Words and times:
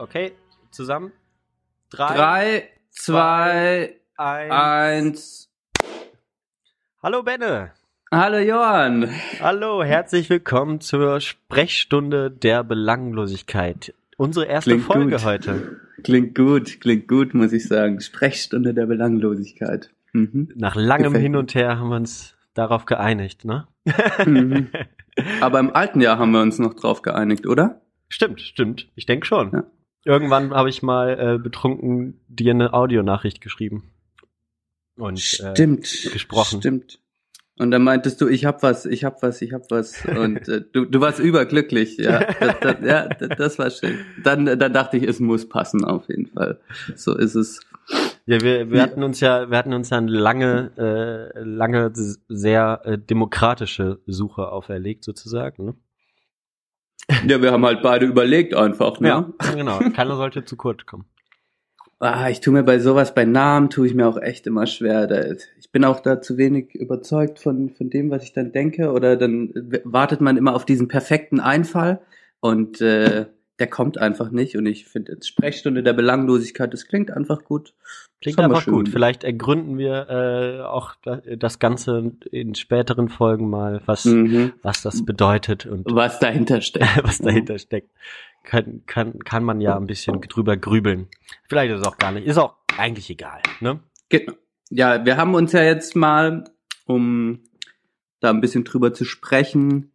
Okay, 0.00 0.32
zusammen. 0.70 1.12
Drei, 1.90 2.14
Drei, 2.14 2.68
zwei, 2.88 3.96
eins. 4.16 4.50
eins. 4.50 5.50
Hallo 7.02 7.22
Benne. 7.22 7.72
Hallo 8.10 8.38
Johann. 8.38 9.10
Hallo, 9.42 9.84
herzlich 9.84 10.30
willkommen 10.30 10.80
zur 10.80 11.20
Sprechstunde 11.20 12.30
der 12.30 12.64
Belanglosigkeit. 12.64 13.92
Unsere 14.16 14.46
erste 14.46 14.70
Klingt 14.70 14.86
Folge 14.86 15.16
gut. 15.16 15.24
heute. 15.26 15.80
Klingt 16.02 16.34
gut, 16.34 16.80
klingt 16.80 17.06
gut, 17.06 17.34
muss 17.34 17.52
ich 17.52 17.68
sagen. 17.68 18.00
Sprechstunde 18.00 18.72
der 18.72 18.86
Belanglosigkeit. 18.86 19.90
Mhm. 20.14 20.48
Nach 20.54 20.76
langem 20.76 21.12
Gefällt 21.12 21.22
Hin 21.24 21.36
und 21.36 21.54
Her 21.54 21.78
haben 21.78 21.90
wir 21.90 21.96
uns 21.96 22.38
darauf 22.54 22.86
geeinigt, 22.86 23.44
ne? 23.44 23.68
Mhm. 24.24 24.70
Aber 25.42 25.60
im 25.60 25.74
alten 25.76 26.00
Jahr 26.00 26.18
haben 26.18 26.30
wir 26.30 26.40
uns 26.40 26.58
noch 26.58 26.72
drauf 26.72 27.02
geeinigt, 27.02 27.46
oder? 27.46 27.82
Stimmt, 28.08 28.40
stimmt. 28.40 28.88
Ich 28.94 29.04
denke 29.04 29.26
schon. 29.26 29.50
Ja. 29.52 29.64
Irgendwann 30.04 30.52
habe 30.52 30.70
ich 30.70 30.82
mal 30.82 31.18
äh, 31.18 31.38
betrunken 31.38 32.20
dir 32.28 32.52
eine 32.52 32.72
Audionachricht 32.72 33.40
geschrieben. 33.40 33.90
Und 34.96 35.18
äh, 35.18 35.52
Stimmt. 35.52 36.10
gesprochen. 36.12 36.60
Stimmt. 36.60 37.00
Und 37.58 37.72
dann 37.72 37.82
meintest 37.82 38.22
du, 38.22 38.28
ich 38.28 38.46
hab 38.46 38.62
was, 38.62 38.86
ich 38.86 39.04
hab 39.04 39.22
was, 39.22 39.42
ich 39.42 39.52
hab 39.52 39.70
was. 39.70 40.06
Und 40.06 40.48
äh, 40.48 40.62
du, 40.72 40.86
du 40.86 41.00
warst 41.02 41.18
überglücklich, 41.18 41.98
ja. 41.98 42.26
Das, 42.40 42.60
das, 42.60 42.76
ja, 42.82 43.06
das, 43.08 43.58
war 43.58 43.70
schön. 43.70 43.98
Dann, 44.24 44.46
dann 44.46 44.72
dachte 44.72 44.96
ich, 44.96 45.02
es 45.02 45.20
muss 45.20 45.46
passen 45.46 45.84
auf 45.84 46.08
jeden 46.08 46.26
Fall. 46.26 46.58
So 46.96 47.14
ist 47.14 47.34
es. 47.34 47.60
Ja, 48.24 48.40
wir, 48.40 48.70
wir 48.70 48.80
hatten 48.80 49.02
uns 49.02 49.20
ja, 49.20 49.50
wir 49.50 49.58
hatten 49.58 49.74
uns 49.74 49.90
ja 49.90 49.98
eine 49.98 50.10
lange, 50.10 50.70
äh, 51.34 51.38
lange 51.40 51.92
sehr 52.28 52.80
äh, 52.84 52.96
demokratische 52.96 54.00
Suche 54.06 54.48
auferlegt 54.48 55.04
sozusagen. 55.04 55.76
Ja, 57.26 57.42
wir 57.42 57.52
haben 57.52 57.64
halt 57.64 57.82
beide 57.82 58.06
überlegt 58.06 58.54
einfach, 58.54 59.00
ne? 59.00 59.32
genau. 59.54 59.78
Keiner 59.94 60.16
sollte 60.16 60.44
zu 60.44 60.56
kurz 60.56 60.86
kommen. 60.86 61.04
Ah, 62.02 62.30
ich 62.30 62.40
tue 62.40 62.54
mir 62.54 62.62
bei 62.62 62.78
sowas, 62.78 63.14
bei 63.14 63.26
Namen 63.26 63.68
tue 63.68 63.86
ich 63.86 63.94
mir 63.94 64.08
auch 64.08 64.16
echt 64.16 64.46
immer 64.46 64.66
schwer. 64.66 65.06
Da, 65.06 65.32
ich 65.58 65.70
bin 65.70 65.84
auch 65.84 66.00
da 66.00 66.22
zu 66.22 66.38
wenig 66.38 66.74
überzeugt 66.74 67.38
von, 67.38 67.68
von 67.68 67.90
dem, 67.90 68.10
was 68.10 68.22
ich 68.22 68.32
dann 68.32 68.52
denke. 68.52 68.92
Oder 68.92 69.16
dann 69.16 69.52
wartet 69.84 70.22
man 70.22 70.38
immer 70.38 70.54
auf 70.54 70.64
diesen 70.64 70.88
perfekten 70.88 71.40
Einfall 71.40 72.00
und 72.40 72.80
äh, 72.80 73.26
der 73.58 73.66
kommt 73.66 73.98
einfach 73.98 74.30
nicht. 74.30 74.56
Und 74.56 74.64
ich 74.64 74.86
finde 74.86 75.12
jetzt 75.12 75.28
Sprechstunde 75.28 75.82
der 75.82 75.92
Belanglosigkeit, 75.92 76.72
das 76.72 76.86
klingt 76.86 77.10
einfach 77.10 77.44
gut. 77.44 77.74
Klingt 78.20 78.38
einfach 78.40 78.64
gut. 78.66 78.86
schön. 78.86 78.92
Vielleicht 78.92 79.24
ergründen 79.24 79.78
wir 79.78 80.08
äh, 80.10 80.60
auch 80.62 80.94
da- 81.02 81.16
das 81.36 81.58
Ganze 81.58 82.12
in 82.30 82.54
späteren 82.54 83.08
Folgen 83.08 83.48
mal, 83.48 83.80
was, 83.86 84.04
Mhm. 84.04 84.52
was 84.62 84.82
das 84.82 85.04
bedeutet 85.04 85.64
und 85.66 85.86
Was 85.90 86.18
dahinter 86.20 86.60
steckt. 86.60 86.84
was 87.04 87.18
dahinter 87.18 87.58
steckt. 87.58 87.90
Kann, 88.42 88.82
kann, 88.86 89.18
kann 89.20 89.44
man 89.44 89.60
ja 89.60 89.76
ein 89.76 89.86
bisschen 89.86 90.20
drüber 90.22 90.56
grübeln. 90.56 91.08
Vielleicht 91.48 91.72
ist 91.72 91.80
es 91.80 91.86
auch 91.86 91.98
gar 91.98 92.12
nicht. 92.12 92.26
Ist 92.26 92.38
auch 92.38 92.56
eigentlich 92.78 93.08
egal. 93.10 93.40
Ne? 93.60 93.80
Genau. 94.08 94.32
Ja, 94.70 95.04
wir 95.04 95.16
haben 95.16 95.34
uns 95.34 95.52
ja 95.52 95.62
jetzt 95.62 95.96
mal, 95.96 96.44
um 96.86 97.40
da 98.20 98.30
ein 98.30 98.40
bisschen 98.40 98.64
drüber 98.64 98.92
zu 98.94 99.04
sprechen, 99.04 99.92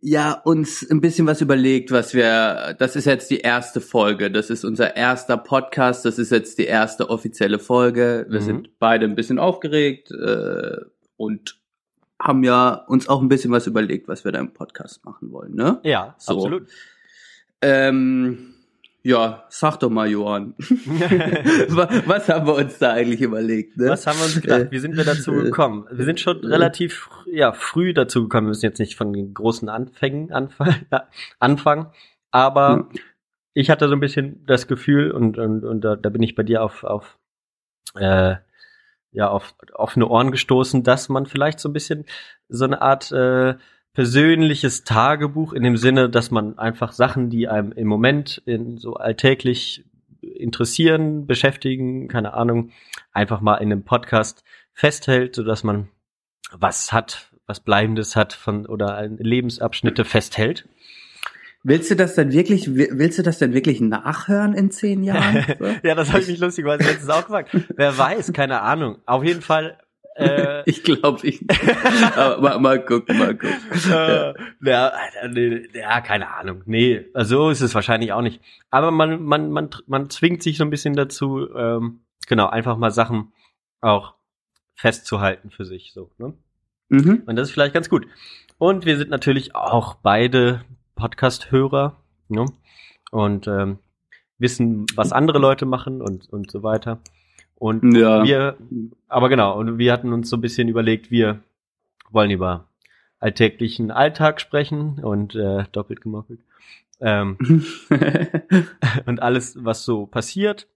ja, 0.00 0.32
uns 0.32 0.88
ein 0.88 1.00
bisschen 1.00 1.26
was 1.26 1.40
überlegt, 1.40 1.90
was 1.90 2.14
wir, 2.14 2.76
das 2.78 2.94
ist 2.96 3.04
jetzt 3.06 3.30
die 3.30 3.38
erste 3.40 3.80
Folge, 3.80 4.30
das 4.30 4.48
ist 4.50 4.64
unser 4.64 4.94
erster 4.96 5.36
Podcast, 5.36 6.04
das 6.04 6.18
ist 6.18 6.30
jetzt 6.30 6.58
die 6.58 6.66
erste 6.66 7.10
offizielle 7.10 7.58
Folge. 7.58 8.26
Wir 8.28 8.40
Mhm. 8.40 8.44
sind 8.44 8.78
beide 8.78 9.06
ein 9.06 9.16
bisschen 9.16 9.38
aufgeregt 9.40 10.10
äh, 10.12 10.76
und 11.16 11.58
haben 12.20 12.44
ja 12.44 12.74
uns 12.86 13.08
auch 13.08 13.20
ein 13.22 13.28
bisschen 13.28 13.50
was 13.50 13.66
überlegt, 13.66 14.06
was 14.08 14.24
wir 14.24 14.32
da 14.32 14.38
im 14.38 14.52
Podcast 14.52 15.04
machen 15.04 15.32
wollen, 15.32 15.54
ne? 15.54 15.80
Ja, 15.82 16.14
So. 16.18 16.34
absolut. 16.34 16.68
Ähm, 17.60 18.54
ja, 19.02 19.44
sag 19.48 19.78
doch 19.78 19.90
mal, 19.90 20.08
Johann. 20.08 20.54
Wa- 20.58 21.88
was 22.06 22.28
haben 22.28 22.46
wir 22.46 22.54
uns 22.56 22.78
da 22.78 22.92
eigentlich 22.92 23.20
überlegt, 23.20 23.76
ne? 23.76 23.88
Was 23.88 24.06
haben 24.06 24.18
wir 24.18 24.24
uns 24.24 24.40
gedacht? 24.40 24.60
Äh, 24.60 24.70
Wie 24.70 24.78
sind 24.78 24.96
wir 24.96 25.04
dazu 25.04 25.32
äh, 25.32 25.44
gekommen? 25.44 25.86
Wir 25.90 26.04
sind 26.04 26.20
schon 26.20 26.38
relativ 26.44 27.08
ja, 27.26 27.52
früh 27.52 27.94
dazu 27.94 28.22
gekommen. 28.22 28.46
Wir 28.46 28.50
müssen 28.50 28.66
jetzt 28.66 28.78
nicht 28.80 28.96
von 28.96 29.12
den 29.12 29.32
großen 29.34 29.68
Anfängen 29.68 30.32
anfangen, 31.38 31.86
aber 32.30 32.88
ich 33.54 33.70
hatte 33.70 33.88
so 33.88 33.94
ein 33.94 34.00
bisschen 34.00 34.44
das 34.46 34.66
Gefühl 34.66 35.10
und, 35.10 35.38
und, 35.38 35.64
und 35.64 35.80
da, 35.82 35.96
da 35.96 36.10
bin 36.10 36.22
ich 36.22 36.34
bei 36.34 36.42
dir 36.42 36.62
auf, 36.62 36.84
auf, 36.84 37.18
äh, 37.94 38.36
ja, 39.12 39.28
auf 39.28 39.54
offene 39.74 40.06
Ohren 40.06 40.30
gestoßen, 40.30 40.82
dass 40.82 41.08
man 41.08 41.26
vielleicht 41.26 41.60
so 41.60 41.68
ein 41.68 41.72
bisschen 41.72 42.04
so 42.48 42.64
eine 42.64 42.82
Art 42.82 43.10
äh, 43.10 43.54
persönliches 43.98 44.84
Tagebuch 44.84 45.52
in 45.52 45.64
dem 45.64 45.76
Sinne, 45.76 46.08
dass 46.08 46.30
man 46.30 46.56
einfach 46.56 46.92
Sachen, 46.92 47.30
die 47.30 47.48
einem 47.48 47.72
im 47.72 47.88
Moment 47.88 48.40
in 48.46 48.76
so 48.78 48.94
alltäglich 48.94 49.84
interessieren, 50.20 51.26
beschäftigen, 51.26 52.06
keine 52.06 52.32
Ahnung, 52.34 52.70
einfach 53.12 53.40
mal 53.40 53.56
in 53.56 53.72
einem 53.72 53.82
Podcast 53.82 54.44
festhält, 54.72 55.34
so 55.34 55.42
dass 55.42 55.64
man 55.64 55.88
was 56.52 56.92
hat, 56.92 57.32
was 57.46 57.58
Bleibendes 57.58 58.14
hat 58.14 58.34
von 58.34 58.66
oder 58.66 59.04
Lebensabschnitte 59.08 60.04
festhält. 60.04 60.68
Willst 61.64 61.90
du 61.90 61.96
das 61.96 62.14
denn 62.14 62.30
wirklich, 62.30 62.76
wi- 62.76 62.90
willst 62.92 63.18
du 63.18 63.24
das 63.24 63.38
denn 63.38 63.52
wirklich 63.52 63.80
nachhören 63.80 64.54
in 64.54 64.70
zehn 64.70 65.02
Jahren? 65.02 65.44
So? 65.58 65.64
ja, 65.82 65.96
das 65.96 66.12
habe 66.12 66.22
ich 66.22 66.28
mich 66.28 66.38
lustigerweise 66.38 66.84
letztens 66.88 67.10
auch 67.10 67.22
gefragt. 67.22 67.50
Wer 67.74 67.98
weiß, 67.98 68.32
keine 68.32 68.60
Ahnung. 68.62 68.98
Auf 69.06 69.24
jeden 69.24 69.42
Fall. 69.42 69.76
Äh, 70.18 70.62
Ich 70.66 70.82
glaube 70.82 71.26
ich 71.26 71.40
mal, 72.40 72.58
mal 72.58 72.84
gucken, 72.84 73.18
mal 73.18 73.36
gucken. 73.36 73.56
äh, 73.90 74.34
ja, 74.62 74.92
nee, 75.30 75.68
ja, 75.72 76.00
keine 76.00 76.30
Ahnung. 76.34 76.62
Nee, 76.66 77.06
also 77.14 77.36
so 77.36 77.50
ist 77.50 77.60
es 77.60 77.74
wahrscheinlich 77.74 78.12
auch 78.12 78.22
nicht. 78.22 78.40
Aber 78.70 78.90
man, 78.90 79.22
man, 79.22 79.50
man, 79.50 79.70
man 79.86 80.10
zwingt 80.10 80.42
sich 80.42 80.58
so 80.58 80.64
ein 80.64 80.70
bisschen 80.70 80.94
dazu, 80.94 81.48
ähm, 81.54 82.00
genau, 82.26 82.48
einfach 82.48 82.76
mal 82.76 82.90
Sachen 82.90 83.32
auch 83.80 84.14
festzuhalten 84.74 85.50
für 85.50 85.64
sich. 85.64 85.92
So, 85.92 86.10
ne? 86.18 86.34
Mhm. 86.88 87.22
Und 87.26 87.36
das 87.36 87.48
ist 87.48 87.54
vielleicht 87.54 87.74
ganz 87.74 87.88
gut. 87.88 88.06
Und 88.58 88.86
wir 88.86 88.98
sind 88.98 89.10
natürlich 89.10 89.54
auch 89.54 89.94
beide 89.96 90.64
Podcast-Hörer 90.96 91.96
ne? 92.28 92.46
und 93.10 93.46
ähm, 93.46 93.78
wissen, 94.38 94.86
was 94.94 95.12
andere 95.12 95.38
Leute 95.38 95.66
machen 95.66 96.02
und, 96.02 96.28
und 96.28 96.50
so 96.50 96.62
weiter. 96.62 97.00
Und 97.58 97.96
Ja. 97.96 98.22
wir, 98.24 98.56
aber 99.08 99.28
genau, 99.28 99.58
und 99.58 99.78
wir 99.78 99.92
hatten 99.92 100.12
uns 100.12 100.30
so 100.30 100.36
ein 100.36 100.40
bisschen 100.40 100.68
überlegt, 100.68 101.10
wir 101.10 101.40
wollen 102.10 102.30
über 102.30 102.68
alltäglichen 103.18 103.90
Alltag 103.90 104.40
sprechen 104.40 105.02
und 105.02 105.34
äh, 105.34 105.64
doppelt 105.72 106.00
gemoppelt. 106.00 106.40
Ähm, 107.00 107.36
und 109.06 109.20
alles, 109.20 109.64
was 109.64 109.84
so 109.84 110.06
passiert, 110.06 110.68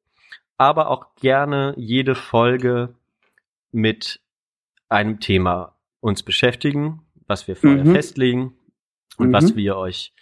aber 0.58 0.88
auch 0.90 1.14
gerne 1.16 1.74
jede 1.76 2.14
Folge 2.14 2.94
mit 3.70 4.20
einem 4.88 5.20
Thema 5.20 5.76
uns 6.00 6.22
beschäftigen, 6.22 7.02
was 7.26 7.46
wir 7.48 7.56
vorher 7.56 7.84
Mhm. 7.84 7.92
festlegen 7.92 8.54
und 9.18 9.28
Mhm. 9.28 9.32
was 9.32 9.56
wir 9.56 9.76
euch 9.76 10.12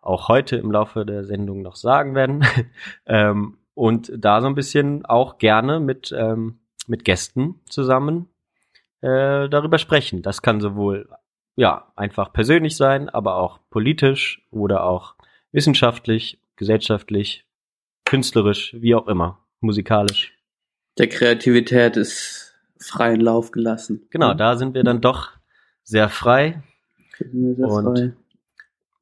auch 0.00 0.28
heute 0.28 0.56
im 0.56 0.70
Laufe 0.70 1.04
der 1.04 1.24
Sendung 1.24 1.62
noch 1.62 1.76
sagen 1.76 2.14
werden. 2.14 2.44
ähm, 3.06 3.58
und 3.74 4.12
da 4.16 4.40
so 4.40 4.46
ein 4.46 4.54
bisschen 4.54 5.04
auch 5.04 5.38
gerne 5.38 5.80
mit, 5.80 6.14
ähm, 6.16 6.58
mit 6.86 7.04
Gästen 7.04 7.60
zusammen 7.68 8.28
äh, 9.00 9.48
darüber 9.48 9.78
sprechen. 9.78 10.22
Das 10.22 10.42
kann 10.42 10.60
sowohl 10.60 11.08
ja 11.56 11.92
einfach 11.96 12.32
persönlich 12.32 12.76
sein, 12.76 13.08
aber 13.08 13.36
auch 13.36 13.60
politisch 13.70 14.46
oder 14.50 14.84
auch 14.84 15.14
wissenschaftlich, 15.52 16.40
gesellschaftlich, 16.56 17.44
künstlerisch, 18.04 18.74
wie 18.78 18.94
auch 18.94 19.06
immer, 19.06 19.38
musikalisch. 19.60 20.32
Der 20.98 21.08
Kreativität 21.08 21.96
ist 21.96 22.54
freien 22.78 23.20
Lauf 23.20 23.50
gelassen. 23.50 24.06
Genau, 24.10 24.34
da 24.34 24.56
sind 24.56 24.74
wir 24.74 24.84
dann 24.84 25.00
doch 25.00 25.30
sehr 25.82 26.08
frei. 26.08 26.62
Sehr 27.18 27.68
Und- 27.68 27.98
frei. 27.98 28.12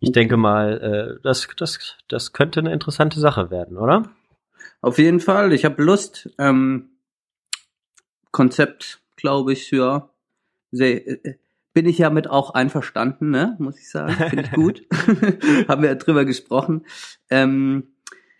Ich 0.04 0.10
denke 0.10 0.36
mal, 0.36 0.80
äh, 1.18 1.22
das, 1.22 1.46
das, 1.56 1.96
das 2.08 2.32
könnte 2.32 2.58
eine 2.58 2.72
interessante 2.72 3.20
Sache 3.20 3.52
werden, 3.52 3.78
oder? 3.78 4.10
Auf 4.80 4.98
jeden 4.98 5.20
Fall, 5.20 5.52
ich 5.52 5.64
habe 5.64 5.82
Lust. 5.82 6.30
Ähm, 6.38 6.90
Konzept, 8.30 9.00
glaube 9.16 9.52
ich, 9.52 9.70
ja. 9.70 10.08
Sehr, 10.70 11.06
äh, 11.24 11.34
bin 11.74 11.86
ich 11.86 11.98
ja 11.98 12.10
mit 12.10 12.28
auch 12.28 12.50
einverstanden, 12.54 13.30
ne? 13.30 13.56
Muss 13.58 13.78
ich 13.78 13.90
sagen. 13.90 14.12
Finde 14.14 14.44
ich 14.44 14.52
gut. 14.52 14.82
Haben 15.68 15.82
wir 15.82 15.88
ja 15.90 15.94
drüber 15.94 16.24
gesprochen. 16.24 16.84
Ähm, 17.30 17.88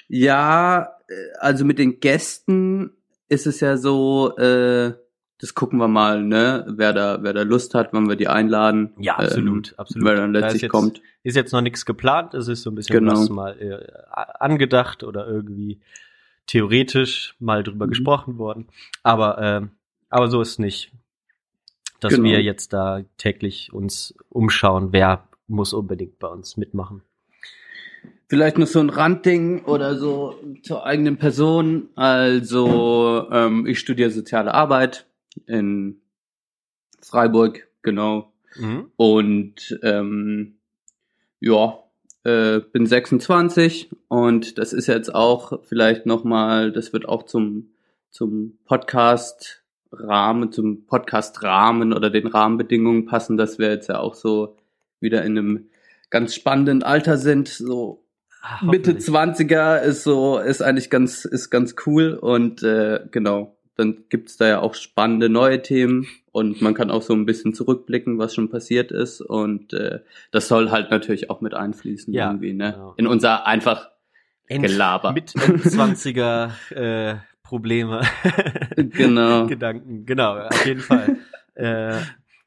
ja, 0.09 0.97
äh, 1.09 1.15
also 1.41 1.65
mit 1.65 1.79
den 1.79 2.01
Gästen 2.01 2.91
ist 3.29 3.47
es 3.47 3.61
ja 3.61 3.77
so, 3.77 4.37
äh, 4.37 4.95
das 5.39 5.55
gucken 5.55 5.79
wir 5.79 5.89
mal, 5.89 6.23
ne? 6.23 6.67
Wer 6.69 6.93
da, 6.93 7.23
wer 7.23 7.33
da 7.33 7.43
Lust 7.43 7.75
hat, 7.75 7.93
wann 7.93 8.09
wir 8.09 8.17
die 8.17 8.29
einladen. 8.29 8.93
Ja, 8.99 9.17
absolut, 9.17 9.71
ähm, 9.71 9.75
absolut. 9.79 10.07
Wer 10.09 10.15
dann 10.17 10.33
Da 10.33 10.39
ist 10.41 10.43
letztlich 10.45 10.63
jetzt- 10.63 10.71
kommt. 10.71 11.03
Ist 11.25 11.37
jetzt 11.37 11.53
noch 11.53 11.61
nichts 11.61 11.87
geplant, 11.87 12.35
es 12.35 12.49
ist 12.49 12.63
so 12.63 12.71
ein 12.71 12.75
bisschen 12.75 12.99
Genau. 12.99 13.25
mal 13.29 13.57
äh, 13.61 13.93
angedacht 14.41 15.05
oder 15.05 15.27
irgendwie 15.27 15.81
theoretisch 16.47 17.35
mal 17.39 17.63
drüber 17.63 17.87
Mhm. 17.87 17.91
gesprochen 17.91 18.39
worden. 18.39 18.69
Aber, 19.03 19.39
ähm, 19.41 19.71
aber 20.09 20.29
so 20.29 20.41
ist 20.41 20.59
nicht. 20.59 20.93
Dass 22.01 22.15
Genau. 22.15 22.25
wir 22.25 22.43
jetzt 22.43 22.73
da 22.73 23.03
täglich 23.17 23.73
uns 23.73 24.15
umschauen, 24.29 24.93
wer 24.93 25.29
muss 25.47 25.73
unbedingt 25.73 26.19
bei 26.19 26.29
uns 26.29 26.57
mitmachen. 26.57 27.03
Vielleicht 28.29 28.59
noch 28.59 28.67
so 28.67 28.81
ein 28.81 28.91
Randding 28.91 29.65
oder 29.67 29.97
so 29.97 30.43
zur 30.63 30.85
eigenen 30.87 31.19
Person. 31.19 31.91
Also 31.95 33.29
ähm, 33.31 33.67
ich 33.67 33.79
studiere 33.79 34.11
soziale 34.11 34.55
Arbeit 34.55 35.07
in 35.47 36.01
Freiburg, 37.01 37.69
genau. 37.83 38.33
Mhm. 38.57 38.91
Und 38.97 39.79
ähm, 39.83 40.57
ja, 41.41 41.82
äh, 42.25 42.61
bin 42.61 42.87
26 42.87 43.91
und 44.09 44.59
das 44.59 44.73
ist 44.73 44.87
jetzt 44.87 45.15
auch 45.15 45.61
vielleicht 45.65 46.07
nochmal, 46.07 46.73
das 46.73 46.93
wird 46.93 47.09
auch 47.09 47.25
zum, 47.25 47.71
zum 48.11 48.59
Podcast 48.65 49.63
Rahmen, 49.93 50.53
zum 50.53 50.87
Podcast 50.87 51.43
Rahmen 51.43 51.93
oder 51.93 52.11
den 52.11 52.27
Rahmenbedingungen 52.27 53.07
passen, 53.07 53.37
dass 53.37 53.59
wir 53.59 53.71
jetzt 53.71 53.89
ja 53.89 53.99
auch 53.99 54.15
so 54.15 54.57
wieder 55.01 55.25
in 55.25 55.37
einem 55.37 55.67
ganz 56.11 56.35
spannenden 56.35 56.83
Alter 56.83 57.17
sind, 57.19 57.49
so 57.49 58.05
Ach, 58.43 58.63
Mitte 58.63 58.93
20er 58.93 59.81
ist 59.81 60.03
so, 60.03 60.39
ist 60.39 60.63
eigentlich 60.63 60.91
ganz, 60.91 61.25
ist 61.25 61.51
ganz 61.51 61.75
cool 61.87 62.15
und 62.15 62.63
äh, 62.63 63.01
genau, 63.11 63.57
dann 63.77 64.05
gibt's 64.09 64.37
da 64.37 64.47
ja 64.47 64.61
auch 64.61 64.75
spannende 64.75 65.29
neue 65.29 65.63
Themen 65.63 66.07
und 66.31 66.61
man 66.61 66.75
kann 66.75 66.91
auch 66.91 67.03
so 67.03 67.15
ein 67.15 67.27
bisschen 67.27 67.55
zurückblicken, 67.55 68.19
was 68.19 68.35
schon 68.35 68.51
passiert 68.51 68.91
ist 68.91 69.21
und 69.21 69.73
äh, 69.73 70.01
das 70.31 70.49
soll 70.49 70.71
halt 70.71 70.91
natürlich 70.91 71.31
auch 71.31 71.41
mit 71.41 71.55
einfließen 71.55 72.13
ja, 72.13 72.29
irgendwie, 72.29 72.53
ne? 72.53 72.73
Genau. 72.73 72.95
In 72.97 73.07
unser 73.07 73.47
einfach 73.47 73.91
End, 74.47 74.65
Gelaber. 74.65 75.13
Mit 75.13 75.31
20er 75.31 76.51
äh, 76.75 77.17
Probleme. 77.43 78.03
genau. 78.77 79.47
Gedanken, 79.47 80.07
genau, 80.07 80.39
auf 80.39 80.67
jeden 80.67 80.81
Fall. 80.81 81.17
äh, 81.55 82.01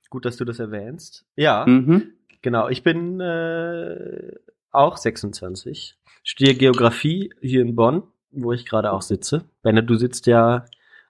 gut, 0.09 0.25
dass 0.25 0.37
du 0.37 0.45
das 0.45 0.59
erwähnst. 0.59 1.25
Ja, 1.35 1.65
mhm. 1.65 2.13
genau. 2.41 2.69
Ich 2.69 2.83
bin 2.83 3.19
äh, 3.19 4.33
auch 4.71 4.97
26, 4.97 5.95
studiere 6.23 6.55
Geografie 6.55 7.33
hier 7.41 7.61
in 7.61 7.75
Bonn, 7.75 8.03
wo 8.31 8.51
ich 8.51 8.65
gerade 8.65 8.91
auch 8.91 9.01
sitze. 9.01 9.45
Benne, 9.61 9.83
du 9.83 9.95
sitzt 9.95 10.27
ja 10.27 10.65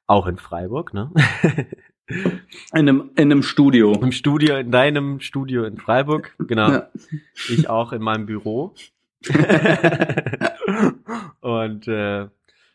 auch 0.08 0.28
in 0.28 0.38
Freiburg, 0.38 0.94
ne? 0.94 1.12
In 2.08 2.42
einem, 2.74 3.10
in 3.16 3.32
einem 3.32 3.42
Studio. 3.42 3.94
Im 3.94 4.12
Studio, 4.12 4.58
in 4.58 4.70
deinem 4.70 5.20
Studio 5.22 5.64
in 5.64 5.78
Freiburg, 5.78 6.36
genau. 6.38 6.72
Ja. 6.72 6.90
Ich 7.50 7.68
auch 7.68 7.94
in 7.94 8.04
meinem 8.04 8.28
Büro. 8.28 8.76
und 11.42 11.88
äh, 11.88 12.28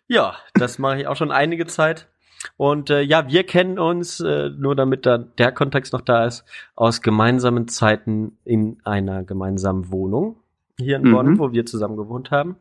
ja, 0.08 0.36
das 0.54 0.80
mache 0.80 1.00
ich 1.00 1.06
auch 1.06 1.14
schon 1.14 1.30
einige 1.30 1.66
Zeit. 1.66 2.08
Und 2.56 2.90
äh, 2.90 3.02
ja, 3.02 3.28
wir 3.28 3.44
kennen 3.44 3.78
uns, 3.78 4.18
äh, 4.18 4.50
nur 4.50 4.74
damit 4.74 5.06
da 5.06 5.18
der 5.18 5.52
Kontext 5.52 5.92
noch 5.92 6.00
da 6.00 6.24
ist, 6.24 6.44
aus 6.74 7.00
gemeinsamen 7.02 7.68
Zeiten 7.68 8.38
in 8.44 8.78
einer 8.84 9.22
gemeinsamen 9.22 9.92
Wohnung 9.92 10.36
hier 10.78 10.96
in 10.96 11.04
mhm. 11.04 11.12
Bonn, 11.12 11.38
wo 11.38 11.52
wir 11.52 11.66
zusammen 11.66 11.96
gewohnt 11.96 12.30
haben. 12.30 12.56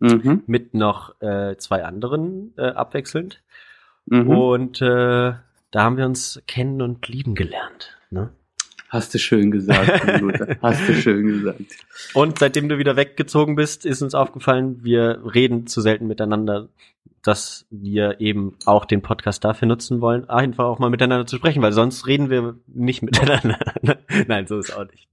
Mhm. 0.00 0.42
Mit 0.46 0.74
noch 0.74 1.20
äh, 1.20 1.56
zwei 1.56 1.84
anderen 1.84 2.52
äh, 2.56 2.68
abwechselnd. 2.68 3.42
Mhm. 4.10 4.28
Und 4.28 4.82
äh, 4.82 5.32
da 5.70 5.82
haben 5.82 5.96
wir 5.96 6.04
uns 6.04 6.42
kennen 6.46 6.82
und 6.82 7.08
lieben 7.08 7.34
gelernt. 7.34 7.96
Ne? 8.10 8.30
Hast 8.88 9.14
du 9.14 9.18
schön 9.18 9.52
gesagt, 9.52 9.88
Hast 10.62 10.88
du 10.88 10.94
schön 10.94 11.26
gesagt. 11.26 11.60
Und 12.12 12.40
seitdem 12.40 12.68
du 12.68 12.76
wieder 12.76 12.96
weggezogen 12.96 13.54
bist, 13.54 13.86
ist 13.86 14.02
uns 14.02 14.14
aufgefallen, 14.14 14.82
wir 14.82 15.22
reden 15.32 15.68
zu 15.68 15.80
selten 15.80 16.08
miteinander, 16.08 16.68
dass 17.22 17.66
wir 17.70 18.20
eben 18.20 18.56
auch 18.64 18.84
den 18.84 19.00
Podcast 19.00 19.44
dafür 19.44 19.68
nutzen 19.68 20.00
wollen, 20.00 20.28
einfach 20.28 20.64
auch 20.64 20.80
mal 20.80 20.90
miteinander 20.90 21.26
zu 21.26 21.36
sprechen, 21.36 21.62
weil 21.62 21.72
sonst 21.72 22.06
reden 22.08 22.30
wir 22.30 22.56
nicht 22.66 23.02
miteinander. 23.02 23.58
Nein, 24.26 24.46
so 24.48 24.58
ist 24.58 24.76
auch 24.76 24.86
nicht. 24.90 25.06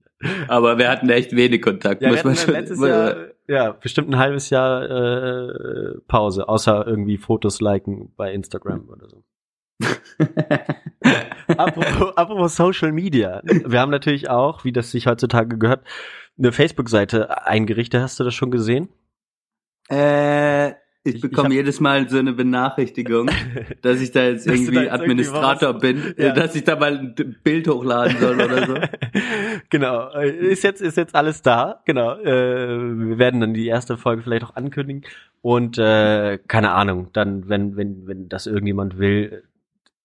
Aber 0.48 0.78
wir 0.78 0.88
hatten 0.88 1.08
echt 1.10 1.34
wenig 1.34 1.62
Kontakt. 1.62 2.02
Ja, 2.02 2.10
muss 2.10 2.24
man 2.24 2.36
schon, 2.36 2.54
letztes 2.54 2.80
Jahr, 2.80 3.16
ja, 3.46 3.72
bestimmt 3.72 4.10
ein 4.10 4.18
halbes 4.18 4.50
Jahr 4.50 4.82
äh, 4.82 6.00
Pause, 6.08 6.48
außer 6.48 6.86
irgendwie 6.86 7.18
Fotos 7.18 7.60
liken 7.60 8.12
bei 8.16 8.32
Instagram 8.32 8.88
oder 8.88 9.08
so. 9.08 9.24
apropos, 11.56 12.16
apropos 12.16 12.56
Social 12.56 12.92
Media. 12.92 13.42
Wir 13.44 13.80
haben 13.80 13.90
natürlich 13.90 14.28
auch, 14.28 14.64
wie 14.64 14.72
das 14.72 14.90
sich 14.90 15.06
heutzutage 15.06 15.56
gehört, 15.56 15.86
eine 16.36 16.52
Facebook-Seite 16.52 17.46
eingerichtet. 17.46 18.02
Hast 18.02 18.18
du 18.18 18.24
das 18.24 18.34
schon 18.34 18.50
gesehen? 18.50 18.88
Äh, 19.88 20.74
ich 21.08 21.20
bekomme 21.20 21.54
jedes 21.54 21.80
Mal 21.80 22.08
so 22.08 22.18
eine 22.18 22.32
Benachrichtigung, 22.32 23.30
dass 23.82 24.00
ich 24.00 24.12
da 24.12 24.24
jetzt 24.24 24.46
irgendwie 24.46 24.74
da 24.74 24.82
jetzt 24.82 24.92
Administrator 24.92 25.70
irgendwie 25.70 26.12
bin, 26.12 26.14
ja. 26.16 26.32
dass 26.32 26.54
ich 26.54 26.64
da 26.64 26.76
mal 26.76 26.98
ein 26.98 27.36
Bild 27.42 27.68
hochladen 27.68 28.16
soll 28.18 28.34
oder 28.34 28.66
so. 28.66 28.74
genau, 29.70 30.10
ist 30.20 30.64
jetzt 30.64 30.80
ist 30.80 30.96
jetzt 30.96 31.14
alles 31.14 31.42
da. 31.42 31.82
Genau, 31.84 32.18
äh, 32.18 32.78
wir 32.78 33.18
werden 33.18 33.40
dann 33.40 33.54
die 33.54 33.66
erste 33.66 33.96
Folge 33.96 34.22
vielleicht 34.22 34.44
auch 34.44 34.56
ankündigen 34.56 35.04
und 35.42 35.78
äh, 35.78 36.38
keine 36.46 36.72
Ahnung, 36.72 37.08
dann 37.12 37.48
wenn 37.48 37.76
wenn 37.76 38.06
wenn 38.06 38.28
das 38.28 38.46
irgendjemand 38.46 38.98
will, 38.98 39.44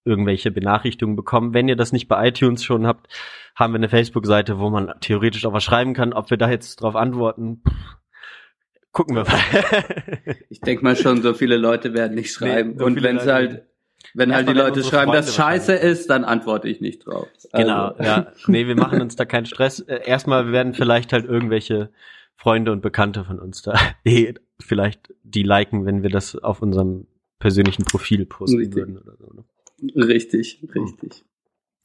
irgendwelche 0.06 0.52
Benachrichtigungen 0.52 1.16
bekommen. 1.16 1.54
Wenn 1.54 1.68
ihr 1.68 1.76
das 1.76 1.92
nicht 1.92 2.08
bei 2.08 2.28
iTunes 2.28 2.64
schon 2.64 2.86
habt, 2.86 3.08
haben 3.56 3.74
wir 3.74 3.78
eine 3.78 3.90
Facebook-Seite, 3.90 4.60
wo 4.60 4.70
man 4.70 4.94
theoretisch 5.00 5.46
auch 5.46 5.54
was 5.54 5.64
schreiben 5.64 5.94
kann. 5.94 6.14
Ob 6.14 6.30
wir 6.30 6.38
da 6.38 6.50
jetzt 6.50 6.82
drauf 6.82 6.96
antworten, 6.96 7.62
pff, 7.68 7.98
Gucken 8.94 9.16
wir 9.16 9.24
mal. 9.24 10.36
ich 10.50 10.62
denke 10.62 10.84
mal 10.84 10.96
schon, 10.96 11.24
so 11.24 11.34
viele 11.34 11.58
Leute 11.58 11.94
werden 11.94 12.14
nicht 12.14 12.32
schreiben. 12.32 12.76
Nee, 12.78 12.84
und 12.84 13.02
wenn 13.02 13.18
es 13.18 13.26
halt, 13.26 13.64
wenn 14.14 14.34
halt 14.34 14.48
die 14.48 14.54
Leute 14.54 14.84
schreiben, 14.84 15.12
dass 15.12 15.36
Scheiße 15.36 15.74
ist, 15.74 16.12
dann 16.12 16.24
antworte 16.24 16.70
ich 16.70 16.80
nicht 16.80 17.06
drauf. 17.06 17.28
Genau, 17.54 17.88
also. 17.88 18.04
ja. 18.04 18.32
Nee, 18.48 18.68
wir 18.68 18.76
machen 18.76 19.02
uns 19.02 19.16
da 19.16 19.26
keinen 19.26 19.48
Stress. 19.48 19.80
Äh, 19.80 20.02
erstmal 20.06 20.52
werden 20.52 20.76
vielleicht 20.76 21.12
halt 21.12 21.26
irgendwelche 21.26 21.90
Freunde 22.36 22.72
und 22.72 22.82
Bekannte 22.82 23.24
von 23.24 23.40
uns 23.40 23.64
da 23.64 23.74
eh 24.06 24.36
vielleicht 24.60 25.14
die 25.24 25.44
liken, 25.44 25.86
wenn 25.88 26.04
wir 26.04 26.12
das 26.12 26.36
auf 26.36 26.62
unserem 26.62 27.08
persönlichen 27.40 27.86
Profil 27.86 28.28
posten 28.28 28.60
richtig. 28.60 28.76
würden 28.76 28.98
oder 29.00 29.18
so. 29.18 29.34
Ne? 29.34 29.44
Richtig, 29.96 30.64
richtig. 30.76 31.24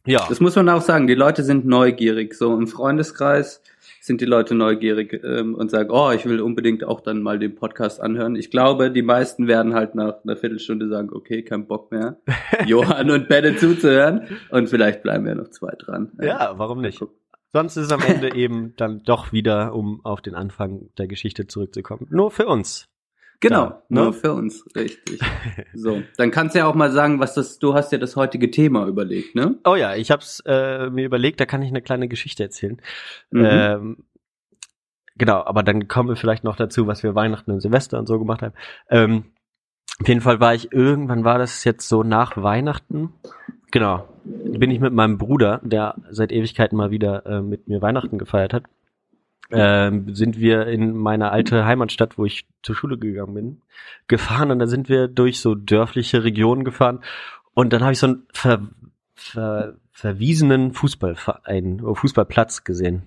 Ja. 0.06 0.26
Das 0.28 0.40
muss 0.40 0.54
man 0.56 0.68
auch 0.68 0.82
sagen. 0.82 1.06
Die 1.06 1.14
Leute 1.14 1.42
sind 1.42 1.66
neugierig. 1.66 2.34
So 2.34 2.54
im 2.54 2.66
Freundeskreis 2.66 3.62
sind 4.08 4.20
die 4.20 4.24
Leute 4.24 4.56
neugierig 4.56 5.22
ähm, 5.22 5.54
und 5.54 5.70
sagen, 5.70 5.90
oh, 5.92 6.10
ich 6.10 6.26
will 6.26 6.40
unbedingt 6.40 6.82
auch 6.82 7.00
dann 7.00 7.22
mal 7.22 7.38
den 7.38 7.54
Podcast 7.54 8.00
anhören. 8.00 8.34
Ich 8.34 8.50
glaube, 8.50 8.90
die 8.90 9.02
meisten 9.02 9.46
werden 9.46 9.74
halt 9.74 9.94
nach 9.94 10.24
einer 10.24 10.36
Viertelstunde 10.36 10.88
sagen, 10.88 11.10
okay, 11.12 11.44
kein 11.44 11.68
Bock 11.68 11.92
mehr, 11.92 12.18
Johann 12.66 13.12
und 13.12 13.28
Benne 13.28 13.54
zuzuhören. 13.54 14.26
Und 14.50 14.68
vielleicht 14.68 15.04
bleiben 15.04 15.24
wir 15.24 15.36
noch 15.36 15.50
zwei 15.50 15.72
dran. 15.78 16.10
Ja, 16.20 16.54
warum 16.56 16.80
nicht? 16.80 17.00
Sonst 17.52 17.76
ist 17.76 17.86
es 17.86 17.92
am 17.92 18.02
Ende 18.02 18.34
eben 18.34 18.74
dann 18.76 19.02
doch 19.04 19.32
wieder, 19.32 19.74
um 19.74 20.04
auf 20.04 20.20
den 20.20 20.34
Anfang 20.34 20.90
der 20.98 21.06
Geschichte 21.06 21.46
zurückzukommen, 21.46 22.08
nur 22.10 22.32
für 22.32 22.46
uns. 22.46 22.88
Genau, 23.40 23.66
da, 23.66 23.82
ne? 23.88 24.00
nur 24.02 24.12
für 24.12 24.32
uns, 24.32 24.64
richtig. 24.74 25.20
So, 25.74 26.02
dann 26.16 26.30
kannst 26.30 26.54
du 26.54 26.60
ja 26.60 26.66
auch 26.66 26.74
mal 26.74 26.90
sagen, 26.90 27.20
was 27.20 27.34
das, 27.34 27.58
du 27.58 27.74
hast 27.74 27.92
ja 27.92 27.98
das 27.98 28.16
heutige 28.16 28.50
Thema 28.50 28.86
überlegt, 28.86 29.34
ne? 29.36 29.58
Oh 29.64 29.76
ja, 29.76 29.94
ich 29.94 30.10
hab's 30.10 30.42
äh, 30.44 30.90
mir 30.90 31.04
überlegt, 31.04 31.40
da 31.40 31.46
kann 31.46 31.62
ich 31.62 31.68
eine 31.68 31.82
kleine 31.82 32.08
Geschichte 32.08 32.42
erzählen. 32.42 32.80
Mhm. 33.30 33.44
Ähm, 33.44 33.96
genau, 35.16 35.44
aber 35.44 35.62
dann 35.62 35.86
kommen 35.86 36.08
wir 36.08 36.16
vielleicht 36.16 36.42
noch 36.42 36.56
dazu, 36.56 36.88
was 36.88 37.04
wir 37.04 37.14
Weihnachten 37.14 37.52
und 37.52 37.60
Silvester 37.60 37.98
und 37.98 38.06
so 38.06 38.18
gemacht 38.18 38.42
haben. 38.42 38.54
Ähm, 38.90 39.24
auf 40.00 40.08
jeden 40.08 40.20
Fall 40.20 40.40
war 40.40 40.54
ich 40.54 40.72
irgendwann 40.72 41.24
war 41.24 41.38
das 41.38 41.62
jetzt 41.64 41.88
so 41.88 42.02
nach 42.02 42.36
Weihnachten. 42.36 43.12
Genau, 43.70 44.08
bin 44.24 44.70
ich 44.70 44.80
mit 44.80 44.92
meinem 44.92 45.18
Bruder, 45.18 45.60
der 45.62 45.96
seit 46.10 46.32
Ewigkeiten 46.32 46.76
mal 46.76 46.90
wieder 46.90 47.26
äh, 47.26 47.40
mit 47.40 47.68
mir 47.68 47.82
Weihnachten 47.82 48.18
gefeiert 48.18 48.52
hat 48.52 48.64
ähm, 49.50 50.14
sind 50.14 50.38
wir 50.38 50.66
in 50.66 50.96
meine 50.96 51.30
alte 51.30 51.64
Heimatstadt, 51.64 52.18
wo 52.18 52.24
ich 52.24 52.46
zur 52.62 52.74
Schule 52.74 52.98
gegangen 52.98 53.34
bin, 53.34 53.62
gefahren 54.06 54.50
und 54.50 54.58
da 54.58 54.66
sind 54.66 54.88
wir 54.88 55.08
durch 55.08 55.40
so 55.40 55.54
dörfliche 55.54 56.24
Regionen 56.24 56.64
gefahren 56.64 57.00
und 57.54 57.72
dann 57.72 57.82
habe 57.82 57.92
ich 57.92 57.98
so 57.98 58.08
einen 58.08 58.26
ver, 58.32 58.68
ver, 59.14 59.74
verwiesenen 59.90 60.72
Fußballverein, 60.72 61.80
oh, 61.82 61.94
Fußballplatz 61.94 62.64
gesehen. 62.64 63.02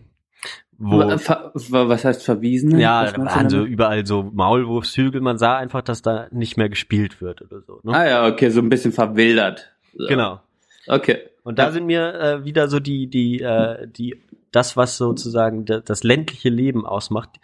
Wo, 0.84 0.98
was 0.98 2.04
heißt 2.06 2.24
verwiesen? 2.24 2.80
Ja, 2.80 3.02
also 3.02 3.64
überall 3.64 4.04
so 4.08 4.24
Maulwurfshügel. 4.24 5.22
Man 5.22 5.38
sah 5.38 5.58
einfach, 5.58 5.84
dass 5.84 6.02
da 6.02 6.28
nicht 6.32 6.58
mehr 6.58 6.70
gespielt 6.70 7.22
wird 7.22 7.44
oder 7.44 7.62
so. 7.62 7.82
Ne? 7.84 7.94
Ah 7.94 8.08
ja, 8.08 8.28
okay, 8.28 8.50
so 8.50 8.62
ein 8.62 8.70
bisschen 8.70 8.92
verwildert. 8.92 9.72
So. 9.96 10.08
Genau. 10.08 10.42
Okay. 10.88 11.20
Und 11.44 11.60
da 11.60 11.72
sind 11.72 11.86
mir 11.86 12.16
äh, 12.16 12.46
wieder 12.46 12.68
so 12.68 12.80
die 12.80 13.08
die 13.08 13.42
äh, 13.42 13.88
die 13.88 14.22
das, 14.52 14.78
was 14.78 14.98
sozusagen 14.98 15.66
das 15.66 16.04
ländliche 16.04 16.50
Leben 16.50 16.86
ausmacht, 16.86 17.40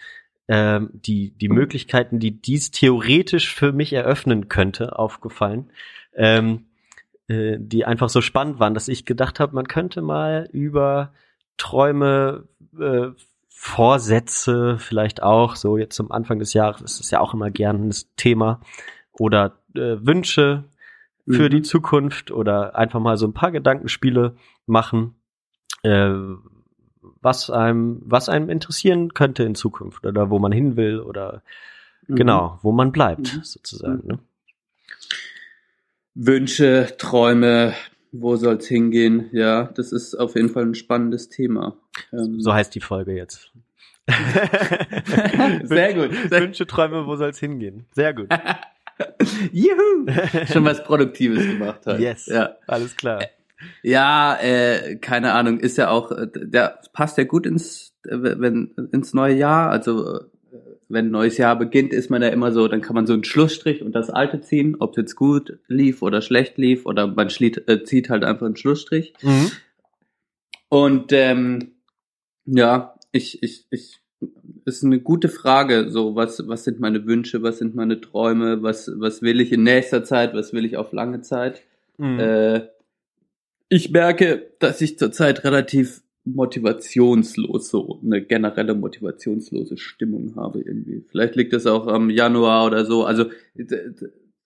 ähm, 0.47 0.89
die, 0.93 1.31
die 1.31 1.49
Möglichkeiten, 1.49 2.19
die 2.19 2.41
dies 2.41 2.71
theoretisch 2.71 3.53
für 3.53 3.71
mich 3.71 3.93
eröffnen 3.93 4.47
könnte, 4.47 4.97
aufgefallen, 4.97 5.71
ähm, 6.13 6.65
äh, 7.27 7.57
die 7.59 7.85
einfach 7.85 8.09
so 8.09 8.21
spannend 8.21 8.59
waren, 8.59 8.73
dass 8.73 8.87
ich 8.87 9.05
gedacht 9.05 9.39
habe, 9.39 9.55
man 9.55 9.67
könnte 9.67 10.01
mal 10.01 10.47
über 10.51 11.13
Träume, 11.57 12.47
äh, 12.79 13.07
Vorsätze 13.49 14.77
vielleicht 14.77 15.23
auch, 15.23 15.55
so 15.55 15.77
jetzt 15.77 15.95
zum 15.95 16.11
Anfang 16.11 16.37
des 16.37 16.53
Jahres 16.53 16.81
ist 16.81 16.99
es 16.99 17.09
ja 17.11 17.19
auch 17.19 17.33
immer 17.33 17.49
gern 17.49 17.87
das 17.87 18.07
Thema, 18.15 18.61
oder 19.13 19.57
äh, 19.73 19.97
Wünsche 19.99 20.65
für 21.27 21.45
mhm. 21.45 21.49
die 21.49 21.61
Zukunft 21.63 22.31
oder 22.31 22.75
einfach 22.77 22.99
mal 22.99 23.17
so 23.17 23.27
ein 23.27 23.33
paar 23.33 23.51
Gedankenspiele 23.51 24.35
machen. 24.65 25.15
Äh, 25.83 26.13
was 27.27 27.49
einem, 27.49 28.01
was 28.05 28.29
einem 28.29 28.49
interessieren 28.49 29.13
könnte 29.13 29.43
in 29.43 29.53
Zukunft 29.53 30.05
oder 30.05 30.29
wo 30.29 30.39
man 30.39 30.53
hin 30.53 30.77
will 30.77 31.01
oder 31.01 31.43
mhm. 32.07 32.15
genau, 32.15 32.57
wo 32.61 32.71
man 32.71 32.93
bleibt, 32.93 33.35
mhm. 33.35 33.43
sozusagen. 33.43 34.07
Ne? 34.07 34.19
Wünsche, 36.15 36.95
Träume, 36.97 37.73
wo 38.13 38.37
soll's 38.37 38.65
hingehen? 38.65 39.29
Ja, 39.33 39.65
das 39.75 39.91
ist 39.91 40.15
auf 40.15 40.35
jeden 40.35 40.47
Fall 40.47 40.63
ein 40.63 40.73
spannendes 40.73 41.27
Thema. 41.27 41.75
Ähm, 42.13 42.39
so 42.39 42.53
heißt 42.53 42.73
die 42.73 42.79
Folge 42.79 43.13
jetzt. 43.13 43.51
Sehr 45.63 45.93
gut. 45.95 46.11
Wünsche, 46.31 46.65
Träume, 46.65 47.05
wo 47.07 47.17
soll's 47.17 47.39
hingehen? 47.39 47.87
Sehr 47.91 48.13
gut. 48.13 48.29
Juhu! 49.51 50.07
Schon 50.45 50.63
was 50.63 50.81
Produktives 50.81 51.45
gemacht 51.45 51.85
hat. 51.85 51.99
Yes. 51.99 52.27
Ja. 52.27 52.55
Alles 52.67 52.95
klar. 52.95 53.19
Ja, 53.81 54.37
äh, 54.39 54.97
keine 54.97 55.33
Ahnung, 55.33 55.59
ist 55.59 55.77
ja 55.77 55.89
auch, 55.89 56.11
äh, 56.11 56.27
der 56.33 56.79
passt 56.93 57.17
ja 57.17 57.23
gut 57.23 57.45
ins, 57.45 57.93
äh, 58.05 58.17
wenn, 58.19 58.73
ins 58.91 59.13
neue 59.13 59.35
Jahr. 59.35 59.69
Also 59.69 60.19
wenn 60.89 61.07
ein 61.07 61.11
neues 61.11 61.37
Jahr 61.37 61.57
beginnt, 61.57 61.91
ist 61.91 62.09
man 62.09 62.21
ja 62.21 62.29
immer 62.29 62.51
so, 62.51 62.67
dann 62.67 62.81
kann 62.81 62.95
man 62.95 63.07
so 63.07 63.13
einen 63.13 63.23
Schlussstrich 63.23 63.81
und 63.81 63.93
das 63.93 64.09
alte 64.09 64.41
ziehen, 64.41 64.77
ob 64.79 64.91
es 64.91 64.97
jetzt 64.97 65.15
gut 65.15 65.59
lief 65.67 66.01
oder 66.01 66.21
schlecht 66.21 66.57
lief 66.57 66.85
oder 66.85 67.07
man 67.07 67.29
schliet, 67.29 67.67
äh, 67.67 67.83
zieht 67.83 68.09
halt 68.09 68.23
einfach 68.23 68.45
einen 68.45 68.55
Schlussstrich. 68.55 69.13
Mhm. 69.21 69.51
Und 70.69 71.11
ähm, 71.11 71.71
ja, 72.45 72.95
ich, 73.11 73.43
ich, 73.43 73.65
ich, 73.69 73.99
ist 74.65 74.83
eine 74.83 74.99
gute 74.99 75.29
Frage, 75.29 75.89
so 75.89 76.15
was, 76.15 76.47
was 76.47 76.63
sind 76.63 76.79
meine 76.79 77.05
Wünsche, 77.05 77.43
was 77.43 77.57
sind 77.57 77.75
meine 77.75 78.01
Träume, 78.01 78.63
was, 78.63 78.91
was 78.95 79.21
will 79.21 79.39
ich 79.39 79.51
in 79.51 79.63
nächster 79.63 80.03
Zeit, 80.03 80.33
was 80.33 80.53
will 80.53 80.65
ich 80.65 80.77
auf 80.77 80.91
lange 80.91 81.21
Zeit. 81.21 81.61
Mhm. 81.97 82.19
Äh, 82.19 82.67
ich 83.69 83.91
merke, 83.91 84.51
dass 84.59 84.81
ich 84.81 84.97
zurzeit 84.97 85.43
relativ 85.43 86.01
motivationslos, 86.25 87.69
so 87.69 88.01
eine 88.03 88.21
generelle 88.21 88.75
motivationslose 88.75 89.77
Stimmung 89.77 90.35
habe 90.35 90.59
irgendwie. 90.59 91.05
Vielleicht 91.09 91.35
liegt 91.35 91.53
es 91.53 91.65
auch 91.65 91.87
am 91.87 92.09
Januar 92.09 92.65
oder 92.65 92.85
so. 92.85 93.05
Also 93.05 93.25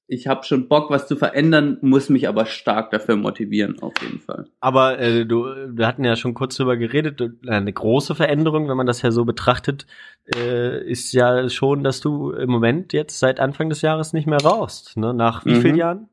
ich 0.07 0.27
habe 0.27 0.43
schon 0.43 0.67
Bock, 0.67 0.89
was 0.89 1.07
zu 1.07 1.15
verändern, 1.15 1.77
muss 1.81 2.09
mich 2.09 2.27
aber 2.27 2.45
stark 2.45 2.91
dafür 2.91 3.15
motivieren, 3.15 3.81
auf 3.81 3.93
jeden 4.01 4.19
Fall. 4.19 4.45
Aber 4.59 4.99
äh, 4.99 5.25
du, 5.25 5.45
wir 5.45 5.87
hatten 5.87 6.03
ja 6.03 6.15
schon 6.15 6.33
kurz 6.33 6.57
drüber 6.57 6.77
geredet, 6.77 7.21
eine 7.47 7.71
große 7.73 8.13
Veränderung, 8.13 8.69
wenn 8.69 8.77
man 8.77 8.87
das 8.87 9.01
ja 9.01 9.11
so 9.11 9.25
betrachtet, 9.25 9.87
äh, 10.35 10.83
ist 10.85 11.13
ja 11.13 11.49
schon, 11.49 11.83
dass 11.83 12.01
du 12.01 12.31
im 12.31 12.49
Moment 12.49 12.93
jetzt 12.93 13.19
seit 13.19 13.39
Anfang 13.39 13.69
des 13.69 13.81
Jahres 13.81 14.13
nicht 14.13 14.27
mehr 14.27 14.41
rauchst. 14.41 14.97
Ne? 14.97 15.13
Nach 15.13 15.45
wie 15.45 15.55
mhm. 15.55 15.61
vielen 15.61 15.75
Jahren? 15.75 16.09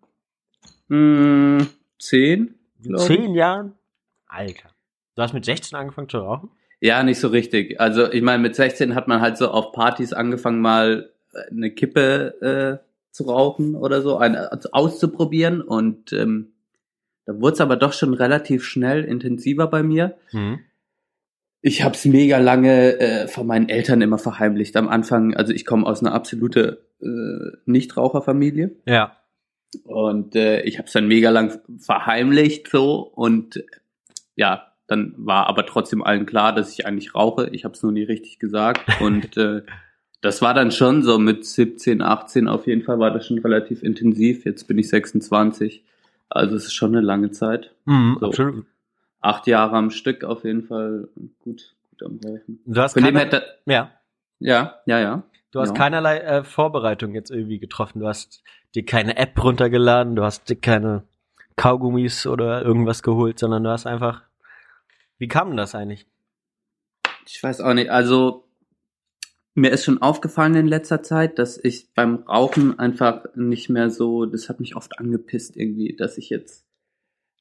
Mm, 0.89 1.67
zehn. 1.99 2.55
Zehn 2.99 3.35
Jahren? 3.35 3.75
Alter. 4.27 4.71
Du 5.15 5.23
hast 5.23 5.35
mit 5.35 5.45
16 5.45 5.77
angefangen 5.77 6.09
zu 6.09 6.19
rauchen? 6.19 6.51
Ja, 6.81 7.03
nicht 7.03 7.19
so 7.19 7.29
richtig. 7.29 7.81
Also 7.81 8.11
ich 8.11 8.23
meine, 8.23 8.43
mit 8.43 8.55
16 8.55 8.95
hat 8.95 9.09
man 9.09 9.21
halt 9.21 9.37
so 9.37 9.51
auf 9.51 9.73
Partys 9.73 10.13
angefangen, 10.13 10.61
mal 10.61 11.11
äh, 11.33 11.51
eine 11.51 11.71
Kippe 11.71 12.81
äh, 12.81 12.87
zu 13.11 13.25
rauchen 13.25 13.75
oder 13.75 14.01
so, 14.01 14.19
eine, 14.19 14.53
also 14.53 14.71
auszuprobieren. 14.73 15.61
Und 15.61 16.13
ähm, 16.13 16.53
da 17.27 17.41
wurde 17.41 17.55
es 17.55 17.61
aber 17.61 17.77
doch 17.77 17.93
schon 17.93 18.15
relativ 18.15 18.65
schnell 18.65 19.05
intensiver 19.05 19.67
bei 19.67 19.83
mir. 19.83 20.17
Mhm. 20.33 20.61
Ich 21.61 21.83
habe 21.83 21.97
es 21.97 22.05
mega 22.05 22.39
lange 22.39 23.01
äh, 23.01 23.27
von 23.27 23.47
meinen 23.47 23.69
Eltern 23.69 24.01
immer 24.01 24.19
verheimlicht. 24.19 24.77
Am 24.77 24.89
Anfang, 24.89 25.35
also 25.35 25.53
ich 25.53 25.67
komme 25.67 25.85
aus 25.85 26.01
einer 26.01 26.15
absolute 26.15 26.85
äh, 27.03 27.57
Nichtraucherfamilie. 27.67 28.77
Ja. 28.87 29.17
Und 29.85 30.35
äh, 30.35 30.63
ich 30.63 30.79
habe 30.79 30.87
es 30.87 30.93
dann 30.93 31.09
mega 31.09 31.31
lang 31.31 31.61
verheimlicht 31.79 32.69
so 32.69 33.01
und 33.01 33.63
ja, 34.35 34.69
dann 34.89 35.15
war 35.19 35.47
aber 35.49 35.67
trotzdem 35.67 36.03
allen 36.03 36.25
klar, 36.25 36.55
dass 36.55 36.73
ich 36.73 36.87
eigentlich 36.87 37.15
rauche. 37.15 37.51
Ich 37.53 37.65
habe 37.65 37.75
es 37.75 37.83
nur 37.83 37.93
nie 37.93 38.05
richtig 38.05 38.39
gesagt. 38.39 38.81
Und 39.01 39.37
äh, 39.37 39.63
das 40.23 40.41
war 40.43 40.55
dann 40.55 40.73
schon 40.73 41.03
so 41.03 41.19
mit 41.19 41.45
17, 41.45 42.01
18 42.01 42.49
auf 42.49 42.67
jeden 42.67 42.83
Fall 42.83 42.99
war 42.99 43.11
das 43.13 43.27
schon 43.27 43.39
relativ 43.39 43.83
intensiv. 43.83 44.47
Jetzt 44.47 44.67
bin 44.67 44.79
ich 44.79 44.89
26. 44.89 45.85
Also 46.31 46.57
es 46.57 46.65
ist 46.65 46.73
schon 46.73 46.97
eine 46.97 47.05
lange 47.05 47.31
Zeit. 47.31 47.75
Mhm, 47.85 48.17
so, 48.19 48.27
absolut. 48.29 48.67
Acht 49.21 49.47
Jahre 49.47 49.77
am 49.77 49.91
Stück 49.91 50.25
auf 50.25 50.45
jeden 50.45 50.65
Fall 50.65 51.09
gut, 51.45 51.75
gut 51.91 52.03
am 52.03 52.19
Rauchen. 52.25 52.61
Du 52.65 52.81
hast 52.81 52.95
keine, 52.95 53.19
hätte, 53.21 53.45
ja. 53.67 53.91
Ja, 54.39 54.77
ja, 54.87 55.01
ja. 55.01 55.23
Du 55.51 55.61
hast 55.61 55.71
ja. 55.71 55.75
keinerlei 55.75 56.19
äh, 56.19 56.45
Vorbereitung 56.45 57.15
jetzt 57.15 57.31
irgendwie 57.31 57.59
getroffen. 57.59 58.01
Du 58.01 58.07
hast 58.07 58.43
dir 58.75 58.85
keine 58.85 59.17
App 59.17 59.43
runtergeladen, 59.43 60.15
du 60.15 60.25
hast 60.25 60.49
dir 60.49 60.57
keine 60.57 61.05
Kaugummis 61.57 62.27
oder 62.27 62.63
irgendwas 62.63 63.03
geholt, 63.03 63.39
sondern 63.39 63.65
du 63.65 63.71
hast 63.71 63.87
einfach 63.87 64.29
wie 65.19 65.29
kam 65.29 65.49
denn 65.49 65.57
das 65.57 65.75
eigentlich? 65.75 66.07
Ich 67.27 67.43
weiß 67.43 67.61
auch 67.61 67.75
nicht. 67.75 67.91
Also 67.91 68.45
mir 69.55 69.71
ist 69.71 69.85
schon 69.85 70.01
aufgefallen 70.01 70.55
in 70.55 70.67
letzter 70.69 71.03
Zeit, 71.03 71.39
dass 71.39 71.59
ich 71.63 71.93
beim 71.95 72.23
Rauchen 72.29 72.79
einfach 72.79 73.25
nicht 73.35 73.69
mehr 73.69 73.91
so, 73.91 74.25
das 74.25 74.49
hat 74.49 74.61
mich 74.61 74.77
oft 74.77 74.99
angepisst 74.99 75.57
irgendwie, 75.57 75.97
dass 75.97 76.17
ich 76.17 76.31
jetzt, 76.31 76.65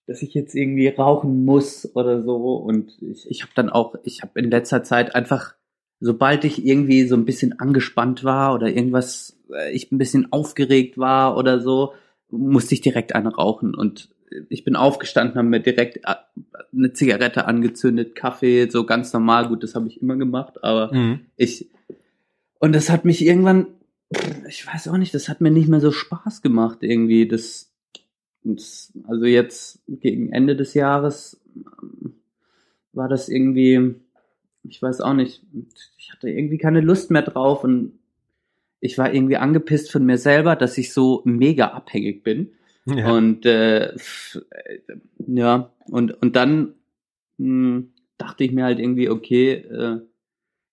dass 0.08 0.24
ich 0.24 0.34
jetzt 0.34 0.56
irgendwie 0.56 0.88
rauchen 0.88 1.46
muss 1.46 1.96
oder 1.96 2.24
so. 2.24 2.56
Und 2.56 3.00
ich, 3.02 3.30
ich 3.30 3.44
habe 3.44 3.52
dann 3.56 3.70
auch, 3.70 3.96
ich 4.04 4.24
habe 4.24 4.40
in 4.40 4.50
letzter 4.50 4.84
Zeit 4.84 5.14
einfach, 5.14 5.54
sobald 6.00 6.44
ich 6.46 6.66
irgendwie 6.66 7.08
so 7.08 7.16
ein 7.16 7.26
bisschen 7.26 7.60
angespannt 7.60 8.24
war 8.24 8.54
oder 8.54 8.68
irgendwas, 8.68 9.38
äh, 9.54 9.72
ich 9.72 9.92
ein 9.92 9.98
bisschen 9.98 10.32
aufgeregt 10.32 10.98
war 10.98 11.38
oder 11.38 11.60
so, 11.60 11.94
musste 12.30 12.74
ich 12.74 12.82
direkt 12.82 13.16
eine 13.16 13.34
rauchen. 13.34 13.74
Und 13.76 14.10
ich 14.50 14.64
bin 14.64 14.76
aufgestanden, 14.76 15.38
habe 15.38 15.48
mir 15.48 15.62
direkt 15.62 15.98
äh, 16.06 16.16
eine 16.76 16.94
Zigarette 16.94 17.46
angezündet, 17.46 18.16
Kaffee, 18.16 18.70
so 18.70 18.86
ganz 18.86 19.14
normal. 19.14 19.48
Gut, 19.48 19.64
das 19.64 19.76
habe 19.76 19.88
ich 19.88 20.02
immer 20.02 20.16
gemacht, 20.16 20.64
aber 20.64 20.94
mhm. 20.94 21.22
ich 21.36 21.70
und 22.60 22.74
das 22.74 22.90
hat 22.90 23.06
mich 23.06 23.24
irgendwann, 23.24 23.68
ich 24.48 24.66
weiß 24.66 24.88
auch 24.88 24.98
nicht, 24.98 25.14
das 25.14 25.30
hat 25.30 25.42
mir 25.42 25.52
nicht 25.52 25.68
mehr 25.68 25.82
so 25.82 25.92
Spaß 25.92 26.42
gemacht 26.42 26.80
irgendwie. 26.82 27.28
Das, 27.28 27.72
das 28.44 28.94
also 29.08 29.26
jetzt 29.26 29.82
gegen 29.88 30.32
Ende 30.32 30.56
des 30.56 30.74
Jahres 30.74 31.40
ähm, 31.56 32.16
war 32.94 33.10
das 33.10 33.30
irgendwie, 33.30 33.96
ich 34.68 34.82
weiß 34.82 35.02
auch 35.02 35.14
nicht, 35.14 35.44
ich 35.98 36.12
hatte 36.12 36.30
irgendwie 36.30 36.58
keine 36.58 36.82
Lust 36.82 37.12
mehr 37.12 37.22
drauf 37.22 37.64
und 37.64 37.94
ich 38.80 38.98
war 38.98 39.14
irgendwie 39.14 39.38
angepisst 39.38 39.92
von 39.92 40.06
mir 40.06 40.18
selber, 40.18 40.56
dass 40.56 40.78
ich 40.78 40.94
so 40.94 41.22
mega 41.26 41.68
abhängig 41.68 42.24
bin. 42.24 42.52
Ja. 42.86 43.12
Und 43.12 43.46
äh, 43.46 43.96
ja, 45.28 45.72
und, 45.86 46.22
und 46.22 46.36
dann 46.36 46.76
mh, 47.38 47.46
hm, 47.46 47.94
dachte 48.18 48.44
ich 48.44 48.52
mir 48.52 48.64
halt 48.64 48.80
irgendwie, 48.80 49.10
okay, 49.10 49.54
äh, 49.54 50.00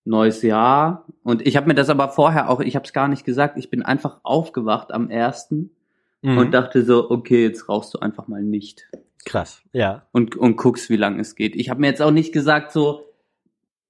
neues 0.05 0.41
Jahr. 0.43 1.05
Und 1.23 1.45
ich 1.45 1.57
habe 1.57 1.67
mir 1.67 1.73
das 1.73 1.89
aber 1.89 2.09
vorher 2.09 2.49
auch, 2.49 2.61
ich 2.61 2.75
habe 2.75 2.85
es 2.85 2.93
gar 2.93 3.07
nicht 3.07 3.25
gesagt, 3.25 3.57
ich 3.57 3.69
bin 3.69 3.81
einfach 3.81 4.19
aufgewacht 4.23 4.93
am 4.93 5.09
ersten 5.09 5.71
mhm. 6.21 6.37
und 6.37 6.51
dachte 6.53 6.83
so, 6.83 7.09
okay, 7.09 7.43
jetzt 7.43 7.67
rauchst 7.67 7.93
du 7.93 7.99
einfach 7.99 8.27
mal 8.27 8.43
nicht. 8.43 8.87
Krass, 9.25 9.63
ja. 9.73 10.05
Und, 10.11 10.35
und 10.35 10.55
guckst, 10.55 10.89
wie 10.89 10.97
lang 10.97 11.19
es 11.19 11.35
geht. 11.35 11.55
Ich 11.55 11.69
habe 11.69 11.81
mir 11.81 11.87
jetzt 11.87 12.01
auch 12.01 12.11
nicht 12.11 12.31
gesagt, 12.31 12.71
so, 12.71 12.99
äh, 12.99 13.03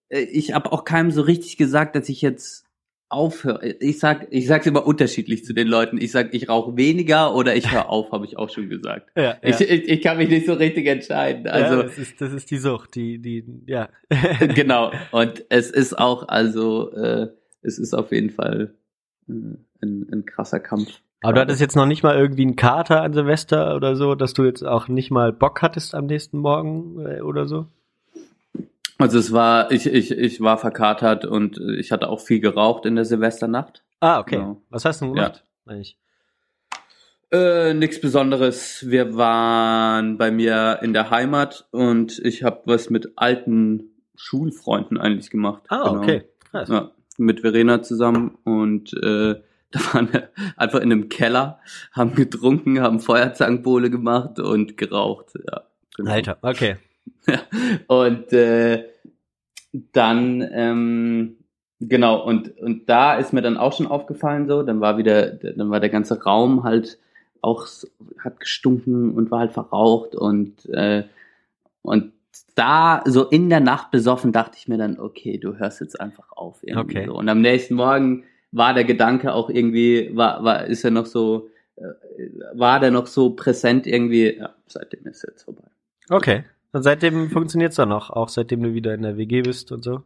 ich 0.10 0.54
habe 0.54 0.72
auch 0.72 0.84
keinem 0.84 1.12
so 1.12 1.22
richtig 1.22 1.58
gesagt, 1.58 1.96
dass 1.96 2.10
ich 2.10 2.22
jetzt 2.22 2.66
aufhöre. 3.10 3.66
Ich 3.80 4.00
sag, 4.00 4.28
ich 4.32 4.48
sag's 4.48 4.66
immer 4.66 4.86
unterschiedlich 4.86 5.46
zu 5.46 5.54
den 5.54 5.68
Leuten. 5.68 6.00
Ich 6.00 6.12
sag, 6.12 6.34
ich 6.34 6.50
rauche 6.50 6.76
weniger 6.76 7.36
oder 7.36 7.56
ich 7.56 7.72
höre 7.72 7.90
auf, 7.90 8.12
habe 8.12 8.26
ich 8.26 8.38
auch 8.38 8.50
schon 8.50 8.70
gesagt. 8.70 9.12
Ja, 9.16 9.24
ja. 9.24 9.38
Ich, 9.42 9.62
ich, 9.62 9.88
ich, 9.88 10.02
kann 10.02 10.18
mich 10.18 10.30
nicht 10.30 10.46
so 10.46 10.54
richtig 10.54 10.88
entscheiden. 10.88 11.48
Also 11.48 11.76
ja, 11.76 11.84
das 11.84 11.98
ist 11.98 12.20
das 12.20 12.34
ist 12.34 12.50
die 12.52 12.58
Sucht, 12.58 12.96
die 12.96 13.20
die 13.20 13.46
ja. 13.68 13.90
genau. 14.56 14.92
Und 15.12 15.46
es 15.50 15.70
ist 15.70 15.98
auch 15.98 16.28
also 16.28 16.92
äh, 16.94 17.28
es 17.62 17.78
ist 17.78 17.94
auf 17.94 18.12
jeden 18.12 18.32
Fall 18.32 18.76
äh, 19.28 19.32
ein, 19.32 20.08
ein 20.12 20.26
krasser 20.26 20.60
Kampf. 20.60 21.02
Aber 21.22 21.34
du 21.34 21.42
hattest 21.42 21.62
jetzt 21.62 21.76
noch 21.76 21.88
nicht 21.88 22.04
mal 22.04 22.16
irgendwie 22.16 22.44
einen 22.44 22.56
Kater 22.56 23.02
an 23.02 23.14
Silvester 23.14 23.76
oder 23.76 23.96
so, 23.96 24.16
dass 24.16 24.34
du 24.34 24.44
jetzt 24.44 24.64
auch 24.64 24.88
nicht 24.88 25.10
mal 25.10 25.32
Bock 25.32 25.62
hattest 25.62 25.96
am 25.96 26.06
nächsten 26.06 26.38
Morgen 26.38 27.00
äh, 27.06 27.22
oder 27.22 27.48
so? 27.48 27.68
Also 28.98 29.20
es 29.20 29.34
war, 29.34 29.72
ich, 29.72 29.88
ich, 29.88 30.12
ich 30.12 30.42
war 30.42 30.58
verkatert 30.58 31.26
und 31.26 31.58
ich 31.58 31.92
hatte 31.92 32.08
auch 32.08 32.22
viel 32.22 32.40
geraucht 32.40 32.86
in 32.86 32.96
der 32.96 33.06
Silvesternacht. 33.06 33.84
Ah, 34.00 34.20
okay. 34.20 34.38
Genau. 34.38 34.62
Was 34.70 34.86
hast 34.86 35.02
du 35.02 35.12
gemacht? 35.12 35.44
Ja. 35.66 35.74
Eigentlich? 35.74 35.98
Äh, 37.32 37.74
nichts 37.74 38.00
Besonderes. 38.00 38.86
Wir 38.88 39.18
waren 39.18 40.18
bei 40.18 40.32
mir 40.32 40.80
in 40.82 40.94
der 40.94 41.10
Heimat 41.10 41.68
und 41.72 42.20
ich 42.20 42.44
habe 42.44 42.62
was 42.66 42.90
mit 42.90 43.14
alten 43.18 43.96
Schulfreunden 44.16 44.98
eigentlich 44.98 45.30
gemacht. 45.30 45.64
Ah, 45.70 45.90
genau. 45.90 46.02
okay. 46.02 46.24
Krass. 46.52 46.70
Ja, 46.70 46.92
mit 47.18 47.42
Verena 47.42 47.82
zusammen 47.82 48.38
und 48.44 48.94
äh, 48.94 49.36
da 49.72 49.80
waren 49.94 50.14
wir 50.14 50.30
einfach 50.56 50.80
in 50.80 50.92
einem 50.92 51.10
Keller, 51.10 51.60
haben 51.92 52.16
getrunken, 52.16 52.80
haben 52.80 53.02
Feuerzangenbowle 53.02 53.90
gemacht 53.90 54.40
und 54.40 54.78
geraucht. 54.78 55.34
Ja, 55.46 55.64
genau. 55.98 56.12
Alter, 56.12 56.38
okay. 56.42 56.78
und 57.88 58.34
äh, 58.34 58.86
dann, 59.92 60.48
ähm, 60.52 61.38
genau, 61.80 62.24
und, 62.24 62.58
und 62.60 62.90
da 62.90 63.16
ist 63.16 63.34
mir 63.34 63.42
dann 63.42 63.58
auch 63.58 63.74
schon 63.74 63.88
aufgefallen 63.88 64.48
so, 64.48 64.64
dann 64.64 64.82
war 64.82 64.98
wieder, 64.98 65.32
dann 65.32 65.70
war 65.70 65.80
der 65.80 65.90
ganze 65.90 66.22
Raum 66.22 66.64
halt 66.64 67.00
auch, 67.42 67.68
hat 68.20 68.40
gestunken 68.40 69.12
und 69.12 69.32
war 69.32 69.40
halt 69.40 69.52
verraucht 69.54 70.16
und, 70.16 70.66
äh, 70.70 71.04
und 71.82 72.14
da 72.56 73.04
so 73.06 73.30
in 73.30 73.50
der 73.50 73.60
Nacht 73.60 73.92
besoffen 73.92 74.32
dachte 74.32 74.58
ich 74.58 74.68
mir 74.68 74.78
dann, 74.78 75.00
okay, 75.00 75.38
du 75.38 75.58
hörst 75.58 75.82
jetzt 75.82 76.00
einfach 76.00 76.32
auf. 76.32 76.60
Irgendwie 76.64 76.98
Okay. 76.98 77.06
so. 77.08 77.16
Und 77.16 77.30
am 77.30 77.42
nächsten 77.42 77.76
Morgen 77.76 78.24
war 78.52 78.74
der 78.74 78.86
Gedanke 78.86 79.34
auch 79.34 79.50
irgendwie, 79.50 80.16
war, 80.16 80.44
war, 80.44 80.66
ist 80.66 80.84
er 80.84 80.92
noch 80.92 81.06
so, 81.06 81.50
äh, 81.76 81.84
war 82.54 82.80
der 82.80 82.92
noch 82.92 83.08
so 83.08 83.32
präsent 83.32 83.88
irgendwie, 83.88 84.38
ja, 84.38 84.56
seitdem 84.68 85.06
ist 85.06 85.24
jetzt 85.24 85.44
vorbei. 85.44 85.68
Okay. 86.10 86.44
Und 86.76 86.84
seitdem 86.84 87.30
funktioniert's 87.30 87.78
dann 87.78 87.88
noch, 87.88 88.10
auch 88.10 88.28
seitdem 88.28 88.62
du 88.62 88.74
wieder 88.74 88.94
in 88.94 89.02
der 89.04 89.16
WG 89.16 89.44
bist 89.44 89.72
und 89.72 89.82
so. 89.82 90.04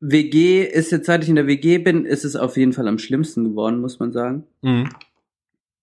WG 0.00 0.64
ist 0.64 0.90
jetzt, 0.92 1.04
seit 1.04 1.22
ich 1.24 1.28
in 1.28 1.34
der 1.36 1.46
WG 1.46 1.76
bin, 1.76 2.06
ist 2.06 2.24
es 2.24 2.36
auf 2.36 2.56
jeden 2.56 2.72
Fall 2.72 2.88
am 2.88 2.98
schlimmsten 2.98 3.44
geworden, 3.50 3.78
muss 3.82 3.98
man 3.98 4.10
sagen. 4.10 4.44
Mhm. 4.62 4.88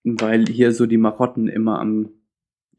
Weil 0.04 0.48
hier 0.48 0.72
so 0.72 0.88
die 0.88 0.98
Marotten 0.98 1.48
immer 1.48 1.80
am, 1.80 2.10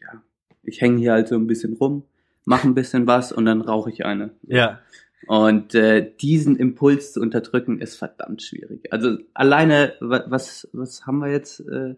ja, 0.00 0.20
ich 0.64 0.80
hänge 0.80 0.98
hier 0.98 1.12
halt 1.12 1.28
so 1.28 1.36
ein 1.36 1.46
bisschen 1.46 1.74
rum, 1.74 2.02
mache 2.44 2.66
ein 2.66 2.74
bisschen 2.74 3.06
was 3.06 3.30
und 3.30 3.44
dann 3.44 3.60
rauche 3.60 3.88
ich 3.90 4.04
eine. 4.04 4.30
Ja. 4.42 4.80
Und 5.28 5.76
äh, 5.76 6.10
diesen 6.20 6.56
Impuls 6.56 7.12
zu 7.12 7.20
unterdrücken 7.20 7.80
ist 7.80 7.94
verdammt 7.94 8.42
schwierig. 8.42 8.92
Also 8.92 9.16
alleine, 9.32 9.94
wa- 10.00 10.24
was, 10.26 10.68
was 10.72 11.06
haben 11.06 11.18
wir 11.18 11.30
jetzt? 11.30 11.60
Äh, 11.60 11.94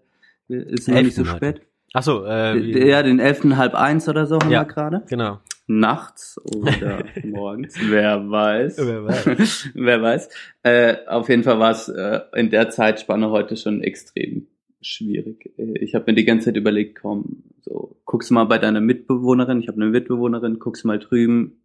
ist 0.48 0.86
noch 0.86 1.00
nicht 1.00 1.14
so 1.14 1.24
spät. 1.24 1.62
Ach 1.95 2.02
so, 2.02 2.25
äh, 2.25 2.59
Ja, 2.88 3.02
den 3.02 3.18
elften 3.18 3.57
halb 3.57 3.75
eins 3.75 4.09
oder 4.09 4.26
so 4.26 4.38
haben 4.38 4.50
Ja. 4.50 4.62
wir 4.62 4.66
gerade. 4.73 5.02
genau. 5.09 5.38
Nachts 5.66 6.40
oder 6.57 7.04
morgens, 7.25 7.76
wer 7.90 8.30
weiß. 8.30 8.78
Wer 8.78 9.04
weiß. 9.04 9.68
wer 9.75 10.02
weiß. 10.02 10.28
Äh, 10.62 10.97
auf 11.07 11.28
jeden 11.28 11.42
Fall 11.45 11.59
war 11.59 11.71
es 11.73 11.88
äh, 11.88 12.21
in 12.37 12.50
der 12.50 12.71
Zeitspanne 12.71 13.30
heute 13.30 13.57
schon 13.57 13.83
extrem 13.83 14.47
schwierig. 14.80 15.52
Äh, 15.59 15.78
Ich 15.78 15.95
habe 15.95 16.04
mir 16.11 16.14
die 16.14 16.25
ganze 16.25 16.47
Zeit 16.47 16.57
überlegt, 16.57 16.99
komm, 17.00 17.42
so 17.61 17.97
guckst 18.07 18.30
mal 18.30 18.45
bei 18.45 18.57
deiner 18.59 18.80
Mitbewohnerin, 18.80 19.61
ich 19.61 19.68
habe 19.68 19.80
eine 19.80 19.90
Mitbewohnerin, 19.90 20.59
guckst 20.59 20.87
mal 20.87 20.99
drüben, 20.99 21.57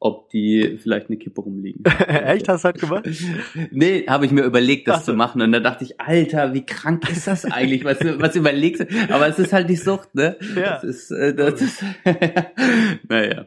ob 0.00 0.30
die 0.30 0.78
vielleicht 0.82 1.08
eine 1.08 1.18
Kippe 1.18 1.42
rumliegen. 1.42 1.84
Echt, 2.08 2.48
hast 2.48 2.64
du 2.64 2.66
halt 2.66 2.80
gemacht? 2.80 3.08
Nee, 3.70 4.06
habe 4.08 4.24
ich 4.24 4.32
mir 4.32 4.42
überlegt, 4.42 4.88
das 4.88 5.04
so. 5.04 5.12
zu 5.12 5.16
machen. 5.16 5.42
Und 5.42 5.52
da 5.52 5.60
dachte 5.60 5.84
ich, 5.84 6.00
Alter, 6.00 6.54
wie 6.54 6.64
krank 6.64 7.08
ist 7.10 7.26
das 7.26 7.44
eigentlich? 7.44 7.84
Was, 7.84 7.98
was 8.00 8.34
überlegst 8.34 8.80
du? 8.80 8.86
Aber 9.12 9.28
es 9.28 9.38
ist 9.38 9.52
halt 9.52 9.68
die 9.68 9.76
Sucht, 9.76 10.14
ne? 10.14 10.36
Ja. 10.56 10.74
Das 10.74 10.84
ist, 10.84 11.10
äh, 11.10 11.34
das 11.34 11.60
ist 11.60 11.84
naja. 13.08 13.46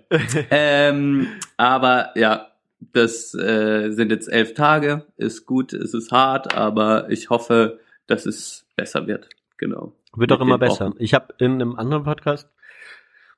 ähm, 0.52 1.28
aber 1.58 2.12
ja, 2.16 2.52
das 2.94 3.34
äh, 3.34 3.90
sind 3.92 4.12
jetzt 4.12 4.32
elf 4.32 4.54
Tage, 4.54 5.06
ist 5.18 5.46
gut, 5.46 5.74
es 5.74 5.94
ist 5.94 6.12
hart, 6.12 6.56
aber 6.56 7.10
ich 7.10 7.32
hoffe, 7.32 7.80
dass 8.06 8.26
es 8.28 8.66
besser 8.76 9.08
wird. 9.08 9.28
Genau. 9.58 9.94
Wird 10.16 10.32
auch 10.32 10.42
immer 10.42 10.60
besser. 10.60 10.90
Wochen. 10.90 10.96
Ich 11.00 11.16
habe 11.16 11.34
in 11.40 11.54
einem 11.54 11.76
anderen 11.76 12.04
Podcast 12.04 12.48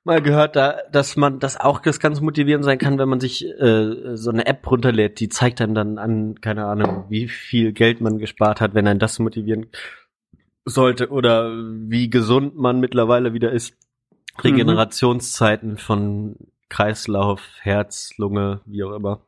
mal 0.05 0.21
gehört, 0.21 0.55
da, 0.55 0.77
dass 0.91 1.15
man 1.15 1.39
das 1.39 1.57
auch 1.59 1.79
das 1.79 1.99
ganz 1.99 2.21
motivierend 2.21 2.63
sein 2.63 2.77
kann, 2.77 2.97
wenn 2.99 3.09
man 3.09 3.19
sich 3.19 3.45
äh, 3.45 4.15
so 4.15 4.29
eine 4.29 4.45
App 4.45 4.69
runterlädt, 4.69 5.19
die 5.19 5.29
zeigt 5.29 5.59
einem 5.61 5.73
dann 5.73 5.97
an, 5.97 6.39
keine 6.41 6.65
Ahnung, 6.65 7.05
wie 7.09 7.27
viel 7.27 7.73
Geld 7.73 8.01
man 8.01 8.17
gespart 8.19 8.61
hat, 8.61 8.73
wenn 8.75 8.87
einen 8.87 8.99
das 8.99 9.19
motivieren 9.19 9.67
sollte 10.63 11.09
oder 11.09 11.51
wie 11.51 12.09
gesund 12.09 12.55
man 12.55 12.79
mittlerweile 12.79 13.33
wieder 13.33 13.51
ist. 13.51 13.75
Regenerationszeiten 14.43 15.77
von 15.77 16.35
Kreislauf, 16.69 17.41
Herz, 17.61 18.13
Lunge, 18.17 18.61
wie 18.65 18.83
auch 18.83 18.93
immer. 18.95 19.21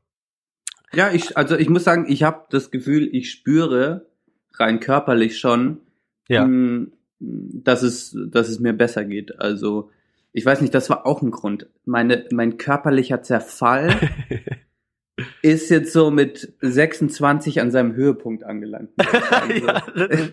Ja, 0.93 1.11
ich, 1.11 1.37
also 1.37 1.55
ich 1.57 1.69
muss 1.69 1.83
sagen, 1.83 2.05
ich 2.07 2.23
habe 2.23 2.45
das 2.49 2.71
Gefühl, 2.71 3.09
ich 3.11 3.31
spüre 3.31 4.07
rein 4.53 4.79
körperlich 4.79 5.37
schon, 5.39 5.79
Ja. 6.27 6.45
mh, 6.45 6.87
dass 7.19 7.83
es, 7.83 8.15
dass 8.31 8.47
es 8.49 8.59
mir 8.59 8.73
besser 8.73 9.03
geht. 9.05 9.39
Also 9.39 9.89
ich 10.37 10.45
weiß 10.45 10.61
nicht, 10.61 10.75
das 10.75 10.87
war 10.91 11.07
auch 11.07 11.23
ein 11.23 11.31
Grund. 11.31 11.67
Meine, 11.83 12.25
mein 12.31 12.57
körperlicher 12.59 13.23
Zerfall 13.23 13.89
ist 15.41 15.71
jetzt 15.71 15.91
so 15.93 16.11
mit 16.11 16.53
26 16.61 17.59
an 17.59 17.71
seinem 17.71 17.95
Höhepunkt 17.95 18.43
angelangt. 18.43 18.91
ja, 19.01 19.83
das, 19.95 20.31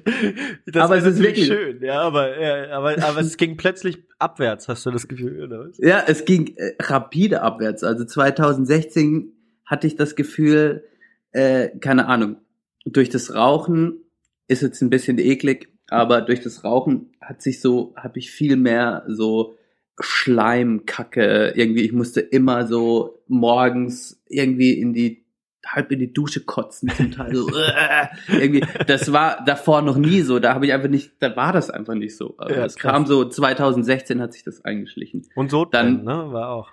das 0.67 0.83
Aber 0.83 0.97
es 0.99 1.07
ist 1.07 1.21
wirklich- 1.23 1.47
schön, 1.47 1.83
ja, 1.83 2.03
aber, 2.03 2.39
ja, 2.39 2.77
aber, 2.77 3.03
aber 3.03 3.21
es 3.21 3.39
ging 3.39 3.57
plötzlich 3.57 4.05
abwärts, 4.19 4.69
hast 4.69 4.85
du 4.85 4.91
das 4.91 5.09
Gefühl, 5.09 5.43
oder 5.43 5.61
was? 5.69 5.79
Ja, 5.79 6.05
es 6.07 6.27
ging 6.27 6.55
äh, 6.59 6.75
rapide 6.83 7.41
abwärts. 7.41 7.83
Also 7.83 8.05
2016 8.05 9.33
hatte 9.65 9.87
ich 9.87 9.97
das 9.97 10.17
Gefühl, 10.17 10.85
äh, 11.33 11.71
keine 11.79 12.09
Ahnung, 12.09 12.37
durch 12.85 13.09
das 13.09 13.35
Rauchen 13.35 14.03
ist 14.49 14.61
jetzt 14.61 14.83
ein 14.83 14.91
bisschen 14.91 15.19
eklig, 15.19 15.71
aber 15.89 16.21
durch 16.21 16.41
das 16.43 16.63
Rauchen 16.63 17.15
hat 17.23 17.41
sich 17.41 17.63
so, 17.63 17.95
habe 17.97 18.19
ich 18.19 18.31
viel 18.31 18.57
mehr 18.57 19.05
so 19.09 19.55
Schleimkacke 20.01 21.53
irgendwie. 21.57 21.83
Ich 21.83 21.93
musste 21.93 22.21
immer 22.21 22.67
so 22.67 23.23
morgens 23.29 24.23
irgendwie 24.29 24.73
in 24.73 24.93
die 24.93 25.25
halb 25.67 25.91
in 25.93 25.99
die 25.99 26.13
Dusche 26.13 26.45
kotzen 26.45 26.91
zum 26.91 27.11
Teil 27.11 27.35
so 27.35 27.49
äh, 27.57 28.07
irgendwie 28.39 28.63
das 28.87 29.13
war 29.15 29.43
davor 29.47 29.81
noch 29.81 29.97
nie 29.97 30.21
so 30.21 30.39
da 30.39 30.53
habe 30.53 30.67
ich 30.67 30.75
einfach 30.75 30.91
nicht 30.91 31.13
da 31.21 31.35
war 31.37 31.55
das 31.55 31.71
einfach 31.71 31.95
nicht 31.95 32.19
so 32.19 32.35
aber 32.37 32.55
Ja, 32.55 32.65
es 32.67 32.77
kam 32.77 33.07
so 33.07 33.25
2016 33.25 34.21
hat 34.21 34.35
sich 34.35 34.45
das 34.45 34.63
eingeschlichen 34.63 35.27
Und 35.35 35.51
so 35.51 35.65
Dann- 35.65 36.05
ne, 36.05 36.33
war 36.33 36.51
auch. 36.51 36.69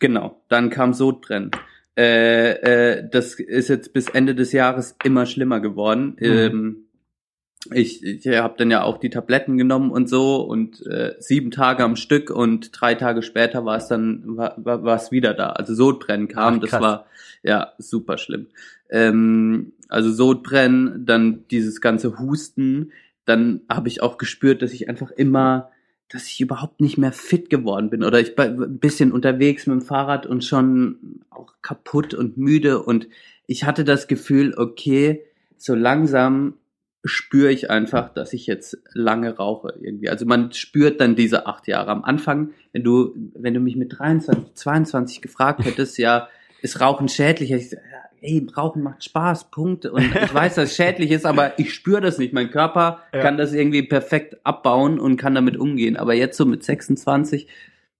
Genau, 0.00 0.42
dann 0.48 0.70
kam 0.70 0.94
Sodbrennen. 0.94 1.50
Äh, 1.96 2.52
äh, 2.98 3.08
das 3.08 3.34
ist 3.34 3.68
jetzt 3.68 3.92
bis 3.92 4.08
Ende 4.08 4.34
des 4.34 4.50
Jahres 4.52 4.96
immer 5.04 5.26
schlimmer 5.26 5.60
geworden. 5.60 6.16
Mhm. 6.18 6.26
Ähm, 6.26 6.83
ich 7.72 8.02
ich 8.02 8.26
habe 8.26 8.54
dann 8.58 8.70
ja 8.70 8.82
auch 8.82 8.98
die 8.98 9.10
Tabletten 9.10 9.56
genommen 9.56 9.90
und 9.90 10.08
so 10.08 10.42
und 10.42 10.84
äh, 10.86 11.14
sieben 11.18 11.50
Tage 11.50 11.82
am 11.82 11.96
Stück 11.96 12.30
und 12.30 12.70
drei 12.78 12.94
Tage 12.94 13.22
später 13.22 13.64
war 13.64 13.76
es 13.76 13.88
dann 13.88 14.36
war, 14.36 14.54
war, 14.58 14.82
war 14.84 14.96
es 14.96 15.10
wieder 15.10 15.34
da. 15.34 15.50
Also 15.50 15.74
Sodbrennen 15.74 16.28
kam, 16.28 16.56
Ach, 16.56 16.60
das 16.60 16.72
war 16.72 17.06
ja 17.42 17.72
super 17.78 18.18
schlimm. 18.18 18.48
Ähm, 18.90 19.72
also 19.88 20.12
Sodbrennen, 20.12 21.06
dann 21.06 21.44
dieses 21.50 21.80
ganze 21.80 22.18
Husten, 22.18 22.92
dann 23.24 23.60
habe 23.68 23.88
ich 23.88 24.02
auch 24.02 24.18
gespürt, 24.18 24.62
dass 24.62 24.72
ich 24.72 24.88
einfach 24.88 25.10
immer 25.10 25.70
dass 26.10 26.26
ich 26.26 26.40
überhaupt 26.40 26.80
nicht 26.80 26.98
mehr 26.98 27.12
fit 27.12 27.50
geworden 27.50 27.90
bin 27.90 28.04
oder 28.04 28.20
ich 28.20 28.36
bin 28.36 28.62
ein 28.62 28.78
bisschen 28.78 29.10
unterwegs 29.10 29.66
mit 29.66 29.80
dem 29.80 29.84
Fahrrad 29.84 30.26
und 30.26 30.44
schon 30.44 31.20
auch 31.30 31.54
kaputt 31.62 32.14
und 32.14 32.36
müde 32.36 32.82
und 32.82 33.08
ich 33.46 33.64
hatte 33.64 33.84
das 33.84 34.06
Gefühl, 34.06 34.54
okay, 34.56 35.24
so 35.56 35.74
langsam 35.74 36.54
spüre 37.04 37.52
ich 37.52 37.70
einfach, 37.70 38.08
dass 38.14 38.32
ich 38.32 38.46
jetzt 38.46 38.78
lange 38.92 39.36
rauche 39.36 39.74
irgendwie. 39.80 40.08
Also 40.08 40.24
man 40.26 40.52
spürt 40.52 41.00
dann 41.00 41.16
diese 41.16 41.46
acht 41.46 41.66
Jahre. 41.68 41.90
Am 41.90 42.04
Anfang, 42.04 42.50
wenn 42.72 42.82
du, 42.82 43.14
wenn 43.34 43.52
du 43.54 43.60
mich 43.60 43.76
mit 43.76 43.98
23, 43.98 44.54
22 44.54 45.20
gefragt 45.22 45.60
hättest, 45.64 45.98
ja, 45.98 46.28
ist 46.62 46.80
Rauchen 46.80 47.08
schädlich? 47.08 47.52
Ich, 47.52 47.72
ja, 47.72 47.78
ey, 48.22 48.46
Rauchen 48.56 48.82
macht 48.82 49.04
Spaß, 49.04 49.50
Punkt. 49.50 49.84
Und 49.84 50.02
ich 50.02 50.32
weiß, 50.34 50.54
dass 50.54 50.70
es 50.70 50.76
schädlich 50.76 51.10
ist, 51.10 51.26
aber 51.26 51.58
ich 51.58 51.74
spüre 51.74 52.00
das 52.00 52.16
nicht. 52.16 52.32
Mein 52.32 52.50
Körper 52.50 53.02
Ja. 53.12 53.20
kann 53.20 53.36
das 53.36 53.52
irgendwie 53.52 53.82
perfekt 53.82 54.38
abbauen 54.44 54.98
und 54.98 55.18
kann 55.18 55.34
damit 55.34 55.58
umgehen. 55.58 55.98
Aber 55.98 56.14
jetzt 56.14 56.38
so 56.38 56.46
mit 56.46 56.64
26, 56.64 57.46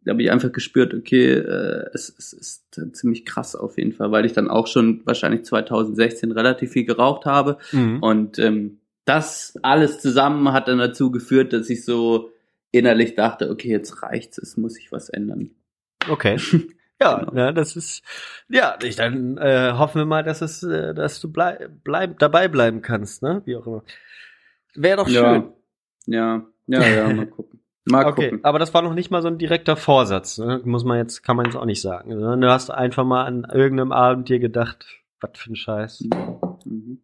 da 0.03 0.13
habe 0.13 0.23
ich 0.23 0.31
einfach 0.31 0.53
gespürt, 0.53 0.95
okay, 0.95 1.33
äh, 1.33 1.91
es, 1.93 2.15
es 2.19 2.33
ist 2.33 2.81
ziemlich 2.93 3.27
krass 3.27 3.55
auf 3.55 3.77
jeden 3.77 3.93
Fall, 3.93 4.13
weil 4.13 4.25
ich 4.25 4.33
dann 4.33 4.49
auch 4.49 4.67
schon 4.67 5.03
wahrscheinlich 5.05 5.45
2016 5.45 6.33
relativ 6.33 6.73
viel 6.73 6.85
geraucht 6.87 7.27
habe. 7.27 7.59
Mhm. 7.73 8.03
Und 8.03 8.39
ähm, 8.39 8.79
das 9.05 9.59
alles 9.63 10.01
zusammen 10.01 10.53
hat 10.53 10.69
dann 10.69 10.79
dazu 10.79 11.11
geführt, 11.11 11.53
dass 11.53 11.69
ich 11.71 11.85
so 11.85 12.31
innerlich 12.71 13.15
dachte, 13.15 13.51
okay, 13.51 13.69
jetzt 13.71 14.03
reicht's, 14.03 14.39
es 14.39 14.57
muss 14.57 14.75
sich 14.75 14.91
was 14.93 15.09
ändern. 15.09 15.51
Okay. 16.09 16.37
Ja, 17.03 17.19
Genau. 17.25 17.35
ja, 17.37 17.53
das 17.53 17.75
ist, 17.75 18.03
ja, 18.49 18.79
ich, 18.81 18.95
dann 18.95 19.37
äh, 19.37 19.73
hoffen 19.77 19.99
wir 19.99 20.07
mal, 20.07 20.23
dass 20.23 20.41
es, 20.43 20.63
äh, 20.63 20.95
dass 20.95 21.21
du 21.21 21.31
bleib, 21.31 21.83
bleib, 21.83 22.21
dabei 22.21 22.47
bleiben 22.47 22.83
kannst, 22.83 23.21
ne? 23.21 23.43
Wie 23.47 23.57
auch 23.57 23.67
immer. 23.67 23.83
Wäre 24.77 24.99
doch 24.99 25.09
schön. 25.09 25.53
Ja, 26.07 26.47
ja, 26.69 26.83
ja, 26.85 26.87
ja, 27.09 27.09
mal 27.13 27.27
gucken. 27.27 27.61
Mal 27.85 28.07
Okay, 28.07 28.31
gucken. 28.31 28.45
aber 28.45 28.61
das 28.61 28.73
war 28.75 28.83
noch 28.83 28.95
nicht 28.95 29.11
mal 29.11 29.23
so 29.23 29.29
ein 29.29 29.39
direkter 29.39 29.77
Vorsatz, 29.77 30.39
ne? 30.39 30.61
muss 30.65 30.85
man 30.85 30.97
jetzt, 30.99 31.23
kann 31.25 31.37
man 31.37 31.47
jetzt 31.47 31.57
auch 31.57 31.65
nicht 31.67 31.81
sagen. 31.83 32.13
sondern 32.13 32.41
Du 32.41 32.49
hast 32.49 32.71
einfach 32.71 33.05
mal 33.05 33.25
an 33.25 33.45
irgendeinem 33.53 33.91
Abend 33.93 34.29
dir 34.29 34.39
gedacht, 34.39 34.87
was 35.21 35.33
für 35.35 35.51
ein 35.53 35.57
Scheiß. 35.57 36.05
Mhm. 36.65 37.01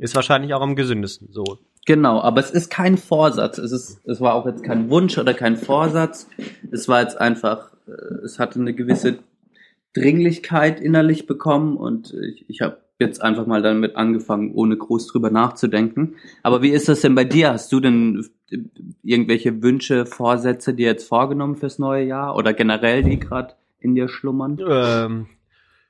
Ist 0.00 0.14
wahrscheinlich 0.14 0.54
auch 0.54 0.60
am 0.60 0.76
gesündesten 0.76 1.28
so. 1.30 1.58
Genau, 1.86 2.20
aber 2.20 2.40
es 2.40 2.50
ist 2.50 2.70
kein 2.70 2.98
Vorsatz. 2.98 3.58
Es 3.58 3.72
ist, 3.72 4.00
es 4.04 4.20
war 4.20 4.34
auch 4.34 4.46
jetzt 4.46 4.62
kein 4.62 4.90
Wunsch 4.90 5.16
oder 5.16 5.32
kein 5.32 5.56
Vorsatz. 5.56 6.28
Es 6.70 6.86
war 6.88 7.00
jetzt 7.00 7.18
einfach, 7.18 7.70
äh, 7.86 8.24
es 8.24 8.38
hatte 8.38 8.60
eine 8.60 8.74
gewisse 8.74 9.20
Dringlichkeit 9.94 10.80
innerlich 10.80 11.26
bekommen 11.26 11.76
und 11.76 12.12
ich, 12.12 12.44
ich 12.48 12.60
habe 12.60 12.78
jetzt 12.98 13.22
einfach 13.22 13.46
mal 13.46 13.62
damit 13.62 13.96
angefangen, 13.96 14.52
ohne 14.54 14.76
groß 14.76 15.06
drüber 15.06 15.30
nachzudenken. 15.30 16.16
Aber 16.42 16.62
wie 16.62 16.70
ist 16.70 16.88
das 16.88 17.00
denn 17.00 17.14
bei 17.14 17.24
dir? 17.24 17.52
Hast 17.52 17.72
du 17.72 17.80
denn 17.80 18.26
äh, 18.50 18.58
irgendwelche 19.02 19.62
Wünsche, 19.62 20.04
Vorsätze 20.04 20.74
dir 20.74 20.86
jetzt 20.86 21.08
vorgenommen 21.08 21.56
fürs 21.56 21.78
neue 21.78 22.04
Jahr 22.04 22.36
oder 22.36 22.52
generell, 22.52 23.02
die 23.02 23.18
gerade 23.18 23.54
in 23.80 23.94
dir 23.94 24.08
schlummern? 24.08 24.58
Ähm, 24.68 25.26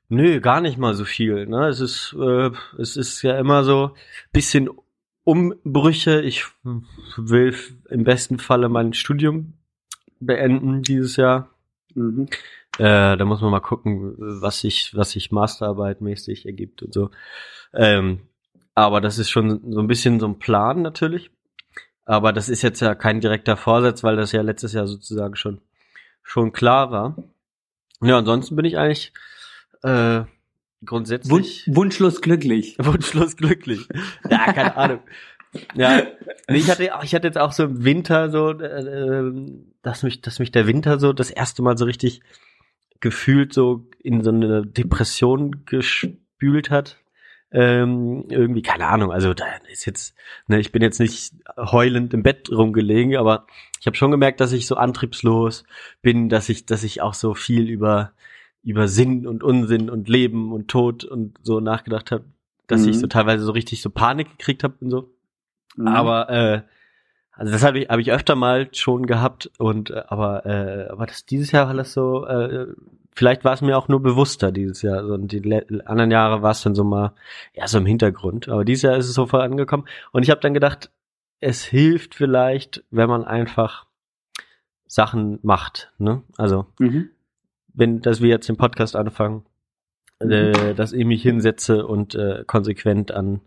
nö, 0.09 0.41
gar 0.41 0.61
nicht 0.61 0.79
mal 0.79 0.95
so 0.95 1.05
viel. 1.05 1.47
Ne? 1.47 1.69
Es 1.69 1.81
ist, 1.81 2.15
äh, 2.19 2.51
es 2.79 2.97
ist 2.97 3.23
ja 3.23 3.39
immer 3.39 3.65
so 3.65 3.95
bisschen 4.33 4.69
Umbrüche. 5.25 6.23
Ich 6.23 6.47
will 7.17 7.55
im 7.91 8.05
besten 8.05 8.39
Falle 8.39 8.69
mein 8.69 8.93
Studium 8.95 9.55
beenden 10.21 10.83
dieses 10.83 11.17
Jahr. 11.17 11.51
Mhm. 11.95 12.29
Äh, 12.79 13.17
da 13.17 13.25
muss 13.25 13.41
man 13.41 13.51
mal 13.51 13.61
gucken, 13.61 14.15
was 14.17 14.61
sich, 14.61 14.95
was 14.95 15.11
sich 15.11 15.33
Masterarbeit 15.33 16.01
mäßig 16.01 16.47
ergibt 16.47 16.83
und 16.83 16.95
so. 16.95 17.11
Ähm, 17.75 18.21
aber 18.75 19.01
das 19.01 19.19
ist 19.19 19.31
schon 19.31 19.73
so 19.73 19.81
ein 19.81 19.89
bisschen 19.89 20.21
so 20.21 20.27
ein 20.27 20.39
Plan 20.39 20.83
natürlich. 20.83 21.31
Aber 22.05 22.33
das 22.33 22.49
ist 22.49 22.63
jetzt 22.63 22.81
ja 22.81 22.95
kein 22.95 23.21
direkter 23.21 23.57
Vorsatz, 23.57 24.03
weil 24.03 24.17
das 24.17 24.33
ja 24.33 24.41
letztes 24.41 24.73
Jahr 24.73 24.87
sozusagen 24.87 25.37
schon, 25.37 25.61
schon 26.23 26.53
klar 26.53 26.91
war. 26.91 27.17
Ja, 28.01 28.17
ansonsten 28.17 28.57
bin 28.57 28.65
ich 28.65 28.79
eigentlich 28.79 29.13
äh, 29.83 30.25
grundsätzlich. 30.85 31.67
Wun 31.67 31.77
wunschlos 31.77 32.21
glücklich. 32.21 32.77
Wunschlos 32.79 33.37
glücklich. 33.37 33.87
Ja, 34.29 34.53
keine 34.53 34.77
Ahnung. 34.77 35.01
Ja, 35.75 36.03
nee, 36.49 36.59
ich 36.59 36.71
hatte, 36.71 36.91
ich 37.03 37.15
hatte 37.15 37.27
jetzt 37.27 37.39
auch 37.39 37.53
so 37.53 37.65
im 37.65 37.85
Winter 37.85 38.31
so, 38.31 38.51
äh, 38.51 39.33
dass 39.83 40.03
mich, 40.03 40.21
dass 40.21 40.39
mich 40.39 40.53
der 40.53 40.67
Winter 40.67 40.99
so 40.99 41.13
das 41.13 41.31
erste 41.31 41.63
Mal 41.63 41.79
so 41.79 41.87
richtig 41.87 42.21
gefühlt 43.01 43.53
so 43.53 43.89
in 44.03 44.23
so 44.23 44.31
eine 44.31 44.67
Depression 44.67 45.65
gespült 45.65 46.71
hat. 46.71 46.99
Ähm, 47.51 48.25
irgendwie, 48.29 48.61
keine 48.61 48.89
Ahnung, 48.89 49.11
also 49.11 49.33
da 49.33 49.47
ist 49.71 49.87
jetzt, 49.87 50.15
ne, 50.49 50.61
ich 50.61 50.71
bin 50.71 50.83
jetzt 50.83 51.01
nicht 51.01 51.33
heulend 51.57 52.13
im 52.13 52.23
Bett 52.23 52.51
rumgelegen, 52.51 53.17
aber 53.17 53.47
ich 53.81 53.87
habe 53.87 53.97
schon 53.97 54.11
gemerkt, 54.11 54.41
dass 54.41 54.53
ich 54.53 54.67
so 54.67 54.77
antriebslos 54.77 55.65
bin, 56.03 56.29
dass 56.29 56.51
ich, 56.51 56.67
dass 56.67 56.85
ich 56.85 57.01
auch 57.01 57.15
so 57.15 57.33
viel 57.33 57.71
über, 57.71 58.13
über 58.63 58.89
Sinn 58.89 59.27
und 59.27 59.43
Unsinn 59.43 59.91
und 59.91 60.09
Leben 60.09 60.53
und 60.53 60.69
Tod 60.69 61.05
und 61.05 61.39
so 61.43 61.61
nachgedacht 61.61 62.11
habe, 62.11 62.25
dass 62.67 62.83
mhm. 62.83 62.91
ich 62.91 62.99
so 62.99 63.07
teilweise 63.07 63.45
so 63.45 63.53
richtig 63.53 63.83
so 63.83 63.91
Panik 63.91 64.31
gekriegt 64.39 64.65
habe 64.65 64.75
und 64.81 64.91
so. 64.91 65.15
Mhm. 65.77 65.89
Aber 65.89 66.29
äh, 66.31 66.63
also 67.39 67.53
das 67.53 67.63
habe 67.63 67.79
ich, 67.79 67.89
hab 67.89 68.01
ich 68.01 68.11
öfter 68.11 68.35
mal 68.35 68.69
schon 68.73 69.07
gehabt 69.07 69.49
und 69.59 69.91
äh, 69.91 70.03
aber 70.09 70.45
äh, 70.45 70.89
aber 70.91 71.07
das 71.07 71.25
dieses 71.25 71.53
Jahr 71.53 71.69
war 71.69 71.75
das 71.75 71.93
so 71.93 72.27
äh, 72.27 72.67
vielleicht 73.15 73.45
war 73.45 73.53
es 73.53 73.61
mir 73.61 73.79
auch 73.79 73.87
nur 73.87 74.03
bewusster 74.03 74.51
dieses 74.51 74.83
Jahr 74.83 75.07
so, 75.07 75.15
und 75.15 75.31
die 75.31 75.43
anderen 75.87 76.11
Jahre 76.11 76.43
war 76.43 76.51
es 76.51 76.63
dann 76.63 76.75
so 76.75 76.83
mal 76.83 77.13
ja 77.55 77.69
so 77.69 77.79
im 77.79 77.87
Hintergrund 77.87 78.49
aber 78.49 78.65
dieses 78.65 78.83
Jahr 78.83 78.97
ist 78.97 79.07
es 79.07 79.15
so 79.15 79.27
vorangekommen 79.27 79.87
und 80.11 80.25
ich 80.25 80.31
habe 80.31 80.41
dann 80.41 80.53
gedacht 80.53 80.91
es 81.39 81.63
hilft 81.63 82.17
vielleicht 82.17 82.83
wenn 82.91 83.09
man 83.09 83.25
einfach 83.25 83.87
Sachen 84.89 85.39
macht 85.43 85.93
ne 85.99 86.23
also 86.39 86.67
mhm. 86.81 87.11
Wenn 87.79 88.01
dass 88.01 88.21
wir 88.21 88.29
jetzt 88.29 88.49
den 88.49 88.57
Podcast 88.57 88.97
anfangen 88.97 89.45
mhm. 90.23 90.31
äh, 90.31 90.75
dass 90.75 90.93
ich 90.93 91.05
mich 91.05 91.23
hinsetze 91.23 91.87
und 91.87 92.15
äh, 92.15 92.45
konsequent 92.47 93.13
an 93.13 93.41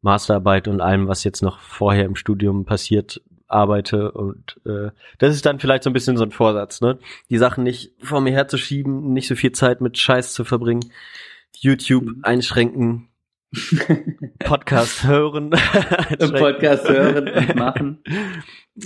Masterarbeit 0.00 0.68
und 0.68 0.80
allem, 0.80 1.08
was 1.08 1.24
jetzt 1.24 1.42
noch 1.42 1.58
vorher 1.60 2.04
im 2.04 2.16
Studium 2.16 2.64
passiert, 2.64 3.20
arbeite 3.48 4.12
und 4.12 4.60
äh, 4.66 4.90
das 5.18 5.34
ist 5.34 5.46
dann 5.46 5.58
vielleicht 5.58 5.82
so 5.82 5.90
ein 5.90 5.94
bisschen 5.94 6.16
so 6.16 6.24
ein 6.24 6.30
Vorsatz, 6.30 6.80
ne? 6.80 6.98
Die 7.30 7.38
Sachen 7.38 7.64
nicht 7.64 7.92
vor 8.02 8.20
mir 8.20 8.32
herzuschieben, 8.32 9.12
nicht 9.12 9.26
so 9.26 9.34
viel 9.34 9.52
Zeit 9.52 9.80
mit 9.80 9.98
Scheiß 9.98 10.34
zu 10.34 10.44
verbringen, 10.44 10.92
YouTube 11.56 12.04
mhm. 12.04 12.20
einschränken, 12.22 13.08
Podcast 14.38 15.04
hören, 15.04 15.50
Podcast 16.18 16.88
hören 16.88 17.28
und 17.28 17.56
machen. 17.56 18.04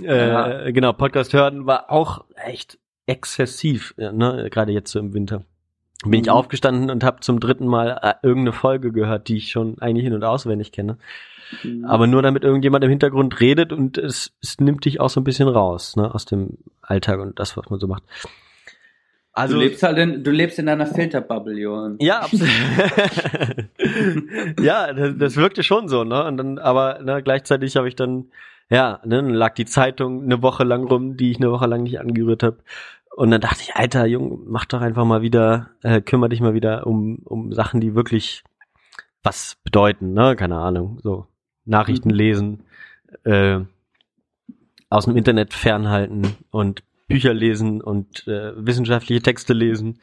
Äh, 0.01 0.29
ja. 0.29 0.71
Genau, 0.71 0.93
Podcast 0.93 1.33
hören 1.33 1.67
war 1.67 1.91
auch 1.91 2.25
echt 2.37 2.79
exzessiv, 3.13 3.95
ne? 3.97 4.49
Gerade 4.51 4.73
jetzt 4.73 4.91
so 4.91 4.99
im 4.99 5.15
Winter 5.15 5.45
bin 6.05 6.21
ich 6.21 6.27
mhm. 6.27 6.33
aufgestanden 6.33 6.91
und 6.91 7.05
habe 7.05 7.21
zum 7.21 7.41
dritten 7.41 7.67
Mal 7.67 7.99
äh, 8.03 8.15
irgendeine 8.23 8.53
Folge 8.53 8.93
gehört, 8.93 9.29
die 9.29 9.37
ich 9.37 9.51
schon 9.51 9.79
eigentlich 9.81 10.05
hin 10.05 10.15
und 10.15 10.25
auswendig 10.25 10.73
kenne. 10.73 10.99
Mhm. 11.63 11.85
Aber 11.85 12.07
nur 12.07 12.23
damit 12.23 12.45
irgendjemand 12.45 12.83
im 12.85 12.91
Hintergrund 12.91 13.41
redet 13.41 13.73
und 13.73 13.99
es, 13.99 14.33
es 14.43 14.59
nimmt 14.59 14.85
dich 14.85 15.01
auch 15.01 15.11
so 15.11 15.21
ein 15.21 15.25
bisschen 15.25 15.49
raus, 15.49 15.97
ne, 15.97 16.13
aus 16.13 16.25
dem 16.25 16.59
Alltag 16.81 17.21
und 17.21 17.39
das, 17.39 17.57
was 17.57 17.69
man 17.71 17.79
so 17.79 17.87
macht. 17.87 18.03
Also, 19.35 19.55
du 19.55 19.61
lebst 19.61 19.83
halt 19.83 19.97
in, 19.97 20.25
du 20.25 20.31
lebst 20.31 20.59
in 20.59 20.69
einer 20.69 20.87
Filterbubble, 20.87 21.59
Johann. 21.59 21.97
Ja, 22.01 22.21
absolut. 22.21 22.51
ja, 24.61 24.93
das, 24.93 25.15
das 25.17 25.37
wirkte 25.37 25.63
schon 25.63 25.89
so, 25.89 26.05
ne? 26.05 26.25
Und 26.25 26.37
dann, 26.37 26.59
aber 26.59 27.01
ne, 27.03 27.23
gleichzeitig 27.23 27.77
habe 27.77 27.89
ich 27.89 27.97
dann, 27.97 28.27
ja, 28.69 29.01
ne, 29.05 29.17
dann 29.17 29.31
lag 29.31 29.55
die 29.55 29.65
Zeitung 29.65 30.25
eine 30.25 30.43
Woche 30.43 30.65
lang 30.65 30.85
rum, 30.85 31.17
die 31.17 31.31
ich 31.31 31.39
eine 31.39 31.51
Woche 31.51 31.67
lang 31.67 31.85
nicht 31.85 31.99
angerührt 31.99 32.43
habe. 32.43 32.59
Und 33.15 33.31
dann 33.31 33.41
dachte 33.41 33.63
ich, 33.63 33.77
Alter, 33.77 34.07
Jung, 34.07 34.43
mach 34.47 34.65
doch 34.65 34.81
einfach 34.81 35.05
mal 35.05 35.23
wieder, 35.23 35.71
äh, 35.83 36.01
kümmere 36.01 36.31
dich 36.31 36.41
mal 36.41 36.55
wieder 36.55 36.87
um, 36.87 37.19
um 37.25 37.53
Sachen, 37.53 37.81
die 37.81 37.95
wirklich 37.95 38.43
was 39.23 39.57
bedeuten, 39.63 40.13
ne? 40.15 40.35
Keine 40.37 40.57
Ahnung. 40.57 40.99
So 41.03 41.27
Nachrichten 41.65 42.09
mhm. 42.09 42.15
lesen, 42.15 42.65
äh, 43.25 43.61
aus 44.89 45.05
dem 45.05 45.17
Internet 45.17 45.55
fernhalten 45.55 46.37
und 46.51 46.83
Bücher 47.09 47.35
lesen 47.35 47.81
und 47.83 48.27
äh, 48.27 48.53
wissenschaftliche 48.57 49.23
Texte 49.23 49.53
lesen. 49.53 50.01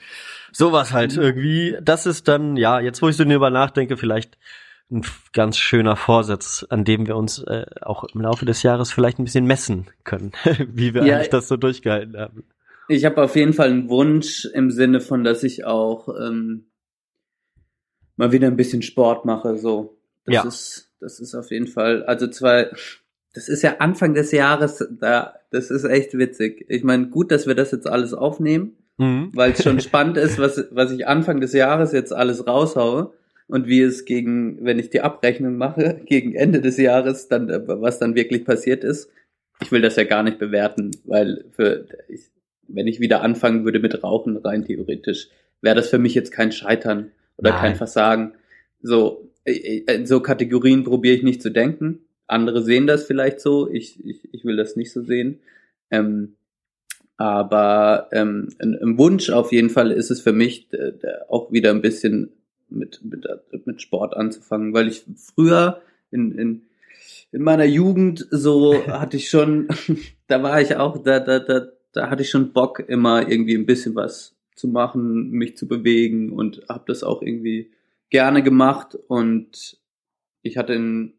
Sowas 0.51 0.93
halt 0.93 1.15
mhm. 1.15 1.23
irgendwie. 1.23 1.77
Das 1.81 2.05
ist 2.05 2.27
dann, 2.27 2.57
ja, 2.57 2.79
jetzt 2.79 3.01
wo 3.01 3.09
ich 3.09 3.17
so 3.17 3.23
darüber 3.23 3.49
nachdenke, 3.49 3.97
vielleicht 3.97 4.37
ein 4.91 5.03
ganz 5.33 5.57
schöner 5.57 5.95
Vorsatz, 5.95 6.65
an 6.69 6.83
dem 6.83 7.07
wir 7.07 7.15
uns 7.15 7.39
äh, 7.39 7.65
auch 7.81 8.03
im 8.03 8.21
Laufe 8.21 8.45
des 8.45 8.63
Jahres 8.63 8.91
vielleicht 8.91 9.19
ein 9.19 9.23
bisschen 9.23 9.45
messen 9.45 9.87
können, 10.03 10.31
wie 10.67 10.93
wir 10.93 11.05
ja, 11.05 11.15
eigentlich 11.15 11.29
das 11.29 11.47
so 11.47 11.57
durchgehalten 11.57 12.17
haben. 12.17 12.43
Ich 12.89 13.05
habe 13.05 13.23
auf 13.23 13.35
jeden 13.35 13.53
Fall 13.53 13.69
einen 13.69 13.89
Wunsch 13.89 14.45
im 14.45 14.71
Sinne 14.71 14.99
von, 14.99 15.23
dass 15.23 15.43
ich 15.43 15.63
auch 15.65 16.09
ähm, 16.09 16.71
mal 18.17 18.31
wieder 18.31 18.47
ein 18.47 18.57
bisschen 18.57 18.81
Sport 18.81 19.25
mache. 19.25 19.57
So, 19.57 19.97
das 20.25 20.35
ja. 20.35 20.43
ist 20.43 20.89
das 20.99 21.19
ist 21.19 21.35
auf 21.35 21.51
jeden 21.51 21.67
Fall. 21.67 22.03
Also 22.03 22.27
zwei, 22.27 22.69
das 23.33 23.49
ist 23.49 23.61
ja 23.61 23.77
Anfang 23.79 24.13
des 24.13 24.31
Jahres. 24.31 24.85
Da, 24.99 25.35
das 25.51 25.71
ist 25.71 25.85
echt 25.85 26.17
witzig. 26.17 26.65
Ich 26.67 26.83
meine, 26.83 27.07
gut, 27.07 27.31
dass 27.31 27.47
wir 27.47 27.55
das 27.55 27.71
jetzt 27.71 27.87
alles 27.87 28.13
aufnehmen, 28.13 28.77
mhm. 28.97 29.31
weil 29.33 29.51
es 29.51 29.63
schon 29.63 29.79
spannend 29.79 30.17
ist, 30.17 30.37
was 30.37 30.67
was 30.71 30.91
ich 30.91 31.07
Anfang 31.07 31.39
des 31.39 31.53
Jahres 31.53 31.91
jetzt 31.91 32.13
alles 32.13 32.45
raushaue 32.45 33.13
und 33.47 33.67
wie 33.67 33.81
es 33.81 34.05
gegen, 34.05 34.63
wenn 34.63 34.79
ich 34.79 34.89
die 34.89 35.01
Abrechnung 35.01 35.57
mache, 35.57 36.01
gegen 36.05 36.35
Ende 36.35 36.61
des 36.61 36.77
Jahres 36.77 37.27
dann, 37.27 37.47
was 37.49 37.99
dann 37.99 38.15
wirklich 38.15 38.45
passiert 38.45 38.83
ist. 38.83 39.09
Ich 39.61 39.71
will 39.71 39.81
das 39.81 39.97
ja 39.97 40.05
gar 40.05 40.23
nicht 40.23 40.39
bewerten, 40.39 40.91
weil 41.03 41.45
für 41.51 41.85
ich, 42.07 42.31
wenn 42.73 42.87
ich 42.87 42.99
wieder 42.99 43.21
anfangen 43.21 43.65
würde 43.65 43.79
mit 43.79 44.03
Rauchen, 44.03 44.37
rein 44.37 44.65
theoretisch, 44.65 45.29
wäre 45.61 45.75
das 45.75 45.89
für 45.89 45.99
mich 45.99 46.15
jetzt 46.15 46.31
kein 46.31 46.51
Scheitern 46.51 47.11
oder 47.37 47.51
Nein. 47.51 47.59
kein 47.59 47.75
Versagen. 47.75 48.33
So, 48.81 49.29
in 49.43 49.53
äh, 49.53 49.83
äh, 49.87 50.05
so 50.05 50.21
Kategorien 50.21 50.83
probiere 50.83 51.15
ich 51.15 51.23
nicht 51.23 51.41
zu 51.41 51.49
denken. 51.49 51.99
Andere 52.27 52.61
sehen 52.61 52.87
das 52.87 53.05
vielleicht 53.05 53.39
so, 53.39 53.69
ich, 53.69 54.03
ich, 54.05 54.33
ich 54.33 54.45
will 54.45 54.55
das 54.55 54.75
nicht 54.75 54.91
so 54.91 55.01
sehen. 55.01 55.39
Ähm, 55.89 56.35
aber 57.17 58.07
ähm, 58.13 58.49
ein, 58.59 58.97
Wunsch 58.97 59.29
auf 59.29 59.51
jeden 59.51 59.69
Fall 59.69 59.91
ist 59.91 60.09
es 60.09 60.21
für 60.21 60.31
mich, 60.31 60.69
auch 61.27 61.51
wieder 61.51 61.71
ein 61.71 61.81
bisschen 61.81 62.31
mit, 62.69 63.03
mit, 63.03 63.27
mit 63.65 63.81
Sport 63.81 64.15
anzufangen, 64.15 64.73
weil 64.73 64.87
ich 64.87 65.03
früher 65.35 65.81
in, 66.11 66.31
in, 66.37 66.61
in 67.31 67.41
meiner 67.41 67.65
Jugend 67.65 68.25
so 68.31 68.75
hatte 68.87 69.17
ich 69.17 69.29
schon, 69.29 69.67
da 70.27 70.41
war 70.43 70.61
ich 70.61 70.75
auch, 70.75 71.03
da, 71.03 71.19
da, 71.19 71.39
da, 71.39 71.67
da 71.93 72.09
hatte 72.09 72.21
ich 72.21 72.29
schon 72.29 72.53
Bock, 72.53 72.79
immer 72.87 73.27
irgendwie 73.27 73.55
ein 73.55 73.65
bisschen 73.65 73.95
was 73.95 74.35
zu 74.55 74.67
machen, 74.67 75.31
mich 75.31 75.57
zu 75.57 75.67
bewegen 75.67 76.31
und 76.31 76.61
habe 76.67 76.83
das 76.87 77.03
auch 77.03 77.21
irgendwie 77.21 77.71
gerne 78.09 78.43
gemacht. 78.43 78.95
Und 79.07 79.77
ich 80.41 80.57
hatte 80.57 80.73
in, 80.73 81.13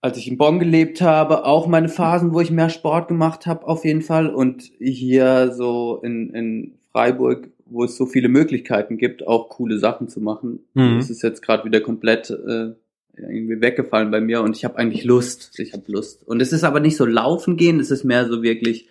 als 0.00 0.16
ich 0.16 0.28
in 0.28 0.38
Bonn 0.38 0.58
gelebt 0.58 1.00
habe, 1.00 1.44
auch 1.44 1.66
meine 1.66 1.88
Phasen, 1.88 2.32
wo 2.32 2.40
ich 2.40 2.50
mehr 2.50 2.70
Sport 2.70 3.08
gemacht 3.08 3.46
habe, 3.46 3.66
auf 3.66 3.84
jeden 3.84 4.02
Fall. 4.02 4.32
Und 4.32 4.70
hier 4.78 5.52
so 5.52 6.00
in, 6.02 6.30
in 6.30 6.78
Freiburg, 6.92 7.50
wo 7.66 7.84
es 7.84 7.96
so 7.96 8.06
viele 8.06 8.28
Möglichkeiten 8.28 8.96
gibt, 8.96 9.26
auch 9.26 9.48
coole 9.48 9.78
Sachen 9.78 10.08
zu 10.08 10.20
machen. 10.20 10.60
Mhm. 10.74 10.96
Das 10.96 11.10
ist 11.10 11.22
jetzt 11.22 11.42
gerade 11.42 11.64
wieder 11.64 11.80
komplett 11.80 12.30
äh, 12.30 12.72
irgendwie 13.16 13.60
weggefallen 13.60 14.10
bei 14.10 14.20
mir 14.20 14.42
und 14.42 14.56
ich 14.56 14.64
habe 14.64 14.78
eigentlich 14.78 15.04
Lust. 15.04 15.58
Ich 15.58 15.72
habe 15.72 15.84
Lust. 15.88 16.26
Und 16.26 16.40
es 16.40 16.52
ist 16.52 16.64
aber 16.64 16.80
nicht 16.80 16.96
so 16.96 17.04
laufen 17.04 17.56
gehen, 17.56 17.80
es 17.80 17.90
ist 17.90 18.04
mehr 18.04 18.26
so 18.26 18.42
wirklich 18.42 18.88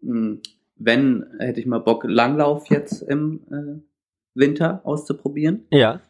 wenn, 0.00 1.26
hätte 1.38 1.60
ich 1.60 1.66
mal 1.66 1.78
Bock, 1.78 2.04
Langlauf 2.04 2.68
jetzt 2.70 3.02
im 3.02 3.40
äh, 3.50 3.82
Winter 4.34 4.80
auszuprobieren. 4.84 5.66
Ja. 5.70 6.00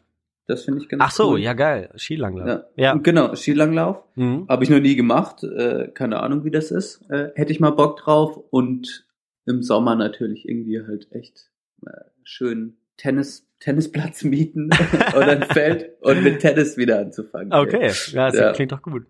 Das 0.47 0.63
finde 0.63 0.81
ich 0.81 0.89
ganz 0.89 1.03
Ach 1.05 1.11
so, 1.11 1.31
cool. 1.31 1.39
ja 1.39 1.53
geil, 1.53 1.91
Skilanglauf. 1.95 2.47
Ja, 2.47 2.63
ja. 2.75 2.93
genau, 2.95 3.35
Skilanglauf. 3.35 4.03
Mhm. 4.15 4.47
Habe 4.49 4.63
ich 4.63 4.71
noch 4.71 4.79
nie 4.79 4.95
gemacht, 4.95 5.43
äh, 5.43 5.89
keine 5.93 6.21
Ahnung, 6.21 6.43
wie 6.43 6.49
das 6.49 6.71
ist. 6.71 7.07
Äh, 7.09 7.29
hätte 7.35 7.51
ich 7.51 7.59
mal 7.59 7.69
Bock 7.69 7.97
drauf 7.97 8.35
und 8.49 9.05
im 9.45 9.61
Sommer 9.61 9.95
natürlich 9.95 10.49
irgendwie 10.49 10.81
halt 10.81 11.11
echt 11.11 11.51
äh, 11.85 11.91
schön 12.23 12.77
Tennis 12.97 13.45
Tennisplatz 13.59 14.23
mieten 14.23 14.69
oder 15.15 15.31
ein 15.31 15.43
Feld 15.43 15.91
und 16.01 16.23
mit 16.23 16.39
Tennis 16.39 16.77
wieder 16.77 16.99
anzufangen. 16.99 17.53
Okay, 17.53 17.91
ja, 18.11 18.27
das 18.27 18.35
ja. 18.35 18.51
klingt 18.53 18.71
doch 18.71 18.81
gut. 18.81 19.05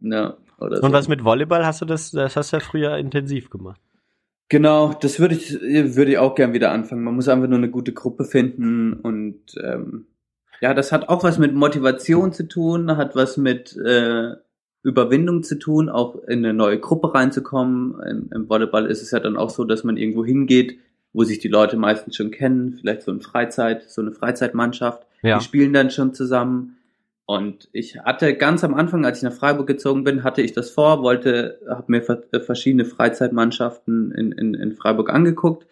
Ja, 0.00 0.36
oder 0.58 0.76
und 0.82 0.90
so. 0.90 0.92
was 0.92 1.08
mit 1.08 1.24
Volleyball 1.24 1.64
hast 1.64 1.80
du 1.80 1.86
das, 1.86 2.10
das 2.10 2.36
hast 2.36 2.52
du 2.52 2.58
ja 2.58 2.60
früher 2.60 2.98
intensiv 2.98 3.50
gemacht. 3.50 3.80
Genau, 4.48 4.92
das 4.92 5.18
würde 5.18 5.34
ich, 5.34 5.60
würde 5.60 6.12
ich 6.12 6.18
auch 6.18 6.34
gern 6.34 6.52
wieder 6.52 6.70
anfangen. 6.70 7.02
Man 7.02 7.14
muss 7.14 7.28
einfach 7.28 7.48
nur 7.48 7.58
eine 7.58 7.70
gute 7.70 7.92
Gruppe 7.92 8.24
finden 8.24 8.92
und 8.92 9.40
ähm, 9.62 10.06
ja, 10.60 10.74
das 10.74 10.92
hat 10.92 11.08
auch 11.08 11.24
was 11.24 11.38
mit 11.38 11.54
Motivation 11.54 12.32
zu 12.32 12.46
tun, 12.46 12.96
hat 12.96 13.16
was 13.16 13.36
mit 13.36 13.76
äh, 13.76 14.32
Überwindung 14.82 15.42
zu 15.42 15.58
tun, 15.58 15.88
auch 15.88 16.22
in 16.24 16.38
eine 16.38 16.52
neue 16.52 16.78
Gruppe 16.78 17.14
reinzukommen. 17.14 18.00
Im, 18.02 18.30
Im 18.32 18.48
Volleyball 18.48 18.86
ist 18.86 19.02
es 19.02 19.10
ja 19.10 19.20
dann 19.20 19.36
auch 19.36 19.50
so, 19.50 19.64
dass 19.64 19.82
man 19.82 19.96
irgendwo 19.96 20.24
hingeht 20.24 20.78
wo 21.14 21.22
sich 21.22 21.38
die 21.38 21.48
Leute 21.48 21.76
meistens 21.76 22.16
schon 22.16 22.32
kennen, 22.32 22.74
vielleicht 22.74 23.02
so 23.02 23.12
ein 23.12 23.22
Freizeit, 23.22 23.88
so 23.88 24.02
eine 24.02 24.12
Freizeitmannschaft. 24.12 25.06
Ja. 25.22 25.38
Die 25.38 25.44
spielen 25.44 25.72
dann 25.72 25.90
schon 25.90 26.12
zusammen. 26.12 26.76
Und 27.26 27.68
ich 27.72 27.98
hatte 28.00 28.36
ganz 28.36 28.64
am 28.64 28.74
Anfang, 28.74 29.04
als 29.06 29.18
ich 29.18 29.22
nach 29.24 29.32
Freiburg 29.32 29.66
gezogen 29.66 30.04
bin, 30.04 30.24
hatte 30.24 30.42
ich 30.42 30.52
das 30.52 30.70
vor, 30.70 31.02
wollte, 31.02 31.58
habe 31.68 31.84
mir 31.86 32.02
ver- 32.02 32.22
verschiedene 32.44 32.84
Freizeitmannschaften 32.84 34.12
in, 34.12 34.32
in, 34.32 34.54
in 34.54 34.72
Freiburg 34.72 35.10
angeguckt. 35.10 35.66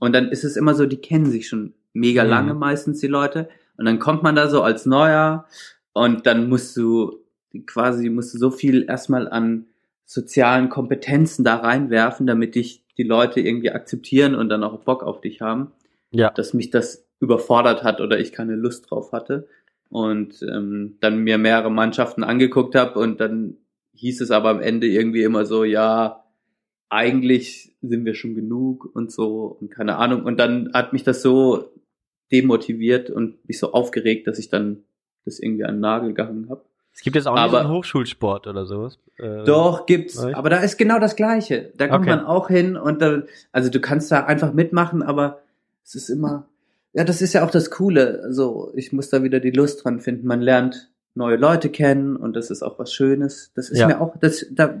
Und 0.00 0.12
dann 0.14 0.28
ist 0.30 0.44
es 0.44 0.56
immer 0.56 0.74
so, 0.74 0.86
die 0.86 0.96
kennen 0.96 1.26
sich 1.26 1.48
schon 1.48 1.74
mega 1.92 2.24
Mhm. 2.24 2.30
lange 2.30 2.54
meistens, 2.54 3.00
die 3.00 3.06
Leute. 3.06 3.48
Und 3.76 3.84
dann 3.84 3.98
kommt 4.00 4.22
man 4.24 4.34
da 4.34 4.48
so 4.48 4.62
als 4.62 4.86
Neuer 4.86 5.46
und 5.92 6.26
dann 6.26 6.48
musst 6.48 6.76
du 6.76 7.18
quasi, 7.66 8.10
musst 8.10 8.34
du 8.34 8.38
so 8.38 8.50
viel 8.50 8.84
erstmal 8.88 9.28
an 9.28 9.66
sozialen 10.04 10.68
Kompetenzen 10.68 11.44
da 11.44 11.56
reinwerfen, 11.56 12.26
damit 12.26 12.54
dich 12.56 12.84
die 12.96 13.02
Leute 13.04 13.40
irgendwie 13.40 13.70
akzeptieren 13.70 14.34
und 14.34 14.48
dann 14.48 14.64
auch 14.64 14.80
Bock 14.80 15.02
auf 15.04 15.20
dich 15.20 15.40
haben 15.40 15.70
Ja. 16.10 16.30
dass 16.30 16.54
mich 16.54 16.70
das 16.70 17.06
überfordert 17.20 17.82
hat 17.84 18.00
oder 18.00 18.18
ich 18.18 18.32
keine 18.32 18.56
Lust 18.56 18.90
drauf 18.90 19.12
hatte. 19.12 19.46
Und 19.90 20.42
ähm, 20.42 20.96
dann 21.00 21.18
mir 21.20 21.38
mehrere 21.38 21.70
Mannschaften 21.70 22.22
angeguckt 22.24 22.74
habe 22.74 22.98
und 22.98 23.20
dann 23.20 23.56
hieß 23.94 24.20
es 24.20 24.30
aber 24.30 24.50
am 24.50 24.60
Ende 24.60 24.86
irgendwie 24.86 25.22
immer 25.22 25.44
so, 25.46 25.64
ja, 25.64 26.24
eigentlich 26.90 27.74
sind 27.82 28.04
wir 28.04 28.14
schon 28.14 28.34
genug 28.34 28.88
und 28.94 29.10
so 29.12 29.56
und 29.60 29.70
keine 29.70 29.96
Ahnung. 29.96 30.24
Und 30.24 30.38
dann 30.38 30.70
hat 30.74 30.92
mich 30.92 31.04
das 31.04 31.22
so 31.22 31.70
demotiviert 32.32 33.10
und 33.10 33.46
mich 33.48 33.58
so 33.58 33.72
aufgeregt, 33.72 34.26
dass 34.26 34.38
ich 34.38 34.48
dann 34.48 34.84
das 35.24 35.38
irgendwie 35.38 35.64
an 35.64 35.76
den 35.76 35.80
Nagel 35.80 36.14
gehangen 36.14 36.48
habe. 36.50 36.62
Es 36.92 37.02
gibt 37.02 37.16
jetzt 37.16 37.26
auch 37.26 37.36
Aber- 37.36 37.60
einen 37.60 37.70
Hochschulsport 37.70 38.46
oder 38.46 38.66
sowas. 38.66 38.98
Äh, 39.18 39.44
Doch, 39.44 39.86
gibt's. 39.86 40.22
Echt? 40.22 40.34
Aber 40.36 40.50
da 40.50 40.58
ist 40.58 40.76
genau 40.78 40.98
das 40.98 41.16
Gleiche. 41.16 41.72
Da 41.76 41.86
kommt 41.88 42.06
Okay. 42.06 42.16
man 42.16 42.26
auch 42.26 42.48
hin 42.48 42.76
und 42.76 43.00
da, 43.00 43.22
also 43.52 43.70
du 43.70 43.80
kannst 43.80 44.10
da 44.10 44.24
einfach 44.24 44.52
mitmachen, 44.52 45.02
aber 45.02 45.40
es 45.84 45.94
ist 45.94 46.08
immer, 46.08 46.46
ja, 46.92 47.04
das 47.04 47.22
ist 47.22 47.32
ja 47.32 47.44
auch 47.44 47.50
das 47.50 47.70
Coole. 47.70 48.20
Also 48.24 48.72
ich 48.74 48.92
muss 48.92 49.10
da 49.10 49.22
wieder 49.22 49.40
die 49.40 49.50
Lust 49.50 49.84
dran 49.84 50.00
finden. 50.00 50.26
Man 50.26 50.40
lernt 50.40 50.90
neue 51.14 51.36
Leute 51.36 51.68
kennen 51.70 52.16
und 52.16 52.34
das 52.34 52.50
ist 52.50 52.62
auch 52.62 52.78
was 52.78 52.92
Schönes. 52.92 53.52
Das 53.54 53.70
ist 53.70 53.78
Ja. 53.78 53.86
mir 53.86 54.00
auch, 54.00 54.16
das, 54.18 54.46
da, 54.50 54.78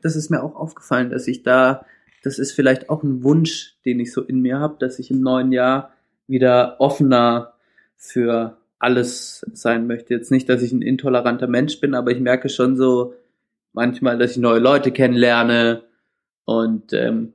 das 0.00 0.16
ist 0.16 0.30
mir 0.30 0.42
auch 0.42 0.54
aufgefallen, 0.56 1.10
dass 1.10 1.26
ich 1.28 1.42
da, 1.42 1.84
das 2.22 2.38
ist 2.38 2.52
vielleicht 2.52 2.88
auch 2.88 3.02
ein 3.02 3.22
Wunsch, 3.22 3.76
den 3.84 4.00
ich 4.00 4.12
so 4.12 4.22
in 4.22 4.40
mir 4.40 4.58
habe, 4.58 4.76
dass 4.78 4.98
ich 4.98 5.10
im 5.10 5.20
neuen 5.20 5.52
Jahr 5.52 5.92
wieder 6.26 6.76
offener 6.80 7.54
für 7.96 8.56
alles 8.78 9.44
sein 9.52 9.86
möchte. 9.86 10.14
Jetzt 10.14 10.30
nicht, 10.30 10.48
dass 10.48 10.62
ich 10.62 10.72
ein 10.72 10.82
intoleranter 10.82 11.46
Mensch 11.46 11.80
bin, 11.80 11.94
aber 11.94 12.12
ich 12.12 12.20
merke 12.20 12.48
schon 12.48 12.76
so 12.76 13.14
manchmal, 13.72 14.18
dass 14.18 14.32
ich 14.32 14.38
neue 14.38 14.58
Leute 14.60 14.90
kennenlerne 14.90 15.82
und 16.44 16.92
ähm, 16.92 17.34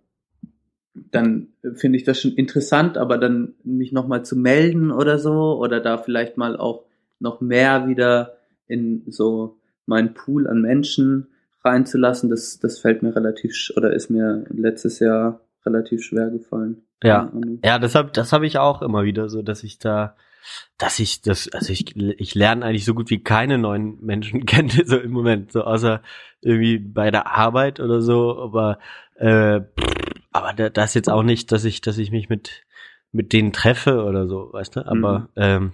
dann 1.12 1.50
finde 1.76 1.98
ich 1.98 2.06
das 2.06 2.22
schon 2.22 2.32
interessant, 2.34 2.98
aber 2.98 3.18
dann 3.18 3.56
mich 3.64 3.92
nochmal 3.92 4.24
zu 4.24 4.36
melden 4.38 4.92
oder 4.92 5.20
so 5.20 5.58
oder 5.60 5.82
da 5.82 5.98
vielleicht 5.98 6.38
mal 6.38 6.58
auch 6.58 6.86
noch 7.20 7.42
mehr 7.42 7.88
wieder 7.88 8.38
in 8.68 9.04
so 9.08 9.58
meinen 9.86 10.14
Pool 10.14 10.48
an 10.48 10.62
Menschen 10.62 11.28
reinzulassen, 11.64 12.30
das, 12.30 12.60
das 12.60 12.80
fällt 12.80 13.04
mir 13.04 13.16
relativ 13.16 13.72
oder 13.76 13.94
ist 13.94 14.10
mir 14.10 14.46
letztes 14.50 15.00
Jahr 15.00 15.42
relativ 15.66 16.04
schwer 16.04 16.30
gefallen. 16.30 16.84
Ja. 17.04 17.32
Ja, 17.64 17.80
das 17.80 17.96
hab, 17.96 18.14
das 18.14 18.32
habe 18.32 18.46
ich 18.46 18.58
auch 18.58 18.82
immer 18.82 19.04
wieder 19.04 19.30
so, 19.30 19.42
dass 19.42 19.64
ich 19.64 19.80
da, 19.80 20.16
dass 20.78 21.00
ich 21.00 21.22
das, 21.22 21.50
also 21.52 21.74
ich, 21.74 21.96
ich 21.96 22.36
lerne 22.36 22.66
eigentlich 22.66 22.86
so 22.86 22.94
gut 22.94 23.10
wie 23.10 23.22
keine 23.22 23.58
neuen 23.58 24.04
Menschen 24.04 24.46
kennen, 24.46 24.70
so 24.86 24.98
im 24.98 25.12
Moment, 25.12 25.52
so 25.52 25.64
außer 25.64 26.02
irgendwie 26.42 26.78
bei 26.78 27.12
der 27.12 27.28
Arbeit 27.36 27.80
oder 27.80 28.02
so, 28.02 28.40
aber, 28.40 28.80
äh, 29.16 29.62
aber 30.36 30.54
da, 30.54 30.70
das 30.70 30.94
jetzt 30.94 31.10
auch 31.10 31.24
nicht, 31.24 31.52
dass 31.52 31.66
ich, 31.66 31.82
dass 31.82 31.98
ich 31.98 32.12
mich 32.12 32.30
mit, 32.30 32.64
mit 33.12 33.34
denen 33.34 33.54
treffe 33.54 34.04
oder 34.04 34.28
so, 34.28 34.50
weißt 34.54 34.76
du, 34.78 34.86
aber, 34.88 35.20
Mhm. 35.20 35.28
ähm, 35.36 35.74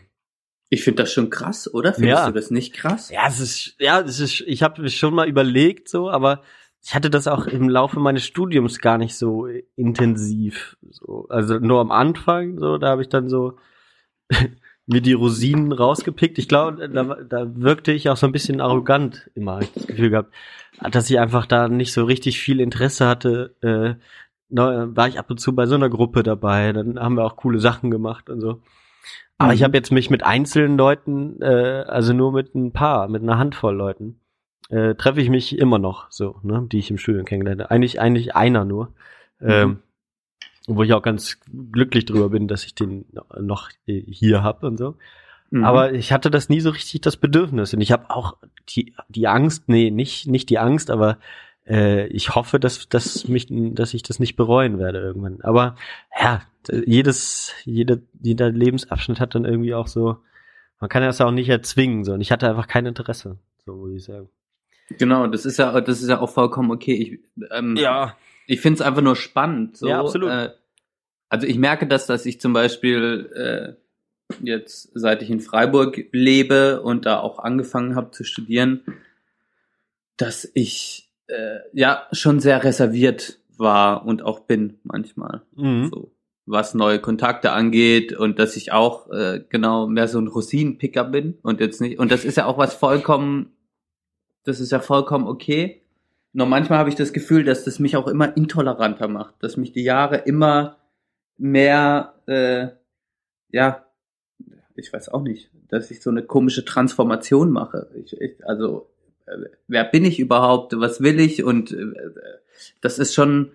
Ich 0.69 0.83
finde 0.83 1.03
das 1.03 1.11
schon 1.11 1.29
krass, 1.29 1.71
oder? 1.73 1.93
Findest 1.93 2.21
Ja. 2.23 2.27
du 2.27 2.33
das 2.33 2.49
nicht 2.51 2.73
krass? 2.73 3.09
ja, 3.09 3.27
es 3.27 3.39
ist, 3.39 3.75
ja, 3.79 3.99
es 3.99 4.19
ist, 4.19 4.41
ich 4.47 4.63
habe 4.63 4.87
schon 4.89 5.13
mal 5.13 5.27
überlegt, 5.27 5.89
so, 5.89 6.09
aber 6.09 6.41
ich 6.83 6.95
hatte 6.95 7.09
das 7.09 7.27
auch 7.27 7.45
im 7.45 7.67
Laufe 7.69 7.99
meines 7.99 8.23
Studiums 8.25 8.79
gar 8.79 8.97
nicht 8.97 9.15
so 9.15 9.47
intensiv. 9.75 10.77
So. 10.89 11.27
Also 11.29 11.59
nur 11.59 11.79
am 11.81 11.91
Anfang, 11.91 12.57
so, 12.57 12.77
da 12.77 12.87
habe 12.89 13.01
ich 13.03 13.09
dann 13.09 13.27
so 13.29 13.57
mir 14.87 15.01
die 15.01 15.13
Rosinen 15.13 15.71
rausgepickt. 15.73 16.37
Ich 16.39 16.47
glaube, 16.47 16.89
da, 16.89 17.03
da 17.03 17.55
wirkte 17.55 17.91
ich 17.91 18.09
auch 18.09 18.17
so 18.17 18.25
ein 18.25 18.31
bisschen 18.31 18.61
arrogant 18.61 19.29
immer, 19.35 19.55
hab 19.55 19.63
ich 19.63 19.73
das 19.73 19.87
Gefühl 19.87 20.09
gehabt, 20.09 20.33
dass 20.91 21.09
ich 21.09 21.19
einfach 21.19 21.45
da 21.45 21.67
nicht 21.67 21.93
so 21.93 22.03
richtig 22.05 22.39
viel 22.39 22.59
Interesse 22.59 23.07
hatte. 23.07 23.55
Äh, 23.61 24.01
war 24.51 25.07
ich 25.07 25.17
ab 25.17 25.29
und 25.29 25.39
zu 25.39 25.55
bei 25.55 25.65
so 25.65 25.75
einer 25.75 25.89
Gruppe 25.89 26.23
dabei, 26.23 26.73
dann 26.73 26.99
haben 26.99 27.15
wir 27.15 27.25
auch 27.25 27.35
coole 27.35 27.59
Sachen 27.59 27.91
gemacht 27.91 28.29
und 28.29 28.41
so. 28.41 28.61
Aber 29.37 29.49
Mhm. 29.49 29.55
ich 29.55 29.63
habe 29.63 29.77
jetzt 29.77 29.91
mich 29.91 30.09
mit 30.09 30.23
einzelnen 30.23 30.77
Leuten, 30.77 31.41
äh, 31.41 31.85
also 31.87 32.13
nur 32.13 32.31
mit 32.31 32.53
ein 32.53 32.71
paar, 32.71 33.07
mit 33.07 33.23
einer 33.23 33.37
Handvoll 33.37 33.75
Leuten, 33.75 34.19
äh, 34.69 34.95
treffe 34.95 35.21
ich 35.21 35.29
mich 35.29 35.57
immer 35.57 35.79
noch 35.79 36.11
so, 36.11 36.35
ne, 36.43 36.67
die 36.71 36.79
ich 36.79 36.91
im 36.91 36.97
Studium 36.97 37.25
kennengelernt 37.25 37.61
habe. 37.61 37.71
Eigentlich, 37.71 37.99
eigentlich 37.99 38.35
einer 38.35 38.65
nur. 38.65 38.93
Ähm, 39.41 39.79
wo 40.67 40.83
ich 40.83 40.93
auch 40.93 41.01
ganz 41.01 41.39
glücklich 41.71 42.05
drüber 42.05 42.29
bin, 42.29 42.47
dass 42.47 42.63
ich 42.65 42.75
den 42.75 43.05
noch 43.39 43.69
hier 43.85 44.43
hab 44.43 44.63
und 44.63 44.77
so. 44.77 44.95
Mhm. 45.49 45.63
Aber 45.63 45.93
ich 45.93 46.11
hatte 46.11 46.29
das 46.29 46.49
nie 46.49 46.61
so 46.61 46.69
richtig 46.69 47.01
das 47.01 47.17
Bedürfnis. 47.17 47.73
Und 47.73 47.81
ich 47.81 47.91
habe 47.91 48.09
auch 48.09 48.37
die, 48.69 48.93
die 49.09 49.27
Angst, 49.27 49.67
nee, 49.67 49.89
nicht, 49.89 50.27
nicht 50.27 50.49
die 50.49 50.59
Angst, 50.59 50.91
aber 50.91 51.17
äh, 51.71 52.07
ich 52.07 52.35
hoffe, 52.35 52.59
dass, 52.59 52.89
dass, 52.89 53.27
mich, 53.27 53.47
dass 53.49 53.93
ich 53.93 54.03
das 54.03 54.19
nicht 54.19 54.35
bereuen 54.35 54.77
werde 54.77 54.99
irgendwann. 54.99 55.39
Aber 55.41 55.75
ja, 56.19 56.41
jedes, 56.85 57.53
jeder, 57.63 57.99
jeder 58.21 58.51
Lebensabschnitt 58.51 59.19
hat 59.19 59.35
dann 59.35 59.45
irgendwie 59.45 59.73
auch 59.73 59.87
so, 59.87 60.17
man 60.79 60.89
kann 60.89 61.01
das 61.01 61.21
auch 61.21 61.31
nicht 61.31 61.49
erzwingen. 61.49 62.03
So. 62.03 62.13
Und 62.13 62.21
ich 62.21 62.31
hatte 62.31 62.49
einfach 62.49 62.67
kein 62.67 62.85
Interesse, 62.85 63.37
so 63.65 63.81
würde 63.81 63.95
ich 63.95 64.03
sagen. 64.03 64.29
Genau, 64.97 65.27
das 65.27 65.45
ist 65.45 65.57
ja, 65.57 65.79
das 65.79 66.01
ist 66.01 66.09
ja 66.09 66.19
auch 66.19 66.29
vollkommen 66.29 66.71
okay. 66.71 66.93
Ich, 66.93 67.47
ähm, 67.51 67.77
Ja. 67.77 68.17
ich 68.47 68.59
finde 68.59 68.81
es 68.81 68.81
einfach 68.81 69.01
nur 69.01 69.15
spannend. 69.15 69.77
So. 69.77 69.87
Ja, 69.87 70.01
absolut. 70.01 70.29
Äh, 70.29 70.49
also 71.29 71.47
ich 71.47 71.57
merke 71.57 71.87
das, 71.87 72.07
dass 72.07 72.25
ich 72.25 72.41
zum 72.41 72.51
Beispiel 72.51 73.29
äh, 73.33 74.35
jetzt, 74.43 74.91
seit 74.93 75.21
ich 75.21 75.29
in 75.29 75.39
Freiburg 75.39 76.09
lebe 76.11 76.81
und 76.81 77.05
da 77.05 77.19
auch 77.19 77.39
angefangen 77.39 77.95
habe 77.95 78.11
zu 78.11 78.25
studieren, 78.25 78.81
dass 80.17 80.49
ich 80.53 81.10
äh, 81.31 81.59
ja 81.73 82.07
schon 82.11 82.39
sehr 82.39 82.63
reserviert 82.63 83.39
war 83.57 84.05
und 84.05 84.23
auch 84.23 84.41
bin 84.41 84.79
manchmal. 84.83 85.41
Mhm. 85.55 85.89
So, 85.91 86.11
was 86.45 86.73
neue 86.73 86.99
Kontakte 86.99 87.51
angeht 87.51 88.13
und 88.13 88.39
dass 88.39 88.55
ich 88.55 88.71
auch 88.71 89.09
äh, 89.11 89.43
genau 89.49 89.87
mehr 89.87 90.07
so 90.07 90.19
ein 90.19 90.27
Rosinenpicker 90.27 91.03
bin 91.05 91.37
und 91.43 91.59
jetzt 91.59 91.81
nicht 91.81 91.99
und 91.99 92.11
das 92.11 92.25
ist 92.25 92.37
ja 92.37 92.45
auch 92.45 92.57
was 92.57 92.73
vollkommen 92.73 93.53
das 94.43 94.59
ist 94.59 94.71
ja 94.71 94.79
vollkommen 94.79 95.27
okay. 95.27 95.81
Nur 96.33 96.47
manchmal 96.47 96.79
habe 96.79 96.89
ich 96.89 96.95
das 96.95 97.13
Gefühl, 97.13 97.43
dass 97.43 97.63
das 97.63 97.77
mich 97.77 97.95
auch 97.95 98.07
immer 98.07 98.35
intoleranter 98.35 99.07
macht, 99.07 99.35
dass 99.43 99.57
mich 99.57 99.71
die 99.71 99.83
Jahre 99.83 100.17
immer 100.17 100.77
mehr 101.37 102.15
äh, 102.25 102.69
ja, 103.51 103.85
ich 104.75 104.91
weiß 104.91 105.09
auch 105.09 105.21
nicht, 105.21 105.51
dass 105.69 105.91
ich 105.91 106.01
so 106.01 106.09
eine 106.09 106.23
komische 106.23 106.65
Transformation 106.65 107.51
mache. 107.51 107.89
Ich, 107.95 108.19
ich, 108.19 108.45
also 108.47 108.90
wer 109.67 109.83
bin 109.85 110.05
ich 110.05 110.19
überhaupt? 110.19 110.73
Was 110.77 111.01
will 111.01 111.19
ich? 111.19 111.43
Und 111.43 111.71
äh, 111.71 111.93
das 112.81 112.99
ist 112.99 113.13
schon 113.13 113.51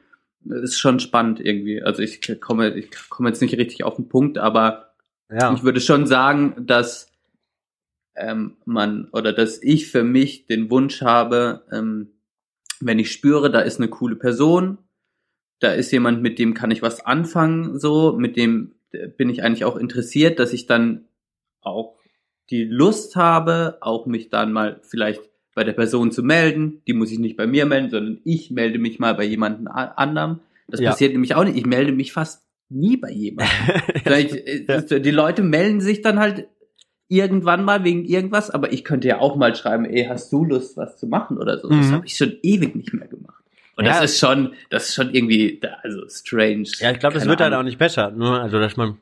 ist 0.49 0.79
schon 0.79 1.01
spannend 1.01 1.41
irgendwie. 1.41 1.83
Also 1.83 2.03
ich 2.03 2.41
komme, 2.41 2.77
ich 2.77 2.91
komme 3.09 3.29
jetzt 3.29 3.43
nicht 3.43 3.57
richtig 3.57 3.85
auf 3.85 3.97
den 3.97 4.09
Punkt, 4.09 4.39
aber 4.39 4.95
Ja. 5.31 5.53
ich 5.55 5.63
würde 5.65 5.81
schon 5.81 6.07
sagen, 6.07 6.67
dass 6.67 7.11
ähm, 8.15 8.57
man 8.65 9.09
oder 9.13 9.33
dass 9.33 9.63
ich 9.63 9.91
für 9.91 10.05
mich 10.05 10.47
den 10.47 10.71
Wunsch 10.71 11.03
habe, 11.03 11.65
ähm, 11.73 12.13
wenn 12.81 12.99
ich 12.99 13.13
spüre, 13.13 13.51
da 13.51 13.61
ist 13.61 13.79
eine 13.79 13.89
coole 13.89 14.17
Person, 14.17 14.79
da 15.61 15.73
ist 15.73 15.91
jemand, 15.91 16.23
mit 16.23 16.39
dem 16.39 16.55
kann 16.55 16.71
ich 16.71 16.83
was 16.83 17.05
anfangen, 17.05 17.79
so, 17.79 18.13
mit 18.13 18.37
dem 18.37 18.75
äh, 18.93 19.09
bin 19.09 19.31
ich 19.31 19.43
eigentlich 19.43 19.65
auch 19.65 19.77
interessiert, 19.77 20.39
dass 20.39 20.53
ich 20.53 20.67
dann 20.67 21.07
auch 21.61 21.97
die 22.51 22.65
Lust 22.65 23.17
habe, 23.17 23.79
auch 23.81 24.07
mich 24.07 24.29
dann 24.31 24.53
mal 24.53 24.81
vielleicht 24.83 25.23
bei 25.57 25.65
der 25.65 25.73
Person 25.73 26.13
zu 26.13 26.23
melden. 26.23 26.83
Die 26.87 26.93
muss 26.93 27.11
ich 27.11 27.19
nicht 27.19 27.37
bei 27.37 27.47
mir 27.49 27.67
melden, 27.67 27.91
sondern 27.91 28.21
ich 28.25 28.51
melde 28.53 28.79
mich 28.79 28.99
mal 29.01 29.15
bei 29.15 29.25
jemandem 29.25 29.67
anderem. 29.69 30.39
Das 30.69 30.79
Ja. 30.81 30.91
passiert 30.91 31.13
nämlich 31.13 31.35
auch 31.35 31.45
nicht. 31.45 31.57
Ich 31.57 31.67
melde 31.67 31.91
mich 31.93 32.13
fast 32.13 32.45
nie 32.69 32.97
bei 32.97 33.11
jemandem. 33.11 33.55
Vielleicht, 34.05 34.35
äh, 34.35 34.65
Ja. 34.69 34.99
Die 35.01 35.11
Leute 35.11 35.43
melden 35.43 35.81
sich 35.81 36.03
dann 36.03 36.19
halt 36.21 36.47
irgendwann 37.09 37.65
mal 37.65 37.85
wegen 37.85 38.05
irgendwas, 38.05 38.51
aber 38.51 38.73
ich 38.73 38.85
könnte 38.85 39.09
ja 39.09 39.19
auch 39.21 39.37
mal 39.37 39.55
schreiben, 39.55 39.85
ey, 39.85 40.07
hast 40.09 40.33
du 40.33 40.45
Lust, 40.45 40.77
was 40.77 40.99
zu 40.99 41.07
machen 41.07 41.39
oder 41.39 41.59
so. 41.59 41.69
Das 41.69 41.87
Mhm. 41.87 41.93
habe 41.93 42.07
ich 42.07 42.17
schon 42.17 42.35
ewig 42.43 42.75
nicht 42.77 42.93
mehr 42.93 43.07
gemacht. 43.09 43.43
Und 43.77 43.85
Ja. 43.85 43.93
das 44.01 44.13
ist 44.13 44.19
schon, 44.19 44.55
das 44.71 44.89
ist 44.89 44.95
schon 44.95 45.15
irgendwie, 45.15 45.61
also 45.83 46.03
strange. 46.09 46.65
Ja, 46.81 46.91
ich 46.91 46.99
glaube, 46.99 47.15
das 47.15 47.27
wird 47.27 47.41
halt 47.41 47.53
auch 47.53 47.59
Ahnung. 47.59 47.67
nicht 47.67 47.79
besser. 47.79 48.11
Nur, 48.11 48.41
also, 48.41 48.59
dass 48.59 48.77
man. 48.77 48.99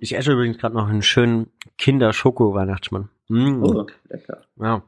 Ich 0.00 0.16
esse 0.16 0.32
übrigens 0.32 0.56
gerade 0.58 0.74
noch 0.74 0.88
einen 0.88 1.02
schönen 1.02 1.48
Kinder-Schoko-Weihnachtsmann. 1.78 3.10
Mm. 3.28 3.62
Oh, 3.62 3.86
lecker. 4.08 4.42
Ja. 4.60 4.82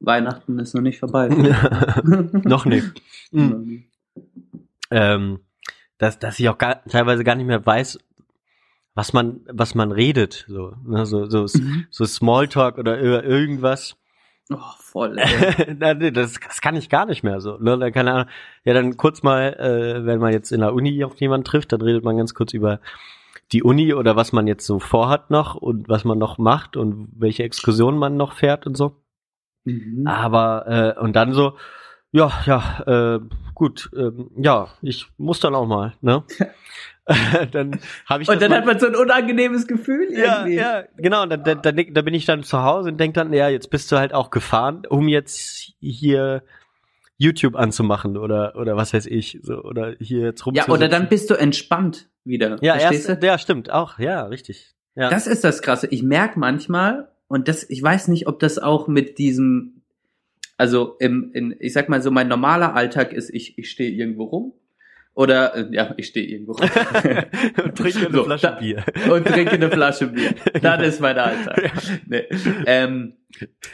Weihnachten 0.00 0.58
ist 0.58 0.74
noch 0.74 0.82
nicht 0.82 0.98
vorbei. 0.98 1.28
noch 2.44 2.64
nicht. 2.64 3.02
Mhm. 3.32 3.84
Ähm, 4.90 5.38
dass, 5.98 6.18
dass 6.18 6.40
ich 6.40 6.48
auch 6.48 6.58
gar, 6.58 6.82
teilweise 6.82 7.22
gar 7.22 7.36
nicht 7.36 7.46
mehr 7.46 7.64
weiß, 7.64 8.00
was 8.94 9.12
man, 9.12 9.42
was 9.46 9.76
man 9.76 9.92
redet, 9.92 10.46
so, 10.48 10.72
ne, 10.84 11.06
so, 11.06 11.26
so, 11.26 11.42
mhm. 11.42 11.86
so 11.90 12.04
Smalltalk 12.04 12.76
oder 12.76 13.00
irgendwas. 13.00 13.96
Oh, 14.52 14.58
voll. 14.78 15.16
Das, 15.78 16.40
das 16.40 16.60
kann 16.60 16.74
ich 16.74 16.88
gar 16.88 17.06
nicht 17.06 17.22
mehr 17.22 17.40
so. 17.40 17.56
Ne? 17.58 17.78
Dann 17.78 17.92
kann 17.92 18.08
er, 18.08 18.26
ja, 18.64 18.74
dann 18.74 18.96
kurz 18.96 19.22
mal, 19.22 19.54
äh, 19.54 20.04
wenn 20.04 20.18
man 20.18 20.32
jetzt 20.32 20.50
in 20.50 20.60
der 20.60 20.74
Uni 20.74 21.04
auf 21.04 21.20
jemanden 21.20 21.44
trifft, 21.44 21.72
dann 21.72 21.82
redet 21.82 22.02
man 22.02 22.16
ganz 22.16 22.34
kurz 22.34 22.52
über 22.52 22.80
die 23.52 23.62
Uni 23.62 23.94
oder 23.94 24.16
was 24.16 24.32
man 24.32 24.46
jetzt 24.46 24.66
so 24.66 24.80
vorhat 24.80 25.30
noch 25.30 25.54
und 25.54 25.88
was 25.88 26.04
man 26.04 26.18
noch 26.18 26.38
macht 26.38 26.76
und 26.76 27.08
welche 27.16 27.44
Exkursionen 27.44 27.98
man 27.98 28.16
noch 28.16 28.32
fährt 28.32 28.66
und 28.66 28.76
so. 28.76 28.96
Mhm. 29.72 30.06
Aber 30.06 30.96
äh, 30.96 31.00
und 31.00 31.14
dann 31.14 31.32
so, 31.32 31.56
ja, 32.12 32.30
ja, 32.46 33.16
äh, 33.16 33.20
gut, 33.54 33.90
ähm, 33.96 34.30
ja, 34.36 34.68
ich 34.82 35.06
muss 35.16 35.40
dann 35.40 35.54
auch 35.54 35.66
mal, 35.66 35.94
ne? 36.00 36.24
dann 37.52 37.80
habe 38.06 38.22
ich 38.22 38.28
und 38.28 38.40
dann 38.40 38.50
mal, 38.50 38.58
hat 38.58 38.66
man 38.66 38.78
so 38.78 38.86
ein 38.86 38.94
unangenehmes 38.94 39.66
Gefühl 39.66 40.08
irgendwie. 40.10 40.54
Ja, 40.54 40.80
ja, 40.80 40.84
genau. 40.96 41.22
Und 41.22 41.30
dann, 41.30 41.42
dann, 41.42 41.62
dann, 41.62 41.76
dann 41.92 42.04
bin 42.04 42.14
ich 42.14 42.24
dann 42.24 42.42
zu 42.42 42.62
Hause 42.62 42.90
und 42.90 42.98
denk 42.98 43.14
dann, 43.14 43.32
ja, 43.32 43.48
jetzt 43.48 43.70
bist 43.70 43.90
du 43.90 43.96
halt 43.96 44.14
auch 44.14 44.30
gefahren, 44.30 44.82
um 44.88 45.08
jetzt 45.08 45.72
hier 45.80 46.42
YouTube 47.16 47.56
anzumachen 47.56 48.16
oder 48.16 48.56
oder 48.56 48.76
was 48.76 48.94
weiß 48.94 49.06
ich 49.06 49.40
so 49.42 49.62
oder 49.62 49.94
hier 49.98 50.20
jetzt 50.20 50.46
rum. 50.46 50.54
Ja, 50.54 50.68
oder 50.68 50.88
dann 50.88 51.08
bist 51.08 51.30
du 51.30 51.34
entspannt 51.34 52.08
wieder. 52.24 52.56
Ja, 52.62 52.76
erst, 52.76 53.08
du? 53.08 53.26
ja, 53.26 53.38
stimmt, 53.38 53.70
auch, 53.70 53.98
ja, 53.98 54.22
richtig. 54.24 54.74
Ja. 54.94 55.10
Das 55.10 55.26
ist 55.26 55.44
das 55.44 55.62
Krasse. 55.62 55.86
Ich 55.88 56.02
merk 56.02 56.36
manchmal 56.36 57.08
und 57.30 57.46
das, 57.46 57.64
ich 57.70 57.80
weiß 57.80 58.08
nicht, 58.08 58.26
ob 58.26 58.40
das 58.40 58.58
auch 58.58 58.88
mit 58.88 59.18
diesem, 59.18 59.82
also 60.56 60.96
im, 60.98 61.30
in, 61.32 61.54
ich 61.60 61.72
sag 61.72 61.88
mal 61.88 62.02
so, 62.02 62.10
mein 62.10 62.26
normaler 62.26 62.74
Alltag 62.74 63.12
ist, 63.12 63.30
ich, 63.30 63.56
ich 63.56 63.70
stehe 63.70 63.92
irgendwo 63.92 64.24
rum 64.24 64.52
oder, 65.14 65.54
äh, 65.54 65.68
ja, 65.70 65.94
ich 65.96 66.08
stehe 66.08 66.26
irgendwo 66.26 66.54
rum. 66.54 66.68
und 67.64 67.78
trinke 67.78 68.06
eine 68.06 68.16
so, 68.16 68.24
Flasche 68.24 68.46
da, 68.48 68.58
Bier. 68.58 68.84
Und 69.08 69.28
trinke 69.28 69.52
eine 69.52 69.70
Flasche 69.70 70.08
Bier. 70.08 70.34
Das 70.60 70.84
ist 70.84 71.00
mein 71.00 71.18
Alltag. 71.18 71.70
Nee. 72.08 72.24
Ähm, 72.66 73.14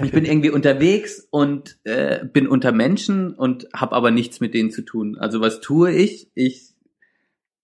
ich 0.05 0.13
bin 0.13 0.27
irgendwie 0.27 0.51
unterwegs 0.51 1.27
und 1.31 1.79
äh, 1.85 2.27
bin 2.27 2.49
unter 2.49 2.73
Menschen 2.73 3.33
und 3.33 3.69
habe 3.73 3.97
aber 3.97 4.11
nichts 4.11 4.41
mit 4.41 4.53
denen 4.53 4.71
zu 4.71 4.83
tun. 4.83 5.17
Also 5.17 5.41
was 5.41 5.63
tue 5.63 5.93
ich? 5.93 6.31
Ich 6.35 6.75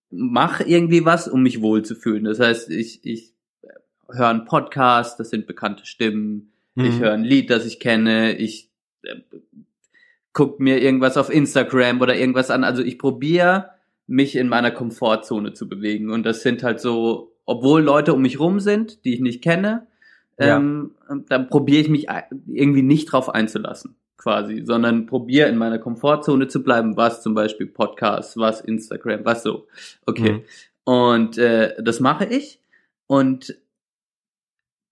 mache 0.09 0.63
irgendwie 0.63 1.05
was, 1.05 1.27
um 1.27 1.43
mich 1.43 1.61
wohlzufühlen. 1.61 2.23
Das 2.23 2.39
heißt, 2.39 2.71
ich, 2.71 3.05
ich 3.05 3.32
höre 4.13 4.29
einen 4.29 4.45
Podcast, 4.45 5.19
das 5.19 5.29
sind 5.29 5.47
bekannte 5.47 5.85
Stimmen. 5.85 6.51
Mhm. 6.75 6.85
Ich 6.85 6.99
höre 6.99 7.13
ein 7.13 7.23
Lied, 7.23 7.49
das 7.49 7.65
ich 7.65 7.79
kenne. 7.79 8.35
Ich 8.37 8.69
äh, 9.03 9.15
guck 10.33 10.59
mir 10.59 10.81
irgendwas 10.81 11.17
auf 11.17 11.29
Instagram 11.29 12.01
oder 12.01 12.15
irgendwas 12.15 12.49
an. 12.49 12.63
Also 12.63 12.81
ich 12.81 12.97
probiere 12.97 13.69
mich 14.07 14.35
in 14.35 14.49
meiner 14.49 14.71
Komfortzone 14.71 15.53
zu 15.53 15.69
bewegen. 15.69 16.09
Und 16.09 16.25
das 16.25 16.41
sind 16.41 16.63
halt 16.63 16.79
so, 16.79 17.35
obwohl 17.45 17.81
Leute 17.81 18.13
um 18.13 18.21
mich 18.21 18.39
rum 18.39 18.59
sind, 18.59 19.05
die 19.05 19.13
ich 19.13 19.21
nicht 19.21 19.41
kenne, 19.41 19.87
ja. 20.39 20.57
ähm, 20.57 20.91
dann 21.29 21.47
probiere 21.47 21.81
ich 21.81 21.89
mich 21.89 22.07
irgendwie 22.47 22.81
nicht 22.81 23.05
drauf 23.05 23.29
einzulassen, 23.29 23.95
quasi, 24.17 24.63
sondern 24.65 25.05
probiere 25.05 25.49
in 25.49 25.57
meiner 25.57 25.79
Komfortzone 25.79 26.47
zu 26.47 26.63
bleiben, 26.63 26.97
was 26.97 27.21
zum 27.21 27.33
Beispiel 27.33 27.67
Podcasts, 27.67 28.35
was 28.37 28.61
Instagram, 28.61 29.23
was 29.23 29.43
so. 29.43 29.67
Okay. 30.05 30.33
Mhm. 30.33 30.41
Und 30.85 31.37
äh, 31.37 31.81
das 31.81 31.99
mache 31.99 32.25
ich. 32.25 32.59
Und 33.07 33.55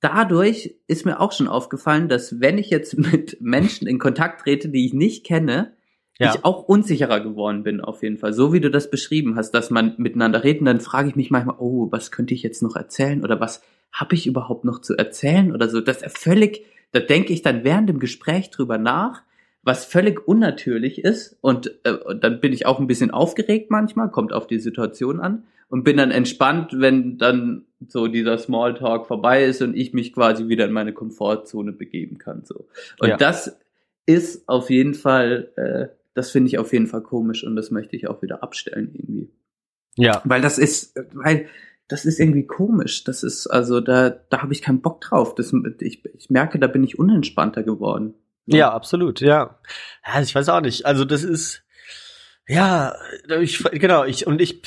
dadurch 0.02 0.76
ist 0.88 1.06
mir 1.06 1.22
auch 1.22 1.32
schon 1.32 1.48
aufgefallen, 1.48 2.10
dass 2.10 2.42
wenn 2.42 2.58
ich 2.58 2.70
jetzt 2.70 2.98
mit 3.12 3.38
Menschen 3.40 3.88
in 3.88 4.00
Kontakt 4.00 4.42
trete, 4.42 4.70
die 4.70 4.86
ich 4.86 4.94
nicht 4.94 5.26
kenne, 5.26 5.74
ja. 6.20 6.36
ich 6.36 6.46
auch 6.46 6.64
unsicherer 6.64 7.20
geworden 7.22 7.64
bin 7.64 7.82
auf 7.82 8.04
jeden 8.04 8.18
Fall. 8.18 8.34
So 8.34 8.54
wie 8.54 8.60
du 8.60 8.70
das 8.70 8.92
beschrieben 8.92 9.36
hast, 9.38 9.52
dass 9.52 9.70
man 9.72 9.96
miteinander 9.98 10.44
redet, 10.44 10.68
dann 10.68 10.80
frage 10.80 11.10
ich 11.10 11.16
mich 11.16 11.32
manchmal, 11.32 11.56
oh, 11.58 11.88
was 11.92 12.12
könnte 12.12 12.34
ich 12.34 12.44
jetzt 12.44 12.62
noch 12.62 12.76
erzählen 12.76 13.24
oder 13.24 13.40
was 13.40 13.64
habe 13.92 14.16
ich 14.16 14.28
überhaupt 14.28 14.64
noch 14.64 14.82
zu 14.82 14.96
erzählen 14.96 15.52
oder 15.52 15.68
so. 15.68 15.82
Das 15.82 16.02
ist 16.02 16.18
völlig, 16.18 16.66
da 16.92 17.00
denke 17.00 17.34
ich 17.34 17.42
dann 17.42 17.64
während 17.64 17.90
dem 17.90 18.00
Gespräch 18.00 18.52
drüber 18.52 18.78
nach, 18.78 19.24
was 19.64 19.86
völlig 19.86 20.28
unnatürlich 20.28 21.04
ist 21.04 21.38
und, 21.42 21.72
äh, 21.84 21.92
und 21.92 22.24
dann 22.24 22.40
bin 22.40 22.54
ich 22.54 22.66
auch 22.66 22.80
ein 22.80 22.88
bisschen 22.88 23.12
aufgeregt 23.12 23.70
manchmal, 23.70 24.10
kommt 24.10 24.34
auf 24.34 24.48
die 24.48 24.60
Situation 24.60 25.20
an 25.20 25.44
und 25.72 25.84
bin 25.84 25.98
dann 25.98 26.12
entspannt, 26.12 26.74
wenn 26.76 27.18
dann 27.18 27.66
so 27.88 28.08
dieser 28.08 28.38
Smalltalk 28.38 29.08
vorbei 29.08 29.46
ist 29.46 29.62
und 29.62 29.74
ich 29.74 29.94
mich 29.94 30.12
quasi 30.12 30.50
wieder 30.50 30.66
in 30.66 30.74
meine 30.74 30.92
Komfortzone 30.92 31.72
begeben 31.72 32.18
kann. 32.18 32.44
So. 32.44 32.68
Und 33.00 33.08
ja. 33.08 33.18
das 33.18 33.58
ist 34.06 34.50
auf 34.50 34.70
jeden 34.70 34.94
Fall, 34.94 35.50
äh, 35.56 35.96
das 36.14 36.30
finde 36.30 36.50
ich 36.50 36.60
auf 36.60 36.74
jeden 36.74 36.88
Fall 36.88 37.02
komisch 37.02 37.46
und 37.46 37.56
das 37.56 37.72
möchte 37.72 37.96
ich 37.96 38.10
auch 38.10 38.22
wieder 38.22 38.44
abstellen 38.44 38.92
irgendwie. 38.94 39.32
Ja. 39.96 40.22
Weil 40.26 40.42
das 40.42 40.58
ist, 40.58 40.94
weil 41.14 41.48
das 41.88 42.04
ist 42.04 42.20
irgendwie 42.20 42.46
komisch. 42.46 43.06
Das 43.06 43.24
ist, 43.24 43.48
also 43.48 43.80
da, 43.80 44.10
da 44.10 44.42
habe 44.42 44.52
ich 44.52 44.62
keinen 44.62 44.82
Bock 44.82 45.00
drauf. 45.00 45.36
Das, 45.36 45.54
ich, 45.80 46.04
ich 46.04 46.30
merke, 46.30 46.60
da 46.60 46.68
bin 46.68 46.84
ich 46.84 47.00
unentspannter 47.00 47.64
geworden. 47.64 48.14
Ja, 48.46 48.58
ja 48.58 48.72
absolut, 48.74 49.22
ja. 49.22 49.58
ja. 50.06 50.22
Ich 50.22 50.36
weiß 50.36 50.50
auch 50.50 50.62
nicht. 50.62 50.86
Also 50.86 51.06
das 51.06 51.24
ist, 51.24 51.64
ja, 52.52 52.96
ich, 53.40 53.64
genau, 53.64 54.04
ich, 54.04 54.28
und 54.28 54.42
ich, 54.42 54.62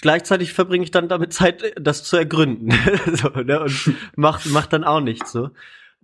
gleichzeitig 0.00 0.54
verbringe 0.54 0.84
ich 0.84 0.90
dann 0.90 1.08
damit 1.08 1.34
Zeit, 1.34 1.74
das 1.78 2.02
zu 2.02 2.16
ergründen. 2.16 2.72
so, 3.12 3.28
ne, 3.28 3.60
und 3.60 3.94
macht, 4.16 4.46
macht 4.46 4.72
dann 4.72 4.84
auch 4.84 5.00
nichts, 5.00 5.32
so. 5.32 5.50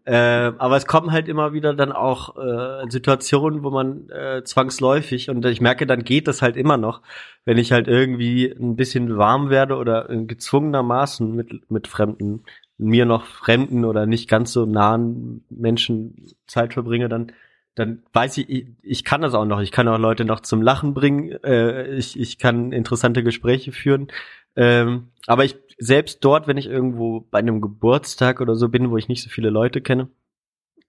Äh, 0.04 0.52
aber 0.58 0.76
es 0.76 0.84
kommen 0.84 1.10
halt 1.10 1.28
immer 1.28 1.52
wieder 1.54 1.74
dann 1.74 1.90
auch 1.92 2.36
äh, 2.36 2.90
Situationen, 2.90 3.62
wo 3.62 3.70
man 3.70 4.10
äh, 4.10 4.42
zwangsläufig 4.44 5.30
und 5.30 5.44
ich 5.46 5.60
merke, 5.60 5.86
dann 5.86 6.04
geht 6.04 6.26
das 6.26 6.42
halt 6.42 6.56
immer 6.56 6.76
noch, 6.76 7.02
wenn 7.44 7.56
ich 7.56 7.72
halt 7.72 7.86
irgendwie 7.88 8.46
ein 8.50 8.74
bisschen 8.76 9.16
warm 9.16 9.48
werde 9.48 9.76
oder 9.76 10.08
gezwungenermaßen 10.10 11.34
mit 11.34 11.70
mit 11.70 11.86
Fremden, 11.86 12.42
mir 12.78 13.06
noch 13.06 13.24
Fremden 13.24 13.84
oder 13.84 14.06
nicht 14.06 14.28
ganz 14.28 14.52
so 14.52 14.66
nahen 14.66 15.44
Menschen 15.48 16.26
Zeit 16.48 16.74
verbringe, 16.74 17.08
dann 17.08 17.32
dann 17.74 18.02
weiß 18.12 18.38
ich, 18.38 18.48
ich, 18.48 18.66
ich 18.82 19.04
kann 19.04 19.22
das 19.22 19.34
auch 19.34 19.46
noch. 19.46 19.60
Ich 19.60 19.72
kann 19.72 19.88
auch 19.88 19.98
Leute 19.98 20.24
noch 20.24 20.40
zum 20.40 20.62
Lachen 20.62 20.94
bringen. 20.94 21.32
Äh, 21.42 21.94
ich, 21.94 22.18
ich 22.18 22.38
kann 22.38 22.72
interessante 22.72 23.22
Gespräche 23.22 23.72
führen. 23.72 24.08
Ähm, 24.56 25.08
aber 25.26 25.44
ich 25.44 25.56
selbst 25.78 26.24
dort, 26.24 26.46
wenn 26.46 26.58
ich 26.58 26.66
irgendwo 26.66 27.20
bei 27.20 27.38
einem 27.38 27.60
Geburtstag 27.60 28.40
oder 28.40 28.54
so 28.54 28.68
bin, 28.68 28.90
wo 28.90 28.96
ich 28.98 29.08
nicht 29.08 29.22
so 29.22 29.30
viele 29.30 29.50
Leute 29.50 29.80
kenne, 29.80 30.08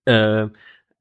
äh, 0.05 0.47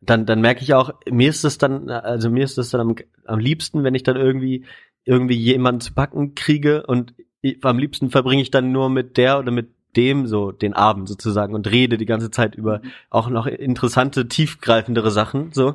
dann, 0.00 0.26
dann 0.26 0.40
merke 0.40 0.62
ich 0.62 0.74
auch, 0.74 0.92
mir 1.10 1.28
ist 1.30 1.44
das 1.44 1.58
dann, 1.58 1.90
also 1.90 2.30
mir 2.30 2.44
ist 2.44 2.58
das 2.58 2.70
dann 2.70 2.80
am, 2.80 2.94
am 3.24 3.38
liebsten, 3.38 3.84
wenn 3.84 3.94
ich 3.94 4.02
dann 4.02 4.16
irgendwie 4.16 4.64
irgendwie 5.04 5.36
jemanden 5.36 5.80
zu 5.80 5.94
backen 5.94 6.34
kriege 6.34 6.86
und 6.86 7.14
ich, 7.40 7.64
am 7.64 7.78
liebsten 7.78 8.10
verbringe 8.10 8.42
ich 8.42 8.50
dann 8.50 8.72
nur 8.72 8.88
mit 8.88 9.16
der 9.16 9.38
oder 9.38 9.50
mit 9.50 9.70
dem 9.96 10.26
so 10.26 10.52
den 10.52 10.72
Abend 10.72 11.08
sozusagen 11.08 11.54
und 11.54 11.70
rede 11.70 11.98
die 11.98 12.06
ganze 12.06 12.30
Zeit 12.30 12.54
über 12.54 12.78
mhm. 12.78 12.90
auch 13.10 13.28
noch 13.28 13.46
interessante, 13.46 14.28
tiefgreifendere 14.28 15.10
Sachen, 15.10 15.52
so, 15.52 15.74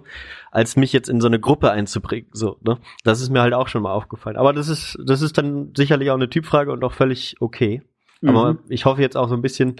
als 0.51 0.75
mich 0.75 0.93
jetzt 0.93 1.09
in 1.09 1.21
so 1.21 1.27
eine 1.27 1.39
Gruppe 1.39 1.71
einzubringen, 1.71 2.27
so, 2.31 2.57
ne? 2.61 2.79
Das 3.03 3.21
ist 3.21 3.29
mir 3.29 3.41
halt 3.41 3.53
auch 3.53 3.67
schon 3.67 3.83
mal 3.83 3.93
aufgefallen. 3.93 4.37
Aber 4.37 4.53
das 4.53 4.69
ist, 4.69 4.97
das 5.03 5.21
ist 5.21 5.37
dann 5.37 5.73
sicherlich 5.75 6.09
auch 6.09 6.15
eine 6.15 6.29
Typfrage 6.29 6.71
und 6.71 6.83
auch 6.83 6.93
völlig 6.93 7.35
okay. 7.39 7.81
Mhm. 8.21 8.29
Aber 8.29 8.57
ich 8.67 8.85
hoffe 8.85 9.01
jetzt 9.01 9.17
auch 9.17 9.29
so 9.29 9.35
ein 9.35 9.41
bisschen, 9.41 9.75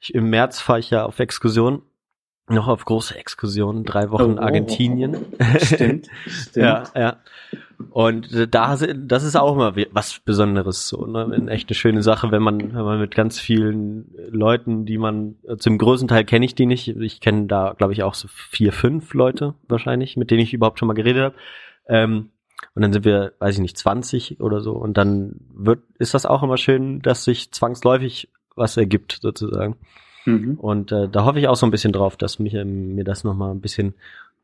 ich, 0.00 0.14
im 0.14 0.30
März 0.30 0.60
fahre 0.60 0.80
ich 0.80 0.90
ja 0.90 1.04
auf 1.04 1.18
Exkursion 1.18 1.82
noch 2.48 2.68
auf 2.68 2.84
große 2.84 3.16
Exkursionen, 3.16 3.84
drei 3.84 4.10
Wochen 4.10 4.38
oh, 4.38 4.42
Argentinien. 4.42 5.16
Stimmt, 5.58 6.08
stimmt. 6.26 6.56
ja, 6.56 6.84
ja. 6.94 7.16
Und 7.90 8.54
da, 8.54 8.76
das 8.76 9.24
ist 9.24 9.36
auch 9.36 9.54
immer 9.54 9.74
was 9.90 10.20
Besonderes, 10.20 10.88
so, 10.88 11.06
ne? 11.06 11.46
Echt 11.48 11.68
eine 11.68 11.74
schöne 11.74 12.02
Sache, 12.02 12.30
wenn 12.30 12.42
man, 12.42 12.74
wenn 12.74 12.84
man 12.84 13.00
mit 13.00 13.14
ganz 13.14 13.40
vielen 13.40 14.14
Leuten, 14.30 14.86
die 14.86 14.98
man, 14.98 15.36
zum 15.58 15.78
größten 15.78 16.08
Teil 16.08 16.24
kenne 16.24 16.44
ich 16.44 16.54
die 16.54 16.66
nicht. 16.66 16.88
Ich 16.88 17.20
kenne 17.20 17.46
da, 17.46 17.74
glaube 17.76 17.92
ich, 17.92 18.02
auch 18.02 18.14
so 18.14 18.28
vier, 18.28 18.72
fünf 18.72 19.14
Leute 19.14 19.54
wahrscheinlich, 19.68 20.16
mit 20.16 20.30
denen 20.30 20.40
ich 20.40 20.54
überhaupt 20.54 20.78
schon 20.78 20.88
mal 20.88 20.94
geredet 20.94 21.22
habe. 21.22 21.34
Ähm, 21.88 22.30
und 22.74 22.82
dann 22.82 22.92
sind 22.92 23.04
wir, 23.04 23.32
weiß 23.38 23.56
ich 23.56 23.60
nicht, 23.60 23.76
20 23.76 24.40
oder 24.40 24.60
so. 24.60 24.72
Und 24.72 24.96
dann 24.96 25.40
wird, 25.52 25.80
ist 25.98 26.14
das 26.14 26.26
auch 26.26 26.42
immer 26.42 26.56
schön, 26.56 27.02
dass 27.02 27.24
sich 27.24 27.52
zwangsläufig 27.52 28.30
was 28.54 28.76
ergibt, 28.76 29.18
sozusagen. 29.20 29.76
Mhm. 30.24 30.54
Und 30.58 30.92
äh, 30.92 31.08
da 31.08 31.24
hoffe 31.24 31.38
ich 31.38 31.48
auch 31.48 31.56
so 31.56 31.66
ein 31.66 31.70
bisschen 31.70 31.92
drauf, 31.92 32.16
dass 32.16 32.38
mich, 32.38 32.54
äh, 32.54 32.64
mir 32.64 33.04
das 33.04 33.24
nochmal 33.24 33.52
ein 33.52 33.60
bisschen 33.60 33.94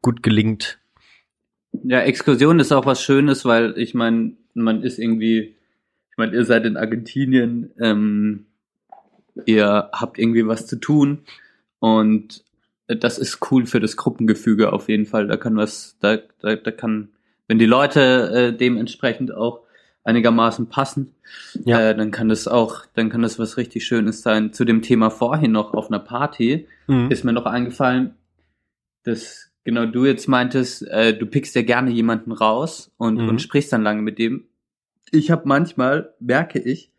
gut 0.02 0.22
gelingt. 0.22 0.78
Ja, 1.84 2.00
Exkursion 2.00 2.60
ist 2.60 2.72
auch 2.72 2.86
was 2.86 3.02
Schönes, 3.02 3.44
weil 3.44 3.74
ich 3.76 3.94
meine, 3.94 4.32
man 4.54 4.82
ist 4.82 4.98
irgendwie, 4.98 5.54
ich 6.10 6.16
meine, 6.16 6.34
ihr 6.34 6.44
seid 6.44 6.64
in 6.64 6.76
Argentinien, 6.76 7.70
ähm, 7.78 8.46
ihr 9.44 9.90
habt 9.92 10.18
irgendwie 10.18 10.46
was 10.46 10.66
zu 10.66 10.76
tun 10.76 11.20
und 11.78 12.44
das 12.88 13.18
ist 13.18 13.50
cool 13.50 13.66
für 13.66 13.80
das 13.80 13.96
Gruppengefüge 13.96 14.72
auf 14.72 14.88
jeden 14.88 15.06
Fall. 15.06 15.26
Da 15.26 15.36
kann 15.36 15.56
was, 15.56 15.96
da, 16.00 16.18
da, 16.40 16.56
da 16.56 16.70
kann, 16.70 17.10
wenn 17.46 17.58
die 17.58 17.66
Leute 17.66 18.30
äh, 18.32 18.56
dementsprechend 18.56 19.34
auch 19.34 19.60
einigermaßen 20.04 20.68
passen, 20.68 21.14
ja. 21.64 21.90
äh, 21.90 21.96
dann 21.96 22.10
kann 22.10 22.28
das 22.28 22.48
auch, 22.48 22.86
dann 22.94 23.10
kann 23.10 23.22
das 23.22 23.38
was 23.38 23.56
richtig 23.56 23.86
Schönes 23.86 24.22
sein. 24.22 24.52
Zu 24.52 24.64
dem 24.64 24.82
Thema 24.82 25.10
vorhin 25.10 25.52
noch 25.52 25.74
auf 25.74 25.88
einer 25.90 25.98
Party 25.98 26.66
mhm. 26.86 27.10
ist 27.10 27.24
mir 27.24 27.32
noch 27.32 27.46
eingefallen, 27.46 28.14
dass 29.04 29.50
genau 29.64 29.86
du 29.86 30.06
jetzt 30.06 30.28
meintest, 30.28 30.86
äh, 30.88 31.16
du 31.16 31.26
pickst 31.26 31.54
ja 31.54 31.62
gerne 31.62 31.90
jemanden 31.90 32.32
raus 32.32 32.90
und, 32.96 33.18
mhm. 33.18 33.28
und 33.28 33.42
sprichst 33.42 33.72
dann 33.72 33.82
lange 33.82 34.02
mit 34.02 34.18
dem. 34.18 34.48
ich 35.10 35.30
habe 35.30 35.42
manchmal, 35.46 36.14
merke 36.20 36.58
ich, 36.58 36.90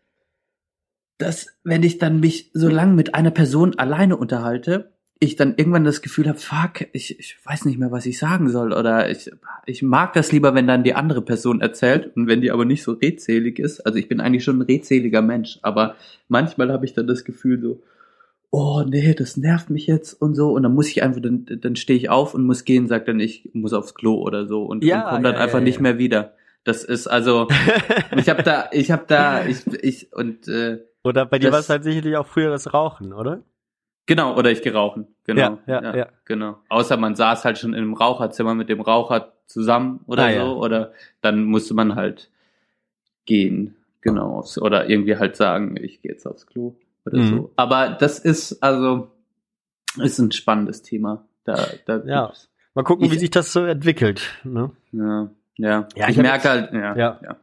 dass 1.17 1.57
wenn 1.63 1.83
ich 1.83 1.97
dann 1.97 2.19
mich 2.19 2.51
so 2.53 2.69
lange 2.69 2.93
mit 2.93 3.15
einer 3.15 3.31
Person 3.31 3.77
alleine 3.77 4.17
unterhalte, 4.17 4.93
ich 5.21 5.35
dann 5.35 5.55
irgendwann 5.57 5.83
das 5.83 6.01
Gefühl 6.01 6.29
habe, 6.29 6.39
fuck, 6.39 6.87
ich, 6.93 7.19
ich 7.19 7.37
weiß 7.43 7.65
nicht 7.65 7.77
mehr, 7.77 7.91
was 7.91 8.05
ich 8.05 8.17
sagen 8.17 8.49
soll. 8.49 8.71
Oder 8.71 9.09
ich, 9.09 9.29
ich 9.65 9.83
mag 9.83 10.13
das 10.13 10.31
lieber, 10.31 10.55
wenn 10.55 10.65
dann 10.65 10.85
die 10.85 10.95
andere 10.95 11.21
Person 11.21 11.59
erzählt 11.59 12.15
und 12.15 12.27
wenn 12.27 12.39
die 12.39 12.51
aber 12.51 12.63
nicht 12.63 12.83
so 12.83 12.93
redselig 12.93 13.59
ist. 13.59 13.81
Also 13.81 13.97
ich 13.97 14.07
bin 14.07 14.21
eigentlich 14.21 14.45
schon 14.45 14.59
ein 14.59 14.63
redseliger 14.63 15.21
Mensch, 15.21 15.59
aber 15.61 15.95
manchmal 16.29 16.71
habe 16.71 16.85
ich 16.85 16.93
dann 16.93 17.05
das 17.05 17.25
Gefühl 17.25 17.59
so, 17.61 17.81
oh 18.49 18.83
nee, 18.87 19.13
das 19.13 19.35
nervt 19.35 19.69
mich 19.69 19.87
jetzt 19.87 20.13
und 20.13 20.35
so. 20.35 20.51
Und 20.53 20.63
dann 20.63 20.73
muss 20.73 20.87
ich 20.87 21.03
einfach, 21.03 21.21
dann, 21.21 21.45
dann 21.45 21.75
stehe 21.75 21.99
ich 21.99 22.09
auf 22.09 22.33
und 22.33 22.45
muss 22.45 22.63
gehen, 22.63 22.87
sagt 22.87 23.09
dann, 23.09 23.19
ich 23.19 23.49
muss 23.53 23.73
aufs 23.73 23.95
Klo 23.95 24.15
oder 24.15 24.47
so 24.47 24.63
und, 24.63 24.85
Ja, 24.85 25.03
und 25.03 25.09
komme 25.09 25.23
dann 25.23 25.35
ja, 25.35 25.41
einfach 25.41 25.59
ja, 25.59 25.65
nicht 25.65 25.81
mehr 25.81 25.97
wieder. 25.97 26.33
Das 26.63 26.85
ist 26.85 27.07
also, 27.07 27.49
ich 28.17 28.29
habe 28.29 28.43
da, 28.43 28.69
ich 28.71 28.89
habe 28.89 29.03
da, 29.05 29.45
ich, 29.45 29.67
ich 29.81 30.13
und 30.13 30.47
äh, 30.47 30.79
Oder 31.03 31.25
bei 31.25 31.39
dir 31.39 31.51
war 31.51 31.59
es 31.59 31.69
halt 31.69 31.83
sicherlich 31.83 32.15
auch 32.15 32.27
früher 32.27 32.49
das 32.49 32.73
Rauchen, 32.73 33.11
oder? 33.11 33.43
Genau, 34.09 34.35
oder 34.35 34.49
ich 34.51 34.61
gerauchen. 34.63 35.05
Genau. 35.25 35.59
Ja, 35.67 35.81
ja, 35.83 35.95
ja. 35.95 36.07
Genau. 36.25 36.57
Außer 36.67 36.97
man 36.97 37.15
saß 37.15 37.45
halt 37.45 37.59
schon 37.59 37.73
in 37.73 37.83
einem 37.83 37.93
Raucherzimmer 37.93 38.55
mit 38.55 38.67
dem 38.67 38.81
Raucher 38.81 39.33
zusammen 39.45 39.99
oder 40.07 40.23
Ah, 40.25 40.29
so. 40.31 40.35
ja. 40.37 40.47
Oder 40.49 40.91
dann 41.21 41.43
musste 41.43 41.75
man 41.75 41.93
halt 41.95 42.29
gehen. 43.25 43.75
Genau. 44.01 44.37
aufs- 44.39 44.57
Oder 44.57 44.89
irgendwie 44.89 45.17
halt 45.17 45.35
sagen, 45.35 45.75
ich 45.79 46.01
gehe 46.01 46.11
jetzt 46.11 46.25
aufs 46.25 46.47
Klo 46.47 46.75
oder 47.05 47.19
Mhm. 47.19 47.27
so. 47.27 47.51
Aber 47.55 47.89
das 47.89 48.17
ist, 48.17 48.63
also, 48.63 49.11
ist 49.97 50.17
ein 50.19 50.31
spannendes 50.31 50.81
Thema. 50.81 51.25
Da, 51.43 51.67
da 51.85 52.01
Ja. 52.05 52.31
Mal 52.75 52.83
gucken, 52.83 53.05
Ich- 53.05 53.11
wie 53.11 53.19
sich 53.19 53.29
das 53.29 53.51
so 53.53 53.63
entwickelt. 53.65 54.21
Ne? 54.43 54.71
ja. 54.91 55.29
Ja. 55.57 55.87
Ja, 55.95 56.05
ich 56.09 56.11
ich 56.15 56.17
merke 56.21 56.49
halt, 56.49 56.71
ja. 56.73 56.95
Ja. 56.95 57.19
Ja. 57.21 57.35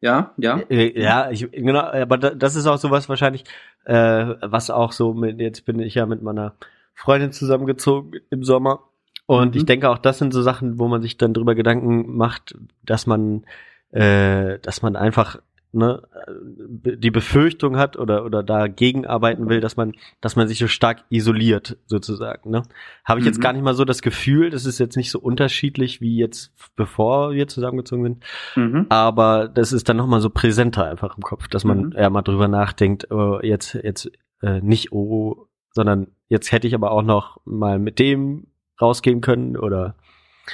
Ja, 0.00 0.32
ja. 0.38 0.60
Äh, 0.70 0.98
Ja, 1.00 1.30
ich, 1.30 1.50
genau, 1.50 1.80
aber 1.80 2.16
da- 2.18 2.30
das 2.34 2.56
ist 2.56 2.66
auch 2.66 2.78
sowas 2.78 3.08
wahrscheinlich, 3.08 3.44
äh, 3.84 3.94
was 4.40 4.70
auch 4.70 4.92
so 4.92 5.12
mit, 5.14 5.40
jetzt 5.40 5.64
bin 5.66 5.78
ich 5.80 5.94
ja 5.94 6.06
mit 6.06 6.22
meiner 6.22 6.54
Freundin 6.94 7.32
zusammengezogen 7.32 8.20
im 8.30 8.42
Sommer. 8.44 8.80
Und 9.26 9.54
Mhm. 9.54 9.58
ich 9.58 9.66
denke 9.66 9.88
auch, 9.90 9.98
das 9.98 10.18
sind 10.18 10.32
so 10.32 10.42
Sachen, 10.42 10.78
wo 10.78 10.88
man 10.88 11.02
sich 11.02 11.16
dann 11.18 11.34
drüber 11.34 11.54
Gedanken 11.54 12.16
macht, 12.16 12.56
dass 12.84 13.06
man, 13.06 13.44
äh, 13.92 14.58
dass 14.60 14.82
man 14.82 14.96
einfach 14.96 15.38
ne, 15.72 16.02
äh, 16.26 16.96
die 16.96 17.10
Befürchtung 17.10 17.76
hat 17.76 17.96
oder 17.96 18.24
oder 18.24 18.42
dagegen 18.42 19.06
arbeiten 19.06 19.48
will, 19.48 19.60
dass 19.60 19.76
man, 19.76 19.92
dass 20.20 20.36
man 20.36 20.48
sich 20.48 20.58
so 20.58 20.66
stark 20.66 21.04
isoliert 21.10 21.76
sozusagen. 21.86 22.50
Ne, 22.50 22.62
habe 23.04 23.20
ich 23.20 23.26
jetzt 23.26 23.38
Mhm. 23.38 23.42
gar 23.42 23.52
nicht 23.52 23.62
mal 23.62 23.74
so 23.74 23.84
das 23.84 24.02
Gefühl. 24.02 24.50
Das 24.50 24.66
ist 24.66 24.78
jetzt 24.78 24.96
nicht 24.96 25.10
so 25.10 25.18
unterschiedlich 25.20 26.00
wie 26.00 26.16
jetzt 26.16 26.52
bevor 26.76 27.32
wir 27.32 27.46
zusammengezogen 27.48 28.02
sind 28.04 28.24
Mhm. 28.56 28.86
aber 28.88 29.48
das 29.48 29.72
ist 29.72 29.88
dann 29.88 29.96
nochmal 29.96 30.20
so 30.20 30.30
präsenter 30.30 30.86
einfach 30.86 31.16
im 31.16 31.22
Kopf, 31.22 31.48
dass 31.48 31.64
man 31.64 31.86
Mhm. 31.86 31.92
eher 31.92 32.10
mal 32.10 32.22
drüber 32.22 32.48
nachdenkt, 32.48 33.10
oh, 33.10 33.38
jetzt, 33.42 33.74
jetzt 33.74 34.10
äh, 34.42 34.60
nicht 34.60 34.92
oh, 34.92 35.46
sondern 35.72 36.08
jetzt 36.28 36.50
hätte 36.52 36.66
ich 36.66 36.74
aber 36.74 36.90
auch 36.90 37.02
noch 37.02 37.38
mal 37.44 37.78
mit 37.78 37.98
dem 37.98 38.46
rausgehen 38.80 39.20
können 39.20 39.56
oder 39.56 39.94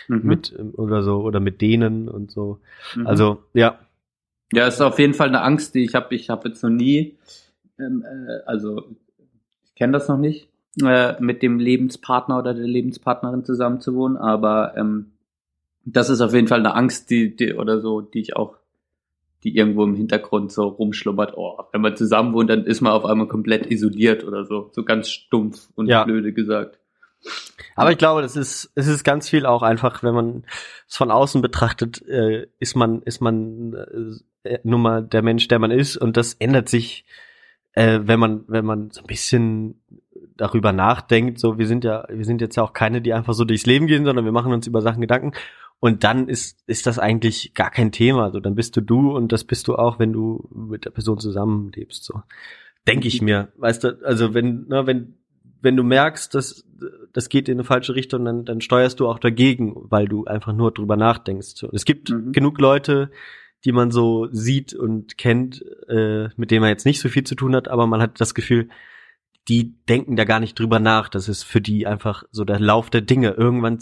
Mhm. 0.09 0.21
mit 0.25 0.55
oder 0.75 1.03
so 1.03 1.23
oder 1.23 1.41
mit 1.41 1.61
denen 1.63 2.09
und 2.09 2.31
so. 2.31 2.59
Mhm. 2.97 3.07
Also 3.07 3.43
ja, 3.55 3.79
Ja, 4.53 4.67
ist 4.67 4.81
auf 4.81 4.99
jeden 4.99 5.15
Fall 5.15 5.29
eine 5.29 5.43
Angst, 5.43 5.75
die 5.75 5.85
ich 5.85 5.95
habe. 5.95 6.15
Ich 6.15 6.31
habe 6.31 6.49
jetzt 6.49 6.63
noch 6.63 6.71
nie, 6.71 7.17
ähm, 7.79 8.05
äh, 8.05 8.43
also 8.47 8.83
ich 9.65 9.75
kenne 9.75 9.93
das 9.93 10.09
noch 10.09 10.19
nicht, 10.19 10.49
äh, 10.83 11.21
mit 11.21 11.43
dem 11.43 11.59
Lebenspartner 11.59 12.39
oder 12.39 12.55
der 12.55 12.67
Lebenspartnerin 12.67 13.45
zusammen 13.45 13.81
zu 13.81 13.95
wohnen, 13.95 14.17
aber 14.17 14.77
ähm, 14.77 15.13
das 15.85 16.11
ist 16.11 16.21
auf 16.21 16.33
jeden 16.35 16.49
Fall 16.49 16.59
eine 16.61 16.75
Angst, 16.75 17.11
die, 17.11 17.35
die 17.35 17.55
oder 17.55 17.81
so, 17.81 18.01
die 18.01 18.21
ich 18.21 18.37
auch, 18.37 18.57
die 19.45 19.57
irgendwo 19.57 19.85
im 19.85 19.95
Hintergrund 19.95 20.51
so 20.53 20.67
rumschlummert. 20.67 21.37
Oh, 21.37 21.59
wenn 21.73 21.81
man 21.81 21.97
zusammen 21.97 22.33
wohnt, 22.33 22.51
dann 22.51 22.65
ist 22.65 22.81
man 22.81 22.93
auf 22.93 23.05
einmal 23.05 23.29
komplett 23.29 23.71
isoliert 23.71 24.25
oder 24.25 24.45
so, 24.45 24.71
so 24.73 24.85
ganz 24.85 25.09
stumpf 25.11 25.69
und 25.77 25.87
Ja. 25.87 26.05
blöde 26.05 26.33
gesagt. 26.33 26.79
aber 27.77 27.93
ich 27.93 27.99
glaube, 27.99 28.23
das 28.23 28.37
ist 28.37 28.71
es 28.75 28.87
ist 28.87 29.05
ganz 29.05 29.29
viel 29.29 29.47
auch 29.47 29.63
einfach, 29.63 30.03
wenn 30.03 30.15
man 30.15 30.45
es 30.89 30.97
von 30.97 31.11
außen 31.11 31.43
betrachtet, 31.43 32.07
äh, 32.07 32.47
ist 32.59 32.77
man 32.77 33.03
ist 33.03 33.21
man 33.21 33.75
äh, 33.75 34.21
nun 34.65 34.83
mal 34.83 35.03
der 35.03 35.23
Mensch, 35.23 35.49
der 35.49 35.59
man 35.59 35.71
ist 35.71 35.97
und 35.97 36.17
das 36.17 36.35
ändert 36.35 36.69
sich 36.69 37.05
äh, 37.77 38.01
wenn 38.03 38.19
man, 38.19 38.45
wenn 38.49 38.65
man 38.65 38.91
so 38.91 39.03
ein 39.03 39.07
bisschen 39.07 39.81
darüber 40.37 40.73
nachdenkt, 40.73 41.39
so 41.39 41.59
wir 41.59 41.67
sind 41.67 41.85
ja, 41.85 42.07
wir 42.09 42.25
sind 42.25 42.41
jetzt 42.41 42.57
ja 42.57 42.63
auch 42.63 42.73
keine, 42.73 43.01
die 43.01 43.13
einfach 43.13 43.35
so 43.35 43.45
durchs 43.45 43.67
Leben 43.67 43.87
gehen, 43.87 44.05
sondern 44.05 44.25
wir 44.25 44.33
machen 44.33 44.53
uns 44.53 44.67
über 44.67 44.83
Sachen 44.83 45.03
Gedanken. 45.03 45.33
Und 45.79 46.05
dann 46.05 46.29
ist, 46.29 46.59
ist 46.67 46.87
das 46.87 46.99
eigentlich 46.99 47.53
gar 47.53 47.71
kein 47.71 47.93
Thema. 47.93 48.31
So, 48.31 48.41
dann 48.41 48.55
bist 48.55 48.77
du 48.77 48.81
du 48.81 49.15
und 49.15 49.31
das 49.31 49.45
bist 49.45 49.69
du 49.69 49.77
auch, 49.77 49.99
wenn 49.99 50.13
du 50.13 50.49
mit 50.55 50.87
der 50.87 50.91
Person 50.91 51.19
zusammenlebst. 51.19 52.03
So, 52.03 52.23
denke 52.89 53.09
ich 53.09 53.21
mir. 53.21 53.53
Weißt 53.57 53.85
du, 53.85 53.99
also 54.03 54.33
wenn, 54.33 54.67
ne, 54.69 54.87
wenn, 54.87 55.19
wenn 55.61 55.77
du 55.77 55.83
merkst, 55.83 56.35
dass 56.35 56.65
das 57.13 57.29
geht 57.29 57.49
in 57.49 57.57
eine 57.57 57.65
falsche 57.65 57.95
Richtung, 57.95 58.25
dann, 58.25 58.47
dann 58.47 58.63
steuerst 58.63 59.01
du 59.01 59.07
auch 59.07 59.19
dagegen, 59.19 59.75
weil 59.77 60.07
du 60.07 60.25
einfach 60.25 60.55
nur 60.55 60.73
drüber 60.73 60.97
nachdenkst. 60.97 61.57
So, 61.57 61.69
es 61.73 61.85
gibt 61.85 62.09
Mhm. 62.09 62.33
genug 62.33 62.59
Leute, 62.59 63.11
die 63.65 63.73
man 63.73 63.91
so 63.91 64.29
sieht 64.31 64.75
und 64.75 65.19
kennt, 65.19 65.65
äh, 65.89 66.29
mit 66.37 66.51
denen 66.51 66.61
man 66.61 66.71
jetzt 66.71 66.87
nicht 66.87 67.01
so 67.01 67.09
viel 67.09 67.25
zu 67.25 67.35
tun 67.35 67.55
hat, 67.55 67.69
aber 67.69 67.87
man 67.87 68.01
hat 68.01 68.21
das 68.21 68.35
Gefühl, 68.35 68.69
die 69.49 69.75
denken 69.89 70.17
da 70.17 70.25
gar 70.25 70.41
nicht 70.41 70.59
drüber 70.59 70.81
nach. 70.81 71.09
Das 71.09 71.29
ist 71.29 71.45
für 71.45 71.61
die 71.61 71.87
einfach 71.87 72.25
so 72.31 72.45
der 72.45 72.59
Lauf 72.59 72.91
der 72.91 73.01
Dinge. 73.01 73.31
Irgendwann 73.31 73.79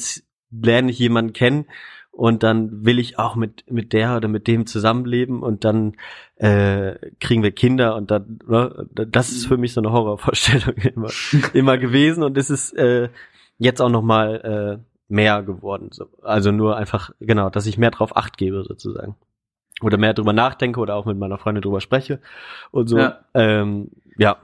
lerne 0.50 0.90
ich 0.90 0.98
jemanden 0.98 1.32
kennen 1.32 1.66
und 2.10 2.42
dann 2.42 2.84
will 2.84 2.98
ich 2.98 3.18
auch 3.18 3.34
mit 3.34 3.64
mit 3.70 3.92
der 3.92 4.16
oder 4.16 4.28
mit 4.28 4.46
dem 4.46 4.66
zusammenleben 4.66 5.42
und 5.42 5.64
dann 5.64 5.96
äh, 6.36 6.94
kriegen 7.18 7.42
wir 7.42 7.50
Kinder 7.50 7.96
und 7.96 8.10
dann 8.10 8.38
ne, 8.46 8.88
das 8.94 9.30
ist 9.30 9.46
für 9.46 9.56
mich 9.56 9.72
so 9.72 9.80
eine 9.80 9.90
Horrorvorstellung 9.90 10.76
immer, 10.94 11.10
immer 11.52 11.78
gewesen 11.78 12.22
und 12.22 12.38
es 12.38 12.50
ist 12.50 12.72
äh, 12.74 13.08
jetzt 13.58 13.80
auch 13.80 13.90
noch 13.90 14.02
mal 14.02 14.80
äh, 14.80 14.84
mehr 15.08 15.42
geworden. 15.42 15.88
So. 15.90 16.06
Also 16.22 16.52
nur 16.52 16.76
einfach 16.76 17.10
genau, 17.20 17.50
dass 17.50 17.66
ich 17.66 17.78
mehr 17.78 17.90
drauf 17.90 18.16
Acht 18.16 18.36
gebe 18.36 18.62
sozusagen 18.64 19.16
oder 19.82 19.98
mehr 19.98 20.14
drüber 20.14 20.32
nachdenke 20.32 20.80
oder 20.80 20.94
auch 20.94 21.06
mit 21.06 21.18
meiner 21.18 21.38
Freundin 21.38 21.62
drüber 21.62 21.80
spreche 21.80 22.20
und 22.70 22.88
so. 22.88 22.98
Ja. 22.98 23.24
Ähm, 23.34 23.90
ja. 24.16 24.38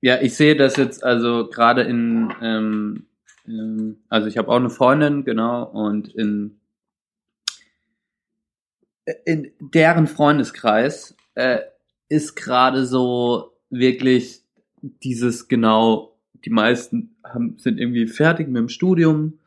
Ja, 0.00 0.20
ich 0.20 0.34
sehe 0.34 0.56
das 0.56 0.76
jetzt 0.76 1.04
also 1.04 1.48
gerade 1.48 1.82
in, 1.82 2.32
ähm, 2.42 3.06
ähm, 3.46 3.98
also 4.08 4.26
ich 4.26 4.36
habe 4.36 4.48
auch 4.48 4.56
eine 4.56 4.70
Freundin, 4.70 5.24
genau, 5.24 5.62
und 5.64 6.08
in, 6.08 6.58
in 9.24 9.52
deren 9.60 10.08
Freundeskreis 10.08 11.16
äh, 11.34 11.60
ist 12.08 12.34
gerade 12.34 12.84
so 12.84 13.52
wirklich 13.70 14.42
dieses 14.80 15.48
genau, 15.48 16.16
die 16.44 16.50
meisten 16.50 17.16
haben, 17.24 17.56
sind 17.58 17.78
irgendwie 17.78 18.08
fertig 18.08 18.48
mit 18.48 18.56
dem 18.56 18.68
Studium, 18.68 19.38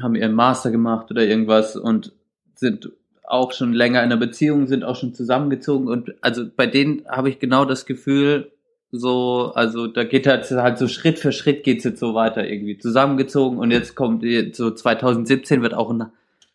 haben 0.00 0.16
ihren 0.16 0.34
Master 0.34 0.72
gemacht 0.72 1.10
oder 1.10 1.24
irgendwas 1.24 1.76
und 1.76 2.12
sind 2.54 2.92
auch 3.24 3.52
schon 3.52 3.72
länger 3.72 4.00
in 4.00 4.06
einer 4.06 4.16
Beziehung, 4.16 4.66
sind 4.66 4.84
auch 4.84 4.96
schon 4.96 5.14
zusammengezogen 5.14 5.88
und 5.88 6.14
also 6.20 6.44
bei 6.54 6.66
denen 6.66 7.04
habe 7.08 7.28
ich 7.28 7.38
genau 7.38 7.64
das 7.64 7.86
Gefühl, 7.86 8.52
so, 8.90 9.52
also 9.54 9.86
da 9.86 10.04
geht 10.04 10.26
halt, 10.26 10.50
halt 10.50 10.76
so 10.78 10.86
Schritt 10.86 11.18
für 11.18 11.32
Schritt 11.32 11.64
geht's 11.64 11.84
jetzt 11.84 11.98
so 12.00 12.14
weiter 12.14 12.46
irgendwie 12.46 12.76
zusammengezogen 12.76 13.58
und 13.58 13.70
jetzt 13.70 13.94
kommt 13.94 14.24
so 14.52 14.70
2017 14.70 15.62
wird 15.62 15.72
auch 15.72 15.90
ein, 15.90 16.06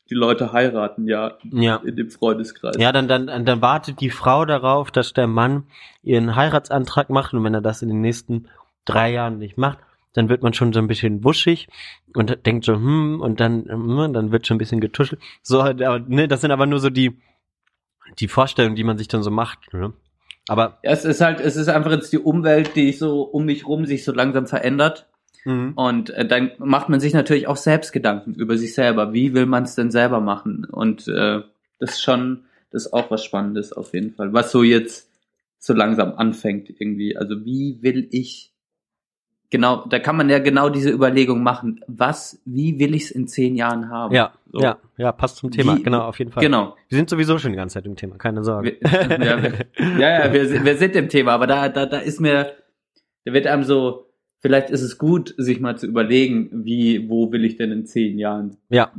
die 0.09 0.13
Leute 0.13 0.53
heiraten, 0.53 1.07
ja, 1.07 1.37
Ja. 1.51 1.81
in 1.83 1.95
dem 1.95 2.11
Freundeskreis. 2.11 2.75
Ja, 2.77 2.91
dann, 2.91 3.07
dann, 3.07 3.27
dann 3.45 3.61
wartet 3.61 3.99
die 4.01 4.11
Frau 4.11 4.45
darauf, 4.45 4.91
dass 4.91 5.13
der 5.13 5.27
Mann 5.27 5.63
ihren 6.03 6.35
Heiratsantrag 6.35 7.09
macht 7.09 7.33
und 7.33 7.43
wenn 7.43 7.55
er 7.55 7.61
das 7.61 7.81
in 7.81 7.89
den 7.89 8.01
nächsten 8.01 8.47
drei 8.85 9.11
Jahren 9.11 9.39
nicht 9.39 9.57
macht, 9.57 9.79
dann 10.17 10.29
wird 10.29 10.41
man 10.41 10.53
schon 10.53 10.73
so 10.73 10.79
ein 10.79 10.87
bisschen 10.87 11.23
wuschig 11.23 11.67
und 12.15 12.45
denkt 12.45 12.65
so, 12.65 12.73
hm, 12.73 13.21
und 13.21 13.39
dann, 13.39 13.65
hm, 13.65 14.13
dann 14.13 14.31
wird 14.31 14.47
schon 14.47 14.55
ein 14.55 14.57
bisschen 14.57 14.81
getuschelt. 14.81 15.21
So, 15.43 15.61
aber, 15.61 15.99
ne, 15.99 16.27
das 16.27 16.41
sind 16.41 16.51
aber 16.51 16.65
nur 16.65 16.79
so 16.79 16.89
die, 16.89 17.19
die 18.19 18.27
Vorstellungen, 18.27 18.75
die 18.75 18.83
man 18.83 18.97
sich 18.97 19.07
dann 19.07 19.21
so 19.21 19.29
macht, 19.29 19.71
ne? 19.73 19.93
Aber, 20.49 20.79
es 20.81 21.05
ist 21.05 21.21
halt, 21.21 21.39
es 21.39 21.55
ist 21.55 21.67
einfach 21.67 21.91
jetzt 21.91 22.11
die 22.13 22.19
Umwelt, 22.19 22.75
die 22.75 22.93
so 22.93 23.21
um 23.21 23.45
mich 23.45 23.67
rum 23.67 23.85
sich 23.85 24.03
so 24.03 24.11
langsam 24.11 24.47
verändert. 24.47 25.07
mhm. 25.45 25.73
Und 25.75 26.09
äh, 26.11 26.25
dann 26.25 26.51
macht 26.57 26.89
man 26.89 26.99
sich 26.99 27.13
natürlich 27.13 27.47
auch 27.47 27.57
selbst 27.57 27.91
Gedanken 27.91 28.33
über 28.33 28.57
sich 28.57 28.73
selber. 28.73 29.13
Wie 29.13 29.33
will 29.33 29.45
man 29.45 29.63
es 29.63 29.75
denn 29.75 29.91
selber 29.91 30.19
machen? 30.19 30.65
Und 30.65 31.07
äh, 31.09 31.41
das 31.79 31.91
ist 31.91 32.01
schon, 32.01 32.45
das 32.71 32.85
ist 32.87 32.93
auch 32.93 33.11
was 33.11 33.23
Spannendes 33.23 33.71
auf 33.71 33.93
jeden 33.93 34.13
Fall. 34.13 34.33
Was 34.33 34.51
so 34.51 34.63
jetzt 34.63 35.11
so 35.59 35.73
langsam 35.73 36.13
anfängt 36.15 36.69
irgendwie. 36.69 37.17
Also 37.17 37.45
wie 37.45 37.79
will 37.81 38.07
ich 38.11 38.53
genau, 39.49 39.85
da 39.87 39.99
kann 39.99 40.15
man 40.17 40.29
ja 40.29 40.39
genau 40.39 40.69
diese 40.69 40.89
Überlegung 40.91 41.43
machen. 41.43 41.81
Was, 41.87 42.41
wie 42.45 42.79
will 42.79 42.93
ich 42.95 43.03
es 43.03 43.11
in 43.11 43.27
zehn 43.27 43.55
Jahren 43.55 43.89
haben? 43.89 44.13
ja, 44.13 44.33
So. 44.51 44.59
ja, 44.61 44.77
ja, 44.97 45.11
passt 45.11 45.37
zum 45.37 45.51
Thema, 45.51 45.77
Wie- 45.77 45.83
genau, 45.83 46.01
auf 46.01 46.19
jeden 46.19 46.31
Fall. 46.31 46.43
Genau. 46.43 46.75
Wir 46.89 46.97
sind 46.97 47.09
sowieso 47.09 47.37
schon 47.39 47.51
die 47.51 47.57
ganze 47.57 47.75
Zeit 47.75 47.85
im 47.85 47.95
Thema, 47.95 48.17
keine 48.17 48.43
Sorge. 48.43 48.77
Wir, 48.81 49.25
ja, 49.25 49.43
wir, 49.43 49.53
ja, 49.99 50.25
ja, 50.25 50.33
wir, 50.33 50.47
sind- 50.47 50.65
wir 50.65 50.77
sind 50.77 50.95
im 50.95 51.09
Thema, 51.09 51.31
aber 51.33 51.47
da, 51.47 51.69
da, 51.69 51.85
da 51.85 51.97
ist 51.99 52.19
mir, 52.19 52.53
da 53.25 53.33
wird 53.33 53.47
einem 53.47 53.63
so, 53.63 54.05
vielleicht 54.39 54.69
ist 54.69 54.81
es 54.81 54.97
gut, 54.97 55.33
sich 55.37 55.59
mal 55.59 55.77
zu 55.77 55.87
überlegen, 55.87 56.49
wie, 56.65 57.09
wo 57.09 57.31
will 57.31 57.43
ich 57.45 57.57
denn 57.57 57.71
in 57.71 57.85
zehn 57.85 58.17
Jahren 58.19 58.57
ja, 58.69 58.91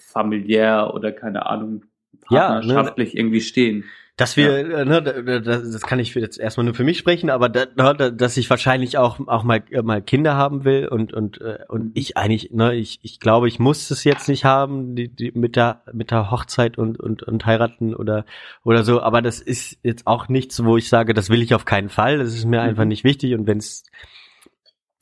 familiär 0.00 0.92
oder 0.94 1.12
keine 1.12 1.46
Ahnung, 1.46 1.84
partnerschaftlich 2.22 3.12
ja, 3.12 3.14
ne, 3.14 3.20
irgendwie 3.20 3.40
stehen 3.40 3.84
dass 4.16 4.38
wir, 4.38 4.66
ja. 4.66 4.78
Äh, 4.78 4.84
ne, 4.86 5.02
das, 5.42 5.70
das 5.70 5.82
kann 5.82 5.98
ich 5.98 6.14
jetzt 6.14 6.38
erstmal 6.38 6.64
nur 6.64 6.74
für 6.74 6.84
mich 6.84 6.96
sprechen, 6.96 7.28
aber 7.28 7.50
da, 7.50 7.66
ne, 7.76 8.12
dass 8.12 8.38
ich 8.38 8.48
wahrscheinlich 8.48 8.96
auch 8.96 9.20
auch 9.26 9.42
mal 9.42 9.62
äh, 9.70 9.82
mal 9.82 10.00
Kinder 10.00 10.36
haben 10.36 10.64
will 10.64 10.88
und 10.88 11.12
und 11.12 11.38
äh, 11.42 11.58
und 11.68 11.90
ich 11.94 12.16
eigentlich, 12.16 12.50
ne, 12.50 12.74
ich 12.74 12.98
ich 13.02 13.20
glaube, 13.20 13.46
ich 13.46 13.58
muss 13.58 13.90
es 13.90 14.04
jetzt 14.04 14.28
nicht 14.28 14.46
haben, 14.46 14.96
die, 14.96 15.08
die 15.08 15.32
mit 15.32 15.54
der 15.54 15.82
mit 15.92 16.10
der 16.10 16.30
Hochzeit 16.30 16.78
und 16.78 16.98
und 16.98 17.24
und 17.24 17.44
heiraten 17.44 17.94
oder 17.94 18.24
oder 18.64 18.84
so, 18.84 19.02
aber 19.02 19.20
das 19.20 19.40
ist 19.40 19.78
jetzt 19.82 20.06
auch 20.06 20.28
nichts, 20.28 20.64
wo 20.64 20.78
ich 20.78 20.88
sage, 20.88 21.12
das 21.12 21.28
will 21.28 21.42
ich 21.42 21.54
auf 21.54 21.66
keinen 21.66 21.90
Fall, 21.90 22.16
das 22.16 22.28
ist 22.28 22.46
mir 22.46 22.62
mhm. 22.62 22.68
einfach 22.68 22.84
nicht 22.86 23.04
wichtig 23.04 23.34
und 23.34 23.46
wenn 23.46 23.58
es 23.58 23.84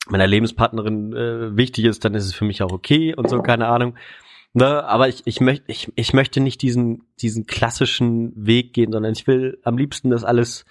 meiner 0.09 0.27
Lebenspartnerin 0.27 1.13
äh, 1.13 1.57
wichtig 1.57 1.85
ist, 1.85 2.03
dann 2.03 2.15
ist 2.15 2.25
es 2.25 2.33
für 2.33 2.45
mich 2.45 2.61
auch 2.61 2.71
okay 2.73 3.15
und 3.15 3.29
so, 3.29 3.41
keine 3.41 3.67
Ahnung. 3.67 3.95
Ne, 4.57 4.85
aber 4.85 5.09
ich, 5.09 5.21
ich, 5.25 5.41
möchte 5.41 5.65
ich, 5.67 5.91
ich 5.95 6.13
möchte 6.13 6.39
nicht 6.39 6.61
diesen, 6.61 7.03
diesen 7.19 7.45
klassischen 7.45 8.31
Weg 8.37 8.71
gehen, 8.71 8.93
sondern 8.93 9.11
ich 9.11 9.27
will 9.27 9.59
am 9.63 9.77
liebsten 9.77 10.11
das 10.11 10.23
alles 10.23 10.63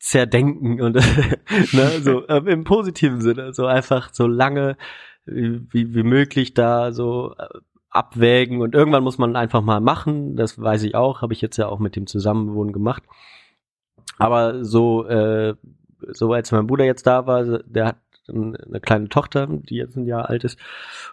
zerdenken 0.00 0.80
und 0.80 0.96
ne, 1.72 2.00
so 2.02 2.28
ähm, 2.28 2.48
im 2.48 2.64
positiven 2.64 3.20
Sinne, 3.20 3.54
so 3.54 3.66
einfach 3.66 4.10
so 4.12 4.26
lange 4.26 4.76
wie, 5.24 5.94
wie 5.94 6.02
möglich 6.02 6.52
da 6.52 6.90
so 6.90 7.36
äh, 7.38 7.46
abwägen. 7.90 8.60
Und 8.60 8.74
irgendwann 8.74 9.04
muss 9.04 9.18
man 9.18 9.36
einfach 9.36 9.62
mal 9.62 9.80
machen, 9.80 10.34
das 10.34 10.60
weiß 10.60 10.82
ich 10.82 10.96
auch, 10.96 11.22
habe 11.22 11.32
ich 11.32 11.40
jetzt 11.40 11.58
ja 11.58 11.68
auch 11.68 11.78
mit 11.78 11.94
dem 11.94 12.08
Zusammenwohnen 12.08 12.72
gemacht. 12.72 13.04
Aber 14.18 14.64
so, 14.64 15.06
äh, 15.06 15.54
so 16.08 16.32
als 16.32 16.50
mein 16.50 16.66
Bruder 16.66 16.86
jetzt 16.86 17.06
da 17.06 17.28
war, 17.28 17.44
der 17.44 17.86
hat 17.86 17.96
eine 18.28 18.80
kleine 18.80 19.08
Tochter, 19.08 19.46
die 19.46 19.76
jetzt 19.76 19.96
ein 19.96 20.06
Jahr 20.06 20.28
alt 20.28 20.44
ist. 20.44 20.58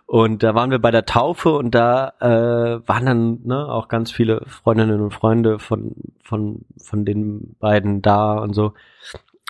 Und 0.06 0.44
da 0.44 0.56
waren 0.56 0.72
wir 0.72 0.80
bei 0.80 0.92
der 0.92 1.06
Taufe 1.06 1.52
und 1.56 1.74
da 1.74 2.14
äh, 2.20 2.88
waren 2.88 3.06
dann 3.06 3.40
ne, 3.44 3.68
auch 3.68 3.88
ganz 3.88 4.12
viele 4.12 4.44
Freundinnen 4.48 5.02
und 5.02 5.12
Freunde 5.12 5.60
von, 5.60 5.96
von, 6.24 6.66
von 6.78 7.06
den 7.06 7.56
beiden 7.60 8.02
da 8.02 8.38
und 8.38 8.54
so. 8.54 8.74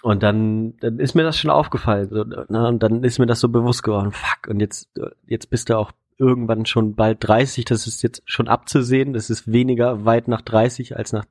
Und 0.02 0.22
dann, 0.22 0.78
dann 0.78 1.00
ist 1.00 1.16
mir 1.16 1.24
das 1.24 1.38
schon 1.38 1.50
aufgefallen. 1.50 2.10
So, 2.10 2.24
ne, 2.24 2.68
und 2.68 2.84
dann 2.84 3.04
ist 3.04 3.18
mir 3.18 3.26
das 3.26 3.40
so 3.40 3.50
bewusst 3.50 3.82
geworden. 3.82 4.12
Fuck, 4.12 4.48
und 4.50 4.60
jetzt, 4.60 4.90
jetzt 5.26 5.50
bist 5.50 5.70
du 5.70 5.78
auch 5.78 5.92
irgendwann 6.18 6.66
schon 6.66 6.96
bald 6.96 7.18
30, 7.22 7.66
das 7.66 7.88
ist 7.88 8.02
jetzt 8.02 8.22
schon 8.26 8.48
abzusehen, 8.48 9.14
das 9.14 9.30
ist 9.30 9.52
weniger 9.52 10.06
weit 10.06 10.28
nach 10.28 10.42
30 10.42 10.96
als 10.96 11.12
nach 11.12 11.26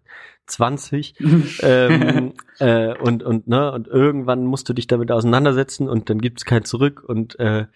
20 0.47 1.15
ähm, 1.63 2.35
äh, 2.59 2.95
und 2.99 3.23
und 3.23 3.49
ne 3.49 3.73
und 3.73 3.89
irgendwann 3.89 4.45
musst 4.45 4.69
du 4.69 4.75
dich 4.75 4.87
damit 4.87 5.11
auseinandersetzen 5.11 5.89
und 5.89 6.11
dann 6.11 6.21
gibt's 6.21 6.45
kein 6.45 6.65
zurück 6.65 7.03
und 7.03 7.39
äh, 7.41 7.67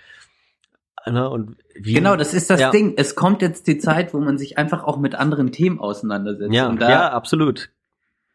ne, 1.06 1.30
und 1.30 1.56
wie, 1.74 1.94
genau 1.94 2.14
das 2.16 2.34
ist 2.34 2.50
das 2.50 2.60
ja. 2.60 2.70
Ding. 2.70 2.94
Es 2.96 3.14
kommt 3.14 3.40
jetzt 3.40 3.66
die 3.66 3.78
Zeit 3.78 4.12
wo 4.12 4.20
man 4.20 4.36
sich 4.36 4.58
einfach 4.58 4.84
auch 4.84 4.98
mit 4.98 5.14
anderen 5.14 5.50
Themen 5.50 5.80
auseinandersetzt. 5.80 6.52
Ja 6.52 6.70
da, 6.72 6.90
ja 6.90 7.12
absolut. 7.12 7.70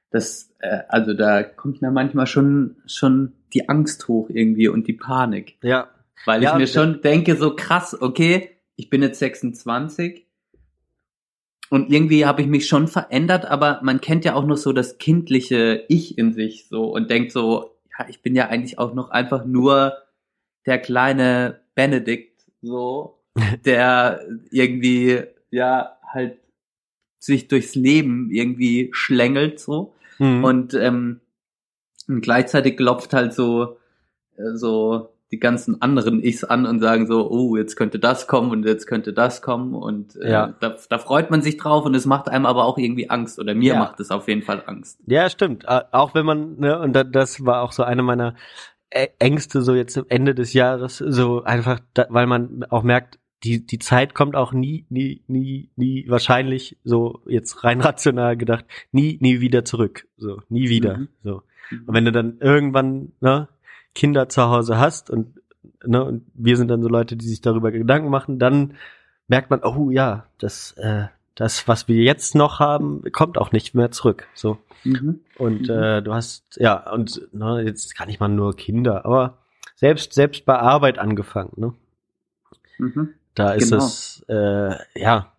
Das 0.09 0.51
äh, 0.59 0.79
also 0.89 1.13
da 1.13 1.43
kommt 1.43 1.83
mir 1.83 1.91
manchmal 1.91 2.25
schon 2.25 2.77
schon 2.87 3.33
die 3.53 3.69
Angst 3.69 4.07
hoch 4.07 4.29
irgendwie 4.29 4.67
und 4.67 4.87
die 4.87 4.93
Panik. 4.93 5.57
Ja. 5.61 5.89
Weil 6.25 6.41
ja, 6.41 6.53
ich 6.53 6.57
mir 6.57 6.67
schon 6.67 7.01
denke 7.01 7.35
so 7.35 7.55
krass 7.55 7.95
okay 7.99 8.49
ich 8.75 8.89
bin 8.89 9.01
jetzt 9.01 9.19
26 9.19 10.25
und 11.69 11.91
irgendwie 11.91 12.25
habe 12.25 12.41
ich 12.41 12.47
mich 12.47 12.67
schon 12.67 12.87
verändert, 12.87 13.45
aber 13.45 13.79
man 13.83 14.01
kennt 14.01 14.25
ja 14.25 14.35
auch 14.35 14.45
noch 14.45 14.57
so 14.57 14.73
das 14.73 14.97
kindliche 14.97 15.85
Ich 15.89 16.17
in 16.17 16.33
sich 16.33 16.67
so 16.67 16.85
und 16.93 17.09
denkt 17.09 17.31
so, 17.31 17.75
ja, 17.97 18.07
ich 18.09 18.21
bin 18.21 18.35
ja 18.35 18.47
eigentlich 18.47 18.77
auch 18.77 18.93
noch 18.93 19.09
einfach 19.09 19.45
nur 19.45 19.93
der 20.65 20.79
kleine 20.79 21.61
Benedikt 21.75 22.41
so, 22.61 23.19
der 23.65 24.25
irgendwie 24.51 25.23
ja 25.51 25.97
halt 26.07 26.39
sich 27.19 27.47
durchs 27.47 27.75
Leben 27.75 28.29
irgendwie 28.31 28.89
schlängelt 28.91 29.59
so 29.59 29.95
mhm. 30.19 30.43
und 30.43 30.73
ähm, 30.73 31.21
und 32.07 32.21
gleichzeitig 32.21 32.75
klopft 32.75 33.13
halt 33.13 33.33
so 33.33 33.77
äh, 34.35 34.55
so 34.55 35.12
die 35.33 35.39
ganzen 35.39 35.81
anderen 35.81 36.23
Ichs 36.23 36.43
an 36.43 36.67
und 36.67 36.79
sagen 36.79 37.07
so, 37.07 37.27
oh, 37.29 37.57
jetzt 37.57 37.75
könnte 37.75 37.97
das 37.97 38.27
kommen 38.27 38.51
und 38.51 38.65
jetzt 38.65 38.85
könnte 38.85 39.13
das 39.13 39.41
kommen 39.41 39.73
und 39.73 40.15
äh, 40.17 40.31
ja. 40.31 40.53
da, 40.59 40.75
da 40.87 40.99
freut 40.99 41.31
man 41.31 41.41
sich 41.41 41.57
drauf 41.57 41.85
und 41.85 41.95
es 41.95 42.05
macht 42.05 42.29
einem 42.29 42.45
aber 42.45 42.65
auch 42.65 42.77
irgendwie 42.77 43.09
Angst 43.09 43.39
oder 43.39 43.55
mir 43.55 43.73
ja. 43.73 43.79
macht 43.79 43.99
es 43.99 44.11
auf 44.11 44.27
jeden 44.27 44.43
Fall 44.43 44.61
Angst. 44.67 44.99
Ja, 45.07 45.27
stimmt. 45.31 45.67
Auch 45.67 46.13
wenn 46.13 46.25
man, 46.25 46.59
ne, 46.59 46.79
und 46.79 46.93
das 46.93 47.43
war 47.43 47.63
auch 47.63 47.71
so 47.71 47.81
eine 47.81 48.03
meiner 48.03 48.35
Ängste 49.17 49.63
so 49.63 49.73
jetzt 49.73 49.97
am 49.97 50.05
Ende 50.07 50.35
des 50.35 50.53
Jahres, 50.53 50.99
so 50.99 51.43
einfach, 51.43 51.79
da, 51.95 52.05
weil 52.09 52.27
man 52.27 52.63
auch 52.69 52.83
merkt, 52.83 53.17
die, 53.43 53.65
die 53.65 53.79
Zeit 53.79 54.13
kommt 54.13 54.35
auch 54.35 54.53
nie, 54.53 54.85
nie, 54.89 55.23
nie, 55.25 55.71
nie 55.75 56.05
wahrscheinlich, 56.07 56.77
so 56.83 57.21
jetzt 57.25 57.63
rein 57.63 57.81
rational 57.81 58.37
gedacht, 58.37 58.65
nie, 58.91 59.17
nie 59.19 59.39
wieder 59.41 59.65
zurück. 59.65 60.07
So, 60.15 60.41
nie 60.47 60.69
wieder. 60.69 60.99
Mhm. 60.99 61.07
So. 61.23 61.41
Und 61.71 61.93
wenn 61.95 62.05
du 62.05 62.11
dann 62.11 62.37
irgendwann, 62.39 63.13
ne, 63.19 63.49
Kinder 63.95 64.29
zu 64.29 64.43
Hause 64.43 64.77
hast 64.77 65.09
und, 65.09 65.39
ne, 65.85 66.03
und 66.03 66.25
wir 66.33 66.57
sind 66.57 66.69
dann 66.69 66.81
so 66.81 66.89
Leute, 66.89 67.15
die 67.15 67.27
sich 67.27 67.41
darüber 67.41 67.71
Gedanken 67.71 68.09
machen, 68.09 68.39
dann 68.39 68.75
merkt 69.27 69.49
man, 69.49 69.63
oh 69.63 69.89
ja, 69.89 70.25
das, 70.37 70.73
äh, 70.73 71.07
das, 71.35 71.67
was 71.67 71.87
wir 71.87 72.03
jetzt 72.03 72.35
noch 72.35 72.59
haben, 72.59 73.03
kommt 73.11 73.37
auch 73.37 73.51
nicht 73.51 73.73
mehr 73.73 73.91
zurück. 73.91 74.27
So. 74.33 74.57
Mhm. 74.83 75.21
Und 75.37 75.69
mhm. 75.69 75.69
äh, 75.69 76.01
du 76.01 76.13
hast, 76.13 76.57
ja, 76.59 76.91
und 76.91 77.27
ne, 77.33 77.61
jetzt 77.61 77.95
kann 77.95 78.09
ich 78.09 78.19
mal 78.19 78.27
nur 78.27 78.55
Kinder, 78.55 79.05
aber 79.05 79.39
selbst, 79.75 80.13
selbst 80.13 80.45
bei 80.45 80.57
Arbeit 80.57 80.99
angefangen, 80.99 81.53
ne? 81.55 81.73
Mhm. 82.77 83.13
Da 83.35 83.53
ist 83.53 83.71
genau. 83.71 83.83
es, 83.83 84.23
äh, 84.27 84.75
ja, 84.95 85.32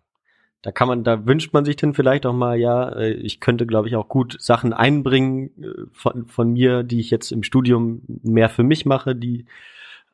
da 0.65 0.71
kann 0.71 0.87
man, 0.87 1.03
da 1.03 1.27
wünscht 1.27 1.53
man 1.53 1.63
sich 1.63 1.75
dann 1.75 1.93
vielleicht 1.93 2.25
auch 2.25 2.33
mal, 2.33 2.57
ja, 2.57 2.89
äh, 2.89 3.11
ich 3.11 3.39
könnte, 3.39 3.67
glaube 3.67 3.87
ich, 3.87 3.95
auch 3.95 4.09
gut 4.09 4.35
Sachen 4.39 4.73
einbringen 4.73 5.51
äh, 5.61 5.85
von, 5.93 6.25
von 6.25 6.53
mir, 6.53 6.81
die 6.81 6.99
ich 6.99 7.11
jetzt 7.11 7.31
im 7.31 7.43
Studium 7.43 8.01
mehr 8.23 8.49
für 8.49 8.63
mich 8.63 8.83
mache, 8.83 9.15
die 9.15 9.45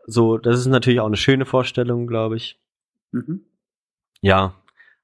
so, 0.06 0.38
das 0.38 0.60
ist 0.60 0.66
natürlich 0.66 1.00
auch 1.00 1.06
eine 1.06 1.16
schöne 1.16 1.46
Vorstellung, 1.46 2.06
glaube 2.06 2.36
ich. 2.36 2.60
Mhm. 3.14 3.46
Ja, 4.20 4.56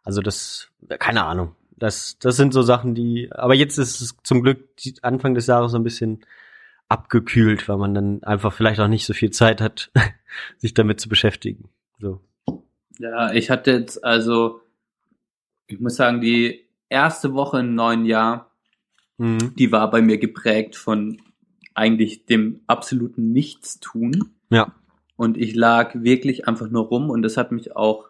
also 0.03 0.21
das, 0.21 0.69
keine 0.99 1.23
Ahnung. 1.23 1.55
Das, 1.77 2.19
das 2.19 2.35
sind 2.35 2.53
so 2.53 2.61
Sachen, 2.61 2.93
die, 2.93 3.31
aber 3.31 3.55
jetzt 3.55 3.77
ist 3.77 4.01
es 4.01 4.17
zum 4.23 4.43
Glück 4.43 4.67
Anfang 5.01 5.33
des 5.33 5.47
Jahres 5.47 5.71
so 5.71 5.77
ein 5.77 5.83
bisschen 5.85 6.25
abgekühlt, 6.89 7.69
weil 7.69 7.77
man 7.77 7.93
dann 7.93 8.21
einfach 8.23 8.51
vielleicht 8.51 8.81
auch 8.81 8.89
nicht 8.89 9.05
so 9.05 9.13
viel 9.13 9.31
Zeit 9.31 9.61
hat, 9.61 9.91
sich 10.57 10.73
damit 10.73 10.99
zu 10.99 11.07
beschäftigen. 11.07 11.69
So. 12.01 12.19
Ja, 12.99 13.31
ich 13.31 13.49
hatte 13.49 13.71
jetzt 13.71 14.03
also 14.03 14.59
ich 15.67 15.79
muss 15.79 15.95
sagen, 15.95 16.21
die 16.21 16.67
erste 16.89 17.33
Woche 17.33 17.59
im 17.59 17.75
neuen 17.75 18.05
Jahr, 18.05 18.51
mhm. 19.17 19.55
die 19.55 19.71
war 19.71 19.89
bei 19.91 20.01
mir 20.01 20.17
geprägt 20.17 20.75
von 20.75 21.21
eigentlich 21.73 22.25
dem 22.25 22.61
absoluten 22.67 23.31
Nichtstun. 23.31 24.31
Ja. 24.49 24.73
Und 25.15 25.37
ich 25.37 25.55
lag 25.55 25.93
wirklich 25.95 26.47
einfach 26.47 26.69
nur 26.69 26.85
rum 26.85 27.09
und 27.09 27.21
das 27.21 27.37
hat 27.37 27.51
mich 27.51 27.75
auch 27.75 28.09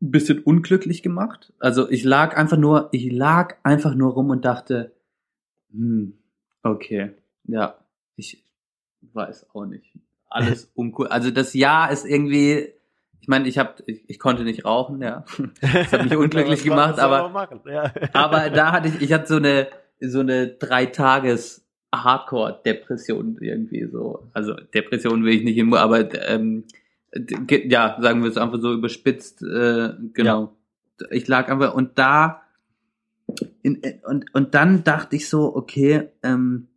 ein 0.00 0.10
bisschen 0.12 0.40
unglücklich 0.40 1.02
gemacht. 1.02 1.52
Also 1.58 1.90
ich 1.90 2.04
lag 2.04 2.36
einfach 2.36 2.56
nur, 2.56 2.88
ich 2.92 3.10
lag 3.10 3.56
einfach 3.62 3.94
nur 3.94 4.12
rum 4.12 4.30
und 4.30 4.44
dachte, 4.44 4.92
hm, 5.72 6.18
okay, 6.62 7.12
ja, 7.44 7.78
ich 8.14 8.44
weiß 9.00 9.50
auch 9.54 9.66
nicht. 9.66 9.98
Alles 10.28 10.70
uncool. 10.74 11.08
Also 11.08 11.30
das 11.30 11.54
Jahr 11.54 11.90
ist 11.90 12.04
irgendwie 12.04 12.72
ich 13.28 13.30
meine, 13.30 13.46
ich 13.46 13.58
habe, 13.58 13.74
ich, 13.84 14.00
ich, 14.06 14.18
konnte 14.18 14.42
nicht 14.42 14.64
rauchen, 14.64 15.02
ja. 15.02 15.22
Das 15.60 15.92
hat 15.92 16.04
mich 16.04 16.16
unglücklich 16.16 16.64
gemacht, 16.64 16.98
aber, 16.98 17.50
ja. 17.66 17.92
aber 18.14 18.48
da 18.48 18.72
hatte 18.72 18.88
ich, 18.88 19.02
ich 19.02 19.12
hatte 19.12 19.26
so 19.26 19.36
eine, 19.36 19.68
so 20.00 20.20
eine 20.20 20.48
drei 20.48 20.86
Tages 20.86 21.62
Hardcore-Depression 21.94 23.36
irgendwie 23.42 23.86
so. 23.92 24.26
Also 24.32 24.54
Depression 24.54 25.24
will 25.24 25.34
ich 25.34 25.44
nicht 25.44 25.58
immer, 25.58 25.80
aber 25.80 26.08
ähm, 26.26 26.64
ja, 27.50 27.98
sagen 28.00 28.22
wir 28.22 28.30
es 28.30 28.38
einfach 28.38 28.62
so 28.62 28.72
überspitzt, 28.72 29.42
äh, 29.42 29.90
genau. 30.14 30.54
Ja. 30.98 31.06
Ich 31.10 31.28
lag 31.28 31.50
einfach 31.50 31.74
und 31.74 31.98
da 31.98 32.40
in, 33.60 33.82
und 34.04 34.34
und 34.34 34.54
dann 34.54 34.84
dachte 34.84 35.16
ich 35.16 35.28
so, 35.28 35.54
okay, 35.54 36.08
ähm, 36.22 36.68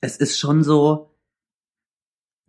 es 0.00 0.16
ist 0.16 0.38
schon 0.38 0.62
so, 0.62 1.09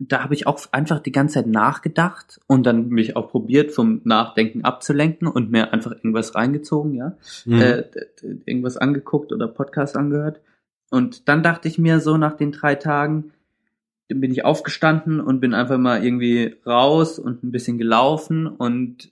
da 0.08 0.22
habe 0.22 0.34
ich 0.34 0.46
auch 0.46 0.60
einfach 0.72 1.00
die 1.00 1.12
ganze 1.12 1.34
Zeit 1.34 1.46
nachgedacht 1.46 2.40
und 2.46 2.64
dann 2.64 2.88
mich 2.88 3.16
auch 3.16 3.30
probiert, 3.30 3.72
vom 3.72 4.00
Nachdenken 4.04 4.64
abzulenken 4.64 5.28
und 5.28 5.50
mir 5.50 5.72
einfach 5.72 5.92
irgendwas 5.92 6.34
reingezogen, 6.34 6.94
ja. 6.94 7.16
Mhm. 7.44 7.60
Äh, 7.60 7.84
irgendwas 8.46 8.76
angeguckt 8.76 9.32
oder 9.32 9.48
Podcast 9.48 9.96
angehört. 9.96 10.40
Und 10.90 11.28
dann 11.28 11.42
dachte 11.42 11.68
ich 11.68 11.78
mir 11.78 12.00
so 12.00 12.16
nach 12.16 12.36
den 12.36 12.52
drei 12.52 12.74
Tagen, 12.74 13.32
dann 14.08 14.20
bin 14.20 14.32
ich 14.32 14.44
aufgestanden 14.44 15.20
und 15.20 15.40
bin 15.40 15.54
einfach 15.54 15.78
mal 15.78 16.04
irgendwie 16.04 16.56
raus 16.66 17.18
und 17.18 17.44
ein 17.44 17.52
bisschen 17.52 17.78
gelaufen 17.78 18.46
und 18.46 19.10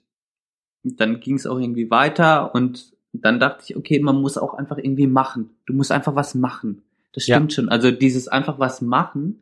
dann 0.83 1.19
ging 1.19 1.35
es 1.35 1.47
auch 1.47 1.59
irgendwie 1.59 1.89
weiter 1.89 2.53
und 2.53 2.93
dann 3.13 3.39
dachte 3.39 3.63
ich, 3.67 3.75
okay, 3.75 3.99
man 3.99 4.21
muss 4.21 4.37
auch 4.37 4.53
einfach 4.53 4.77
irgendwie 4.77 5.07
machen. 5.07 5.51
Du 5.65 5.73
musst 5.73 5.91
einfach 5.91 6.15
was 6.15 6.33
machen. 6.33 6.81
Das 7.13 7.23
stimmt 7.23 7.51
ja. 7.51 7.55
schon. 7.55 7.69
Also 7.69 7.91
dieses 7.91 8.27
einfach 8.27 8.57
was 8.57 8.81
machen, 8.81 9.40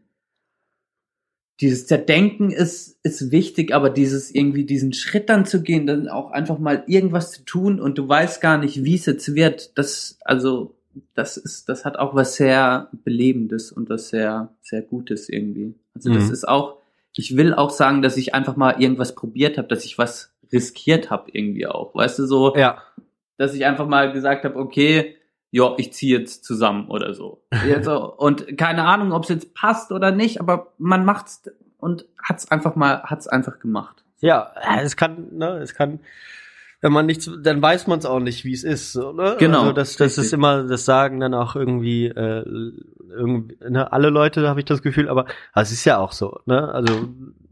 dieses 1.61 1.87
Zerdenken 1.87 2.51
ist, 2.51 2.97
ist 3.03 3.31
wichtig, 3.31 3.73
aber 3.73 3.89
dieses 3.89 4.33
irgendwie 4.33 4.63
diesen 4.65 4.93
Schritt 4.93 5.29
dann 5.29 5.45
zu 5.45 5.61
gehen, 5.61 5.87
dann 5.87 6.07
auch 6.07 6.31
einfach 6.31 6.57
mal 6.57 6.83
irgendwas 6.87 7.31
zu 7.31 7.43
tun 7.43 7.79
und 7.81 7.97
du 7.97 8.07
weißt 8.07 8.39
gar 8.39 8.57
nicht, 8.57 8.83
wie 8.83 8.95
es 8.95 9.05
jetzt 9.05 9.35
wird, 9.35 9.77
das, 9.77 10.17
also, 10.23 10.75
das 11.15 11.37
ist, 11.37 11.67
das 11.69 11.83
hat 11.85 11.97
auch 11.97 12.15
was 12.15 12.35
sehr 12.35 12.89
Belebendes 13.03 13.71
und 13.71 13.89
was 13.89 14.09
sehr, 14.09 14.53
sehr 14.61 14.81
Gutes 14.81 15.29
irgendwie. 15.29 15.75
Also 15.93 16.13
das 16.13 16.27
Mhm. 16.27 16.33
ist 16.33 16.47
auch, 16.47 16.77
ich 17.15 17.35
will 17.35 17.53
auch 17.53 17.69
sagen, 17.69 18.01
dass 18.01 18.17
ich 18.17 18.33
einfach 18.33 18.55
mal 18.55 18.81
irgendwas 18.81 19.13
probiert 19.13 19.57
habe, 19.57 19.67
dass 19.67 19.83
ich 19.85 19.97
was 19.97 20.33
riskiert 20.51 21.09
habe 21.09 21.29
irgendwie 21.31 21.67
auch. 21.67 21.93
Weißt 21.93 22.19
du, 22.19 22.25
so, 22.25 22.55
Ja. 22.55 22.81
dass 23.37 23.53
ich 23.53 23.65
einfach 23.65 23.87
mal 23.87 24.11
gesagt 24.13 24.45
habe, 24.45 24.55
okay, 24.57 25.15
ja, 25.51 25.73
ich 25.77 25.93
ziehe 25.93 26.19
jetzt 26.19 26.43
zusammen 26.43 26.89
oder 26.89 27.13
so. 27.13 27.43
Und 28.17 28.57
keine 28.57 28.85
Ahnung, 28.85 29.11
ob 29.11 29.23
es 29.23 29.29
jetzt 29.29 29.53
passt 29.53 29.91
oder 29.91 30.11
nicht, 30.11 30.39
aber 30.39 30.73
man 30.77 31.05
macht's 31.05 31.43
und 31.77 32.05
hat's 32.21 32.51
einfach 32.51 32.75
mal, 32.75 33.03
hat's 33.03 33.27
einfach 33.27 33.59
gemacht. 33.59 34.03
Ja, 34.19 34.51
äh, 34.61 34.83
es 34.83 34.95
kann, 34.95 35.27
ne, 35.31 35.57
es 35.57 35.73
kann, 35.73 35.99
wenn 36.81 36.91
man 36.91 37.05
nichts, 37.05 37.29
dann 37.41 37.61
weiß 37.61 37.87
man 37.87 37.99
es 37.99 38.05
auch 38.05 38.19
nicht, 38.19 38.45
wie 38.45 38.53
es 38.53 38.63
ist, 38.63 38.93
so, 38.93 39.11
ne? 39.11 39.35
Genau, 39.39 39.61
Also 39.61 39.73
das, 39.73 39.95
das 39.95 40.17
ist 40.17 40.33
immer, 40.33 40.63
das 40.63 40.85
sagen 40.85 41.19
dann 41.19 41.33
auch 41.33 41.55
irgendwie, 41.55 42.07
äh, 42.07 42.43
irgendwie, 43.09 43.57
ne, 43.69 43.91
alle 43.91 44.09
Leute, 44.09 44.47
habe 44.47 44.59
ich 44.59 44.65
das 44.65 44.81
Gefühl, 44.81 45.09
aber 45.09 45.25
es 45.55 45.71
ist 45.71 45.85
ja 45.85 45.97
auch 45.97 46.11
so, 46.11 46.39
ne? 46.45 46.69
Also 46.71 46.93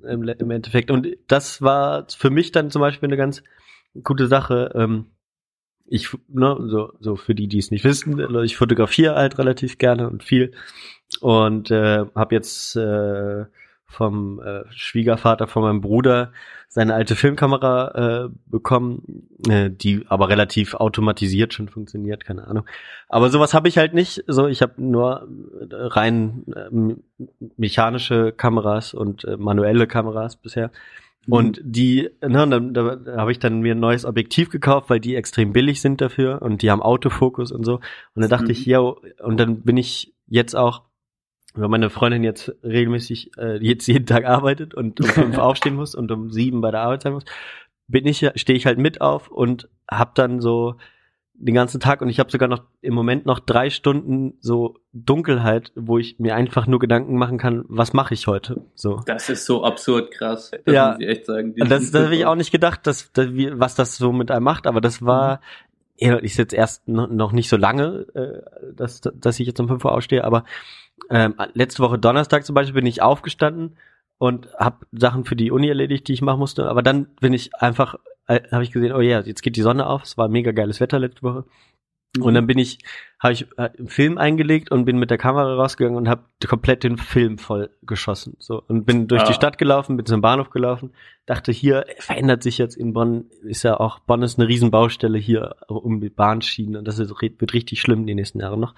im, 0.04 0.28
im 0.28 0.52
Endeffekt. 0.52 0.92
Und 0.92 1.08
das 1.28 1.62
war 1.62 2.06
für 2.10 2.30
mich 2.30 2.52
dann 2.52 2.70
zum 2.70 2.82
Beispiel 2.82 3.08
eine 3.08 3.18
ganz 3.18 3.44
gute 4.04 4.28
Sache. 4.28 4.72
Ähm, 4.76 5.08
ich, 5.88 6.10
ne, 6.28 6.58
so, 6.68 6.94
so 7.00 7.16
für 7.16 7.36
die, 7.36 7.48
die 7.48 7.60
es 7.60 7.72
nicht 7.72 7.84
wissen, 7.84 8.20
also 8.20 8.42
ich 8.42 8.58
fotografiere 8.58 9.16
halt 9.16 9.38
relativ 9.40 9.78
gerne 9.78 10.10
und 10.10 10.24
viel 10.24 10.52
und 11.22 11.72
äh, 11.72 12.06
habe 12.16 12.36
jetzt 12.36 12.76
äh, 12.76 13.46
vom 13.86 14.42
äh, 14.42 14.64
Schwiegervater 14.72 15.48
von 15.48 15.64
meinem 15.64 15.82
Bruder 15.82 16.34
seine 16.68 16.94
alte 16.94 17.16
Filmkamera 17.16 18.26
äh, 18.26 18.30
bekommen, 18.46 19.30
äh, 19.48 19.70
die 19.72 20.06
aber 20.10 20.28
relativ 20.28 20.74
automatisiert 20.76 21.54
schon 21.54 21.70
funktioniert, 21.70 22.26
keine 22.26 22.48
Ahnung. 22.48 22.66
Aber 23.08 23.30
sowas 23.30 23.54
habe 23.54 23.70
ich 23.70 23.78
halt 23.78 23.94
nicht. 23.94 24.26
So, 24.28 24.48
ich 24.48 24.62
habe 24.62 24.74
nur 24.78 25.30
äh, 25.62 25.68
rein 25.72 26.44
äh, 26.54 26.70
me- 26.70 26.98
mechanische 27.56 28.34
Kameras 28.34 28.94
und 28.94 29.24
äh, 29.24 29.38
manuelle 29.38 29.88
Kameras 29.88 30.36
bisher. 30.36 30.72
Und 31.30 31.60
die, 31.64 32.10
ne, 32.26 32.48
da, 32.72 32.96
da 32.96 33.18
habe 33.18 33.32
ich 33.32 33.40
dann 33.40 33.60
mir 33.60 33.76
ein 33.76 33.80
neues 33.80 34.06
Objektiv 34.06 34.50
gekauft, 34.50 34.90
weil 34.90 35.00
die 35.00 35.16
extrem 35.16 35.52
billig 35.54 35.82
sind 35.82 36.00
dafür 36.00 36.42
und 36.42 36.62
die 36.62 36.72
haben 36.72 36.82
Autofokus 36.82 37.52
und 37.52 37.66
so. 37.66 37.76
Und 38.16 38.22
dann 38.22 38.30
dachte 38.30 38.46
Mhm. 38.46 38.52
ich, 38.52 38.66
ja, 38.66 38.80
und 38.80 39.38
dann 39.38 39.62
bin 39.62 39.78
ich 39.78 40.14
jetzt 40.28 40.56
auch, 40.56 40.84
weil 41.54 41.68
meine 41.70 41.90
Freundin 41.90 42.24
jetzt 42.24 42.56
regelmäßig 42.64 43.32
äh, 43.38 43.58
jetzt 43.58 43.88
jeden 43.88 44.06
Tag 44.06 44.26
arbeitet 44.26 44.74
und 44.74 45.02
um 45.02 45.08
fünf 45.08 45.38
aufstehen 45.38 45.76
muss 45.76 45.96
und 45.96 46.12
um 46.12 46.32
sieben 46.32 46.62
bei 46.62 46.72
der 46.72 46.82
Arbeit 46.82 47.02
sein 47.02 47.14
muss, 47.14 47.26
bin 47.88 48.06
ich, 48.06 48.22
ja- 48.22 48.38
stehe 48.38 48.58
ich 48.58 48.66
halt 48.66 48.78
mit 48.78 49.02
auf 49.02 49.30
und 49.30 49.68
hab 49.90 50.16
dann 50.16 50.40
so 50.40 50.76
den 51.40 51.54
ganzen 51.54 51.80
Tag 51.80 52.02
und 52.02 52.10
ich 52.10 52.20
habe 52.20 52.32
sogar 52.32 52.48
noch 52.50 52.64
im 52.82 52.94
Moment 52.96 53.26
noch 53.28 53.40
drei 53.40 53.70
Stunden 53.70 54.34
so 54.42 54.76
Dunkelheit, 54.92 55.72
wo 55.76 55.98
ich 56.00 56.18
mir 56.20 56.36
einfach 56.36 56.66
nur 56.66 56.80
Gedanken 56.80 57.16
machen 57.18 57.38
kann, 57.38 57.64
was 57.68 57.94
mache 57.94 58.14
ich 58.16 58.26
heute? 58.26 58.66
So. 58.74 59.02
Das 59.06 59.30
ist 59.30 59.46
so 59.46 59.64
absurd 59.64 60.10
krass. 60.12 60.52
Das 60.66 60.74
Ja. 60.74 60.92
muss 60.94 61.00
ich 61.02 61.08
echt 61.08 61.26
sagen. 61.28 61.54
Das, 61.56 61.92
das 61.92 62.06
habe 62.06 62.16
ich 62.16 62.26
auch 62.26 62.36
nicht 62.36 62.52
gedacht, 62.52 62.88
dass, 62.88 63.12
dass 63.14 63.28
was 63.32 63.76
das 63.76 63.98
so 63.98 64.12
mit 64.12 64.32
einem 64.32 64.44
macht, 64.44 64.66
aber 64.66 64.82
das 64.82 65.06
war, 65.06 65.42
ja, 65.98 66.18
ich 66.22 66.36
jetzt 66.38 66.54
erst 66.54 66.88
no- 66.88 67.08
noch 67.08 67.32
nicht 67.32 67.50
so 67.50 67.58
lange, 67.58 68.08
äh, 68.16 68.74
dass, 68.76 69.02
dass 69.02 69.40
ich 69.40 69.46
jetzt 69.48 69.60
um 69.60 69.68
5 69.68 69.86
Uhr 69.86 69.92
aufstehe, 69.94 70.24
aber 70.24 70.44
ähm, 71.12 71.36
letzte 71.54 71.84
Woche 71.84 72.00
Donnerstag 72.00 72.46
zum 72.46 72.56
Beispiel 72.56 72.74
bin 72.74 72.86
ich 72.88 73.04
aufgestanden 73.04 73.78
und 74.18 74.48
habe 74.58 74.88
Sachen 74.92 75.24
für 75.26 75.36
die 75.36 75.52
Uni 75.52 75.68
erledigt, 75.68 76.08
die 76.08 76.14
ich 76.14 76.24
machen 76.24 76.40
musste, 76.40 76.68
aber 76.68 76.82
dann 76.82 77.06
bin 77.22 77.34
ich 77.34 77.54
einfach, 77.56 77.96
äh, 78.28 78.42
habe 78.52 78.64
ich 78.64 78.72
gesehen, 78.72 78.94
oh 78.94 79.02
ja, 79.02 79.22
jetzt 79.22 79.42
geht 79.42 79.56
die 79.56 79.62
Sonne 79.62 79.86
auf, 79.88 80.04
es 80.04 80.18
war 80.18 80.28
mega 80.30 80.52
geiles 80.52 80.80
Wetter 80.80 81.00
letzte 81.00 81.24
Woche. 81.24 81.46
Und 82.20 82.34
dann 82.34 82.48
bin 82.48 82.58
ich, 82.58 82.80
habe 83.20 83.34
ich 83.34 83.46
äh, 83.58 83.70
einen 83.78 83.90
Film 83.90 84.18
eingelegt 84.18 84.72
und 84.72 84.86
bin 84.86 84.98
mit 84.98 85.12
der 85.12 85.20
Kamera 85.20 85.54
rausgegangen 85.56 85.98
und 85.98 86.10
habe 86.10 86.24
komplett 86.48 86.84
den 86.84 86.98
Film 86.98 87.38
voll 87.38 87.70
geschossen. 87.84 88.36
So 88.40 88.64
und 88.68 88.86
bin 88.86 89.08
durch 89.08 89.22
Ah. 89.24 89.28
die 89.28 89.34
Stadt 89.34 89.58
gelaufen, 89.60 89.98
bin 89.98 90.06
zum 90.06 90.22
Bahnhof 90.22 90.50
gelaufen, 90.50 90.94
dachte 91.28 91.52
hier 91.52 91.86
verändert 92.00 92.42
sich 92.42 92.58
jetzt 92.58 92.76
in 92.76 92.94
Bonn 92.94 93.26
ist 93.44 93.62
ja 93.64 93.80
auch 93.80 94.00
Bonn 94.00 94.24
ist 94.24 94.40
eine 94.40 94.48
Riesenbaustelle 94.48 95.18
hier 95.20 95.58
um 95.68 96.00
die 96.00 96.10
Bahnschienen 96.10 96.78
und 96.78 96.86
das 96.88 96.98
ist, 96.98 97.12
wird 97.22 97.54
richtig 97.54 97.82
schlimm 97.82 98.08
die 98.08 98.16
nächsten 98.16 98.40
Jahre 98.40 98.58
noch. 98.58 98.74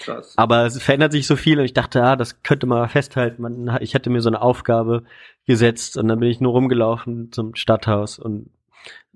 krass. 0.00 0.34
Aber 0.36 0.64
es 0.66 0.80
verändert 0.80 1.12
sich 1.12 1.26
so 1.26 1.34
viel 1.34 1.58
und 1.58 1.64
ich 1.64 1.74
dachte, 1.74 2.04
ah, 2.04 2.14
das 2.14 2.42
könnte 2.42 2.66
man 2.66 2.88
festhalten. 2.88 3.42
Man, 3.42 3.78
ich 3.80 3.94
hatte 3.96 4.10
mir 4.10 4.20
so 4.20 4.28
eine 4.28 4.42
Aufgabe 4.42 5.02
gesetzt 5.46 5.96
und 5.96 6.06
dann 6.06 6.20
bin 6.20 6.28
ich 6.28 6.40
nur 6.40 6.52
rumgelaufen 6.52 7.32
zum 7.32 7.56
Stadthaus 7.56 8.18
und 8.20 8.50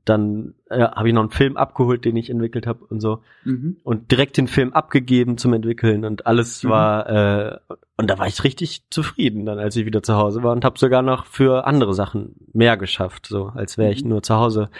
dann 0.09 0.55
äh, 0.71 0.81
habe 0.81 1.09
ich 1.09 1.15
noch 1.15 1.23
einen 1.23 1.31
Film 1.31 1.57
abgeholt, 1.57 2.05
den 2.05 2.17
ich 2.17 2.31
entwickelt 2.31 2.67
habe 2.67 2.85
und 2.85 3.01
so 3.01 3.21
Mhm. 3.45 3.77
und 3.85 4.11
direkt 4.11 4.37
den 4.37 4.49
Film 4.49 4.73
abgegeben 4.73 5.39
zum 5.39 5.53
Entwickeln 5.53 6.05
und 6.05 6.27
alles 6.27 6.63
Mhm. 6.65 6.69
war 6.69 7.09
äh, 7.09 7.59
und 7.97 8.09
da 8.09 8.19
war 8.19 8.27
ich 8.27 8.43
richtig 8.45 8.83
zufrieden 8.91 9.45
dann, 9.47 9.59
als 9.59 9.77
ich 9.77 9.85
wieder 9.87 10.03
zu 10.03 10.15
Hause 10.17 10.43
war 10.43 10.53
und 10.53 10.65
habe 10.65 10.79
sogar 10.79 11.03
noch 11.03 11.27
für 11.27 11.67
andere 11.67 11.95
Sachen 11.95 12.35
mehr 12.53 12.77
geschafft, 12.77 13.27
so 13.27 13.53
als 13.55 13.77
wäre 13.79 13.93
ich 13.93 14.03
Mhm. 14.05 14.11
nur 14.11 14.23
zu 14.23 14.35
Hause 14.37 14.71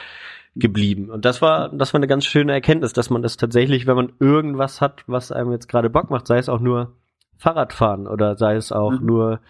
geblieben. 0.57 1.11
Und 1.11 1.25
das 1.25 1.41
war 1.43 1.69
das 1.69 1.93
war 1.95 1.99
eine 1.99 2.07
ganz 2.09 2.25
schöne 2.25 2.53
Erkenntnis, 2.53 2.93
dass 2.93 3.11
man 3.11 3.23
das 3.23 3.37
tatsächlich, 3.37 3.87
wenn 3.87 3.97
man 3.97 4.13
irgendwas 4.19 4.81
hat, 4.81 5.05
was 5.07 5.31
einem 5.31 5.53
jetzt 5.53 5.69
gerade 5.69 5.91
Bock 5.91 6.11
macht, 6.11 6.27
sei 6.27 6.39
es 6.39 6.49
auch 6.49 6.61
nur 6.61 6.93
Fahrradfahren 7.37 8.09
oder 8.09 8.37
sei 8.37 8.57
es 8.57 8.73
auch 8.73 8.99
Mhm. 8.99 9.07
nur 9.07 9.41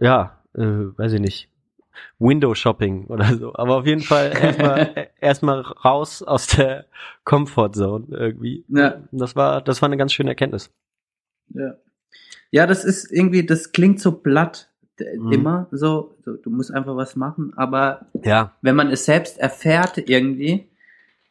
ja, 0.00 0.38
äh, 0.54 0.62
weiß 0.96 1.14
ich 1.14 1.20
nicht, 1.20 1.48
Window 2.18 2.54
Shopping 2.54 3.06
oder 3.06 3.36
so. 3.36 3.54
Aber 3.54 3.76
auf 3.76 3.86
jeden 3.86 4.02
Fall 4.02 4.32
erstmal 4.40 5.08
erstmal 5.20 5.60
raus 5.60 6.22
aus 6.22 6.46
der 6.48 6.86
Comfort 7.24 7.72
Zone 7.72 8.06
irgendwie. 8.10 8.64
Ja. 8.68 9.02
Das 9.12 9.36
war 9.36 9.60
das 9.62 9.82
war 9.82 9.88
eine 9.88 9.96
ganz 9.96 10.12
schöne 10.12 10.30
Erkenntnis. 10.30 10.70
Ja. 11.48 11.76
Ja, 12.50 12.66
das 12.66 12.84
ist 12.84 13.10
irgendwie, 13.10 13.44
das 13.44 13.72
klingt 13.72 14.00
so 14.00 14.12
platt. 14.12 14.70
Mhm. 14.98 15.32
Immer 15.32 15.66
so, 15.72 16.16
so, 16.24 16.34
du 16.36 16.50
musst 16.50 16.72
einfach 16.72 16.94
was 16.94 17.16
machen, 17.16 17.52
aber 17.56 18.06
Ja, 18.22 18.52
wenn 18.62 18.76
man 18.76 18.90
es 18.90 19.04
selbst 19.04 19.38
erfährt 19.40 19.98
irgendwie 20.08 20.68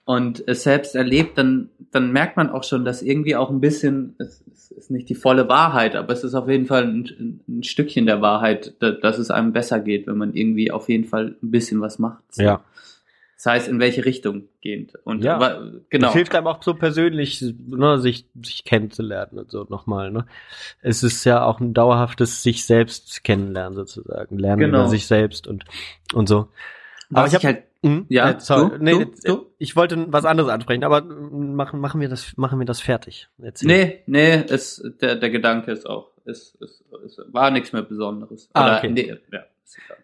und 0.06 0.44
es 0.48 0.64
selbst 0.64 0.96
erlebt, 0.96 1.38
dann, 1.38 1.70
dann 1.92 2.12
merkt 2.12 2.36
man 2.38 2.50
auch 2.50 2.64
schon, 2.64 2.84
dass 2.86 3.02
irgendwie 3.02 3.36
auch 3.36 3.50
ein 3.50 3.62
bisschen, 3.62 4.16
es, 4.20 4.44
es 4.52 4.72
ist 4.72 4.92
nicht 4.92 5.08
die 5.10 5.16
volle 5.16 5.48
Wahrheit, 5.48 5.96
aber 5.96 6.12
es 6.12 6.24
ist 6.24 6.34
auf 6.36 6.50
jeden 6.50 6.66
Fall 6.66 6.84
ein, 6.84 7.42
ein 7.48 7.64
Stückchen 7.64 8.06
der 8.06 8.22
Wahrheit, 8.22 8.74
da, 8.80 8.92
dass 8.92 9.18
es 9.18 9.32
einem 9.32 9.54
besser 9.54 9.80
geht, 9.80 10.08
wenn 10.08 10.18
man 10.18 10.34
irgendwie 10.34 10.72
auf 10.72 10.90
jeden 10.90 11.06
Fall 11.06 11.36
ein 11.42 11.52
bisschen 11.52 11.80
was 11.82 12.00
macht. 12.00 12.24
So. 12.32 12.44
ja. 12.44 12.62
Das 13.36 13.52
heißt, 13.52 13.68
in 13.68 13.80
welche 13.82 14.06
Richtung 14.06 14.44
gehend. 14.62 14.94
Und 15.04 15.22
Ja. 15.22 15.38
genau. 15.90 16.08
Das 16.08 16.14
hilft 16.14 16.34
einem 16.34 16.48
auch 16.48 16.64
so 16.64 16.76
persönlich, 16.76 17.42
ne, 17.68 18.00
sich, 18.00 18.26
sich 18.42 18.64
kennenzulernen 18.64 19.38
und 19.38 19.52
so 19.52 19.66
nochmal, 19.70 20.12
ne. 20.12 20.26
Es 20.82 21.04
ist 21.04 21.26
ja 21.26 21.44
auch 21.44 21.60
ein 21.60 21.74
dauerhaftes 21.74 22.42
sich 22.42 22.66
selbst 22.66 23.22
kennenlernen 23.26 23.76
sozusagen, 23.76 24.38
lernen 24.40 24.60
Genau. 24.62 24.80
über 24.82 24.88
sich 24.90 25.08
selbst 25.08 25.48
und, 25.48 25.66
und 26.14 26.30
so. 26.30 26.48
Aber 27.12 27.24
Was 27.24 27.32
ich 27.32 27.36
hab- 27.36 27.44
halt, 27.44 27.64
Hm? 27.84 28.06
Ja, 28.10 28.32
Äh, 28.32 28.40
sorry. 28.40 28.78
du, 28.78 28.84
nee, 28.84 28.92
du, 28.92 29.00
jetzt, 29.00 29.28
du? 29.28 29.46
ich 29.58 29.76
wollte 29.76 30.06
was 30.12 30.26
anderes 30.26 30.50
ansprechen, 30.50 30.84
aber 30.84 31.02
mm, 31.02 31.54
machen, 31.56 31.80
machen 31.80 32.00
wir 32.00 32.10
das, 32.10 32.36
machen 32.38 32.58
wir 32.60 32.66
das 32.66 32.80
fertig. 32.82 33.28
Erzähl. 33.42 33.68
nee, 33.68 34.04
nee, 34.08 34.44
es, 34.48 34.82
der, 35.02 35.16
der 35.18 35.30
Gedanke 35.30 35.72
ist 35.72 35.86
auch, 35.86 36.12
es, 36.26 36.58
es, 36.62 36.84
es 37.06 37.20
war 37.32 37.52
nichts 37.52 37.74
mehr 37.74 37.82
Besonderes. 37.82 38.50
Ah, 38.54 38.66
Oder, 38.66 38.78
okay. 38.78 38.90
nee, 38.90 39.08
ja, 39.08 39.16
ist 39.16 39.78
egal. 39.86 39.98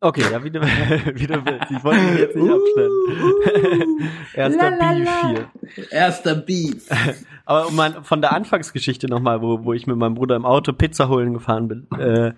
Okay, 0.00 0.22
ja, 0.30 0.44
wie 0.44 0.50
du, 0.50 0.60
wie 0.62 1.26
du 1.26 1.44
willst. 1.44 1.70
Ich 1.72 1.82
wollte 1.82 2.00
mich 2.02 2.20
jetzt 2.20 2.36
nicht 2.36 2.52
abschneiden. 2.52 4.10
Erster 4.34 4.70
La, 4.70 4.92
la, 4.92 4.92
Beef 4.94 5.50
hier. 5.74 5.92
Erster 5.92 6.34
Beef. 6.36 6.88
Aber 7.44 7.66
um 7.66 7.74
mein, 7.74 8.04
von 8.04 8.20
der 8.20 8.32
Anfangsgeschichte 8.32 9.08
nochmal, 9.08 9.42
wo, 9.42 9.64
wo 9.64 9.72
ich 9.72 9.86
mit 9.88 9.96
meinem 9.96 10.14
Bruder 10.14 10.36
im 10.36 10.44
Auto 10.46 10.72
Pizza 10.72 11.08
holen 11.08 11.34
gefahren 11.34 11.66
bin 11.66 11.88
äh, 11.98 12.32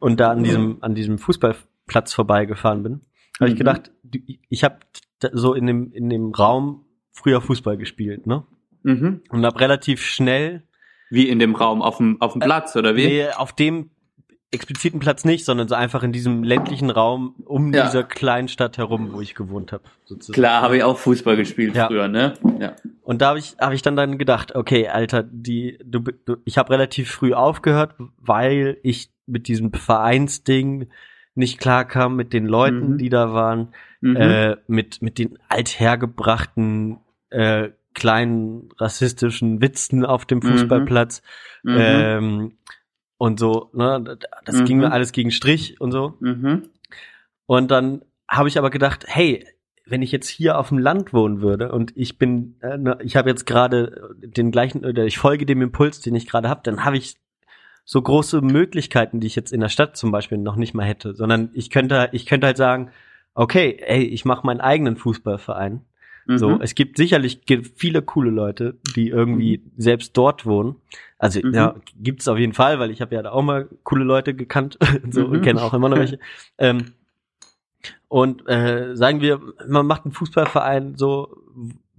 und 0.00 0.20
da 0.20 0.32
an 0.32 0.44
diesem, 0.44 0.78
an 0.82 0.94
diesem 0.94 1.18
Fußballplatz 1.18 2.12
vorbeigefahren 2.12 2.82
bin, 2.82 3.00
habe 3.42 3.48
ich 3.48 3.54
Mhm. 3.54 3.58
gedacht, 3.58 3.90
ich 4.48 4.64
habe 4.64 4.76
so 5.32 5.54
in 5.54 5.66
dem, 5.66 5.92
in 5.92 6.08
dem 6.10 6.32
Raum 6.32 6.84
früher 7.12 7.40
Fußball 7.40 7.76
gespielt, 7.76 8.26
ne? 8.26 8.44
Mhm. 8.82 9.20
Und 9.30 9.46
habe 9.46 9.60
relativ 9.60 10.02
schnell 10.02 10.62
Wie 11.10 11.28
in 11.28 11.38
dem 11.38 11.54
Raum, 11.54 11.82
auf 11.82 11.98
dem, 11.98 12.20
auf 12.20 12.32
dem 12.32 12.40
Platz, 12.40 12.74
oder 12.74 12.96
wie? 12.96 13.06
Nee, 13.06 13.28
auf 13.36 13.52
dem 13.52 13.90
expliziten 14.50 15.00
Platz 15.00 15.24
nicht, 15.24 15.44
sondern 15.46 15.66
so 15.68 15.74
einfach 15.74 16.02
in 16.02 16.12
diesem 16.12 16.42
ländlichen 16.42 16.90
Raum 16.90 17.34
um 17.44 17.72
Ja. 17.72 17.84
dieser 17.86 18.02
kleinen 18.04 18.48
Stadt 18.48 18.76
herum, 18.76 19.12
wo 19.12 19.20
ich 19.22 19.34
gewohnt 19.34 19.72
habe. 19.72 19.84
Sozusagen. 20.04 20.34
Klar, 20.34 20.60
habe 20.62 20.76
ich 20.76 20.82
auch 20.82 20.98
Fußball 20.98 21.36
gespielt 21.36 21.74
Ja. 21.74 21.86
früher, 21.86 22.08
ne? 22.08 22.34
Ja. 22.60 22.76
Und 23.02 23.22
da 23.22 23.28
habe 23.28 23.38
ich, 23.38 23.56
hab 23.58 23.72
ich 23.72 23.80
dann 23.82 23.96
dann 23.96 24.18
gedacht, 24.18 24.54
okay, 24.54 24.88
Alter, 24.88 25.22
die, 25.22 25.78
du, 25.84 26.00
du, 26.00 26.36
ich 26.44 26.58
habe 26.58 26.70
relativ 26.70 27.10
früh 27.10 27.32
aufgehört, 27.32 27.94
weil 28.18 28.76
ich 28.82 29.10
mit 29.26 29.48
diesem 29.48 29.72
Vereinsding 29.72 30.88
nicht 31.34 31.58
klarkam 31.58 32.16
mit 32.16 32.32
den 32.32 32.46
Leuten, 32.46 32.92
Mhm. 32.92 32.98
die 32.98 33.08
da 33.08 33.32
waren, 33.32 33.68
Mhm. 34.00 34.16
äh, 34.16 34.56
mit, 34.66 35.00
mit 35.02 35.18
den 35.18 35.38
althergebrachten 35.48 36.98
äh, 37.30 37.70
kleinen 37.94 38.68
rassistischen 38.78 39.60
Witzen 39.60 40.04
auf 40.04 40.24
dem 40.26 40.38
Mhm. 40.38 40.42
Fußballplatz. 40.42 41.22
Mhm. 41.62 41.76
Ähm, 41.78 42.52
und 43.18 43.38
so, 43.38 43.70
ne, 43.72 44.18
das 44.44 44.60
Mhm. 44.60 44.64
ging 44.64 44.78
mir 44.78 44.92
alles 44.92 45.12
gegen 45.12 45.30
Strich 45.30 45.80
und 45.80 45.92
so. 45.92 46.14
Mhm. 46.20 46.68
Und 47.46 47.70
dann 47.70 48.02
habe 48.28 48.48
ich 48.48 48.58
aber 48.58 48.70
gedacht, 48.70 49.04
hey, 49.06 49.46
wenn 49.86 50.02
ich 50.02 50.12
jetzt 50.12 50.28
hier 50.28 50.58
auf 50.58 50.68
dem 50.68 50.78
Land 50.78 51.12
wohnen 51.12 51.40
würde 51.40 51.72
und 51.72 51.92
ich 51.96 52.18
bin, 52.18 52.56
äh, 52.62 52.76
ne, 52.78 52.98
ich 53.02 53.16
habe 53.16 53.28
jetzt 53.30 53.46
gerade 53.46 54.14
den 54.20 54.50
gleichen, 54.50 54.84
oder 54.84 55.04
ich 55.04 55.18
folge 55.18 55.44
dem 55.46 55.60
Impuls, 55.62 56.00
den 56.00 56.14
ich 56.14 56.26
gerade 56.26 56.48
habe, 56.48 56.60
dann 56.64 56.84
habe 56.84 56.96
ich 56.96 57.16
so 57.84 58.00
große 58.00 58.40
Möglichkeiten, 58.42 59.20
die 59.20 59.26
ich 59.26 59.36
jetzt 59.36 59.52
in 59.52 59.60
der 59.60 59.68
Stadt 59.68 59.96
zum 59.96 60.12
Beispiel 60.12 60.38
noch 60.38 60.56
nicht 60.56 60.74
mal 60.74 60.84
hätte, 60.86 61.14
sondern 61.14 61.50
ich 61.52 61.70
könnte, 61.70 62.08
ich 62.12 62.26
könnte 62.26 62.46
halt 62.46 62.56
sagen, 62.56 62.90
okay, 63.34 63.76
ey, 63.86 64.02
ich 64.04 64.24
mache 64.24 64.46
meinen 64.46 64.60
eigenen 64.60 64.96
Fußballverein. 64.96 65.84
Mhm. 66.26 66.38
So, 66.38 66.60
es 66.60 66.74
gibt 66.76 66.96
sicherlich 66.96 67.40
viele 67.74 68.00
coole 68.02 68.30
Leute, 68.30 68.76
die 68.94 69.08
irgendwie 69.08 69.62
selbst 69.76 70.16
dort 70.16 70.46
wohnen. 70.46 70.76
Also 71.18 71.40
Mhm. 71.42 71.54
ja, 71.54 71.74
gibt's 72.00 72.28
auf 72.28 72.38
jeden 72.38 72.52
Fall, 72.52 72.78
weil 72.78 72.90
ich 72.92 73.00
habe 73.00 73.14
ja 73.14 73.22
da 73.22 73.32
auch 73.32 73.42
mal 73.42 73.68
coole 73.82 74.04
Leute 74.04 74.34
gekannt, 74.34 74.78
so 75.10 75.26
Mhm. 75.26 75.32
und 75.32 75.42
kenne 75.42 75.60
auch 75.62 75.74
immer 75.74 75.88
noch 75.88 75.98
welche. 75.98 76.18
ähm, 76.58 76.92
und 78.08 78.46
äh, 78.48 78.94
sagen 78.94 79.20
wir, 79.20 79.40
man 79.66 79.86
macht 79.86 80.04
einen 80.04 80.12
Fußballverein 80.12 80.94
so, 80.96 81.36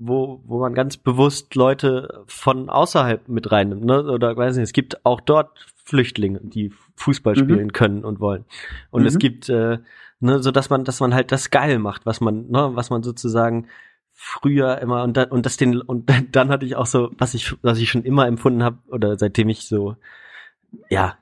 wo, 0.06 0.42
wo 0.46 0.60
man 0.60 0.74
ganz 0.74 0.98
bewusst 0.98 1.56
Leute 1.56 2.24
von 2.28 2.70
außerhalb 2.70 3.28
mit 3.30 3.52
reinnimmt, 3.52 3.86
ne? 3.86 4.04
Oder 4.04 4.36
weiß 4.36 4.56
nicht, 4.56 4.64
es 4.64 4.74
gibt 4.74 5.06
auch 5.06 5.22
dort 5.22 5.50
Flüchtlinge, 5.86 6.40
die 6.44 6.72
Fußball 6.96 7.36
Mhm. 7.36 7.40
spielen 7.40 7.74
können 7.74 8.04
und 8.06 8.20
wollen. 8.20 8.46
Und 8.92 9.06
es 9.06 9.16
Mhm. 9.16 9.20
gibt, 9.20 9.50
äh, 9.50 9.80
ne, 10.20 10.42
so 10.42 10.52
dass 10.52 10.70
man, 10.70 10.84
dass 10.86 11.00
man 11.00 11.14
halt 11.14 11.32
das 11.32 11.50
geil 11.52 11.80
macht, 11.80 12.06
was 12.06 12.22
man, 12.22 12.50
ne, 12.50 12.72
was 12.74 12.90
man 12.90 13.04
sozusagen 13.04 13.68
früher 14.16 14.78
immer 14.80 15.04
und 15.04 15.18
dann 15.18 15.30
und 15.32 15.46
das 15.46 15.58
den 15.58 15.82
und 15.82 16.08
dann 16.32 16.50
hatte 16.50 16.66
ich 16.66 16.76
auch 16.76 16.86
so, 16.86 17.12
was 17.18 17.34
ich 17.34 17.56
was 17.64 17.80
ich 17.80 17.90
schon 17.90 18.04
immer 18.04 18.28
empfunden 18.28 18.64
habe 18.64 18.78
oder 18.88 19.18
seitdem 19.18 19.50
ich 19.50 19.66
so 19.68 19.96
ja 20.90 21.18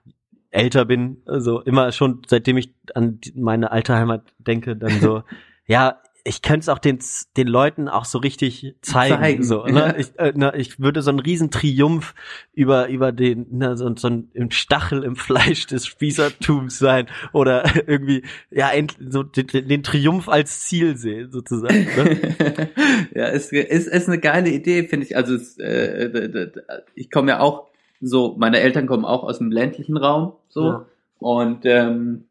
älter 0.51 0.85
bin, 0.85 1.21
also 1.25 1.61
immer 1.61 1.91
schon 1.91 2.21
seitdem 2.27 2.57
ich 2.57 2.73
an 2.93 3.19
meine 3.35 3.71
alte 3.71 3.95
Heimat 3.95 4.23
denke, 4.37 4.75
dann 4.75 4.99
so 4.99 5.23
ja 5.67 6.01
ich 6.23 6.41
könnte 6.41 6.59
es 6.61 6.69
auch 6.69 6.77
den, 6.79 6.99
den 7.37 7.47
Leuten 7.47 7.87
auch 7.87 8.05
so 8.05 8.17
richtig 8.19 8.75
zeigen. 8.81 9.15
Zeigen, 9.15 9.43
So, 9.43 9.65
ja. 9.65 9.71
ne? 9.71 9.95
ich, 9.97 10.17
äh, 10.19 10.33
ne, 10.35 10.53
ich 10.55 10.79
würde 10.79 11.01
so 11.01 11.09
einen 11.09 11.19
riesen 11.19 11.51
Triumph 11.51 12.13
über, 12.53 12.89
über 12.89 13.11
den, 13.11 13.47
ne, 13.57 13.75
so, 13.77 13.93
so 13.95 14.07
ein 14.07 14.51
Stachel 14.51 15.03
im 15.03 15.15
Fleisch 15.15 15.65
des 15.67 15.85
Spießertums 15.85 16.77
sein 16.79 17.07
oder 17.33 17.63
irgendwie, 17.87 18.23
ja, 18.49 18.69
so 19.09 19.23
den, 19.23 19.47
den 19.67 19.83
Triumph 19.83 20.29
als 20.29 20.61
Ziel 20.61 20.97
sehen, 20.97 21.31
sozusagen. 21.31 21.85
Ne? 21.95 22.69
ja, 23.15 23.27
ist, 23.27 23.51
ist, 23.53 23.87
ist 23.87 24.07
eine 24.07 24.19
geile 24.19 24.49
Idee, 24.49 24.83
finde 24.87 25.05
ich. 25.05 25.15
Also 25.17 25.35
es, 25.35 25.57
äh, 25.57 26.49
ich 26.95 27.09
komme 27.09 27.31
ja 27.31 27.39
auch 27.39 27.67
so, 27.99 28.35
meine 28.37 28.59
Eltern 28.59 28.87
kommen 28.87 29.05
auch 29.05 29.23
aus 29.23 29.37
dem 29.37 29.51
ländlichen 29.51 29.97
Raum, 29.97 30.33
so 30.49 30.65
Ja. 30.67 30.85
und 31.19 31.65
ähm, 31.65 32.25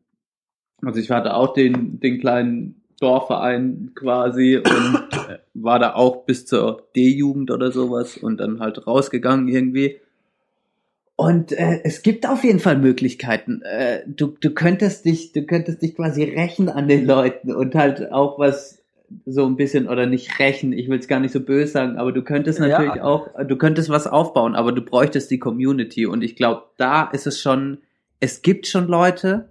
also 0.82 0.99
ich 0.99 1.11
hatte 1.11 1.34
auch 1.34 1.53
den 1.53 2.01
den 2.01 2.18
kleinen 2.20 2.79
Dorfverein 3.01 3.92
quasi 3.94 4.57
und 4.59 5.09
äh, 5.28 5.38
war 5.55 5.78
da 5.78 5.94
auch 5.94 6.24
bis 6.24 6.46
zur 6.46 6.84
D-Jugend 6.94 7.51
oder 7.51 7.72
sowas 7.72 8.16
und 8.16 8.38
dann 8.38 8.61
halt 8.61 8.86
rausgegangen 8.86 9.48
irgendwie. 9.48 10.01
Und 11.16 11.53
äh, 11.53 11.80
es 11.84 12.03
gibt 12.03 12.26
auf 12.26 12.44
jeden 12.44 12.61
Fall 12.61 12.78
Möglichkeiten. 12.78 13.62
Äh, 13.62 14.01
du, 14.07 14.28
du 14.40 14.51
könntest 14.51 15.05
dich, 15.05 15.32
du 15.32 15.42
könntest 15.44 15.82
dich 15.82 15.94
quasi 15.94 16.24
rächen 16.24 16.68
an 16.68 16.88
den 16.88 17.05
Leuten 17.07 17.55
und 17.55 17.74
halt 17.74 18.11
auch 18.12 18.38
was 18.38 18.80
so 19.26 19.44
ein 19.44 19.57
bisschen 19.57 19.88
oder 19.88 20.07
nicht 20.07 20.38
rächen, 20.38 20.72
ich 20.72 20.88
will 20.88 20.98
es 20.98 21.09
gar 21.09 21.20
nicht 21.20 21.32
so 21.32 21.40
böse 21.40 21.72
sagen, 21.72 21.96
aber 21.96 22.12
du 22.12 22.22
könntest 22.22 22.59
Ja. 22.61 22.68
natürlich 22.68 23.03
auch, 23.03 23.28
du 23.44 23.57
könntest 23.57 23.90
was 23.90 24.07
aufbauen, 24.07 24.55
aber 24.55 24.72
du 24.72 24.82
bräuchtest 24.82 25.30
die 25.30 25.38
Community 25.38 26.07
und 26.07 26.22
ich 26.22 26.36
glaube, 26.36 26.62
da 26.76 27.05
ist 27.11 27.26
es 27.26 27.40
schon, 27.40 27.78
es 28.20 28.42
gibt 28.42 28.66
schon 28.66 28.86
Leute, 28.86 29.51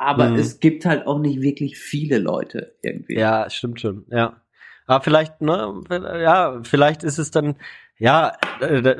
aber 0.00 0.30
Mhm. 0.30 0.36
es 0.36 0.60
gibt 0.60 0.86
halt 0.86 1.06
auch 1.06 1.18
nicht 1.18 1.42
wirklich 1.42 1.76
viele 1.78 2.18
Leute 2.18 2.74
irgendwie. 2.82 3.18
Ja, 3.18 3.48
stimmt 3.50 3.80
schon, 3.80 4.06
ja. 4.10 4.40
Aber 4.86 5.04
vielleicht, 5.04 5.42
ne, 5.42 5.82
ja, 6.22 6.60
vielleicht 6.62 7.04
ist 7.04 7.18
es 7.18 7.30
dann, 7.30 7.56
ja, 7.98 8.32
äh, 8.60 8.96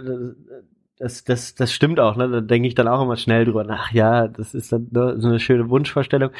das, 0.99 1.25
das, 1.25 1.55
das 1.55 1.73
stimmt 1.73 1.99
auch, 1.99 2.17
ne? 2.17 2.29
Da 2.29 2.41
denke 2.43 2.69
ich 2.69 2.75
dann 2.75 2.87
auch 2.87 3.03
immer 3.03 3.17
schnell 3.17 3.47
drüber 3.47 3.65
nach, 3.65 3.91
ja, 3.93 4.29
das 4.29 4.53
ist 4.55 4.73
dann 4.73 4.89
ne, 4.91 5.17
so 5.19 5.29
eine 5.29 5.41
schöne 5.41 5.71
Wunschvorstellung. 5.71 6.31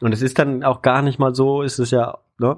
Und 0.00 0.12
es 0.12 0.22
ist 0.22 0.38
dann 0.38 0.64
auch 0.64 0.80
gar 0.80 1.02
nicht 1.02 1.18
mal 1.18 1.34
so, 1.34 1.60
ist 1.62 1.78
es 1.78 1.90
ja, 1.90 2.18
ne? 2.38 2.56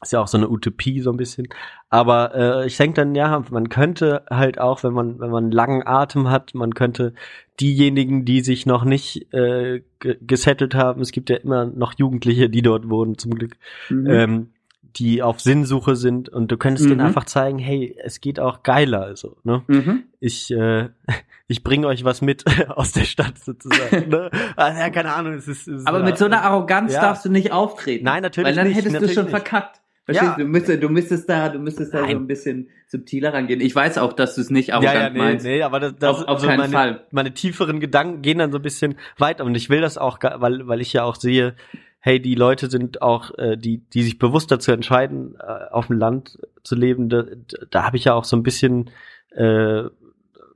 Ist 0.00 0.12
ja 0.12 0.20
auch 0.20 0.28
so 0.28 0.36
eine 0.38 0.48
Utopie 0.48 1.00
so 1.00 1.10
ein 1.10 1.16
bisschen. 1.16 1.48
Aber 1.90 2.34
äh, 2.34 2.66
ich 2.66 2.76
denke 2.76 2.94
dann, 3.00 3.14
ja, 3.16 3.42
man 3.50 3.68
könnte 3.68 4.24
halt 4.30 4.60
auch, 4.60 4.84
wenn 4.84 4.92
man, 4.92 5.18
wenn 5.18 5.30
man 5.30 5.44
einen 5.44 5.52
langen 5.52 5.84
Atem 5.86 6.30
hat, 6.30 6.54
man 6.54 6.72
könnte 6.74 7.14
diejenigen, 7.60 8.24
die 8.24 8.40
sich 8.42 8.64
noch 8.66 8.84
nicht 8.84 9.32
äh, 9.34 9.82
ge- 9.98 10.18
gesettelt 10.20 10.74
haben, 10.76 11.00
es 11.00 11.10
gibt 11.10 11.30
ja 11.30 11.36
immer 11.36 11.64
noch 11.64 11.94
Jugendliche, 11.98 12.48
die 12.48 12.62
dort 12.62 12.88
wohnen, 12.88 13.18
zum 13.18 13.34
Glück, 13.34 13.56
Mhm. 13.90 14.06
ähm, 14.08 14.50
die 14.96 15.22
auf 15.22 15.40
Sinnsuche 15.40 15.96
sind 15.96 16.28
und 16.28 16.50
du 16.50 16.56
könntest 16.56 16.88
denen 16.88 17.00
Mhm. 17.00 17.06
einfach 17.06 17.24
zeigen, 17.24 17.58
hey, 17.58 17.96
es 18.02 18.20
geht 18.20 18.38
auch 18.40 18.62
geiler, 18.62 19.02
also, 19.02 19.36
ne? 19.44 19.62
Mhm. 19.66 20.04
Ich, 20.20 20.50
äh, 20.52 20.88
ich 21.48 21.62
bringe 21.64 21.86
euch 21.88 22.04
was 22.04 22.22
mit 22.22 22.44
aus 22.70 22.92
der 22.92 23.04
Stadt 23.04 23.38
sozusagen. 23.38 24.08
ne? 24.10 24.30
Ah, 24.56 24.72
ja, 24.78 24.90
keine 24.90 25.12
Ahnung, 25.12 25.34
es 25.34 25.48
ist. 25.48 25.66
Es 25.68 25.80
ist 25.80 25.86
Aber 25.88 26.04
mit 26.04 26.16
so 26.18 26.24
einer 26.26 26.42
Arroganz 26.42 26.92
Ja. 26.94 27.00
darfst 27.02 27.24
du 27.24 27.30
nicht 27.30 27.50
auftreten. 27.52 28.04
Nein, 28.04 28.22
natürlich 28.22 28.48
Weil 28.48 28.54
dann 28.54 28.68
nicht, 28.68 28.76
hättest 28.76 29.00
du 29.02 29.08
schon 29.08 29.24
nicht. 29.24 29.30
verkackt. 29.30 29.77
Verstehst 30.08 30.32
Ja. 30.38 30.42
du? 30.42 30.44
Müsstest, 30.48 30.82
du 30.82 30.88
müsstest 30.88 31.28
da, 31.28 31.48
du 31.50 31.58
müsstest 31.58 31.92
da 31.92 31.98
so 32.00 32.04
ein 32.06 32.26
bisschen 32.26 32.68
subtiler 32.86 33.34
rangehen. 33.34 33.60
Ich 33.60 33.74
weiß 33.74 33.98
auch, 33.98 34.14
dass 34.14 34.34
du 34.36 34.40
es 34.40 34.48
nicht 34.50 34.68
ja, 34.68 34.76
arrogant 34.76 34.94
ja, 34.96 35.10
nee, 35.10 35.18
meinst. 35.18 35.44
nee, 35.44 35.62
aber 35.62 35.80
das, 35.80 35.96
das 35.98 36.16
Auf- 36.22 36.28
auf 36.28 36.42
keinen 36.42 36.58
meine, 36.58 36.72
Fall. 36.72 37.06
meine 37.10 37.34
tieferen 37.34 37.78
Gedanken 37.78 38.22
gehen 38.22 38.38
dann 38.38 38.50
so 38.50 38.58
ein 38.58 38.62
bisschen 38.62 38.96
weiter 39.18 39.44
und 39.44 39.54
ich 39.54 39.68
will 39.68 39.82
das 39.82 39.98
auch, 39.98 40.18
weil, 40.22 40.66
weil 40.66 40.80
ich 40.80 40.94
ja 40.94 41.04
auch 41.04 41.16
sehe, 41.16 41.54
hey, 42.00 42.20
die 42.20 42.34
Leute 42.36 42.70
sind 42.70 43.02
auch, 43.02 43.36
äh, 43.36 43.56
die, 43.58 43.78
die 43.90 44.02
sich 44.02 44.18
bewusst 44.18 44.50
dazu 44.50 44.72
entscheiden, 44.72 45.36
äh, 45.40 45.70
auf 45.70 45.88
dem 45.88 45.98
Land 45.98 46.38
zu 46.64 46.74
leben, 46.74 47.10
da, 47.10 47.24
da 47.70 47.82
habe 47.84 47.98
ich 47.98 48.04
ja 48.04 48.14
auch 48.14 48.24
so 48.24 48.34
ein 48.36 48.42
bisschen, 48.42 48.88
äh, 49.32 49.82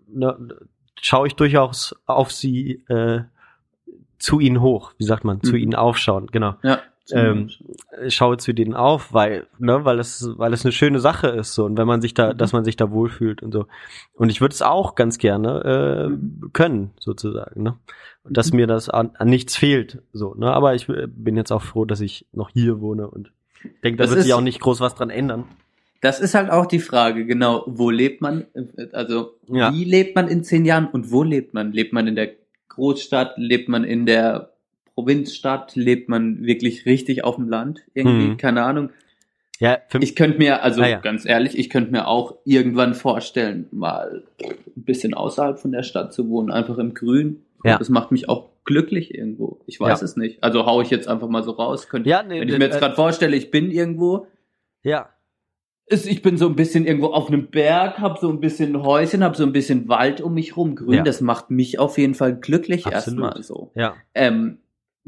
ne, 0.09 0.49
schaue 1.01 1.27
ich 1.27 1.35
durchaus 1.35 1.95
auf 2.07 2.33
sie 2.33 2.85
äh, 2.89 3.21
zu 4.19 4.41
ihnen 4.41 4.61
hoch, 4.63 4.93
wie 4.99 5.05
sagt 5.05 5.25
man, 5.25 5.43
zu 5.43 5.53
Mhm. 5.53 5.59
ihnen 5.59 5.75
aufschauen, 5.75 6.29
genau. 6.29 6.55
Ja. 6.63 6.81
Ähm, 7.15 7.51
schaue 8.09 8.37
zu 8.39 8.53
denen 8.53 8.75
auf, 8.75 9.13
weil, 9.13 9.47
ne, 9.59 9.85
weil 9.85 9.99
es, 9.99 10.29
weil 10.37 10.53
es 10.53 10.65
eine 10.65 10.73
schöne 10.73 10.99
Sache 11.01 11.29
ist, 11.29 11.55
so, 11.55 11.65
und 11.65 11.77
wenn 11.79 11.87
man 11.87 12.01
sich 12.01 12.15
da, 12.15 12.33
Mhm. 12.33 12.39
dass 12.39 12.53
man 12.53 12.65
sich 12.65 12.77
da 12.77 12.91
wohlfühlt 12.91 13.43
und 13.43 13.53
so. 13.53 13.67
Und 14.15 14.31
ich 14.31 14.41
würde 14.41 14.53
es 14.55 14.63
auch 14.63 14.95
ganz 14.95 15.19
gerne 15.19 16.11
äh, 16.13 16.49
können, 16.53 16.91
sozusagen, 16.99 17.63
ne? 17.63 17.77
Und 18.25 18.37
dass 18.37 18.53
Mhm. 18.53 18.57
mir 18.59 18.67
das 18.67 18.89
an, 18.89 19.11
an 19.19 19.29
nichts 19.29 19.57
fehlt, 19.57 20.03
so, 20.13 20.35
ne? 20.35 20.53
Aber 20.53 20.75
ich 20.75 20.89
äh, 20.89 21.07
bin 21.09 21.37
jetzt 21.37 21.51
auch 21.53 21.63
froh, 21.63 21.85
dass 21.85 22.01
ich 22.01 22.27
noch 22.33 22.51
hier 22.51 22.81
wohne 22.81 23.09
und 23.09 23.33
denke, 23.85 23.99
da 23.99 24.05
Das 24.05 24.11
wird 24.15 24.23
sich 24.25 24.35
auch 24.35 24.41
nicht 24.41 24.61
groß 24.61 24.81
was 24.81 24.95
dran 24.95 25.11
ändern. 25.11 25.45
Das 26.01 26.19
ist 26.19 26.35
halt 26.35 26.51
auch 26.51 26.67
die 26.67 26.81
Frage, 26.81 27.27
genau, 27.27 27.63
wo 27.67 27.91
lebt 27.91 28.23
man, 28.23 28.45
also 28.93 29.35
Ja. 29.49 29.73
wie 29.73 29.85
lebt 29.85 30.17
man 30.17 30.27
in 30.29 30.43
zehn 30.45 30.65
Jahren 30.65 30.87
und 30.89 31.11
wo 31.13 31.23
lebt 31.23 31.55
man? 31.55 31.73
Lebt 31.73 31.93
man 31.93 32.09
in 32.09 32.17
der 32.17 32.31
Großstadt, 32.71 33.35
lebt 33.37 33.69
man 33.69 33.85
in 33.85 34.07
der 34.07 34.52
Provinzstadt, 34.95 35.75
lebt 35.77 36.09
man 36.09 36.43
wirklich 36.45 36.87
richtig 36.87 37.25
auf 37.25 37.37
dem 37.37 37.49
Land? 37.49 37.81
Irgendwie, 37.95 38.29
Mhm. 38.29 38.37
keine 38.37 38.63
Ahnung. 38.63 38.91
Ja, 39.59 39.79
Ich 40.01 40.17
könnte 40.17 40.39
mir, 40.39 40.63
also 40.65 40.83
Ah, 40.83 40.89
ja. 40.89 40.99
ganz 40.99 41.25
ehrlich, 41.25 41.57
ich 41.57 41.71
könnte 41.71 41.93
mir 41.93 42.09
auch 42.09 42.37
irgendwann 42.45 42.95
vorstellen, 42.95 43.69
mal 43.71 44.25
ein 44.45 44.55
bisschen 44.83 45.15
außerhalb 45.15 45.59
von 45.59 45.71
der 45.71 45.85
Stadt 45.85 46.13
zu 46.13 46.29
wohnen, 46.29 46.51
einfach 46.51 46.79
im 46.79 46.95
Grün. 46.95 47.43
Ja. 47.65 47.79
Das 47.79 47.89
macht 47.89 48.11
mich 48.11 48.29
auch 48.29 48.49
glücklich 48.65 49.15
irgendwo. 49.15 49.61
Ich 49.67 49.79
weiß 49.79 50.01
Ja. 50.01 50.05
es 50.05 50.17
nicht. 50.17 50.43
Also 50.43 50.67
hau 50.67 50.81
ich 50.83 50.91
jetzt 50.91 51.07
einfach 51.07 51.29
mal 51.29 51.45
so 51.45 51.53
raus. 51.53 51.89
Könnte, 51.89 52.11
ja, 52.11 52.25
nee, 52.25 52.41
wenn 52.41 52.49
ich 52.49 52.59
mir 52.59 52.65
jetzt 52.65 52.77
äh, 52.77 52.81
gerade 52.81 52.97
vorstelle, 52.97 53.37
ich 53.37 53.53
bin 53.53 53.71
irgendwo, 53.71 54.27
ja, 54.83 55.11
ist, 55.87 56.07
ich 56.07 56.23
bin 56.23 56.37
so 56.39 56.47
ein 56.49 56.57
bisschen 56.57 56.85
irgendwo 56.87 57.09
auf 57.09 57.29
einem 57.29 57.49
Berg, 57.49 57.99
hab 57.99 58.19
so 58.19 58.31
ein 58.31 58.41
bisschen 58.41 58.83
Häuschen, 58.83 59.23
hab 59.23 59.37
so 59.37 59.45
ein 59.45 59.53
bisschen 59.53 59.89
Wald 59.89 60.21
um 60.21 60.35
mich 60.35 60.57
rum, 60.57 60.75
grün. 60.75 61.05
Das 61.05 61.21
macht 61.21 61.51
mich 61.51 61.79
auf 61.79 61.99
jeden 61.99 62.15
Fall 62.15 62.35
glücklich 62.35 62.87
Absolut. 62.87 63.25
erstmal 63.25 63.43
so. 63.45 63.71
ja, 63.77 63.95
Ähm, 64.15 64.59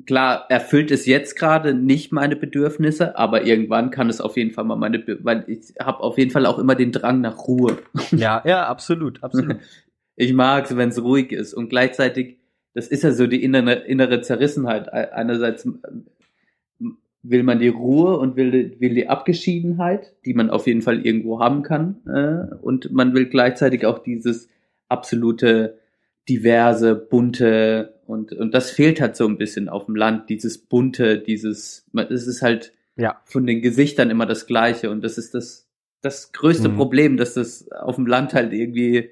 klar, 0.07 0.47
erfüllt 0.49 0.91
es 0.91 1.07
jetzt 1.07 1.37
gerade 1.37 1.75
nicht 1.75 2.13
meine 2.13 2.37
Bedürfnisse, 2.37 3.17
aber 3.17 3.45
irgendwann 3.47 3.91
kann 3.91 4.11
es 4.11 4.21
auf 4.21 4.37
jeden 4.37 4.51
Fall 4.51 4.65
mal 4.65 4.77
meine, 4.77 4.99
Be 4.99 5.19
weil 5.23 5.45
ich 5.47 5.75
habe 5.81 6.01
auf 6.01 6.19
jeden 6.19 6.31
Fall 6.31 6.47
auch 6.47 6.59
immer 6.59 6.75
den 6.75 6.93
Drang 6.93 7.21
nach 7.21 7.47
Ruhe. 7.47 7.79
ja, 8.11 8.43
ja, 8.45 8.67
absolut, 8.67 9.23
absolut. 9.23 9.57
Ich 10.17 10.33
mag 10.33 10.65
es, 10.65 10.77
wenn 10.77 10.91
es 10.91 11.03
ruhig 11.03 11.33
ist 11.33 11.55
und 11.55 11.69
gleichzeitig, 11.69 12.39
das 12.73 12.89
ist 12.89 13.05
ja 13.05 13.13
so 13.13 13.27
die 13.27 13.43
innere, 13.43 13.73
innere 13.73 14.21
Zerrissenheit. 14.21 14.93
Einerseits 14.93 15.65
ähm, 15.65 16.07
will 17.23 17.43
man 17.43 17.59
die 17.59 17.69
Ruhe 17.69 18.19
und 18.19 18.37
will, 18.37 18.77
will 18.81 18.95
die 18.95 19.09
Abgeschiedenheit, 19.09 20.15
die 20.25 20.35
man 20.35 20.51
auf 20.51 20.67
jeden 20.67 20.83
Fall 20.83 21.05
irgendwo 21.05 21.41
haben 21.41 21.63
kann, 21.63 22.01
äh, 22.07 22.55
und 22.57 22.93
man 22.93 23.15
will 23.15 23.27
gleichzeitig 23.27 23.87
auch 23.87 24.01
dieses 24.01 24.49
absolute 24.89 25.79
diverse, 26.29 26.95
bunte 26.95 27.94
und, 28.07 28.33
und 28.33 28.53
das 28.55 28.71
fehlt 28.71 29.01
halt 29.01 29.17
so 29.17 29.27
ein 29.27 29.39
bisschen 29.39 29.69
auf 29.69 29.87
dem 29.87 29.97
Land, 29.97 30.29
dieses 30.31 30.59
bunte, 30.59 31.19
dieses, 31.19 31.85
es 32.11 32.27
ist 32.27 32.43
halt 32.43 32.73
Ja. 32.97 33.21
von 33.25 33.47
den 33.47 33.61
Gesichtern 33.63 34.11
immer 34.11 34.27
das 34.27 34.47
Gleiche 34.47 34.91
und 34.91 35.03
das 35.03 35.19
ist 35.19 35.35
das, 35.35 35.67
das 36.01 36.33
größte 36.33 36.69
Mhm. 36.69 36.77
Problem, 36.77 37.17
dass 37.17 37.35
das 37.35 37.71
auf 37.73 37.97
dem 37.97 38.07
Land 38.07 38.35
halt 38.35 38.53
irgendwie 38.53 39.11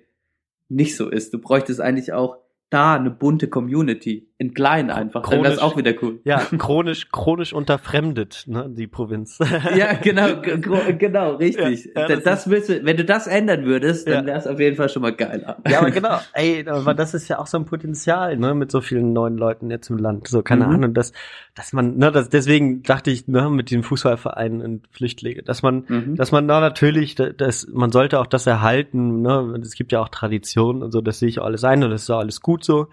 nicht 0.68 0.96
so 0.96 1.08
ist. 1.08 1.32
Du 1.34 1.38
bräuchtest 1.38 1.80
eigentlich 1.80 2.12
auch 2.12 2.38
da 2.70 2.94
eine 2.94 3.10
bunte 3.10 3.48
Community. 3.48 4.28
In 4.42 4.54
klein 4.54 4.90
einfach. 4.90 5.22
Chronisch, 5.22 5.42
dann 5.42 5.52
wäre 5.52 5.62
auch 5.62 5.76
wieder 5.76 5.94
cool. 6.02 6.18
Ja, 6.24 6.38
chronisch, 6.58 7.12
chronisch 7.12 7.52
unterfremdet, 7.52 8.42
ne, 8.48 8.68
die 8.68 8.88
Provinz. 8.88 9.38
ja, 9.76 9.92
genau, 9.92 10.40
genau, 10.98 11.36
richtig. 11.36 11.90
Ja, 11.94 12.08
ja, 12.08 12.08
das, 12.08 12.24
das 12.24 12.44
du, 12.66 12.84
wenn 12.84 12.96
du 12.96 13.04
das 13.04 13.28
ändern 13.28 13.64
würdest, 13.64 14.08
dann 14.08 14.26
wäre 14.26 14.36
es 14.36 14.48
auf 14.48 14.58
jeden 14.58 14.74
Fall 14.74 14.88
schon 14.88 15.02
mal 15.02 15.12
geiler. 15.12 15.58
Ja, 15.68 15.78
aber 15.78 15.92
genau, 15.92 16.18
ey, 16.32 16.66
aber 16.68 16.92
das 16.92 17.14
ist 17.14 17.28
ja 17.28 17.38
auch 17.38 17.46
so 17.46 17.56
ein 17.56 17.66
Potenzial, 17.66 18.36
ne, 18.36 18.52
mit 18.52 18.72
so 18.72 18.80
vielen 18.80 19.12
neuen 19.12 19.38
Leuten 19.38 19.70
jetzt 19.70 19.90
im 19.90 19.98
Land. 19.98 20.26
So, 20.26 20.42
keine 20.42 20.66
mhm. 20.66 20.72
Ahnung, 20.72 20.94
dass, 20.94 21.12
dass 21.54 21.72
man, 21.72 21.96
ne, 21.96 22.10
das, 22.10 22.28
deswegen 22.28 22.82
dachte 22.82 23.12
ich, 23.12 23.28
ne, 23.28 23.48
mit 23.48 23.70
den 23.70 23.84
Fußballvereinen 23.84 24.60
und 24.60 24.88
Flüchtlinge, 24.90 25.44
dass 25.44 25.62
man, 25.62 25.84
mhm. 25.86 26.16
dass 26.16 26.32
man 26.32 26.48
da 26.48 26.58
natürlich, 26.58 27.14
dass, 27.14 27.68
man 27.68 27.92
sollte 27.92 28.18
auch 28.18 28.26
das 28.26 28.44
erhalten, 28.48 29.22
ne, 29.22 29.56
es 29.62 29.76
gibt 29.76 29.92
ja 29.92 30.00
auch 30.00 30.08
Traditionen 30.08 30.82
und 30.82 30.90
so, 30.90 31.00
das 31.00 31.20
sehe 31.20 31.28
ich 31.28 31.38
auch 31.38 31.44
alles 31.44 31.62
ein 31.62 31.84
und 31.84 31.90
das 31.90 32.02
ist 32.02 32.10
auch 32.10 32.18
alles 32.18 32.40
gut 32.40 32.64
so. 32.64 32.88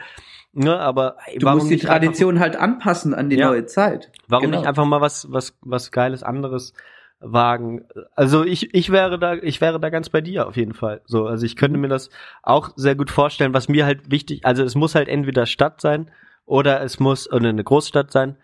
Ne, 0.61 0.77
aber 0.77 1.15
du 1.37 1.49
musst 1.51 1.69
die 1.69 1.77
Tradition 1.77 2.41
halt 2.41 2.57
anpassen 2.57 3.13
an 3.13 3.29
die 3.29 3.37
ja. 3.37 3.47
neue 3.47 3.65
Zeit. 3.65 4.11
Warum 4.27 4.47
genau. 4.47 4.57
nicht 4.57 4.67
einfach 4.67 4.83
mal 4.83 4.99
was 4.99 5.31
was 5.31 5.57
was 5.61 5.89
geiles 5.89 6.21
anderes 6.21 6.73
wagen? 7.21 7.85
Also 8.13 8.43
ich 8.43 8.73
ich 8.73 8.91
wäre 8.91 9.17
da 9.17 9.35
ich 9.35 9.61
wäre 9.61 9.79
da 9.79 9.89
ganz 9.89 10.09
bei 10.09 10.19
dir 10.19 10.49
auf 10.49 10.57
jeden 10.57 10.73
Fall. 10.73 10.99
So, 11.05 11.27
also 11.27 11.45
ich 11.45 11.55
könnte 11.55 11.77
mhm. 11.77 11.83
mir 11.83 11.87
das 11.87 12.09
auch 12.43 12.71
sehr 12.75 12.95
gut 12.95 13.09
vorstellen, 13.09 13.53
was 13.53 13.69
mir 13.69 13.85
halt 13.85 14.11
wichtig, 14.11 14.45
also 14.45 14.61
es 14.61 14.75
muss 14.75 14.95
halt 14.95 15.07
entweder 15.07 15.45
Stadt 15.45 15.79
sein 15.79 16.11
oder 16.45 16.81
es 16.81 16.99
muss 16.99 17.31
oder 17.31 17.47
eine 17.47 17.63
Großstadt 17.63 18.11
sein. 18.11 18.35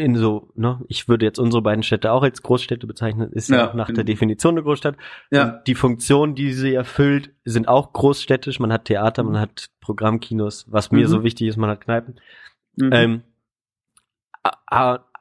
In 0.00 0.16
so, 0.16 0.50
ne, 0.54 0.80
ich 0.88 1.08
würde 1.08 1.24
jetzt 1.24 1.38
unsere 1.38 1.62
beiden 1.62 1.82
Städte 1.82 2.12
auch 2.12 2.22
als 2.22 2.42
Großstädte 2.42 2.86
bezeichnen, 2.86 3.32
ist 3.32 3.48
ja, 3.48 3.56
ja 3.56 3.74
nach 3.74 3.86
genau. 3.86 3.96
der 3.96 4.04
Definition 4.04 4.54
eine 4.54 4.62
Großstadt. 4.62 4.96
Ja. 5.30 5.42
Und 5.42 5.66
die 5.66 5.74
Funktionen, 5.74 6.34
die 6.34 6.52
sie 6.52 6.74
erfüllt, 6.74 7.30
sind 7.44 7.68
auch 7.68 7.92
großstädtisch. 7.92 8.58
Man 8.60 8.72
hat 8.72 8.86
Theater, 8.86 9.22
man 9.22 9.38
hat 9.38 9.70
Programmkinos, 9.80 10.66
was 10.68 10.90
mir 10.90 11.06
mhm. 11.06 11.10
so 11.10 11.22
wichtig 11.22 11.48
ist, 11.48 11.56
man 11.56 11.70
hat 11.70 11.80
Kneipen. 11.82 12.20
Mhm. 12.76 12.90
Ähm, 12.92 13.22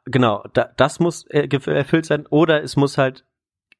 genau, 0.06 0.44
da, 0.54 0.70
das 0.78 1.00
muss 1.00 1.26
erfüllt 1.28 2.06
sein, 2.06 2.26
oder 2.28 2.64
es 2.64 2.76
muss 2.76 2.98
halt 2.98 3.26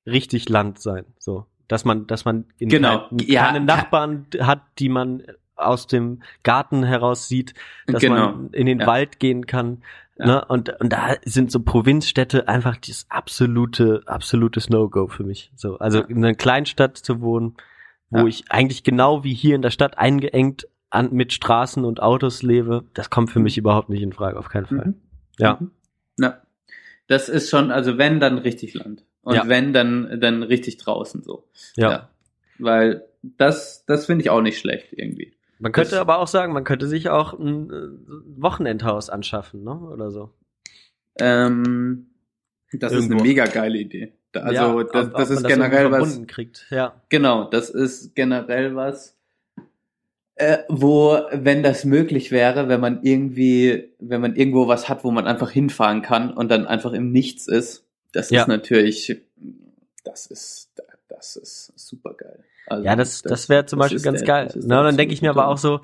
richtig 0.06 0.50
Land 0.50 0.80
sein, 0.80 1.06
so. 1.18 1.46
Dass 1.68 1.86
man, 1.86 2.08
dass 2.08 2.26
man 2.26 2.46
in 2.58 2.70
genau. 2.70 3.08
kein, 3.10 3.20
ja. 3.20 3.46
keine 3.46 3.64
Nachbarn 3.64 4.26
hat, 4.40 4.64
die 4.80 4.90
man 4.90 5.24
aus 5.56 5.88
dem 5.88 6.24
Garten 6.44 6.84
heraus 6.84 7.28
sieht, 7.28 7.54
dass 7.86 8.02
genau. 8.02 8.32
man 8.32 8.50
in 8.54 8.66
den 8.66 8.80
ja. 8.80 8.88
Wald 8.88 9.20
gehen 9.20 9.46
kann, 9.46 9.84
ja. 10.20 10.26
Ne? 10.26 10.46
Und, 10.46 10.70
und 10.82 10.92
da 10.92 11.16
sind 11.24 11.50
so 11.50 11.62
Provinzstädte 11.62 12.48
einfach 12.48 12.76
das 12.78 13.06
absolute, 13.10 14.04
absolutes 14.06 14.70
No-Go 14.70 15.08
für 15.08 15.24
mich. 15.24 15.52
So, 15.56 15.78
also 15.80 16.02
in 16.02 16.18
einer 16.18 16.36
Kleinstadt 16.36 16.98
zu 16.98 17.22
wohnen, 17.22 17.56
wo 18.10 18.20
ja. 18.20 18.26
ich 18.28 18.52
eigentlich 18.52 18.84
genau 18.84 19.24
wie 19.24 19.34
hier 19.34 19.56
in 19.56 19.62
der 19.62 19.72
Stadt 19.72 19.98
eingeengt 19.98 20.68
an, 20.90 21.14
mit 21.14 21.32
Straßen 21.32 21.86
und 21.86 22.02
Autos 22.02 22.44
lebe, 22.44 22.84
das 22.94 23.10
kommt 23.10 23.30
für 23.30 23.40
mich 23.40 23.58
überhaupt 23.58 23.90
nicht 23.90 24.02
in 24.02 24.12
Frage, 24.12 24.38
auf 24.38 24.50
keinen 24.50 24.66
Fall. 24.66 24.86
Mhm. 24.88 24.96
Ja. 25.38 25.58
Mhm. 25.60 25.72
Ja. 26.20 26.42
Das 27.08 27.30
ist 27.30 27.50
schon, 27.50 27.72
also 27.72 27.98
wenn, 27.98 28.20
dann 28.20 28.38
richtig 28.38 28.74
Land. 28.74 29.06
Und 29.22 29.36
ja. 29.36 29.48
wenn, 29.48 29.74
dann, 29.74 30.20
dann 30.20 30.44
richtig 30.44 30.78
draußen 30.78 31.24
so. 31.24 31.48
Ja. 31.76 31.92
ja. 31.92 32.10
Weil 32.58 33.06
das, 33.22 33.86
das 33.86 34.06
finde 34.06 34.24
ich 34.24 34.30
auch 34.30 34.42
nicht 34.42 34.60
schlecht 34.60 34.92
irgendwie. 34.92 35.34
Man 35.60 35.72
könnte 35.74 35.92
das, 35.92 36.00
aber 36.00 36.20
auch 36.20 36.28
sagen, 36.28 36.54
man 36.54 36.64
könnte 36.64 36.88
sich 36.88 37.10
auch 37.10 37.34
ein 37.34 37.70
äh, 37.70 38.42
Wochenendhaus 38.42 39.10
anschaffen, 39.10 39.64
ne? 39.64 39.78
Oder 39.78 40.10
so. 40.10 40.34
Ähm, 41.20 42.08
das 42.72 42.94
Irgendwo. 42.94 43.16
ist 43.16 43.20
eine 43.20 43.30
mega 43.30 43.46
geile 43.46 43.78
Idee. 43.78 44.14
Also 44.34 44.54
ja, 44.54 44.84
das, 44.84 45.08
ob, 45.08 45.16
das 45.16 45.32
ob 45.32 45.38
ist 45.38 45.48
generell 45.48 45.90
das 45.90 46.20
was. 46.20 46.28
Kriegt. 46.28 46.68
Ja. 46.70 47.02
Genau, 47.10 47.50
das 47.50 47.70
ist 47.70 48.16
generell 48.16 48.76
was, 48.76 49.18
äh, 50.36 50.60
wo, 50.70 51.20
wenn 51.32 51.64
das 51.64 51.84
möglich 51.84 52.32
wäre, 52.32 52.70
wenn 52.70 52.80
man 52.80 53.04
irgendwie, 53.04 53.92
wenn 54.00 54.22
man 54.22 54.36
irgendwo 54.36 54.68
was 54.68 54.88
hat, 54.88 55.04
wo 55.04 55.12
man 55.12 55.28
einfach 55.28 55.52
hinfahren 55.52 56.02
kann 56.02 56.32
und 56.32 56.50
dann 56.50 56.66
einfach 56.66 56.94
im 56.94 57.12
Nichts 57.12 57.48
ist, 57.48 57.86
das 58.14 58.30
ja. 58.30 58.42
ist 58.42 58.48
natürlich, 58.48 59.22
das 60.06 60.28
ist, 60.28 60.72
das 61.10 61.36
ist 61.36 61.74
super 61.76 62.14
geil. 62.14 62.46
Also 62.70 62.84
ja, 62.84 62.96
das, 62.96 63.22
das, 63.22 63.32
das 63.32 63.50
wäre 63.50 63.66
zum 63.66 63.80
Beispiel 63.80 64.02
ganz 64.02 64.20
der, 64.20 64.28
geil. 64.28 64.54
Na, 64.56 64.84
dann 64.84 64.98
denke 64.98 65.14
ich 65.14 65.22
mir 65.22 65.30
aber 65.30 65.48
auch 65.48 65.58
so, 65.58 65.82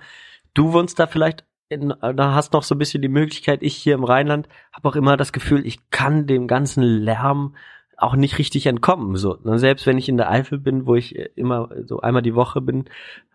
du 0.53 0.73
wohnst 0.73 0.99
da 0.99 1.07
vielleicht 1.07 1.43
in, 1.69 1.93
da 1.99 2.33
hast 2.33 2.53
noch 2.53 2.63
so 2.63 2.75
ein 2.75 2.77
bisschen 2.77 3.01
die 3.01 3.09
Möglichkeit, 3.09 3.63
ich 3.63 3.75
hier 3.75 3.95
im 3.95 4.03
Rheinland 4.03 4.47
habe 4.71 4.88
auch 4.88 4.95
immer 4.95 5.17
das 5.17 5.33
Gefühl, 5.33 5.65
ich 5.65 5.89
kann 5.89 6.27
dem 6.27 6.47
ganzen 6.47 6.83
Lärm 6.83 7.55
auch 7.97 8.15
nicht 8.15 8.37
richtig 8.37 8.65
entkommen. 8.65 9.15
So, 9.17 9.37
ne? 9.43 9.59
selbst 9.59 9.85
wenn 9.85 9.97
ich 9.97 10.09
in 10.09 10.17
der 10.17 10.29
Eifel 10.29 10.59
bin, 10.59 10.85
wo 10.85 10.95
ich 10.95 11.15
immer 11.35 11.69
so 11.85 11.99
einmal 12.01 12.21
die 12.21 12.35
Woche 12.35 12.61
bin 12.61 12.85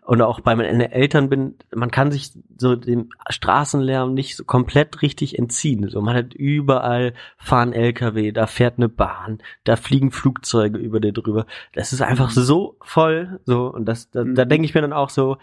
und 0.05 0.21
auch 0.21 0.39
bei 0.39 0.55
meinen 0.55 0.81
Eltern 0.81 1.29
bin, 1.29 1.55
man 1.73 1.91
kann 1.91 2.11
sich 2.11 2.31
so 2.57 2.75
dem 2.75 3.09
Straßenlärm 3.29 4.13
nicht 4.13 4.35
so 4.35 4.43
komplett 4.43 5.01
richtig 5.01 5.37
entziehen. 5.37 5.89
So, 5.89 6.01
man 6.01 6.15
hat 6.15 6.33
überall 6.33 7.13
fahren 7.37 7.73
LKW, 7.73 8.31
da 8.31 8.47
fährt 8.47 8.77
eine 8.77 8.89
Bahn, 8.89 9.39
da 9.63 9.75
fliegen 9.75 10.11
Flugzeuge 10.11 10.77
über 10.77 10.99
dir 10.99 11.13
drüber. 11.13 11.45
Das 11.73 11.93
ist 11.93 12.01
einfach 12.01 12.35
mhm. 12.35 12.41
so 12.41 12.75
voll. 12.81 13.39
So 13.45 13.67
und 13.67 13.85
das, 13.85 14.09
da, 14.11 14.23
da 14.23 14.45
mhm. 14.45 14.49
denke 14.49 14.65
ich 14.65 14.73
mir 14.73 14.81
dann 14.81 14.93
auch 14.93 15.09
so, 15.09 15.37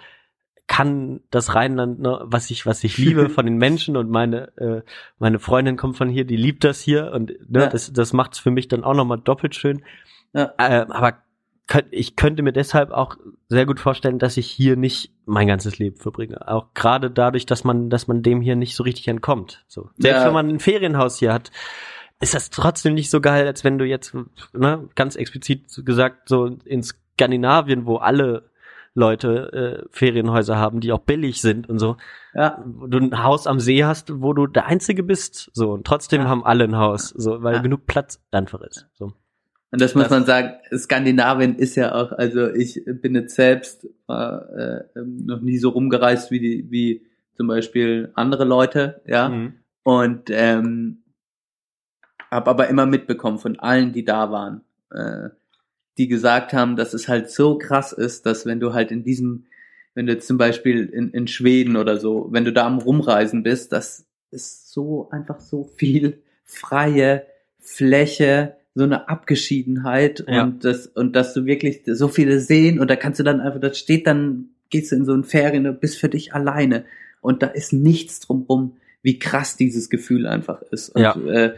kann 0.68 1.20
das 1.30 1.54
Rheinland, 1.54 1.98
ne, 1.98 2.20
was 2.22 2.50
ich, 2.50 2.66
was 2.66 2.84
ich 2.84 2.98
liebe 2.98 3.28
von 3.30 3.46
den 3.46 3.56
Menschen 3.56 3.96
und 3.96 4.10
meine, 4.10 4.56
äh, 4.58 4.82
meine 5.18 5.40
Freundin 5.40 5.76
kommt 5.76 5.96
von 5.96 6.08
hier, 6.08 6.24
die 6.24 6.36
liebt 6.36 6.62
das 6.62 6.80
hier 6.80 7.10
und 7.12 7.30
ne, 7.50 7.62
ja. 7.62 7.66
das, 7.66 7.92
das 7.92 8.12
macht 8.12 8.34
es 8.34 8.38
für 8.38 8.50
mich 8.50 8.68
dann 8.68 8.84
auch 8.84 8.94
nochmal 8.94 9.18
doppelt 9.18 9.54
schön. 9.54 9.82
Ja. 10.34 10.52
Äh, 10.58 10.86
aber 10.88 11.14
könnt, 11.66 11.88
ich 11.90 12.16
könnte 12.16 12.42
mir 12.42 12.52
deshalb 12.52 12.90
auch 12.90 13.16
sehr 13.48 13.66
gut 13.66 13.80
vorstellen, 13.80 14.18
dass 14.18 14.36
ich 14.36 14.46
hier 14.50 14.76
nicht 14.76 15.12
mein 15.26 15.46
ganzes 15.46 15.78
Leben 15.78 15.96
verbringe. 15.96 16.46
Auch 16.46 16.74
gerade 16.74 17.10
dadurch, 17.10 17.46
dass 17.46 17.64
man, 17.64 17.90
dass 17.90 18.06
man 18.06 18.22
dem 18.22 18.40
hier 18.40 18.56
nicht 18.56 18.76
so 18.76 18.82
richtig 18.82 19.08
entkommt. 19.08 19.64
So. 19.68 19.90
Selbst 19.96 20.20
ja. 20.20 20.26
wenn 20.26 20.34
man 20.34 20.48
ein 20.48 20.60
Ferienhaus 20.60 21.18
hier 21.18 21.32
hat, 21.32 21.50
ist 22.20 22.34
das 22.34 22.50
trotzdem 22.50 22.94
nicht 22.94 23.10
so 23.10 23.20
geil, 23.20 23.46
als 23.46 23.64
wenn 23.64 23.78
du 23.78 23.84
jetzt, 23.84 24.14
ne, 24.52 24.88
ganz 24.96 25.14
explizit 25.14 25.64
gesagt, 25.84 26.28
so 26.28 26.46
in 26.64 26.82
Skandinavien, 26.82 27.86
wo 27.86 27.96
alle 27.96 28.47
Leute 28.99 29.53
äh, 29.53 29.88
Ferienhäuser 29.90 30.57
haben, 30.57 30.80
die 30.80 30.92
auch 30.92 31.01
billig 31.01 31.40
sind 31.40 31.68
und 31.68 31.78
so. 31.78 31.96
Ja. 32.34 32.62
Du 32.64 32.99
ein 32.99 33.22
Haus 33.22 33.46
am 33.46 33.61
See 33.61 33.84
hast, 33.84 34.20
wo 34.20 34.32
du 34.32 34.46
der 34.46 34.66
Einzige 34.66 35.03
bist, 35.03 35.51
so 35.55 35.72
und 35.72 35.86
trotzdem 35.86 36.22
ja. 36.22 36.28
haben 36.28 36.44
alle 36.44 36.64
ein 36.64 36.76
Haus, 36.76 37.09
so 37.09 37.42
weil 37.42 37.57
ja. 37.57 37.62
genug 37.62 37.86
Platz 37.86 38.20
einfach 38.30 38.61
ist. 38.62 38.86
So. 38.94 39.12
Und 39.70 39.80
das 39.80 39.94
muss 39.94 40.05
das, 40.05 40.11
man 40.11 40.24
sagen, 40.24 40.55
Skandinavien 40.76 41.57
ist 41.57 41.76
ja 41.76 41.94
auch, 41.94 42.12
also 42.12 42.49
ich 42.49 42.82
bin 42.86 43.14
jetzt 43.14 43.34
selbst 43.34 43.86
äh, 44.09 44.78
noch 44.94 45.40
nie 45.40 45.59
so 45.59 45.70
rumgereist 45.70 46.30
wie 46.30 46.40
die, 46.40 46.66
wie 46.70 47.07
zum 47.36 47.46
Beispiel 47.46 48.11
andere 48.14 48.44
Leute, 48.44 49.03
ja. 49.07 49.28
Mhm. 49.28 49.55
Und 49.84 50.28
ähm, 50.30 51.05
habe 52.30 52.51
aber 52.51 52.68
immer 52.68 52.86
mitbekommen 52.86 53.38
von 53.38 53.59
allen, 53.59 53.92
die 53.92 54.05
da 54.05 54.30
waren, 54.30 54.62
äh, 54.90 55.30
die 55.99 56.09
gesagt 56.09 56.53
haben, 56.53 56.76
dass 56.76 56.94
es 56.94 57.09
halt 57.09 57.30
so 57.30 57.59
krass 57.59 57.92
ist, 57.92 58.24
dass 58.24 58.46
wenn 58.46 58.61
du 58.61 58.72
halt 58.72 58.92
in 58.92 59.03
diesem, 59.03 59.46
wenn 59.94 60.07
du 60.07 60.12
jetzt 60.12 60.28
zum 60.28 60.38
Beispiel 60.38 60.86
in, 60.86 61.11
in 61.11 61.26
Schweden 61.26 61.76
oder 61.76 61.99
so, 61.99 62.28
wenn 62.30 62.44
du 62.44 62.53
da 62.53 62.66
am 62.66 62.78
Rumreisen 62.78 63.42
bist, 63.42 63.72
das 63.72 64.07
ist 64.30 64.70
so 64.70 65.09
einfach 65.11 65.40
so 65.40 65.64
viel 65.76 66.22
freie 66.44 67.26
Fläche, 67.59 68.57
so 68.74 68.84
eine 68.84 69.09
Abgeschiedenheit 69.09 70.24
ja. 70.28 70.44
und 70.44 70.64
das 70.64 70.86
und 70.86 71.16
dass 71.16 71.34
du 71.34 71.44
wirklich 71.46 71.82
so 71.84 72.09
viele 72.09 72.38
sehen 72.38 72.78
und 72.78 72.88
da 72.88 72.96
kannst 72.96 73.18
du 73.18 73.24
dann 73.24 73.40
einfach, 73.40 73.61
das 73.61 73.78
steht 73.78 74.07
dann, 74.07 74.51
gehst 74.70 74.92
du 74.92 74.96
in 74.96 75.05
so 75.05 75.14
ein 75.14 75.24
Ferien 75.24 75.66
und 75.66 75.80
bist 75.80 75.99
für 75.99 76.09
dich 76.09 76.32
alleine 76.32 76.84
und 77.20 77.42
da 77.42 77.49
ist 77.49 77.72
nichts 77.72 78.20
drumrum, 78.20 78.76
wie 79.03 79.18
krass 79.18 79.57
dieses 79.57 79.90
Gefühl 79.90 80.26
einfach 80.26 80.62
ist. 80.62 80.90
Und, 80.90 81.03
ja. 81.03 81.16
Äh, 81.16 81.55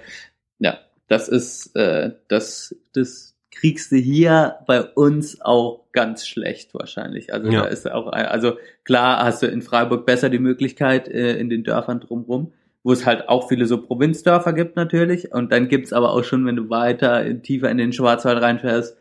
ja, 0.59 0.79
das 1.09 1.29
ist 1.29 1.77
äh, 1.77 2.13
das 2.29 2.75
das 2.95 3.30
kriegst 3.51 3.91
du 3.93 3.97
hier 3.97 4.57
bei 4.67 4.83
uns 4.83 5.41
auch 5.41 5.85
ganz 5.93 6.27
schlecht 6.27 6.73
wahrscheinlich. 6.75 7.33
Also 7.33 7.51
ja. 7.51 7.63
da 7.63 7.69
ist 7.69 7.91
auch, 7.91 8.07
also 8.13 8.57
klar 8.85 9.25
hast 9.25 9.43
du 9.43 9.47
in 9.47 9.63
Freiburg 9.63 10.07
besser 10.07 10.31
die 10.31 10.39
Möglichkeit 10.39 11.09
äh, 11.09 11.37
in 11.37 11.51
den 11.51 11.65
Dörfern 11.65 12.01
drumherum, 12.01 12.53
wo 12.83 12.93
es 12.93 13.07
halt 13.07 13.29
auch 13.29 13.49
viele 13.49 13.67
so 13.67 13.83
Provinzdörfer 13.83 14.53
gibt 14.53 14.77
natürlich. 14.77 15.33
Und 15.33 15.53
dann 15.53 15.69
gibt's 15.69 15.93
aber 15.93 16.13
auch 16.13 16.25
schon, 16.25 16.47
wenn 16.47 16.57
du 16.57 16.71
weiter 16.71 17.25
in, 17.25 17.43
tiefer 17.43 17.71
in 17.71 17.79
den 17.79 17.93
Schwarzwald 17.93 18.41
reinfährst, 18.41 18.97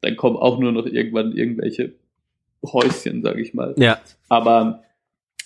dann 0.00 0.16
kommen 0.16 0.36
auch 0.36 0.58
nur 0.58 0.72
noch 0.72 0.86
irgendwann 0.86 1.32
irgendwelche 1.32 1.92
Häuschen, 2.64 3.22
sag 3.22 3.38
ich 3.38 3.54
mal. 3.54 3.74
Ja. 3.76 4.00
Aber 4.28 4.82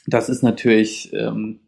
das 0.07 0.28
ist 0.28 0.42
natürlich, 0.42 1.12
ähm, 1.12 1.61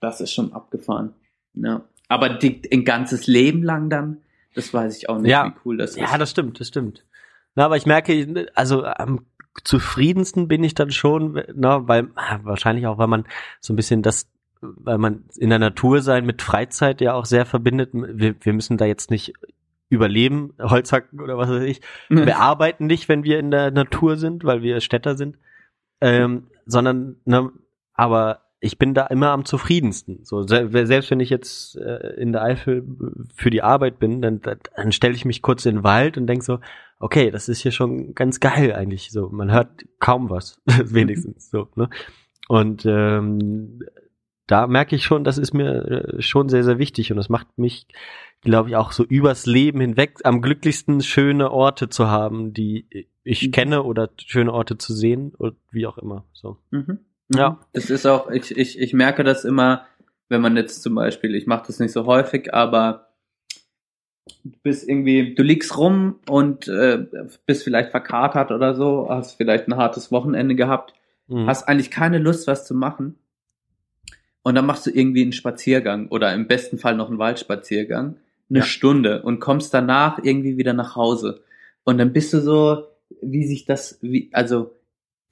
das 0.00 0.20
ist 0.20 0.32
schon 0.32 0.52
abgefahren. 0.52 1.12
Ja. 1.54 1.84
Aber 2.08 2.30
die, 2.30 2.60
ein 2.72 2.84
ganzes 2.84 3.26
Leben 3.26 3.62
lang 3.62 3.90
dann 3.90 4.18
das 4.54 4.72
weiß 4.72 4.96
ich 4.96 5.08
auch 5.08 5.18
nicht, 5.18 5.30
ja. 5.30 5.46
wie 5.46 5.52
cool 5.64 5.76
das 5.76 5.92
ist. 5.92 5.98
Ja, 5.98 6.18
das 6.18 6.30
stimmt, 6.30 6.60
das 6.60 6.68
stimmt. 6.68 7.04
Na, 7.54 7.64
aber 7.64 7.76
ich 7.76 7.86
merke, 7.86 8.46
also 8.54 8.84
am 8.84 9.26
zufriedensten 9.64 10.48
bin 10.48 10.64
ich 10.64 10.74
dann 10.74 10.90
schon, 10.90 11.42
na, 11.54 11.86
weil 11.86 12.08
ah, 12.14 12.40
wahrscheinlich 12.42 12.86
auch, 12.86 12.98
weil 12.98 13.08
man 13.08 13.26
so 13.60 13.72
ein 13.72 13.76
bisschen 13.76 14.02
das, 14.02 14.28
weil 14.60 14.98
man 14.98 15.24
in 15.36 15.50
der 15.50 15.58
Natur 15.58 16.02
sein 16.02 16.24
mit 16.24 16.40
Freizeit 16.40 17.00
ja 17.00 17.14
auch 17.14 17.26
sehr 17.26 17.44
verbindet. 17.44 17.90
Wir, 17.92 18.34
wir 18.40 18.52
müssen 18.52 18.78
da 18.78 18.86
jetzt 18.86 19.10
nicht 19.10 19.34
überleben, 19.88 20.54
Holzhacken 20.58 21.20
oder 21.20 21.36
was 21.36 21.50
weiß 21.50 21.64
ich. 21.64 21.82
Wir 22.08 22.38
arbeiten 22.38 22.86
nicht, 22.86 23.08
wenn 23.10 23.24
wir 23.24 23.38
in 23.38 23.50
der 23.50 23.70
Natur 23.70 24.16
sind, 24.16 24.44
weil 24.44 24.62
wir 24.62 24.80
Städter 24.80 25.16
sind, 25.16 25.36
ähm, 26.00 26.46
sondern 26.64 27.16
ne, 27.26 27.52
aber 27.92 28.41
ich 28.62 28.78
bin 28.78 28.94
da 28.94 29.06
immer 29.08 29.30
am 29.30 29.44
zufriedensten. 29.44 30.20
So 30.22 30.46
selbst 30.46 31.10
wenn 31.10 31.18
ich 31.18 31.30
jetzt 31.30 31.76
äh, 31.76 32.14
in 32.16 32.30
der 32.30 32.42
Eifel 32.42 32.86
für 33.34 33.50
die 33.50 33.60
Arbeit 33.60 33.98
bin, 33.98 34.22
dann, 34.22 34.40
dann 34.40 34.92
stelle 34.92 35.14
ich 35.14 35.24
mich 35.24 35.42
kurz 35.42 35.66
in 35.66 35.78
den 35.78 35.84
Wald 35.84 36.16
und 36.16 36.28
denk 36.28 36.44
so, 36.44 36.60
okay, 37.00 37.32
das 37.32 37.48
ist 37.48 37.60
hier 37.60 37.72
schon 37.72 38.14
ganz 38.14 38.38
geil 38.38 38.72
eigentlich. 38.72 39.10
So, 39.10 39.28
man 39.30 39.50
hört 39.50 39.84
kaum 39.98 40.30
was, 40.30 40.60
wenigstens 40.66 41.50
so. 41.50 41.70
Ne? 41.74 41.90
Und 42.46 42.86
ähm, 42.86 43.80
da 44.46 44.68
merke 44.68 44.94
ich 44.94 45.02
schon, 45.02 45.24
das 45.24 45.38
ist 45.38 45.52
mir 45.52 45.84
äh, 45.84 46.22
schon 46.22 46.48
sehr, 46.48 46.62
sehr 46.62 46.78
wichtig 46.78 47.10
und 47.10 47.16
das 47.16 47.28
macht 47.28 47.58
mich, 47.58 47.88
glaube 48.42 48.68
ich, 48.68 48.76
auch 48.76 48.92
so 48.92 49.02
übers 49.02 49.44
Leben 49.44 49.80
hinweg 49.80 50.20
am 50.22 50.40
glücklichsten 50.40 51.00
schöne 51.00 51.50
Orte 51.50 51.88
zu 51.88 52.06
haben, 52.06 52.52
die 52.52 53.08
ich 53.24 53.48
mhm. 53.48 53.50
kenne 53.50 53.82
oder 53.82 54.10
schöne 54.24 54.52
Orte 54.52 54.78
zu 54.78 54.94
sehen 54.94 55.32
und 55.36 55.56
wie 55.72 55.86
auch 55.86 55.98
immer. 55.98 56.26
So. 56.32 56.58
Mhm. 56.70 57.00
Ja. 57.34 57.58
Es 57.72 57.90
ist 57.90 58.06
auch, 58.06 58.30
ich, 58.30 58.56
ich, 58.56 58.78
ich 58.78 58.92
merke 58.92 59.24
das 59.24 59.44
immer, 59.44 59.86
wenn 60.28 60.40
man 60.40 60.56
jetzt 60.56 60.82
zum 60.82 60.94
Beispiel, 60.94 61.34
ich 61.34 61.46
mache 61.46 61.66
das 61.66 61.78
nicht 61.78 61.92
so 61.92 62.06
häufig, 62.06 62.52
aber 62.54 63.08
du 64.44 64.52
bist 64.62 64.88
irgendwie, 64.88 65.34
du 65.34 65.42
liegst 65.42 65.76
rum 65.76 66.20
und 66.28 66.68
äh, 66.68 67.06
bist 67.46 67.64
vielleicht 67.64 67.90
verkatert 67.90 68.50
oder 68.50 68.74
so, 68.74 69.08
hast 69.08 69.34
vielleicht 69.34 69.68
ein 69.68 69.76
hartes 69.76 70.10
Wochenende 70.10 70.54
gehabt, 70.54 70.94
mhm. 71.28 71.46
hast 71.46 71.68
eigentlich 71.68 71.90
keine 71.90 72.18
Lust, 72.18 72.46
was 72.46 72.66
zu 72.66 72.74
machen. 72.74 73.16
Und 74.42 74.56
dann 74.56 74.66
machst 74.66 74.86
du 74.86 74.90
irgendwie 74.90 75.22
einen 75.22 75.32
Spaziergang 75.32 76.08
oder 76.08 76.32
im 76.34 76.48
besten 76.48 76.78
Fall 76.78 76.96
noch 76.96 77.08
einen 77.08 77.18
Waldspaziergang, 77.18 78.16
eine 78.50 78.58
ja. 78.58 78.64
Stunde 78.64 79.22
und 79.22 79.38
kommst 79.38 79.72
danach 79.72 80.18
irgendwie 80.22 80.56
wieder 80.56 80.72
nach 80.72 80.96
Hause. 80.96 81.42
Und 81.84 81.98
dann 81.98 82.12
bist 82.12 82.32
du 82.32 82.40
so, 82.40 82.86
wie 83.20 83.44
sich 83.46 83.64
das, 83.66 83.98
wie, 84.02 84.30
also 84.32 84.74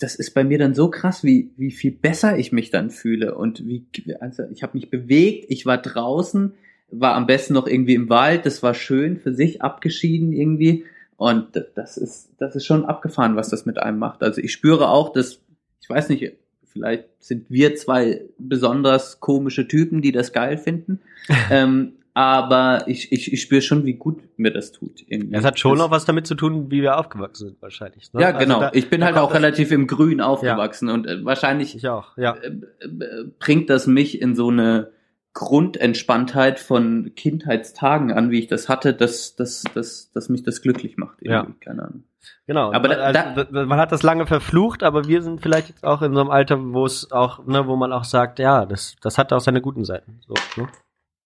das 0.01 0.15
ist 0.15 0.33
bei 0.33 0.45
mir 0.45 0.59
dann 0.59 0.75
so 0.75 0.91
krass, 0.91 1.23
wie, 1.23 1.51
wie 1.57 1.71
viel 1.71 1.93
besser 1.93 2.39
ich 2.39 2.53
mich 2.53 2.71
dann 2.71 2.91
fühle 2.91 3.35
und 3.35 3.67
wie, 3.67 3.85
also 4.19 4.45
ich 4.51 4.63
habe 4.63 4.77
mich 4.77 4.91
bewegt, 4.91 5.47
ich 5.49 5.67
war 5.67 5.79
draußen, 5.79 6.55
war 6.91 7.15
am 7.15 7.27
besten 7.27 7.55
noch 7.55 7.67
irgendwie 7.67 7.95
im 7.95 8.09
Wald, 8.09 8.47
das 8.47 8.63
war 8.63 8.75
schön 8.75 9.19
für 9.19 9.35
sich 9.35 9.63
abgeschieden 9.63 10.33
irgendwie 10.33 10.85
und 11.17 11.49
das 11.75 11.99
ist, 11.99 12.31
das 12.39 12.57
ist 12.57 12.65
schon 12.65 12.87
abgefahren, 12.87 13.37
was 13.37 13.51
das 13.51 13.67
mit 13.67 13.79
einem 13.79 13.99
macht. 13.99 14.23
Also 14.23 14.41
ich 14.41 14.53
spüre 14.53 14.89
auch, 14.89 15.13
dass, 15.13 15.39
ich 15.83 15.89
weiß 15.89 16.09
nicht, 16.09 16.33
vielleicht 16.65 17.05
sind 17.19 17.51
wir 17.51 17.77
zwei 17.77 18.23
besonders 18.39 19.21
komische 19.21 19.69
Typen, 19.69 20.01
die 20.01 20.13
das 20.13 20.33
geil 20.33 20.57
finden. 20.57 21.01
ähm, 21.51 21.93
aber 22.21 22.85
ich, 22.87 23.13
ich, 23.13 23.33
ich 23.33 23.41
spüre 23.41 23.63
schon, 23.63 23.87
wie 23.87 23.95
gut 23.95 24.21
mir 24.37 24.53
das 24.53 24.73
tut. 24.73 25.03
Irgendwie. 25.07 25.35
Es 25.35 25.45
hat 25.45 25.59
schon 25.59 25.79
noch 25.79 25.91
was 25.91 26.05
damit 26.05 26.27
zu 26.27 26.35
tun, 26.35 26.71
wie 26.71 26.83
wir 26.83 26.99
aufgewachsen 26.99 27.49
sind, 27.49 27.63
wahrscheinlich. 27.63 28.13
Ne? 28.13 28.21
Ja, 28.21 28.27
also 28.29 28.39
genau. 28.41 28.61
Da, 28.61 28.71
ich 28.75 28.91
bin 28.91 29.03
halt 29.03 29.17
auch 29.17 29.33
relativ 29.33 29.73
im 29.73 29.87
Grün 29.87 30.21
aufgewachsen 30.21 30.89
ja. 30.89 30.95
und 30.95 31.07
äh, 31.07 31.25
wahrscheinlich 31.25 31.75
ich 31.75 31.89
auch, 31.89 32.19
ja. 32.19 32.35
Äh, 32.35 32.49
äh, 32.49 33.25
bringt 33.39 33.71
das 33.71 33.87
mich 33.87 34.21
in 34.21 34.35
so 34.35 34.49
eine 34.49 34.91
Grundentspanntheit 35.33 36.59
von 36.61 37.13
Kindheitstagen 37.17 38.13
an, 38.13 38.31
wie 38.31 38.41
ich 38.41 38.49
das 38.49 38.69
hatte, 38.69 38.93
dass, 38.93 39.35
dass, 39.37 39.65
dass, 39.75 40.13
dass 40.13 40.29
mich 40.29 40.43
das 40.43 40.61
glücklich 40.61 40.99
macht. 40.99 41.23
Irgendwie. 41.23 41.53
Ja. 41.53 41.57
Keine 41.61 41.85
Ahnung. 41.85 42.05
Genau. 42.47 42.73
Aber 42.73 42.89
da, 42.89 42.97
also, 42.97 43.45
da, 43.45 43.65
man 43.65 43.79
hat 43.79 43.93
das 43.93 44.03
lange 44.03 44.27
verflucht, 44.27 44.83
aber 44.83 45.07
wir 45.07 45.23
sind 45.23 45.41
vielleicht 45.41 45.69
jetzt 45.71 45.85
auch 45.85 46.03
in 46.03 46.13
so 46.13 46.21
einem 46.21 46.31
Alter, 46.31 46.59
wo 46.61 46.85
es 46.85 47.13
auch, 47.13 47.47
ne, 47.47 47.67
wo 47.67 47.77
man 47.77 47.95
auch 47.95 48.05
sagt, 48.05 48.39
ja, 48.41 48.67
das, 48.67 48.97
das 49.01 49.17
hat 49.17 49.33
auch 49.33 49.41
seine 49.41 49.63
guten 49.63 49.85
Seiten. 49.85 50.21
So, 50.27 50.35
ne? 50.61 50.69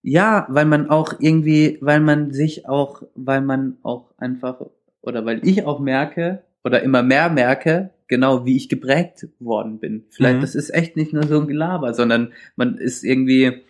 Ja, 0.07 0.47
weil 0.51 0.67
man 0.67 0.91
auch 0.91 1.15
irgendwie, 1.19 1.79
weil 1.81 1.99
man 1.99 2.31
sich 2.31 2.69
auch, 2.69 3.03
weil 3.15 3.41
man 3.41 3.79
auch 3.83 4.11
einfach, 4.19 4.61
oder 5.01 5.25
weil 5.25 5.41
ich 5.49 5.65
auch 5.65 5.81
merke, 5.81 6.45
oder 6.63 6.83
immer 6.83 7.03
mehr 7.03 7.31
merke, 7.31 7.89
genau 8.07 8.45
wie 8.45 8.55
ich 8.55 8.69
geprägt 8.69 9.29
worden 9.41 9.79
bin. 9.79 10.05
Vielleicht, 10.11 10.37
mhm. 10.37 10.41
das 10.43 10.55
ist 10.55 10.75
echt 10.75 10.97
nicht 10.97 11.15
nur 11.15 11.27
so 11.27 11.41
ein 11.41 11.47
Gelaber, 11.47 11.95
sondern 11.95 12.35
man 12.55 12.77
ist 12.77 13.03
irgendwie, 13.03 13.63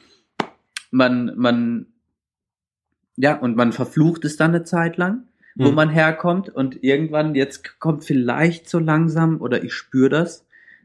man, 0.90 1.34
man, 1.36 1.86
ja, 3.16 3.38
und 3.38 3.54
man 3.54 3.72
verflucht 3.72 4.24
es 4.24 4.36
dann 4.36 4.56
eine 4.56 4.64
Zeit 4.64 4.96
lang, 4.96 5.28
wo 5.54 5.68
mhm. 5.68 5.76
man 5.76 5.88
herkommt 5.88 6.48
und 6.48 6.82
irgendwann, 6.82 7.36
jetzt 7.36 7.78
kommt 7.78 8.02
vielleicht 8.02 8.68
so 8.68 8.80
langsam, 8.80 9.40
oder 9.40 9.62
ich 9.62 9.72
spüre 9.72 10.08
das, 10.08 10.44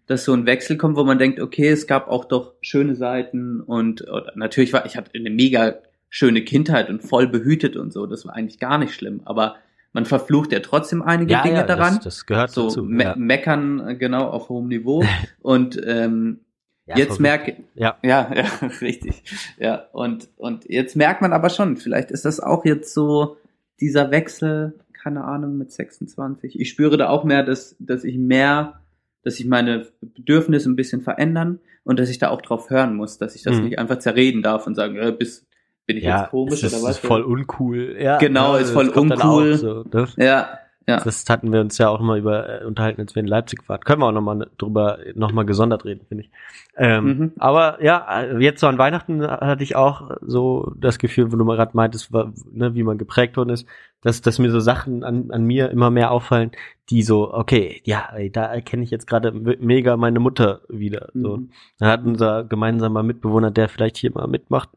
dass 0.10 0.26
so 0.26 0.34
ein 0.34 0.48
Wechsel 0.48 0.76
kommt, 0.76 0.98
wo 0.98 1.04
man 1.04 1.20
denkt, 1.20 1.40
okay, 1.40 1.70
es 1.70 1.86
gab 1.86 2.08
auch 2.08 2.26
doch 2.26 2.56
schöne 2.62 2.96
Seiten 2.96 3.62
und 3.62 4.04
natürlich 4.34 4.74
war, 4.74 4.88
ich 4.88 4.98
hatte 4.98 5.12
eine 5.14 5.30
mega 5.30 5.76
schöne 6.10 6.44
Kindheit 6.44 6.90
und 6.90 7.04
voll 7.04 7.28
behütet 7.28 7.78
und 7.78 7.94
so, 7.94 8.08
das 8.08 8.26
war 8.26 8.34
eigentlich 8.34 8.58
gar 8.58 8.80
nicht 8.80 8.96
schlimm, 8.96 9.22
aber 9.26 9.58
man 9.94 10.06
verflucht 10.06 10.52
ja 10.52 10.62
trotzdem 10.62 11.04
einige 11.04 11.34
ja, 11.34 11.44
Dinge 11.44 11.58
ja, 11.58 11.64
daran. 11.64 11.96
Das, 11.96 12.04
das 12.04 12.26
gehört 12.26 12.50
so 12.50 12.64
dazu. 12.64 12.84
Me 12.84 13.04
ja. 13.04 13.16
Meckern 13.16 13.88
äh, 13.88 13.96
genau 13.96 14.28
auf 14.30 14.50
hohem 14.50 14.68
Niveau 14.68 15.04
und 15.42 15.80
ähm, 15.86 16.40
jetzt 16.88 17.20
merke 17.20 17.58
ja. 17.76 17.98
ja 18.02 18.32
ja 18.36 18.68
richtig 18.82 19.24
ja 19.60 19.86
und 19.92 20.30
und 20.38 20.66
jetzt 20.68 20.96
merkt 20.96 21.22
man 21.22 21.34
aber 21.34 21.52
schon, 21.52 21.78
vielleicht 21.78 22.10
ist 22.10 22.26
das 22.26 22.40
auch 22.40 22.66
jetzt 22.66 22.96
so 22.96 23.38
dieser 23.80 24.10
Wechsel, 24.10 24.74
keine 24.92 25.24
Ahnung 25.24 25.58
mit 25.58 25.72
26. 25.72 26.60
Ich 26.60 26.70
spüre 26.70 26.98
da 26.98 27.10
auch 27.10 27.24
mehr, 27.24 27.44
dass 27.44 27.76
dass 27.78 28.04
ich 28.04 28.18
mehr 28.18 28.80
dass 29.24 29.40
ich 29.40 29.46
meine 29.46 29.88
Bedürfnisse 30.02 30.70
ein 30.70 30.76
bisschen 30.76 31.02
verändern 31.02 31.60
und 31.84 32.00
dass 32.00 32.10
ich 32.10 32.20
da 32.20 32.30
auch 32.30 32.42
drauf 32.42 32.70
hören 32.70 32.96
muss, 32.96 33.18
dass 33.18 33.36
ich 33.36 33.44
das 33.44 33.58
mhm. 33.58 33.66
nicht 33.66 33.80
einfach 33.80 34.00
zerreden 34.00 34.42
darf 34.42 34.68
und 34.68 34.76
sagen, 34.76 34.98
äh, 34.98 35.12
bist, 35.12 35.48
bin 35.86 35.98
ich 35.98 36.04
ja, 36.04 36.22
jetzt 36.22 36.30
komisch 36.32 36.64
ist, 36.64 36.74
oder 36.74 36.84
was? 36.84 36.98
Ist 36.98 37.06
voll 37.06 37.24
uncool. 37.24 37.98
Ja, 38.00 38.18
genau, 38.18 38.56
ist 38.56 38.72
voll 38.72 38.90
uncool. 38.90 39.58
So, 39.58 39.84
ne? 39.92 40.08
Ja, 40.18 40.60
ja. 40.90 41.00
Das 41.04 41.26
hatten 41.30 41.54
wir 41.54 41.62
uns 41.62 41.78
ja 41.78 41.90
auch 41.90 42.00
mal 42.00 42.18
über 42.18 42.62
äh, 42.62 42.66
unterhalten, 42.66 43.02
als 43.02 43.16
wir 43.16 43.22
in 43.22 43.28
Leipzig 43.28 43.68
waren. 43.68 43.80
Können 43.82 44.02
wir 44.02 44.08
auch 44.08 44.12
nochmal 44.12 44.48
drüber 44.58 45.00
nochmal 45.16 45.46
gesondert 45.46 45.86
reden, 45.86 46.06
finde 46.08 46.24
ich. 46.24 46.32
Ähm, 46.78 47.06
mhm. 47.06 47.32
Aber 47.38 47.84
ja, 47.84 48.38
jetzt 48.40 48.62
so 48.62 48.68
an 48.68 48.78
Weihnachten 48.78 49.26
hatte 49.26 49.64
ich 49.64 49.76
auch 49.76 50.12
so 50.22 50.74
das 50.78 50.98
Gefühl, 50.98 51.32
wo 51.32 51.36
du 51.36 51.46
mal 51.46 51.58
gerade 51.58 51.76
meintest, 51.76 52.12
ne, 52.12 52.74
wie 52.74 52.84
man 52.84 52.98
geprägt 52.98 53.38
worden 53.38 53.50
ist, 53.50 53.68
dass, 54.02 54.22
dass 54.22 54.40
mir 54.40 54.52
so 54.52 54.60
Sachen 54.60 55.04
an, 55.04 55.32
an 55.32 55.44
mir 55.44 55.70
immer 55.72 55.92
mehr 55.92 56.12
auffallen, 56.12 56.52
die 56.90 57.04
so, 57.04 57.34
okay, 57.34 57.82
ja, 57.84 58.10
ey, 58.14 58.32
da 58.32 58.46
erkenne 58.46 58.84
ich 58.84 58.92
jetzt 58.92 59.08
gerade 59.08 59.32
mega 59.32 59.98
meine 59.98 60.20
Mutter 60.20 60.62
wieder. 60.70 61.10
So. 61.14 61.38
Mhm. 61.38 61.52
Da 61.78 61.88
hat 61.88 62.04
unser 62.04 62.44
gemeinsamer 62.44 63.04
Mitbewohner, 63.04 63.52
der 63.52 63.70
vielleicht 63.70 63.98
hier 63.98 64.12
mal 64.14 64.28
mitmacht, 64.28 64.70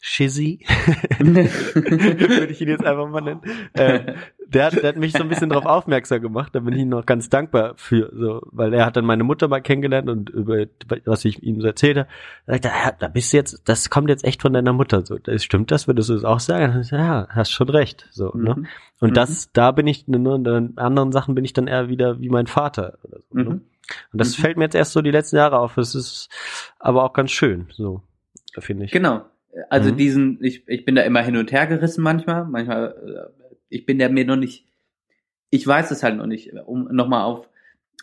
Shizzy, 0.00 0.64
würde 1.18 2.46
ich 2.50 2.60
ihn 2.62 2.68
jetzt 2.68 2.84
einfach 2.84 3.08
mal 3.08 3.20
nennen. 3.20 3.42
Ähm, 3.74 4.14
der, 4.46 4.66
hat, 4.66 4.74
der 4.74 4.88
hat 4.88 4.96
mich 4.96 5.12
so 5.12 5.22
ein 5.22 5.28
bisschen 5.28 5.50
darauf 5.50 5.66
aufmerksam 5.66 6.22
gemacht, 6.22 6.54
da 6.54 6.60
bin 6.60 6.72
ich 6.74 6.80
ihm 6.80 6.88
noch 6.88 7.04
ganz 7.04 7.28
dankbar 7.28 7.74
für, 7.76 8.10
so, 8.14 8.40
weil 8.52 8.72
er 8.72 8.86
hat 8.86 8.96
dann 8.96 9.04
meine 9.04 9.24
Mutter 9.24 9.48
mal 9.48 9.60
kennengelernt 9.60 10.08
und 10.08 10.30
über 10.30 10.64
was 11.04 11.24
ich 11.26 11.42
ihm 11.42 11.60
so 11.60 11.66
erzählt 11.66 11.98
habe, 11.98 12.08
da 12.46 12.54
sagt 12.54 12.64
er, 12.64 12.92
da 12.98 13.08
bist 13.08 13.32
du 13.32 13.36
jetzt, 13.36 13.68
das 13.68 13.90
kommt 13.90 14.08
jetzt 14.08 14.24
echt 14.24 14.40
von 14.40 14.54
deiner 14.54 14.72
Mutter, 14.72 15.04
so, 15.04 15.18
das, 15.18 15.44
stimmt 15.44 15.70
das, 15.70 15.86
würdest 15.86 16.08
du 16.08 16.14
das 16.14 16.24
auch 16.24 16.40
sagen? 16.40 16.82
Ja, 16.90 17.26
hast 17.28 17.50
schon 17.50 17.68
recht, 17.68 18.08
so, 18.12 18.32
ne? 18.34 18.54
mhm. 18.54 18.62
ne? 18.62 18.68
Und 19.00 19.10
mhm. 19.10 19.14
das, 19.14 19.52
da 19.52 19.72
bin 19.72 19.86
ich, 19.86 20.08
ne, 20.08 20.16
in 20.16 20.78
anderen 20.78 21.12
Sachen 21.12 21.34
bin 21.34 21.44
ich 21.44 21.52
dann 21.52 21.66
eher 21.66 21.90
wieder 21.90 22.18
wie 22.20 22.30
mein 22.30 22.46
Vater 22.46 22.98
oder 23.02 23.18
so, 23.28 23.36
ne? 23.36 23.44
mhm. 23.44 23.48
ne? 23.50 23.60
Und 24.12 24.20
das 24.20 24.36
mhm. 24.36 24.42
fällt 24.42 24.56
mir 24.56 24.64
jetzt 24.64 24.74
erst 24.74 24.92
so 24.92 25.02
die 25.02 25.12
letzten 25.12 25.36
Jahre 25.36 25.58
auf, 25.58 25.76
es 25.76 25.94
ist 25.94 26.28
aber 26.78 27.04
auch 27.04 27.12
ganz 27.12 27.30
schön, 27.30 27.68
so, 27.70 28.02
finde 28.58 28.86
ich. 28.86 28.90
Genau 28.90 29.26
also 29.70 29.92
mhm. 29.92 29.96
diesen, 29.96 30.44
ich, 30.44 30.66
ich 30.68 30.84
bin 30.84 30.94
da 30.94 31.02
immer 31.02 31.22
hin 31.22 31.36
und 31.36 31.52
her 31.52 31.66
gerissen 31.66 32.02
manchmal. 32.02 32.44
Manchmal, 32.44 33.30
äh, 33.40 33.54
ich 33.68 33.86
bin 33.86 33.98
da 33.98 34.08
mir 34.08 34.24
noch 34.24 34.36
nicht, 34.36 34.66
ich 35.50 35.66
weiß 35.66 35.90
es 35.90 36.02
halt 36.02 36.16
noch 36.16 36.26
nicht, 36.26 36.52
um 36.66 36.88
nochmal 36.92 37.24
auf, 37.24 37.48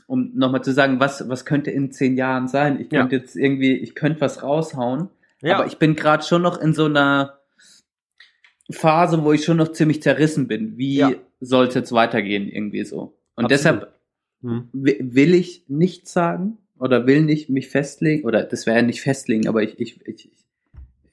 um 0.07 0.31
nochmal 0.35 0.63
zu 0.63 0.73
sagen, 0.73 0.99
was, 0.99 1.27
was 1.29 1.45
könnte 1.45 1.71
in 1.71 1.91
zehn 1.91 2.17
Jahren 2.17 2.47
sein. 2.47 2.79
Ich 2.79 2.89
könnte 2.89 3.15
ja. 3.15 3.21
jetzt 3.21 3.35
irgendwie, 3.35 3.73
ich 3.73 3.95
könnte 3.95 4.21
was 4.21 4.43
raushauen. 4.43 5.09
Ja. 5.41 5.57
Aber 5.57 5.67
ich 5.67 5.77
bin 5.77 5.95
gerade 5.95 6.23
schon 6.23 6.41
noch 6.41 6.59
in 6.59 6.73
so 6.73 6.85
einer 6.85 7.39
Phase, 8.71 9.23
wo 9.23 9.33
ich 9.33 9.43
schon 9.43 9.57
noch 9.57 9.71
ziemlich 9.71 10.01
zerrissen 10.01 10.47
bin. 10.47 10.77
Wie 10.77 10.97
ja. 10.97 11.11
soll 11.39 11.67
es 11.67 11.75
jetzt 11.75 11.91
weitergehen, 11.91 12.47
irgendwie 12.47 12.83
so. 12.83 13.17
Und 13.35 13.45
Absolut. 13.45 13.51
deshalb 13.51 13.93
mhm. 14.41 14.69
will 14.71 15.33
ich 15.33 15.65
nichts 15.67 16.13
sagen 16.13 16.57
oder 16.79 17.05
will 17.07 17.21
nicht 17.21 17.49
mich 17.49 17.69
festlegen, 17.69 18.25
oder 18.25 18.43
das 18.43 18.65
wäre 18.65 18.77
ja 18.77 18.83
nicht 18.83 19.01
festlegen, 19.01 19.47
aber 19.47 19.63
ich, 19.63 19.79
ich, 19.79 20.05
ich, 20.07 20.29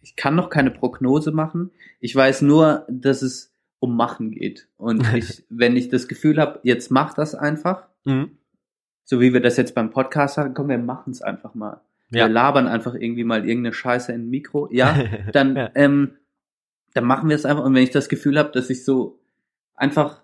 ich 0.03 0.17
kann 0.17 0.35
noch 0.35 0.51
keine 0.51 0.71
Prognose 0.71 1.33
machen. 1.33 1.71
Ich 2.01 2.15
weiß 2.15 2.43
nur, 2.43 2.87
dass 2.89 3.23
es 3.23 3.53
um 3.79 3.97
Machen 3.97 4.31
geht. 4.31 4.69
Und 4.77 5.03
ich, 5.15 5.45
wenn 5.49 5.77
ich 5.77 5.89
das 5.89 6.09
Gefühl 6.09 6.39
habe, 6.39 6.61
jetzt 6.63 6.91
mach 6.91 7.15
das 7.15 7.35
einfach, 7.35 7.89
mhm. 8.05 8.39
so 9.05 9.21
wie 9.21 9.33
wir 9.33 9.41
das 9.41 9.57
jetzt 9.57 9.75
beim 9.75 9.91
Podcast 9.91 10.35
sagen, 10.35 10.55
komm, 10.55 10.69
wir 10.69 10.79
machen 10.79 11.11
es 11.11 11.23
einfach 11.23 11.55
mal. 11.55 11.81
Ja. 12.11 12.27
Wir 12.27 12.29
labern 12.29 12.67
einfach 12.67 12.95
irgendwie 12.95 13.25
mal 13.25 13.49
irgendeine 13.49 13.73
Scheiße 13.73 14.13
in 14.13 14.23
ein 14.23 14.31
Mikro. 14.31 14.69
Ja, 14.71 15.05
dann, 15.33 15.57
ja. 15.57 15.71
Ähm, 15.75 16.17
dann 16.95 17.05
machen 17.05 17.29
wir 17.29 17.37
es 17.37 17.45
einfach. 17.45 17.65
Und 17.65 17.75
wenn 17.75 17.83
ich 17.83 17.91
das 17.91 18.09
Gefühl 18.09 18.39
habe, 18.39 18.51
dass 18.53 18.71
ich 18.71 18.85
so 18.85 19.21
einfach, 19.75 20.23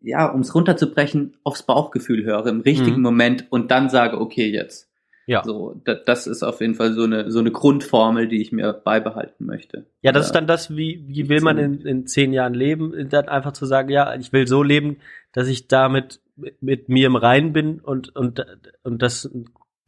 ja, 0.00 0.26
um 0.26 0.40
es 0.40 0.54
runterzubrechen, 0.54 1.36
aufs 1.44 1.62
Bauchgefühl 1.62 2.24
höre 2.24 2.46
im 2.46 2.60
richtigen 2.60 2.96
mhm. 2.96 3.02
Moment 3.02 3.46
und 3.50 3.70
dann 3.70 3.88
sage, 3.88 4.20
okay, 4.20 4.50
jetzt. 4.50 4.90
Ja. 5.26 5.42
So, 5.44 5.80
da, 5.84 5.94
das 5.94 6.28
ist 6.28 6.44
auf 6.44 6.60
jeden 6.60 6.76
Fall 6.76 6.92
so 6.92 7.02
eine, 7.02 7.30
so 7.32 7.40
eine 7.40 7.50
Grundformel, 7.50 8.28
die 8.28 8.40
ich 8.40 8.52
mir 8.52 8.72
beibehalten 8.72 9.44
möchte. 9.44 9.86
Ja, 10.00 10.12
das 10.12 10.26
ist 10.26 10.32
dann 10.32 10.46
das, 10.46 10.76
wie, 10.76 11.04
wie 11.08 11.28
will 11.28 11.40
man 11.40 11.58
in, 11.58 11.80
in 11.80 12.06
zehn 12.06 12.32
Jahren 12.32 12.54
leben? 12.54 13.08
Dann 13.10 13.28
einfach 13.28 13.52
zu 13.52 13.66
sagen, 13.66 13.90
ja, 13.90 14.14
ich 14.14 14.32
will 14.32 14.46
so 14.46 14.62
leben, 14.62 14.98
dass 15.32 15.48
ich 15.48 15.66
damit 15.66 16.20
mit, 16.60 16.88
mir 16.88 17.08
im 17.08 17.16
Reinen 17.16 17.52
bin 17.52 17.80
und, 17.80 18.14
und, 18.14 18.46
und 18.84 19.02
das 19.02 19.28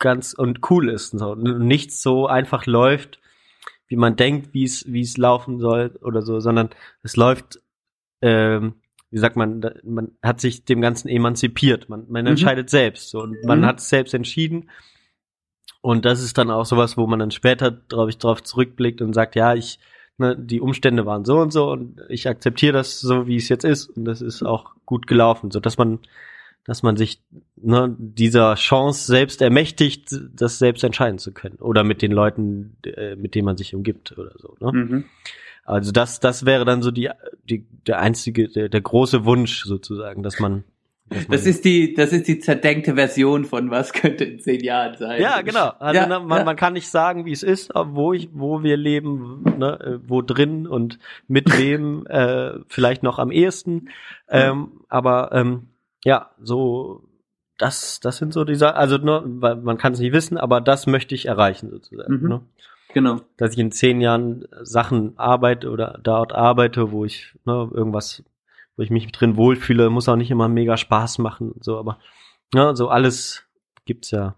ganz 0.01 0.32
und 0.32 0.70
cool 0.70 0.89
ist 0.89 1.12
und 1.12 1.20
so. 1.20 1.30
Und 1.30 1.66
nichts 1.66 2.03
so 2.03 2.26
einfach 2.26 2.66
läuft, 2.66 3.20
wie 3.86 3.97
man 3.97 4.16
denkt, 4.16 4.55
wie 4.55 4.64
es, 4.64 4.93
wie 4.93 5.01
es 5.01 5.16
laufen 5.16 5.61
soll 5.61 5.99
oder 6.03 6.22
so, 6.22 6.41
sondern 6.41 6.70
es 7.03 7.16
läuft, 7.16 7.61
ähm, 8.22 8.74
wie 9.11 9.18
sagt 9.18 9.36
man, 9.36 9.64
man 9.84 10.12
hat 10.22 10.41
sich 10.41 10.64
dem 10.64 10.80
Ganzen 10.80 11.09
emanzipiert. 11.09 11.89
Man, 11.89 12.07
man 12.09 12.24
mhm. 12.24 12.30
entscheidet 12.30 12.70
selbst 12.70 13.11
so, 13.11 13.22
und 13.22 13.43
man 13.45 13.61
mhm. 13.61 13.66
hat 13.66 13.78
es 13.78 13.89
selbst 13.89 14.14
entschieden. 14.14 14.68
Und 15.81 16.05
das 16.05 16.22
ist 16.22 16.39
dann 16.39 16.51
auch 16.51 16.64
sowas, 16.64 16.97
wo 16.97 17.07
man 17.07 17.18
dann 17.18 17.31
später, 17.31 17.70
glaube 17.70 18.11
ich, 18.11 18.18
drauf 18.18 18.43
zurückblickt 18.43 19.01
und 19.01 19.12
sagt, 19.12 19.37
ja, 19.37 19.55
ich, 19.55 19.79
ne, 20.18 20.37
die 20.37 20.61
Umstände 20.61 21.07
waren 21.07 21.24
so 21.24 21.39
und 21.39 21.53
so 21.53 21.70
und 21.70 22.01
ich 22.09 22.29
akzeptiere 22.29 22.72
das 22.72 23.01
so, 23.01 23.26
wie 23.26 23.37
es 23.37 23.49
jetzt 23.49 23.64
ist 23.64 23.87
und 23.97 24.05
das 24.05 24.20
ist 24.20 24.43
auch 24.43 24.72
gut 24.85 25.07
gelaufen, 25.07 25.51
so 25.51 25.61
dass 25.61 25.79
man 25.79 26.01
dass 26.68 26.83
man 26.83 26.99
sich 26.99 27.22
ne, 27.57 27.97
dieser 27.99 28.55
Chance 28.57 29.07
selbst 29.07 29.41
ermächtigt, 29.41 30.14
das 30.35 30.59
selbst 30.59 30.85
entscheiden 30.85 31.18
zu 31.18 31.33
können. 31.33 31.57
Oder 31.61 31.83
mit 31.83 32.03
den 32.03 32.12
Leuten, 32.12 32.76
äh, 32.85 33.16
mit 33.16 33.35
denen 33.35 33.47
man 33.47 33.57
sich 33.57 33.74
umgibt 33.74 34.18
oder 34.18 34.33
so. 34.37 34.55
Ne? 34.61 34.72
Mhm. 34.72 35.05
Also 35.64 35.93
das, 35.93 36.20
das 36.20 36.45
wäre 36.45 36.66
dann 36.66 36.83
so 36.83 36.91
die, 36.91 37.09
die 37.49 37.66
der 37.87 38.01
einzige, 38.01 38.51
der, 38.51 38.68
der 38.68 38.81
große 38.83 39.24
Wunsch 39.24 39.64
sozusagen, 39.64 40.22
dass 40.22 40.41
man 40.41 40.64
das 41.28 41.46
ist 41.46 41.64
die, 41.64 41.94
das 41.94 42.12
ist 42.12 42.28
die 42.28 42.38
zerdenkte 42.38 42.94
Version 42.94 43.44
von 43.44 43.70
was 43.70 43.92
könnte 43.92 44.24
in 44.24 44.40
zehn 44.40 44.62
Jahren 44.62 44.96
sein. 44.96 45.20
Ja, 45.20 45.42
genau. 45.42 45.72
Also 45.78 46.00
ja, 46.00 46.06
ne, 46.06 46.20
man, 46.20 46.38
ja. 46.38 46.44
man 46.44 46.56
kann 46.56 46.72
nicht 46.72 46.88
sagen, 46.88 47.24
wie 47.24 47.32
es 47.32 47.42
ist, 47.42 47.70
wo 47.74 48.12
ich, 48.12 48.28
wo 48.32 48.62
wir 48.62 48.76
leben, 48.76 49.42
ne, 49.59 49.78
äh, 49.80 49.98
wo 50.09 50.22
drin 50.22 50.66
und 50.66 50.98
mit 51.26 51.50
wem, 51.59 52.06
äh, 52.06 52.59
vielleicht 52.68 53.02
noch 53.02 53.18
am 53.18 53.30
ehesten. 53.30 53.88
Ähm, 54.28 54.82
aber 54.88 55.30
ähm, 55.32 55.68
ja, 56.04 56.30
so 56.40 57.09
das, 57.59 58.00
das 58.00 58.18
sind 58.18 58.32
so 58.32 58.44
diese, 58.44 58.76
also 58.76 58.96
nur, 58.98 59.24
weil 59.26 59.56
man 59.56 59.76
kann 59.78 59.92
es 59.92 59.98
nicht 59.98 60.12
wissen, 60.12 60.38
aber 60.38 60.61
das 60.61 60.86
möchte 60.86 61.14
ich 61.14 61.26
erreichen 61.26 61.70
sozusagen. 61.70 62.20
Mhm. 62.22 62.28
Ne? 62.28 62.40
Genau. 62.94 63.20
Dass 63.36 63.52
ich 63.52 63.59
in 63.59 63.72
zehn 63.72 64.00
Jahren 64.00 64.46
Sachen 64.62 65.18
arbeite 65.18 65.70
oder 65.70 65.98
dort 66.02 66.32
arbeite, 66.32 66.92
wo 66.92 67.04
ich 67.04 67.34
ne, 67.44 67.68
irgendwas, 67.72 68.22
wo 68.79 68.83
ich 68.83 68.91
mich 68.91 69.11
drin 69.12 69.37
wohlfühle, 69.37 69.91
muss 69.91 70.09
auch 70.09 70.16
nicht 70.16 70.31
immer 70.31 70.49
mega 70.49 70.76
Spaß 70.76 71.18
machen 71.18 71.51
und 71.51 71.64
so, 71.64 71.79
aber 71.79 71.99
ne, 72.55 72.74
so 72.76 72.89
alles 72.89 73.45
gibt's 73.85 74.12
ja 74.12 74.37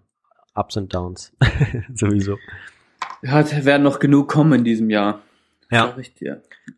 Ups 0.55 0.76
und 0.76 0.93
Downs 0.95 1.36
sowieso. 1.95 2.38
Ja, 3.22 3.43
da 3.43 3.64
werden 3.64 3.82
noch 3.82 3.99
genug 3.99 4.28
kommen 4.28 4.61
in 4.61 4.64
diesem 4.64 4.91
Jahr. 4.91 5.20
Ja. 5.70 5.95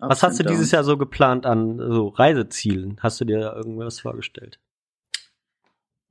Was 0.00 0.22
hast 0.22 0.38
du 0.38 0.44
dieses 0.44 0.70
Jahr 0.70 0.84
so 0.84 0.98
geplant 0.98 1.46
an 1.46 1.78
so 1.78 2.08
Reisezielen? 2.08 2.98
Hast 3.00 3.20
du 3.20 3.24
dir 3.24 3.40
da 3.40 3.54
irgendwas 3.54 4.00
vorgestellt? 4.00 4.58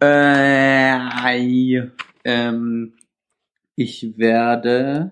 Äh, 0.02 1.92
ähm, 2.24 2.94
ich 3.76 4.18
werde 4.18 5.12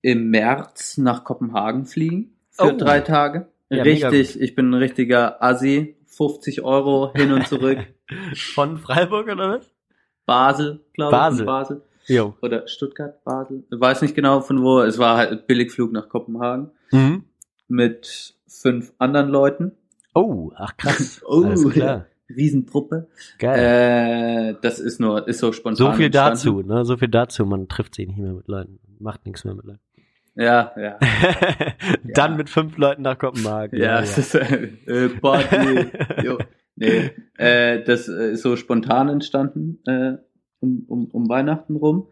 im 0.00 0.30
März 0.30 0.96
nach 0.96 1.24
Kopenhagen 1.24 1.84
fliegen 1.84 2.36
für 2.50 2.74
oh. 2.74 2.76
drei 2.76 3.00
Tage. 3.00 3.51
Ja, 3.72 3.82
Richtig, 3.82 4.40
ich 4.40 4.54
bin 4.54 4.70
ein 4.70 4.74
richtiger 4.74 5.42
Assi. 5.42 5.96
50 6.06 6.62
Euro 6.62 7.12
hin 7.14 7.32
und 7.32 7.48
zurück. 7.48 7.78
Von 8.54 8.76
Freiburg 8.76 9.28
oder 9.28 9.56
was? 9.56 9.72
Basel, 10.26 10.84
glaube 10.92 11.14
ich. 11.14 11.18
Basel. 11.18 11.46
Basel. 11.46 11.82
Jo. 12.06 12.34
Oder 12.42 12.68
Stuttgart, 12.68 13.24
Basel. 13.24 13.64
Ich 13.70 13.80
weiß 13.80 14.02
nicht 14.02 14.14
genau 14.14 14.40
von 14.40 14.62
wo. 14.62 14.80
Es 14.80 14.98
war 14.98 15.16
halt 15.16 15.46
Billigflug 15.46 15.92
nach 15.92 16.08
Kopenhagen. 16.08 16.70
Mhm. 16.90 17.24
Mit 17.68 18.34
fünf 18.46 18.92
anderen 18.98 19.28
Leuten. 19.28 19.72
Oh, 20.14 20.50
ach 20.54 20.76
krass. 20.76 21.22
oh, 21.26 21.44
Alles 21.44 21.68
klar. 21.70 22.06
Riesentruppe. 22.28 23.08
Geil. 23.38 24.54
Äh, 24.54 24.54
das 24.60 24.80
ist 24.80 25.00
nur, 25.00 25.26
ist 25.28 25.38
so 25.38 25.52
spontan. 25.52 25.76
So 25.76 25.92
viel 25.92 26.10
dazu, 26.10 26.62
ne? 26.62 26.84
So 26.84 26.96
viel 26.96 27.08
dazu. 27.08 27.46
Man 27.46 27.68
trifft 27.68 27.94
sich 27.94 28.06
nicht 28.06 28.18
mehr 28.18 28.32
mit 28.32 28.48
Leuten. 28.48 28.80
Macht 28.98 29.26
nichts 29.26 29.44
mehr 29.44 29.54
mit 29.54 29.64
Leuten. 29.64 29.80
Ja, 30.34 30.72
ja. 30.76 30.98
Dann 32.04 32.32
ja. 32.32 32.36
mit 32.36 32.48
fünf 32.48 32.76
Leuten 32.78 33.02
nach 33.02 33.18
Kopenhagen. 33.18 33.78
Ja, 33.78 33.84
ja, 33.84 33.94
ja. 33.96 34.00
ist 34.00 34.34
äh, 34.34 35.08
Party. 35.20 35.90
jo. 36.24 36.38
Nee, 36.74 37.10
äh, 37.36 37.84
das 37.84 38.08
ist 38.08 38.42
so 38.42 38.56
spontan 38.56 39.08
entstanden 39.08 39.78
äh, 39.86 40.14
um, 40.60 40.84
um, 40.88 41.04
um 41.06 41.28
Weihnachten 41.28 41.76
rum. 41.76 42.06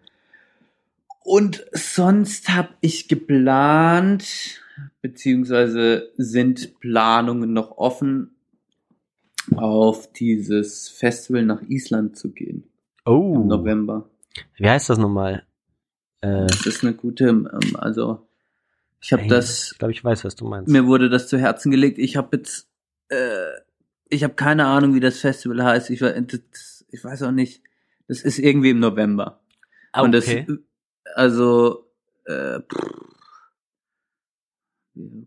Und 1.25 1.65
sonst 1.73 2.49
habe 2.51 2.71
ich 2.81 3.09
geplant, 3.09 4.61
beziehungsweise 5.01 6.11
sind 6.17 6.81
Planungen 6.81 7.53
noch 7.53 7.79
offen, 7.79 8.35
auf 9.57 10.13
dieses 10.13 10.89
Festival 10.89 11.45
nach 11.45 11.63
Island 11.63 12.17
zu 12.17 12.31
gehen. 12.31 12.65
Oh. 13.05 13.35
Im 13.35 13.49
November. 13.49 14.09
Wie 14.57 14.69
heißt 14.69 14.91
das 14.91 14.99
nochmal? 14.99 15.45
Äh, 16.21 16.47
das 16.47 16.67
ist 16.67 16.83
eine 16.83 16.95
gute, 16.95 17.27
ähm, 17.27 17.77
also 17.77 18.27
ich 19.01 19.13
habe 19.13 19.27
das. 19.29 19.73
Ich 19.73 19.79
glaube, 19.79 19.93
ich 19.93 20.05
weiß, 20.05 20.25
was 20.25 20.37
du 20.37 20.47
meinst. 20.47 20.71
Mir 20.71 20.87
wurde 20.87 21.09
das 21.09 21.29
zu 21.29 21.39
Herzen 21.39 21.71
gelegt. 21.71 21.99
Ich 21.99 22.17
habe 22.17 22.37
jetzt, 22.37 22.69
äh, 23.09 23.53
ich 24.09 24.25
habe 24.25 24.35
keine 24.35 24.67
Ahnung, 24.67 24.95
wie 24.95 25.01
das 25.01 25.21
Festival 25.21 25.65
heißt. 25.65 25.91
Ich, 25.91 26.01
das, 26.01 26.85
ich 26.91 27.03
weiß 27.03 27.23
auch 27.23 27.31
nicht. 27.31 27.63
Das 28.09 28.23
ist 28.23 28.39
irgendwie 28.39 28.71
im 28.71 28.81
November. 28.81 29.41
Ah, 29.93 30.03
okay. 30.03 30.05
Und 30.05 30.13
das, 30.13 30.59
also, 31.15 31.87
äh, 32.27 32.61
pff, 32.61 33.11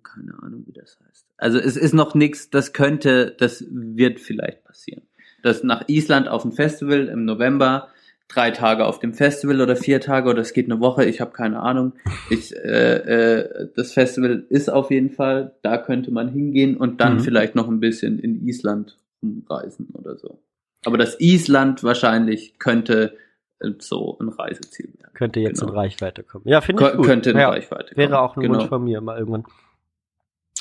keine 0.03 0.37
Ahnung, 0.41 0.65
wie 0.67 0.73
das 0.73 0.99
heißt. 1.07 1.25
Also 1.37 1.57
es 1.57 1.77
ist 1.77 1.93
noch 1.93 2.13
nichts, 2.15 2.49
das 2.49 2.73
könnte, 2.73 3.35
das 3.39 3.65
wird 3.69 4.19
vielleicht 4.19 4.63
passieren. 4.63 5.03
Das 5.41 5.63
nach 5.63 5.87
Island 5.87 6.27
auf 6.27 6.43
dem 6.43 6.51
Festival 6.51 7.07
im 7.07 7.25
November, 7.25 7.89
drei 8.34 8.51
Tage 8.51 8.86
auf 8.86 8.99
dem 8.99 9.13
Festival 9.13 9.61
oder 9.61 9.75
vier 9.75 10.01
Tage 10.01 10.29
oder 10.29 10.41
es 10.41 10.53
geht 10.53 10.69
eine 10.69 10.79
Woche, 10.79 11.05
ich 11.05 11.21
habe 11.21 11.31
keine 11.31 11.59
Ahnung. 11.59 11.93
Ich, 12.29 12.55
äh, 12.55 13.39
äh, 13.39 13.69
das 13.75 13.93
Festival 13.93 14.45
ist 14.49 14.69
auf 14.69 14.91
jeden 14.91 15.09
Fall, 15.09 15.55
da 15.61 15.77
könnte 15.77 16.11
man 16.11 16.29
hingehen 16.29 16.77
und 16.77 17.01
dann 17.01 17.15
mhm. 17.15 17.19
vielleicht 17.21 17.55
noch 17.55 17.67
ein 17.67 17.79
bisschen 17.79 18.19
in 18.19 18.45
Island 18.47 18.97
rumreisen 19.21 19.89
oder 19.93 20.17
so. 20.17 20.39
Aber 20.86 20.97
das 20.97 21.19
Island 21.19 21.84
wahrscheinlich 21.84 22.59
könnte 22.59 23.15
äh, 23.59 23.71
so 23.79 24.17
ein 24.19 24.29
Reiseziel 24.29 24.93
werden. 24.99 25.13
Könnte 25.13 25.39
jetzt 25.39 25.59
genau. 25.59 25.74
in 25.74 25.78
Reichweite 25.79 26.24
kommen. 26.24 26.47
Ja, 26.47 26.62
finde 26.62 26.83
ich 26.86 26.95
gut. 26.97 27.05
Könnte 27.05 27.32
in 27.32 27.37
ja, 27.37 27.49
Reichweite 27.49 27.95
kommen. 27.95 28.09
Wäre 28.09 28.20
auch 28.20 28.36
ein 28.36 28.41
genau. 28.41 28.55
Wunsch 28.55 28.67
von 28.67 28.83
mir 28.83 29.01
mal 29.01 29.17
irgendwann. 29.17 29.45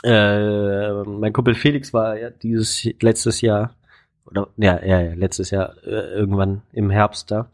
Äh, 0.04 1.04
mein 1.04 1.32
Kumpel 1.32 1.54
Felix 1.54 1.92
war 1.92 2.18
ja 2.18 2.30
dieses 2.30 2.88
letztes 3.00 3.40
Jahr 3.40 3.76
oder 4.26 4.48
ja, 4.56 4.82
ja, 4.84 5.00
ja 5.00 5.14
letztes 5.14 5.50
Jahr 5.50 5.74
äh, 5.84 6.14
irgendwann 6.14 6.62
im 6.72 6.90
Herbst 6.90 7.30
da. 7.30 7.48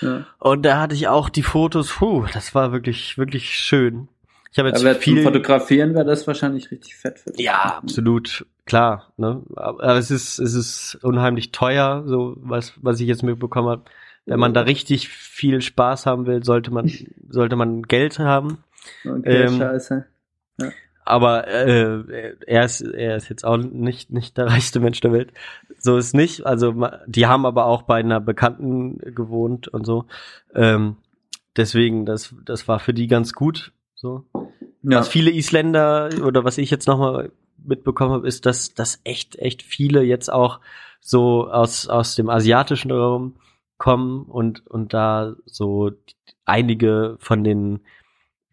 Ja. 0.00 0.26
Und 0.38 0.62
da 0.62 0.80
hatte 0.80 0.94
ich 0.94 1.08
auch 1.08 1.28
die 1.28 1.42
Fotos, 1.42 1.92
puh, 1.92 2.26
das 2.32 2.54
war 2.54 2.72
wirklich 2.72 3.18
wirklich 3.18 3.50
schön. 3.50 4.08
Ich 4.50 4.58
habe 4.58 4.68
jetzt 4.68 4.84
Aber 4.84 4.94
viel 4.94 5.22
fotografieren 5.22 5.94
wäre 5.94 6.04
das 6.04 6.26
wahrscheinlich 6.26 6.70
richtig 6.70 6.96
fett 6.96 7.18
für 7.18 7.30
dich. 7.30 7.44
Ja, 7.44 7.78
absolut, 7.82 8.46
klar, 8.64 9.12
ne? 9.16 9.42
Aber 9.56 9.96
es 9.96 10.10
ist 10.10 10.38
es 10.38 10.54
ist 10.54 10.98
unheimlich 11.02 11.52
teuer, 11.52 12.04
so 12.06 12.36
was 12.40 12.74
was 12.80 13.00
ich 13.00 13.08
jetzt 13.08 13.22
mitbekommen 13.22 13.68
habe. 13.68 13.82
Wenn 14.26 14.40
man 14.40 14.52
da 14.52 14.60
richtig 14.60 15.08
viel 15.08 15.62
Spaß 15.62 16.04
haben 16.04 16.26
will, 16.26 16.44
sollte 16.44 16.70
man 16.70 16.90
sollte 17.30 17.56
man 17.56 17.82
Geld 17.82 18.18
haben. 18.18 18.58
Okay, 19.04 19.44
ähm, 19.44 19.58
scheiße. 19.58 20.06
Ja 20.58 20.68
aber 21.08 21.48
äh, 21.48 22.34
er 22.46 22.64
ist 22.64 22.82
er 22.82 23.16
ist 23.16 23.28
jetzt 23.28 23.44
auch 23.44 23.56
nicht 23.56 24.10
nicht 24.10 24.36
der 24.36 24.46
reichste 24.48 24.80
Mensch 24.80 25.00
der 25.00 25.12
Welt. 25.12 25.32
So 25.78 25.96
ist 25.96 26.14
nicht. 26.14 26.46
Also 26.46 26.74
die 27.06 27.26
haben 27.26 27.46
aber 27.46 27.64
auch 27.64 27.82
bei 27.82 27.98
einer 27.98 28.20
Bekannten 28.20 28.98
gewohnt 29.14 29.68
und 29.68 29.86
so. 29.86 30.04
Ähm, 30.54 30.96
deswegen 31.56 32.04
das 32.04 32.34
das 32.44 32.68
war 32.68 32.78
für 32.78 32.94
die 32.94 33.06
ganz 33.06 33.32
gut. 33.32 33.72
So. 33.94 34.24
Ja. 34.82 35.00
Was 35.00 35.08
viele 35.08 35.30
Isländer 35.30 36.10
oder 36.24 36.44
was 36.44 36.58
ich 36.58 36.70
jetzt 36.70 36.86
nochmal 36.86 37.32
mitbekommen 37.56 38.12
habe, 38.12 38.28
ist, 38.28 38.46
dass 38.46 38.74
dass 38.74 39.00
echt 39.04 39.36
echt 39.36 39.62
viele 39.62 40.02
jetzt 40.02 40.30
auch 40.32 40.60
so 41.00 41.50
aus 41.50 41.88
aus 41.88 42.16
dem 42.16 42.28
asiatischen 42.28 42.90
Raum 42.90 43.36
kommen 43.78 44.24
und 44.24 44.66
und 44.66 44.92
da 44.92 45.34
so 45.46 45.90
einige 46.44 47.16
von 47.20 47.44
den 47.44 47.80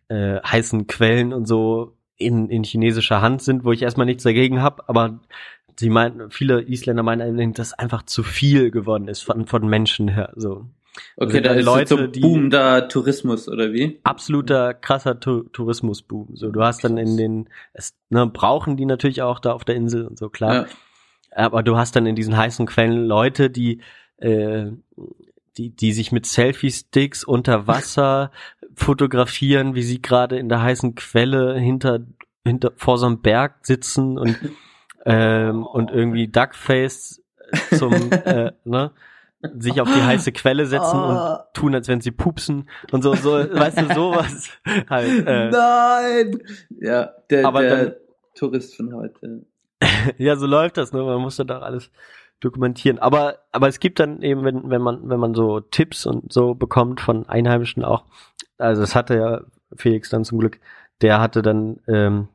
äh, 0.08 0.40
heißen 0.42 0.88
Quellen 0.88 1.34
und 1.34 1.48
so 1.48 1.96
in, 2.18 2.50
in 2.50 2.64
chinesischer 2.64 3.22
Hand 3.22 3.42
sind, 3.42 3.64
wo 3.64 3.72
ich 3.72 3.82
erstmal 3.82 4.06
nichts 4.06 4.24
dagegen 4.24 4.62
habe, 4.62 4.88
aber 4.88 5.20
sie 5.78 5.90
meinen, 5.90 6.32
viele 6.32 6.62
Isländer 6.62 7.04
meinen, 7.04 7.54
dass 7.54 7.74
einfach 7.74 8.04
zu 8.04 8.24
viel 8.24 8.72
geworden 8.72 9.08
ist 9.08 9.22
von, 9.22 9.46
von 9.46 9.68
Menschen 9.68 10.08
her. 10.08 10.32
So. 10.36 10.66
Okay, 11.18 11.42
da 11.42 11.52
ist 11.52 11.66
Leute, 11.66 12.12
so 12.14 12.22
Boom 12.22 12.50
da 12.50 12.82
Tourismus 12.82 13.50
oder 13.50 13.74
wie? 13.74 14.00
Absoluter 14.04 14.74
krasser 14.74 15.20
tu 15.20 15.44
Tourismusboom. 15.44 16.36
So, 16.36 16.52
du 16.52 16.64
hast 16.64 16.84
dann 16.84 16.98
in 16.98 17.18
den, 17.18 17.50
es, 17.74 17.98
ne, 18.10 18.26
brauchen 18.28 18.78
die 18.78 18.86
natürlich 18.86 19.22
auch 19.22 19.40
da 19.40 19.52
auf 19.52 19.66
der 19.66 19.76
Insel 19.76 20.08
und 20.08 20.18
so 20.18 20.30
klar. 20.30 20.54
Ja. 20.54 20.66
Aber 21.32 21.64
du 21.64 21.76
hast 21.78 21.98
dann 21.98 22.06
in 22.06 22.16
diesen 22.16 22.38
heißen 22.38 22.66
Quellen 22.66 23.06
Leute, 23.06 23.50
die 23.50 23.82
äh, 24.18 24.68
die, 25.58 25.70
die 25.76 25.92
sich 25.94 26.12
mit 26.12 26.26
Selfie-Sticks 26.26 27.24
unter 27.24 27.68
Wasser 27.68 28.32
fotografieren, 28.76 29.76
wie 29.76 29.84
sie 29.84 30.02
gerade 30.02 30.38
in 30.38 30.50
der 30.50 30.62
heißen 30.62 30.96
Quelle 30.96 31.58
hinter, 31.58 32.00
hinter 32.46 32.74
vor 32.76 32.98
so 32.98 33.06
einem 33.06 33.22
Berg 33.22 33.66
sitzen 33.66 34.18
und 34.18 34.38
ähm, 35.06 35.66
und 35.66 35.92
irgendwie 35.92 36.28
Duckface 36.28 37.22
zum 37.78 37.94
äh, 38.12 38.52
ne 38.64 38.92
sich 39.60 39.80
auf 39.80 39.88
die 39.94 40.02
heiße 40.02 40.32
Quelle 40.32 40.66
setzen 40.66 40.98
Oh. 41.00 41.08
und 41.08 41.40
tun, 41.54 41.76
als 41.76 41.88
wenn 41.88 42.02
sie 42.02 42.10
pupsen 42.10 42.68
und 42.92 43.04
so, 43.04 43.14
so, 43.14 43.34
weißt 43.34 43.80
du, 43.80 43.94
sowas 43.94 44.50
halt. 44.90 45.28
Äh, 45.28 45.50
Nein! 45.52 46.40
Ja, 46.82 47.12
der, 47.30 47.46
Aber 47.46 47.62
der 47.62 47.86
dann- 47.86 47.96
Tourist 48.34 48.76
von 48.76 48.94
heute. 48.96 49.46
ja, 50.18 50.36
so 50.36 50.48
läuft 50.48 50.78
das, 50.78 50.94
ne? 50.94 51.04
Man 51.04 51.22
muss 51.22 51.36
dann 51.36 51.52
auch 51.52 51.62
alles 51.62 51.92
dokumentieren. 52.46 53.00
Aber, 53.00 53.40
aber 53.52 53.68
es 53.68 53.80
gibt 53.80 54.00
dann 54.00 54.22
eben, 54.22 54.44
wenn, 54.46 54.70
wenn 54.70 54.82
man, 54.82 55.10
wenn 55.10 55.20
man 55.20 55.34
so 55.36 55.60
Tipps 55.60 56.06
und 56.06 56.32
so 56.32 56.54
bekommt 56.56 57.02
von 57.02 57.28
Einheimischen 57.28 57.84
auch, 57.84 58.06
also 58.58 58.82
das 58.82 58.96
hatte 58.96 59.16
ja 59.18 59.42
Felix 59.76 60.10
dann 60.10 60.24
zum 60.24 60.40
Glück, 60.40 60.60
der 61.02 61.20
hatte 61.20 61.42
dann 61.42 61.80
ähm, 61.88 62.30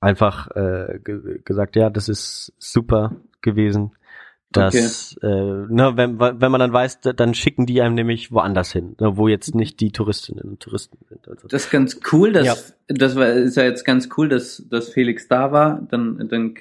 einfach 0.00 0.48
äh, 0.54 1.00
ge 1.02 1.40
gesagt, 1.44 1.74
ja, 1.76 1.90
das 1.90 2.08
ist 2.08 2.52
super 2.58 3.16
gewesen. 3.40 3.92
dass 4.50 5.16
äh, 5.22 5.26
ne, 5.26 5.92
wenn, 5.96 6.18
wenn 6.18 6.50
man 6.50 6.60
dann 6.60 6.72
weiß, 6.72 7.00
da- 7.00 7.12
dann 7.12 7.34
schicken 7.34 7.66
die 7.66 7.82
einem 7.82 7.94
nämlich 7.94 8.32
woanders 8.32 8.72
hin, 8.72 8.96
ne, 9.00 9.16
wo 9.16 9.28
jetzt 9.28 9.54
nicht 9.54 9.80
die 9.80 9.92
Touristinnen 9.92 10.42
und 10.44 10.60
Touristen 10.60 10.98
sind. 11.08 11.28
Also, 11.28 11.48
Das 11.48 11.64
ist 11.64 11.70
ganz 11.70 12.00
cool, 12.12 12.32
dass, 12.32 12.46
Ja. 12.46 12.54
das 12.96 13.14
war, 13.16 13.26
ist 13.28 13.56
ja 13.56 13.64
jetzt 13.64 13.84
ganz 13.84 14.08
cool, 14.16 14.28
dass, 14.28 14.64
dass 14.70 14.88
Felix 14.88 15.28
da 15.28 15.52
war. 15.52 15.82
Dann, 15.90 16.28
dann, 16.28 16.54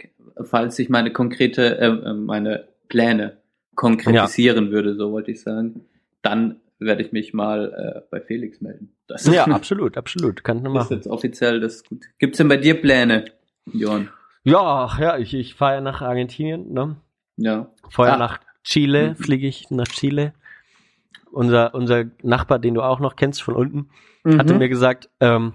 falls 0.43 0.75
sich 0.75 0.89
meine 0.89 1.11
konkrete, 1.11 1.77
äh, 1.79 1.87
äh, 1.87 2.13
meine 2.13 2.67
Pläne 2.89 3.37
konkretisieren 3.75 4.71
würde, 4.71 4.95
so 4.95 5.11
wollte 5.11 5.31
ich 5.31 5.41
sagen, 5.41 5.85
dann 6.21 6.57
werde 6.79 7.01
ich 7.03 7.11
mich 7.11 7.33
mal 7.33 7.73
äh, 7.73 8.01
bei 8.11 8.21
Felix 8.21 8.61
melden. 8.61 8.95
Das 9.07 9.25
ja, 9.27 9.45
absolut, 9.47 9.97
absolut, 9.97 10.43
kann 10.43 10.57
man 10.63 10.67
ist 10.67 10.73
machen. 10.73 10.93
jetzt 10.97 11.07
offiziell, 11.07 11.59
das 11.59 11.75
ist 11.77 11.89
gut. 11.89 12.05
Gibt's 12.19 12.37
denn 12.37 12.47
bei 12.47 12.57
dir 12.57 12.79
Pläne, 12.79 13.25
Johann? 13.65 14.09
Ja, 14.43 14.89
ja, 14.99 15.17
ich, 15.17 15.33
ich 15.33 15.55
fahre 15.55 15.75
ja 15.75 15.81
nach 15.81 16.01
Argentinien, 16.01 16.71
ne? 16.73 16.97
Ja. 17.37 17.69
Vorher 17.89 18.15
Ah. 18.15 18.17
nach 18.17 18.39
Chile, 18.63 19.09
Mhm. 19.11 19.15
fliege 19.15 19.47
ich 19.47 19.69
nach 19.71 19.87
Chile. 19.87 20.33
Unser, 21.31 21.73
unser 21.75 22.05
Nachbar, 22.23 22.57
den 22.59 22.73
du 22.73 22.81
auch 22.81 22.99
noch 22.99 23.15
kennst 23.15 23.43
von 23.43 23.55
unten, 23.55 23.89
hatte 24.25 24.53
Mhm. 24.53 24.59
mir 24.59 24.69
gesagt, 24.69 25.09
ähm, 25.19 25.53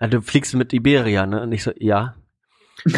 du 0.00 0.20
fliegst 0.22 0.54
mit 0.54 0.72
Iberia, 0.72 1.26
ne? 1.26 1.42
Und 1.42 1.52
ich 1.52 1.62
so, 1.62 1.72
ja. 1.76 2.14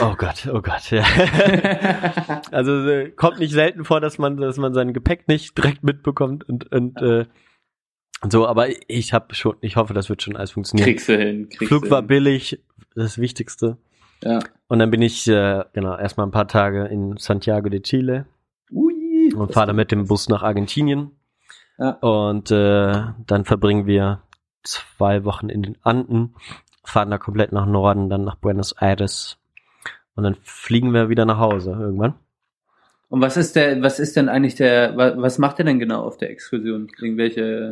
Oh 0.00 0.14
Gott, 0.16 0.48
oh 0.52 0.60
Gott, 0.60 0.90
ja. 0.90 1.02
also 2.52 2.88
äh, 2.88 3.10
kommt 3.10 3.40
nicht 3.40 3.52
selten 3.52 3.84
vor, 3.84 4.00
dass 4.00 4.18
man, 4.18 4.36
dass 4.36 4.56
man 4.56 4.74
sein 4.74 4.92
Gepäck 4.92 5.28
nicht 5.28 5.56
direkt 5.56 5.82
mitbekommt 5.82 6.48
und, 6.48 6.70
und 6.72 7.00
äh, 7.02 7.26
und 8.22 8.30
so, 8.30 8.46
aber 8.46 8.68
ich 8.88 9.12
habe 9.12 9.34
schon, 9.34 9.56
ich 9.60 9.74
hoffe, 9.74 9.94
das 9.94 10.08
wird 10.08 10.22
schon 10.22 10.36
alles 10.36 10.52
funktionieren. 10.52 10.86
Kriegst 10.86 11.08
du 11.08 11.18
hin. 11.18 11.48
Kriegst 11.48 11.66
Flug 11.66 11.90
war 11.90 11.98
hin. 11.98 12.06
billig, 12.06 12.62
das 12.94 13.18
Wichtigste. 13.18 13.78
Ja. 14.22 14.38
Und 14.68 14.78
dann 14.78 14.90
bin 14.90 15.02
ich, 15.02 15.26
äh, 15.26 15.64
genau, 15.72 15.96
erstmal 15.96 16.26
ein 16.28 16.30
paar 16.30 16.46
Tage 16.46 16.84
in 16.86 17.16
Santiago 17.16 17.68
de 17.68 17.80
Chile 17.80 18.26
Ui, 18.70 19.34
und 19.34 19.52
fahre 19.52 19.68
dann 19.68 19.76
mit 19.76 19.90
dem. 19.90 20.06
Bus 20.06 20.28
nach 20.28 20.44
Argentinien. 20.44 21.10
Ja. 21.78 21.90
Und 22.00 22.52
äh, 22.52 23.02
dann 23.26 23.44
verbringen 23.44 23.86
wir 23.86 24.22
zwei 24.62 25.24
Wochen 25.24 25.48
in 25.48 25.62
den 25.62 25.78
Anden, 25.82 26.36
fahren 26.84 27.10
da 27.10 27.18
komplett 27.18 27.50
nach 27.50 27.66
Norden, 27.66 28.08
dann 28.08 28.22
nach 28.22 28.36
Buenos 28.36 28.72
Aires. 28.72 29.38
Und 30.14 30.24
dann 30.24 30.36
fliegen 30.42 30.92
wir 30.92 31.08
wieder 31.08 31.24
nach 31.24 31.38
Hause 31.38 31.70
irgendwann. 31.78 32.14
Und 33.08 33.20
was 33.20 33.36
ist 33.36 33.56
der, 33.56 33.82
was 33.82 33.98
ist 34.00 34.16
denn 34.16 34.28
eigentlich 34.28 34.54
der, 34.54 34.96
wa- 34.96 35.14
was 35.16 35.38
macht 35.38 35.58
er 35.58 35.64
denn 35.66 35.78
genau 35.78 36.02
auf 36.02 36.16
der 36.16 36.30
Exkursion? 36.30 36.88
Irgendwelche, 37.00 37.68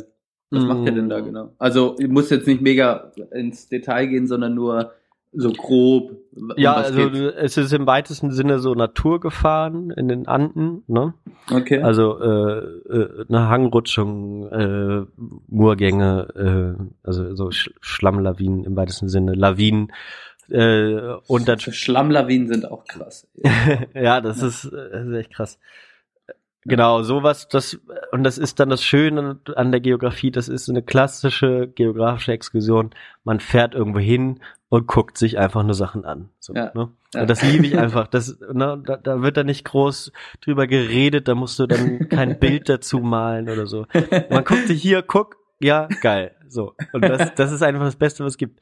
was 0.51 0.65
macht 0.65 0.87
er 0.87 0.93
denn 0.93 1.09
da 1.09 1.21
Mm. 1.21 1.25
genau? 1.25 1.55
Also, 1.59 1.97
ich 1.99 2.09
muss 2.09 2.29
jetzt 2.31 2.47
nicht 2.47 2.61
mega 2.61 3.13
ins 3.33 3.69
Detail 3.69 4.07
gehen, 4.07 4.27
sondern 4.27 4.55
nur 4.55 4.93
so 5.33 5.53
grob. 5.53 6.11
um 6.35 6.53
Ja, 6.57 6.75
also 6.75 7.09
geht's? 7.09 7.35
es 7.39 7.57
ist 7.57 7.73
im 7.73 7.87
weitesten 7.87 8.33
Sinne 8.33 8.59
so 8.59 8.75
Naturgefahren 8.75 9.91
in 9.91 10.09
den 10.09 10.27
Anden, 10.27 10.83
ne? 10.89 11.15
okay. 11.53 11.81
Also 11.83 12.19
äh, 12.21 12.59
äh, 12.59 13.25
eine 13.29 13.49
Hangrutschung, 13.49 14.49
äh, 14.51 15.07
Murgänge, 15.47 16.77
äh, 16.77 16.83
also 17.07 17.35
so 17.37 17.51
Sch 17.53 17.71
Schlammlawinen 17.81 18.65
im 18.65 18.75
weitesten 18.77 19.09
Sinne, 19.09 19.35
Lawinen 19.35 19.93
äh, 20.51 21.17
und 21.27 21.49
dann 21.49 21.59
Schlammlawinen 21.61 22.49
sind 22.49 22.71
auch 22.71 22.85
krass. 22.85 23.27
ja, 23.95 24.21
das 24.21 24.43
ist, 24.43 24.65
äh, 24.65 24.91
das 24.93 25.07
ist 25.07 25.15
echt 25.15 25.35
krass. 25.35 25.59
Genau, 26.65 27.03
sowas, 27.03 27.49
das, 27.49 27.81
und 28.13 28.23
das 28.23 28.37
ist 28.37 28.61
dann 28.61 28.69
das 28.69 28.85
Schöne 28.85 29.39
an 29.57 29.71
der 29.73 29.81
Geografie, 29.81 30.31
das 30.31 30.49
ist 30.49 30.69
eine 30.69 30.83
klassische 30.83 31.69
geografische 31.69 32.33
Exkursion. 32.33 32.91
Man 33.25 33.41
fährt 33.41 33.75
irgendwo 33.75 33.99
hin 33.99 34.41
und 34.69 34.87
guckt 34.87 35.17
sich 35.17 35.39
einfach 35.39 35.63
nur 35.63 35.73
Sachen 35.73 36.05
an. 36.05 36.29
So, 36.39 36.55
Ja. 36.55 36.71
ne? 36.75 36.91
Ja. 37.15 37.23
Und 37.23 37.31
das 37.31 37.43
liebe 37.43 37.67
ich 37.67 37.79
einfach. 37.79 38.09
Das, 38.09 38.39
ne, 38.53 38.81
da, 38.85 38.99
da 38.99 39.23
wird 39.23 39.39
dann 39.39 39.47
nicht 39.47 39.65
groß 39.65 40.13
drüber 40.43 40.67
geredet, 40.67 41.29
da 41.29 41.35
musst 41.35 41.59
du 41.59 41.67
dann 41.67 42.11
kein 42.11 42.39
Bild 42.39 42.69
dazu 42.69 42.99
malen 42.99 43.49
oder 43.49 43.67
so. 43.67 43.87
Man 44.29 44.45
guckt 44.45 44.67
sich 44.67 44.83
hier, 44.83 45.01
guck, 45.03 45.37
ja, 45.61 45.89
geil. 46.03 46.37
So. 46.47 46.75
Und 46.93 47.03
das, 47.03 47.35
das 47.37 47.53
ist 47.53 47.63
einfach 47.63 47.85
das 47.85 47.97
Beste, 47.97 48.23
was 48.23 48.35
es 48.35 48.39
gibt. 48.39 48.61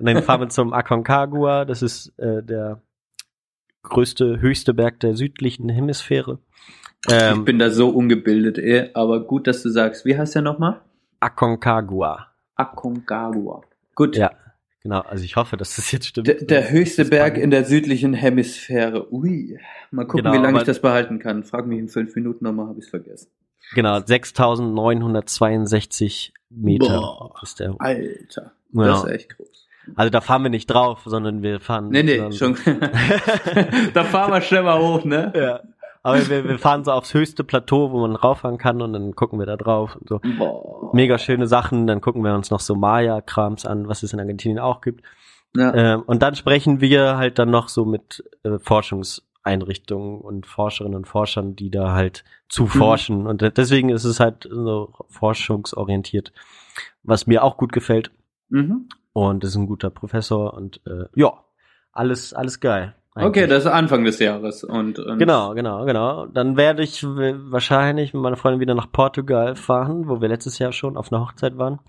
Und 0.00 0.06
dann 0.06 0.22
fahren 0.22 0.40
wir 0.40 0.48
zum 0.48 0.72
Aconcagua, 0.72 1.64
das 1.66 1.82
ist 1.82 2.18
äh, 2.18 2.42
der 2.42 2.80
größte, 3.82 4.40
höchste 4.40 4.72
Berg 4.74 4.98
der 5.00 5.14
südlichen 5.14 5.68
Hemisphäre. 5.68 6.38
ich 7.06 7.12
Ähm, 7.12 7.44
bin 7.44 7.58
da 7.58 7.68
so 7.70 7.90
ungebildet, 7.90 8.56
eh, 8.58 8.90
aber 8.94 9.20
gut, 9.26 9.46
dass 9.46 9.62
du 9.62 9.68
sagst. 9.68 10.06
Wie 10.06 10.16
heißt 10.16 10.34
der 10.34 10.40
nochmal? 10.42 10.80
Aconcagua. 11.20 12.28
Aconcagua. 12.56 13.60
Gut. 13.94 14.16
Ja, 14.16 14.30
genau. 14.82 15.00
Also 15.00 15.22
ich 15.24 15.36
hoffe, 15.36 15.58
dass 15.58 15.76
das 15.76 15.92
jetzt 15.92 16.06
stimmt. 16.06 16.26
Der, 16.28 16.36
der 16.36 16.70
höchste 16.70 17.04
Berg 17.04 17.36
in 17.36 17.50
der 17.50 17.64
südlichen 17.64 18.14
Hemisphäre. 18.14 19.12
Ui. 19.12 19.58
Mal 19.90 20.06
gucken, 20.06 20.22
Genau, 20.24 20.34
wie 20.34 20.38
lange 20.42 20.58
ich 20.60 20.64
das 20.64 20.80
behalten 20.80 21.18
kann. 21.18 21.44
Frag 21.44 21.66
mich 21.66 21.78
in 21.78 21.88
fünf 21.88 22.14
Minuten 22.16 22.44
nochmal, 22.44 22.68
habe 22.68 22.78
ich 22.80 22.88
vergessen. 22.88 23.28
Genau, 23.74 24.00
6962 24.00 26.32
Meter 26.48 27.00
Boah. 27.00 27.34
ist 27.42 27.60
der. 27.60 27.74
Alter. 27.78 28.52
Ja. 28.72 28.84
Das 28.84 29.04
ist 29.04 29.10
echt 29.10 29.36
groß. 29.36 29.66
Also 29.96 30.10
da 30.10 30.20
fahren 30.20 30.42
wir 30.42 30.50
nicht 30.50 30.66
drauf, 30.66 31.02
sondern 31.04 31.42
wir 31.42 31.60
fahren. 31.60 31.88
Nee, 31.88 32.02
nee, 32.02 32.32
schon. 32.32 32.56
da 33.94 34.04
fahren 34.04 34.32
wir 34.32 34.40
schnell 34.40 34.62
mal 34.62 34.78
hoch, 34.80 35.04
ne? 35.04 35.32
Ja. 35.34 35.60
Aber 36.02 36.28
wir, 36.28 36.48
wir 36.48 36.58
fahren 36.58 36.82
so 36.84 36.92
aufs 36.92 37.12
höchste 37.12 37.44
Plateau, 37.44 37.90
wo 37.92 38.00
man 38.00 38.16
rauffahren 38.16 38.56
kann 38.56 38.80
und 38.80 38.94
dann 38.94 39.14
gucken 39.14 39.38
wir 39.38 39.44
da 39.46 39.56
drauf 39.56 39.96
und 39.96 40.08
so. 40.08 40.20
Boah. 40.38 40.94
Mega 40.94 41.18
schöne 41.18 41.46
Sachen, 41.46 41.86
dann 41.86 42.00
gucken 42.00 42.24
wir 42.24 42.34
uns 42.34 42.50
noch 42.50 42.60
so 42.60 42.74
Maya-Krams 42.74 43.66
an, 43.66 43.86
was 43.88 44.02
es 44.02 44.12
in 44.14 44.20
Argentinien 44.20 44.58
auch 44.58 44.80
gibt. 44.80 45.02
Ja. 45.54 45.74
Ähm, 45.74 46.02
und 46.06 46.22
dann 46.22 46.36
sprechen 46.36 46.80
wir 46.80 47.16
halt 47.18 47.38
dann 47.38 47.50
noch 47.50 47.68
so 47.68 47.84
mit 47.84 48.24
äh, 48.44 48.58
Forschungseinrichtungen 48.60 50.20
und 50.20 50.46
Forscherinnen 50.46 50.96
und 50.96 51.06
Forschern, 51.08 51.54
die 51.56 51.70
da 51.70 51.92
halt 51.92 52.24
zu 52.48 52.66
forschen. 52.66 53.26
Und 53.26 53.42
de- 53.42 53.50
deswegen 53.50 53.90
ist 53.90 54.04
es 54.04 54.20
halt 54.20 54.48
so 54.50 54.94
forschungsorientiert, 55.08 56.32
was 57.02 57.26
mir 57.26 57.42
auch 57.44 57.56
gut 57.56 57.72
gefällt. 57.72 58.10
Mhm. 58.48 58.88
Und 59.12 59.42
ist 59.44 59.56
ein 59.56 59.66
guter 59.66 59.90
Professor 59.90 60.54
und 60.54 60.80
äh, 60.86 61.06
ja, 61.14 61.32
alles, 61.92 62.32
alles 62.32 62.60
geil. 62.60 62.94
Okay, 63.16 63.24
eigentlich. 63.40 63.48
das 63.48 63.64
ist 63.64 63.70
Anfang 63.70 64.04
des 64.04 64.18
Jahres. 64.20 64.62
Und, 64.62 64.98
und 65.00 65.18
Genau, 65.18 65.52
genau, 65.54 65.84
genau. 65.84 66.26
Dann 66.26 66.56
werde 66.56 66.82
ich 66.84 67.02
wahrscheinlich 67.04 68.14
mit 68.14 68.22
meiner 68.22 68.36
Freundin 68.36 68.60
wieder 68.60 68.74
nach 68.76 68.90
Portugal 68.92 69.56
fahren, 69.56 70.08
wo 70.08 70.20
wir 70.20 70.28
letztes 70.28 70.58
Jahr 70.60 70.72
schon 70.72 70.96
auf 70.96 71.12
einer 71.12 71.20
Hochzeit 71.22 71.58
waren, 71.58 71.80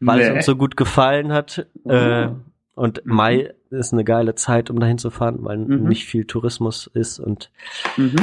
weil 0.00 0.20
es 0.20 0.28
Nee. 0.28 0.34
uns 0.36 0.46
so 0.46 0.56
gut 0.56 0.76
gefallen 0.76 1.32
hat. 1.32 1.66
Äh, 1.86 2.26
Oh. 2.26 2.36
und 2.74 3.06
Mhm. 3.06 3.14
Mai 3.14 3.54
ist 3.70 3.92
eine 3.92 4.02
geile 4.04 4.34
Zeit, 4.34 4.68
um 4.68 4.80
dahin 4.80 4.98
zu 4.98 5.10
fahren, 5.10 5.38
weil 5.42 5.58
Mhm. 5.58 5.84
nicht 5.88 6.06
viel 6.06 6.26
Tourismus 6.26 6.88
ist. 6.92 7.20
Und 7.20 7.52
Mhm. 7.96 8.16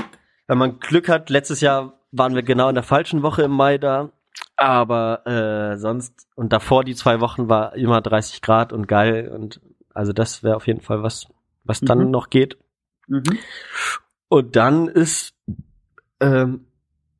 wenn 0.47 0.57
man 0.57 0.79
Glück 0.79 1.07
hat, 1.07 1.29
letztes 1.29 1.61
Jahr 1.61 1.93
waren 2.11 2.35
wir 2.35 2.43
genau 2.43 2.67
in 2.67 2.75
der 2.75 2.83
falschen 2.83 3.23
Woche 3.23 3.43
im 3.43 3.51
Mai 3.51 3.77
da. 3.77 4.09
Aber 4.55 5.25
äh, 5.25 5.77
sonst 5.77 6.27
und 6.35 6.53
davor 6.53 6.83
die 6.83 6.95
zwei 6.95 7.19
Wochen 7.19 7.49
war 7.49 7.75
immer 7.75 8.01
30 8.01 8.41
Grad 8.41 8.73
und 8.73 8.87
geil 8.87 9.29
und 9.29 9.59
also 9.93 10.13
das 10.13 10.43
wäre 10.43 10.55
auf 10.55 10.67
jeden 10.67 10.81
Fall 10.81 11.03
was, 11.03 11.27
was 11.63 11.79
dann 11.81 12.05
Mhm. 12.05 12.11
noch 12.11 12.29
geht. 12.29 12.57
Mhm. 13.07 13.23
Und 14.29 14.55
dann 14.55 14.87
ist 14.87 15.33
ähm, 16.19 16.65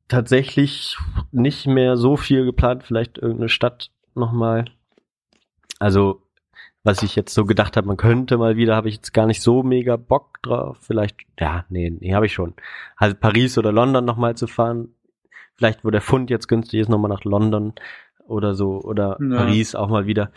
tatsächlich 0.08 0.96
nicht 1.32 1.66
mehr 1.66 1.96
so 1.96 2.16
viel 2.16 2.44
geplant, 2.44 2.84
vielleicht 2.84 3.18
irgendeine 3.18 3.48
Stadt 3.48 3.90
nochmal. 4.14 4.66
Also, 5.78 6.22
was 6.84 7.02
ich 7.02 7.16
jetzt 7.16 7.34
so 7.34 7.44
gedacht 7.44 7.76
habe, 7.76 7.86
man 7.86 7.96
könnte 7.96 8.38
mal 8.38 8.56
wieder, 8.56 8.76
habe 8.76 8.88
ich 8.88 8.96
jetzt 8.96 9.12
gar 9.12 9.26
nicht 9.26 9.42
so 9.42 9.62
mega 9.62 9.96
Bock 9.96 10.40
drauf. 10.42 10.78
Vielleicht, 10.80 11.20
ja, 11.38 11.64
nee, 11.68 11.90
nee, 11.90 12.14
habe 12.14 12.26
ich 12.26 12.32
schon. 12.32 12.54
Also 12.96 13.14
Paris 13.16 13.58
oder 13.58 13.72
London 13.72 14.04
nochmal 14.04 14.36
zu 14.36 14.46
fahren. 14.46 14.94
Vielleicht, 15.56 15.84
wo 15.84 15.90
der 15.90 16.00
Pfund 16.00 16.30
jetzt 16.30 16.48
günstig 16.48 16.80
ist, 16.80 16.88
nochmal 16.88 17.10
nach 17.10 17.24
London 17.24 17.72
oder 18.26 18.54
so. 18.54 18.80
Oder 18.80 19.18
Ja. 19.20 19.36
Paris 19.36 19.74
auch 19.74 19.88
mal 19.88 20.06
wieder. 20.06 20.30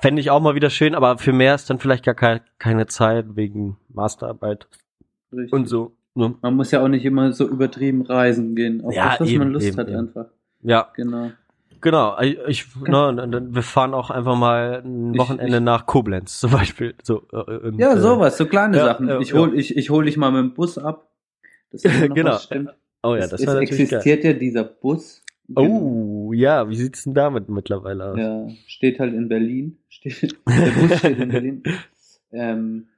Fände 0.00 0.20
ich 0.20 0.30
auch 0.30 0.40
mal 0.40 0.54
wieder 0.54 0.70
schön, 0.70 0.94
aber 0.94 1.18
für 1.18 1.32
mehr 1.32 1.54
ist 1.54 1.68
dann 1.70 1.78
vielleicht 1.78 2.04
gar 2.04 2.14
keine, 2.14 2.42
keine 2.58 2.86
Zeit 2.86 3.36
wegen 3.36 3.76
Masterarbeit 3.88 4.68
Richtig. 5.32 5.52
und 5.52 5.66
so. 5.66 5.96
Ne? 6.14 6.34
Man 6.42 6.54
muss 6.56 6.70
ja 6.70 6.82
auch 6.82 6.88
nicht 6.88 7.04
immer 7.04 7.32
so 7.32 7.48
übertrieben 7.48 8.02
reisen 8.02 8.54
gehen. 8.54 8.84
Auf 8.84 8.94
Ja, 8.94 9.10
das, 9.10 9.20
was 9.20 9.28
eben, 9.30 9.38
man 9.44 9.52
Lust 9.52 9.66
eben, 9.66 9.76
hat 9.78 9.88
eben. 9.88 9.98
einfach. 9.98 10.26
Ja, 10.62 10.88
Genau. 10.94 11.30
genau. 11.80 12.20
Ich, 12.20 12.38
ich, 12.46 12.76
ne, 12.76 13.48
wir 13.50 13.62
fahren 13.62 13.94
auch 13.94 14.10
einfach 14.10 14.36
mal 14.36 14.82
ein 14.84 15.14
Ich- 15.14 15.20
Wochenende 15.20 15.56
ich- 15.58 15.62
nach 15.62 15.86
Koblenz 15.86 16.38
zum 16.40 16.50
Beispiel. 16.50 16.94
So, 17.02 17.22
äh, 17.32 17.36
und, 17.68 17.78
Ja, 17.78 17.94
äh, 17.94 17.98
sowas, 18.00 18.36
so 18.36 18.46
kleine 18.46 18.76
ja, 18.76 18.84
Sachen. 18.84 19.08
ich 19.20 19.32
hol, 19.32 19.56
ich, 19.58 19.76
ich 19.76 19.88
hol 19.90 20.04
dich 20.04 20.16
mal 20.16 20.30
mit 20.30 20.40
dem 20.42 20.54
Bus 20.54 20.76
ab. 20.78 21.08
Das 21.70 21.84
ist 21.84 21.84
Genau. 22.14 22.36
stimmt. 22.38 22.70
Oh 23.02 23.14
ja, 23.14 23.26
das 23.26 23.40
es, 23.40 23.46
war 23.46 23.54
es 23.54 23.60
natürlich 23.60 23.92
existiert 23.92 24.24
ja 24.24 24.32
dieser 24.32 24.64
Bus. 24.64 25.22
Oh, 25.54 26.32
ja, 26.32 26.68
wie 26.68 26.76
sieht's 26.76 27.04
denn 27.04 27.14
damit 27.14 27.48
mittlerweile 27.48 28.12
aus? 28.12 28.18
Ja, 28.18 28.48
steht 28.66 29.00
halt 29.00 29.14
in 29.14 29.28
Berlin. 29.28 29.78
Steht, 29.88 30.36
der 30.48 30.70
Bus 30.70 30.98
steht 30.98 31.18
in 31.18 31.28
Berlin. 31.28 31.62
Ähm, 32.32 32.88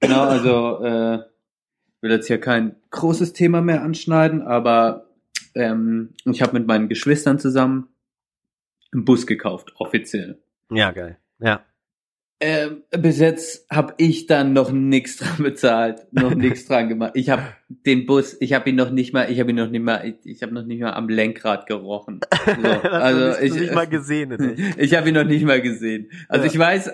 genau, 0.00 0.22
also 0.22 0.84
äh, 0.84 1.16
ich 1.16 2.02
will 2.02 2.10
jetzt 2.10 2.26
hier 2.26 2.40
kein 2.40 2.76
großes 2.90 3.32
Thema 3.32 3.60
mehr 3.62 3.82
anschneiden, 3.82 4.42
aber 4.42 5.06
ähm, 5.54 6.10
ich 6.24 6.42
habe 6.42 6.58
mit 6.58 6.66
meinen 6.66 6.88
Geschwistern 6.88 7.38
zusammen 7.38 7.88
einen 8.92 9.04
Bus 9.04 9.26
gekauft, 9.26 9.72
offiziell. 9.76 10.38
Ja, 10.70 10.90
geil. 10.90 11.18
Ja. 11.38 11.64
Ähm, 12.40 12.82
bis 12.90 13.20
jetzt 13.20 13.66
habe 13.70 13.94
ich 13.96 14.26
dann 14.26 14.52
noch 14.52 14.70
nichts 14.72 15.16
dran 15.16 15.38
bezahlt, 15.38 16.12
noch 16.12 16.34
nichts 16.34 16.66
dran 16.66 16.88
gemacht. 16.88 17.12
Ich 17.14 17.30
habe 17.30 17.42
den 17.68 18.06
Bus, 18.06 18.36
ich 18.40 18.52
habe 18.52 18.70
ihn 18.70 18.76
noch 18.76 18.90
nicht 18.90 19.12
mal, 19.12 19.30
ich 19.30 19.40
habe 19.40 19.50
ihn 19.50 19.56
noch 19.56 19.70
nicht 19.70 19.82
mal, 19.82 20.06
ich, 20.06 20.14
ich 20.24 20.42
habe 20.42 20.52
noch 20.52 20.64
nicht 20.64 20.80
mal 20.80 20.92
am 20.92 21.08
Lenkrad 21.08 21.66
gerochen. 21.66 22.20
So, 22.44 22.88
also 22.88 23.42
ich 23.42 23.54
nicht 23.54 23.74
mal 23.74 23.86
gesehen. 23.86 24.28
Ne? 24.30 24.54
ich 24.76 24.94
habe 24.94 25.08
ihn 25.08 25.14
noch 25.14 25.24
nicht 25.24 25.44
mal 25.44 25.62
gesehen. 25.62 26.10
Also 26.28 26.44
Ja. 26.44 26.52
ich 26.52 26.58
weiß, 26.58 26.92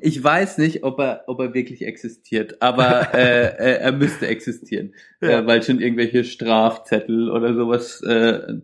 ich 0.00 0.22
weiß 0.22 0.58
nicht, 0.58 0.82
ob 0.82 0.98
er, 0.98 1.24
ob 1.26 1.38
er 1.40 1.52
wirklich 1.54 1.84
existiert, 1.84 2.60
aber 2.62 3.14
äh, 3.14 3.46
äh, 3.48 3.78
er 3.80 3.92
müsste 3.92 4.26
existieren, 4.26 4.94
Ja. 5.20 5.40
äh, 5.40 5.46
weil 5.46 5.62
schon 5.62 5.80
irgendwelche 5.80 6.24
Strafzettel 6.24 7.30
oder 7.30 7.54
sowas 7.54 8.02
äh, 8.02 8.54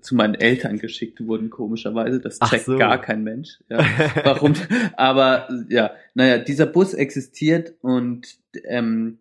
zu 0.00 0.14
meinen 0.14 0.34
Eltern 0.34 0.78
geschickt 0.78 1.24
wurden, 1.26 1.50
komischerweise. 1.50 2.18
Das 2.18 2.38
checkt 2.40 2.64
so. 2.64 2.78
gar 2.78 3.00
kein 3.00 3.22
Mensch. 3.22 3.58
Ja. 3.68 3.84
Warum? 4.24 4.54
Aber 4.96 5.48
ja, 5.68 5.92
naja, 6.14 6.38
dieser 6.38 6.66
Bus 6.66 6.94
existiert 6.94 7.74
und 7.82 8.26
ähm, 8.64 9.18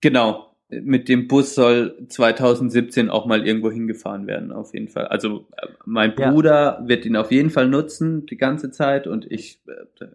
genau, 0.00 0.49
mit 0.70 1.08
dem 1.08 1.28
Bus 1.28 1.54
soll 1.54 1.96
2017 2.08 3.10
auch 3.10 3.26
mal 3.26 3.46
irgendwo 3.46 3.70
hingefahren 3.70 4.26
werden, 4.26 4.52
auf 4.52 4.72
jeden 4.72 4.88
Fall. 4.88 5.06
Also 5.06 5.46
äh, 5.56 5.66
mein 5.84 6.14
Ja. 6.16 6.30
Bruder 6.30 6.82
wird 6.86 7.04
ihn 7.04 7.16
auf 7.16 7.32
jeden 7.32 7.50
Fall 7.50 7.68
nutzen 7.68 8.26
die 8.26 8.36
ganze 8.36 8.70
Zeit 8.70 9.06
und 9.06 9.30
ich, 9.30 9.60
äh, 9.66 10.06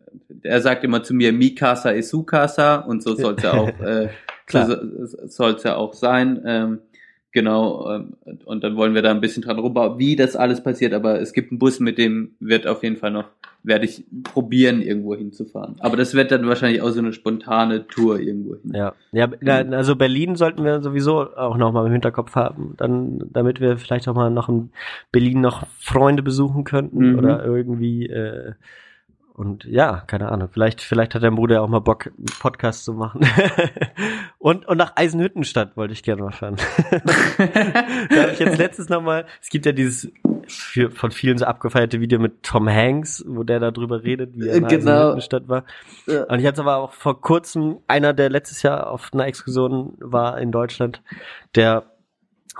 er 0.44 0.62
sagt 0.62 0.84
immer 0.84 1.04
zu 1.04 1.14
mir, 1.14 1.34
Mikasa 1.34 1.90
ist 1.90 2.10
Sukasa 2.10 2.78
und 2.78 3.04
so 3.04 3.16
soll 3.16 3.36
es 3.38 3.44
ja 3.44 3.54
auch, 3.54 3.80
äh, 3.80 4.10
so 5.28 5.50
ja 5.50 5.76
auch 5.76 5.94
sein. 5.94 6.42
Ähm, 6.46 6.80
genau, 7.36 7.88
ähm, 7.92 8.14
und 8.46 8.64
dann 8.64 8.76
wollen 8.78 8.96
wir 8.96 9.04
da 9.04 9.12
ein 9.12 9.22
bisschen 9.22 9.44
dran 9.44 9.60
rumbauen, 9.60 10.00
wie 10.00 10.16
das 10.16 10.36
alles 10.36 10.64
passiert, 10.64 10.94
aber 10.94 11.20
es 11.22 11.34
gibt 11.34 11.52
einen 11.52 11.60
Bus, 11.60 11.80
mit 11.80 12.00
dem 12.00 12.32
wird 12.40 12.66
auf 12.66 12.82
jeden 12.82 12.96
Fall 12.96 13.12
noch, 13.12 13.26
werde 13.62 13.86
ich 13.86 14.04
probieren, 14.24 14.82
irgendwo 14.82 15.16
hinzufahren. 15.16 15.76
Aber 15.80 15.98
das 15.98 16.14
wird 16.14 16.32
dann 16.32 16.48
wahrscheinlich 16.48 16.82
auch 16.82 16.90
so 16.90 17.00
eine 17.00 17.14
spontane 17.14 17.86
Tour 17.88 18.20
irgendwo 18.20 18.56
hin. 18.56 18.72
Ja, 18.74 18.94
ja, 19.12 19.28
na, 19.42 19.58
also 19.78 19.96
Berlin 19.96 20.36
sollten 20.36 20.64
wir 20.64 20.82
sowieso 20.82 21.36
auch 21.36 21.58
noch 21.58 21.72
mal 21.72 21.86
im 21.86 21.92
Hinterkopf 21.92 22.36
haben, 22.36 22.74
dann, 22.78 23.24
damit 23.34 23.60
wir 23.60 23.78
vielleicht 23.78 24.08
auch 24.08 24.16
mal 24.16 24.30
noch 24.32 24.50
in 24.50 24.70
Berlin 25.12 25.42
noch 25.42 25.66
Freunde 25.80 26.24
besuchen 26.24 26.64
könnten 26.64 27.12
Mhm. 27.12 27.20
oder 27.20 27.44
irgendwie 27.46 28.08
äh, 28.08 28.54
und 29.36 29.66
ja, 29.66 30.02
keine 30.08 30.32
Ahnung. 30.32 30.48
Vielleicht, 30.50 30.80
vielleicht 30.80 31.14
hat 31.14 31.22
dein 31.24 31.36
Bruder 31.36 31.62
auch 31.62 31.68
mal 31.68 31.80
Bock, 31.80 32.08
einen 32.08 32.26
Podcast 32.40 32.86
zu 32.86 32.94
machen. 32.94 33.28
und, 34.38 34.66
und 34.66 34.78
nach 34.78 34.94
Eisenhüttenstadt 34.96 35.76
wollte 35.76 35.92
ich 35.92 36.04
gerne 36.04 36.24
mal 36.24 36.32
fahren. 36.32 36.56
da 37.38 38.22
habe 38.22 38.32
ich 38.32 38.40
jetzt 38.40 38.58
letztens 38.58 38.88
noch 38.88 39.02
mal. 39.02 39.26
Es 39.42 39.50
gibt 39.50 39.66
ja 39.66 39.74
dieses 39.74 40.10
für, 40.48 40.90
von 40.90 41.12
vielen 41.12 41.38
so 41.38 41.46
abgefeierte 41.46 42.00
Video 42.00 42.18
mit 42.18 42.44
Tom 42.44 42.70
Hanks, 42.70 43.26
wo 43.28 43.44
der 43.44 43.60
da 43.60 43.72
drüber 43.72 44.04
redet, 44.04 44.36
wie 44.36 44.48
er 44.48 44.56
in 44.56 44.68
Genau. 44.68 44.92
Eisenhüttenstadt 44.92 45.50
war. 45.50 45.66
Ja. 46.08 46.24
Und 46.24 46.40
ich 46.40 46.46
hatte 46.46 46.62
aber 46.62 46.78
auch 46.78 46.94
vor 46.94 47.20
kurzem 47.20 47.80
einer, 47.88 48.14
der 48.14 48.30
letztes 48.30 48.62
Jahr 48.64 48.90
auf 48.90 49.10
einer 49.14 49.26
Exkursion 49.26 49.96
war 50.00 50.40
in 50.40 50.54
Deutschland, 50.54 51.02
der 51.56 51.84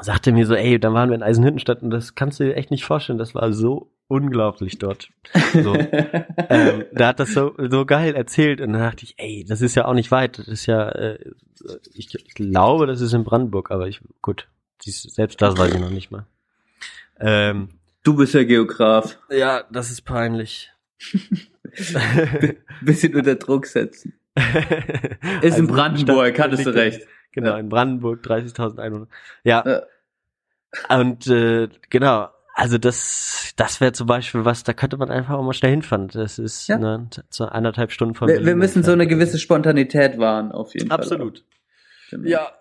sagte 0.02 0.32
mir 0.32 0.46
so, 0.46 0.56
ey, 0.56 0.80
dann 0.80 0.94
waren 0.94 1.10
wir 1.10 1.16
in 1.16 1.24
Eisenhüttenstadt 1.24 1.82
und 1.82 1.90
das 1.90 2.16
kannst 2.16 2.40
du 2.40 2.46
dir 2.46 2.56
echt 2.56 2.72
nicht 2.72 2.86
vorstellen, 2.86 3.18
das 3.18 3.36
war 3.36 3.52
so 3.54 3.92
unglaublich 4.08 4.78
dort. 4.78 5.10
So. 5.54 5.74
ähm, 6.50 6.86
da 6.94 7.08
hat 7.08 7.20
das 7.20 7.34
so, 7.34 7.56
so 7.58 7.86
geil 7.86 8.16
erzählt 8.16 8.62
und 8.62 8.74
dann 8.74 8.82
dachte 8.82 9.06
ich, 9.06 9.16
ey, 9.18 9.46
das 9.48 9.62
ist 9.62 9.76
ja 9.76 9.86
auch 9.86 9.94
nicht 9.94 10.12
weit, 10.12 10.38
das 10.38 10.48
ist 10.48 10.66
ja, 10.66 10.90
äh, 10.90 11.20
ich, 11.94 12.14
ich 12.14 12.34
glaube, 12.34 12.88
das 12.88 13.02
ist 13.02 13.14
in 13.14 13.24
Brandenburg, 13.24 13.72
aber 13.72 13.88
ich, 13.88 14.02
gut, 14.22 14.48
selbst 14.82 15.42
das 15.42 15.58
weiß 15.58 15.74
ich 15.74 15.80
noch 15.80 15.90
nicht 15.90 16.12
mal. 16.12 16.26
Ähm, 17.20 17.70
Du 18.06 18.16
bist 18.16 18.36
ja 18.36 18.44
Geograf. 18.44 19.18
ja, 19.32 19.64
das 19.72 19.90
ist 19.90 20.04
peinlich. 20.04 20.72
Bisschen 22.82 23.16
unter 23.16 23.36
Druck 23.36 23.66
setzen. 23.66 24.14
Ist 25.42 25.58
in 25.58 25.66
Brandenburg, 25.68 26.38
hattest 26.40 26.68
du 26.68 26.70
recht. 26.70 27.02
Genau, 27.36 27.52
Ja. 27.52 27.58
in 27.60 27.70
Brandenburg 27.70 28.24
30.000 28.26 28.80
Einwohner. 28.80 29.08
Ja. 29.44 29.64
Ja. 29.66 29.82
Und 30.98 31.28
äh, 31.28 31.70
genau, 31.90 32.30
also 32.54 32.78
das, 32.78 33.54
das 33.58 33.80
wäre 33.82 33.92
zum 33.92 34.08
Beispiel 34.08 34.44
was, 34.46 34.64
da 34.64 34.74
könnte 34.74 34.98
man 34.98 35.10
einfach 35.12 35.36
auch 35.36 35.44
mal 35.44 35.54
schnell 35.54 35.72
hinfahren. 35.72 36.08
Das 36.08 36.40
ist 36.40 36.68
Ja. 36.68 36.78
ne, 36.78 37.08
so 37.30 37.46
eineinhalb 37.46 37.92
Stunden 37.92 38.16
von 38.16 38.28
Wir, 38.28 38.36
Berlin 38.36 38.48
wir 38.48 38.56
müssen 38.56 38.84
so 38.84 38.92
eine 38.94 39.06
gewisse 39.08 39.38
Spontanität 39.38 40.18
wahren, 40.18 40.52
auf 40.52 40.74
jeden 40.74 40.92
Absolut. 40.92 41.40
Fall. 41.40 42.20
Genau. 42.20 42.30
Ja, 42.30 42.52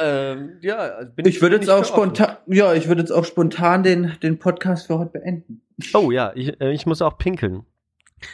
ähm, 0.00 0.58
ja. 0.60 1.04
Bin 1.14 1.26
Ich 1.26 1.40
würde 1.40 1.58
bin 1.58 1.66
jetzt 1.66 1.70
auch 1.70 1.84
spontan, 1.84 2.36
ja, 2.46 2.74
ich 2.74 2.88
würde 2.88 3.00
jetzt 3.02 3.12
auch 3.12 3.24
spontan 3.24 3.82
den, 3.84 4.16
den 4.22 4.38
Podcast 4.38 4.88
für 4.88 4.98
heute 4.98 5.12
beenden. 5.12 5.62
Oh 5.94 6.10
ja, 6.10 6.32
ich, 6.34 6.60
äh, 6.60 6.72
ich 6.72 6.86
muss 6.86 7.02
auch 7.02 7.18
pinkeln. 7.18 7.64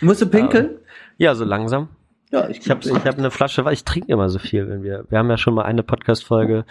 Musst 0.01 0.23
du 0.23 0.27
pinkeln? 0.27 0.79
Ja, 1.19 1.35
so 1.35 1.45
langsam. 1.45 1.89
Ja, 2.31 2.49
ich 2.49 2.59
Ich 2.61 2.71
habe 2.71 2.81
ich 2.85 2.93
hab 3.05 3.19
eine 3.19 3.31
Flasche, 3.31 3.65
ich 3.73 3.85
trinke 3.85 4.13
immer 4.13 4.29
so 4.29 4.39
viel, 4.39 4.69
wenn 4.69 4.83
wir. 4.83 5.05
Wir 5.09 5.19
haben 5.19 5.31
ja 5.31 5.37
schon 5.37 5.55
mal 5.55 5.65
eine 5.65 5.83
Podcast-Folge 5.83 6.65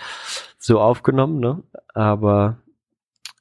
so 0.57 0.79
aufgenommen, 0.79 1.39
ne? 1.39 1.61
Aber 1.93 2.57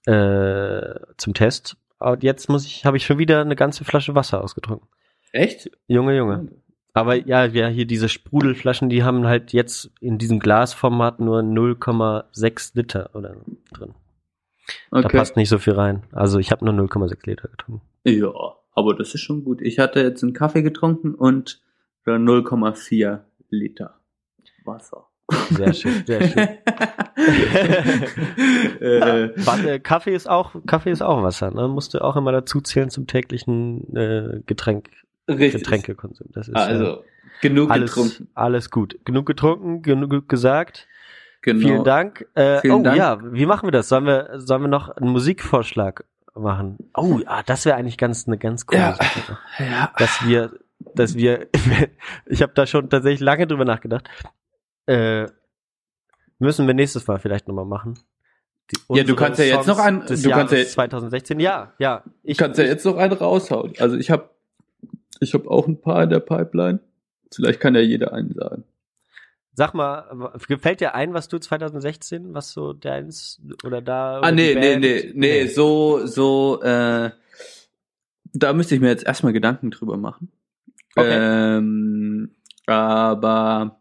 äh, 0.07 0.99
zum 1.17 1.35
Test. 1.35 1.77
Und 1.99 2.23
jetzt 2.23 2.49
muss 2.49 2.65
ich, 2.67 2.85
habe 2.85 2.97
ich 2.97 3.05
schon 3.07 3.19
wieder 3.19 3.41
eine 3.41 3.57
ganze 3.57 3.85
Flasche 3.85 4.15
Wasser 4.15 4.43
ausgetrunken. 4.43 4.89
Echt? 5.33 5.71
Junge, 5.87 6.17
Junge. 6.17 6.49
Aber 6.95 7.15
ja, 7.15 7.45
ja, 7.45 7.69
hier 7.69 7.87
diese 7.87 8.09
Sprudelflaschen, 8.09 8.89
die 8.89 9.05
haben 9.05 9.27
halt 9.27 9.53
jetzt 9.53 9.91
in 10.01 10.19
diesem 10.19 10.41
Glasformat 10.41 11.21
nur 11.21 11.41
0,6 11.41 12.71
Liter 12.75 13.11
oder 13.15 13.35
so 13.35 13.57
drin. 13.73 13.95
Da 14.91 14.99
Okay. 14.99 15.17
passt 15.17 15.37
nicht 15.37 15.49
so 15.49 15.59
viel 15.59 15.75
rein. 15.75 16.03
Also 16.13 16.39
ich 16.39 16.51
habe 16.51 16.65
nur 16.65 16.75
0,6 16.75 17.27
Liter 17.27 17.49
getrunken. 17.49 17.83
Ja, 18.05 18.33
aber 18.75 18.95
das 18.95 19.15
ist 19.15 19.21
schon 19.21 19.45
gut. 19.45 19.61
Ich 19.63 19.79
hatte 19.79 20.01
jetzt 20.01 20.23
einen 20.23 20.33
Kaffee 20.33 20.63
getrunken 20.63 21.15
und 21.15 21.61
0,4 22.17 23.21
Liter 23.51 23.95
Wasser. 24.65 25.07
Sehr 25.51 25.73
schön, 25.75 26.05
sehr 26.07 26.23
schön. 26.27 26.49
äh, 28.81 29.31
Warte, 29.47 29.81
Kaffee 29.81 30.15
ist 30.15 30.29
auch 30.29 30.55
Kaffee 30.67 30.91
ist 30.91 31.03
auch 31.03 31.23
Wasser, 31.23 31.51
ne? 31.51 31.69
Musst 31.69 31.95
du 31.95 32.03
auch 32.03 32.17
immer 32.17 32.33
dazu 32.33 32.61
zählen 32.61 32.91
zum 32.91 33.07
täglichen 33.07 33.95
äh, 33.97 34.41
Getränk 34.47 34.89
richtig. 35.29 35.63
Getränkelkonsum. 35.63 36.29
Das 36.33 36.49
ist 36.49 36.55
ja 36.57 36.63
Also, 36.65 37.05
genug 37.43 37.71
alles 37.71 37.95
getrunken. 37.95 38.29
alles 38.35 38.71
gut. 38.71 38.99
Genug 39.05 39.27
getrunken, 39.27 39.83
genug 39.83 40.29
gesagt. 40.29 40.89
Genau. 41.43 41.61
Vielen 41.67 41.85
Dank. 41.85 42.27
Äh, 42.35 42.61
Vielen 42.61 42.75
oh 42.75 42.83
Dank. 42.83 42.97
ja, 42.97 43.19
wie 43.33 43.47
machen 43.47 43.67
wir 43.67 43.73
das? 43.73 43.89
Sollen 43.89 44.07
wir 44.07 44.31
sollen 44.41 44.63
wir 44.63 44.69
noch 44.69 44.89
einen 44.89 45.11
Musikvorschlag 45.11 46.05
machen? 46.35 46.79
Oh, 46.95 47.19
ja, 47.23 47.43
das 47.45 47.65
wäre 47.65 47.77
eigentlich 47.77 47.99
ganz 47.99 48.27
eine 48.27 48.39
ganz 48.39 48.67
coole 48.67 48.81
Ja. 48.81 48.95
Sache, 48.95 49.39
Ja. 49.59 49.93
dass 49.99 50.27
wir 50.27 50.53
dass 50.99 51.15
wir 51.15 51.49
ich 52.27 52.43
habe 52.43 52.53
da 52.55 52.67
schon 52.67 52.89
tatsächlich 52.91 53.21
lange 53.21 53.47
drüber 53.47 53.65
nachgedacht. 53.65 54.09
Äh, 54.87 55.27
müssen 56.39 56.67
wir 56.67 56.75
nächstes 56.75 57.07
Mal 57.07 57.19
vielleicht 57.19 57.49
nochmal 57.49 57.65
machen. 57.67 57.99
Die, 58.71 58.97
Ja, 58.97 59.05
du 59.05 59.17
kannst 59.17 59.39
ja 59.39 59.47
jetzt 59.47 59.55
Songs 59.65 59.67
noch 59.67 59.79
einen- 59.79 60.01
du 60.07 60.31
kannst 60.31 60.53
ja- 60.53 60.65
2016. 60.65 61.41
Ja, 61.41 61.73
ja. 61.79 62.05
Ich 62.23 62.37
kannst 62.37 62.59
ja 62.59 62.65
jetzt 62.65 62.85
noch 62.85 62.97
einen 62.97 63.13
raushauen. 63.15 63.73
Also 63.79 63.97
ich 63.97 64.11
habe 64.11 64.31
ich 65.21 65.35
hab 65.35 65.47
auch 65.47 65.67
ein 65.67 65.81
paar 65.81 66.03
in 66.05 66.11
der 66.11 66.21
Pipeline. 66.21 66.81
Vielleicht 67.35 67.61
kann 67.61 67.75
ja 67.75 67.81
jeder 67.81 68.13
einen 68.13 68.33
sagen. 68.35 68.65
Sag 69.53 69.75
mal, 69.75 70.33
gefällt 70.47 70.81
dir 70.81 70.95
ein, 70.95 71.15
was 71.15 71.27
du 71.29 71.39
2016, 71.39 72.33
was 72.33 72.53
so 72.53 72.73
deins 72.73 73.41
oder 73.65 73.83
da? 73.83 74.17
Ah, 74.17 74.19
oder 74.21 74.33
nee, 74.33 74.55
die 74.55 74.61
nee, 74.61 74.71
Band? 74.71 74.81
nee, 74.83 75.13
nee, 75.15 75.47
so, 75.49 76.07
so, 76.07 76.63
äh, 76.63 77.11
da 78.33 78.53
müsste 78.53 78.77
ich 78.77 78.81
mir 78.81 78.89
jetzt 78.89 79.05
erstmal 79.05 79.33
Gedanken 79.33 79.71
drüber 79.73 79.97
machen. 79.97 80.31
Okay. 80.97 81.19
Ähm, 81.59 82.35
aber 82.67 83.81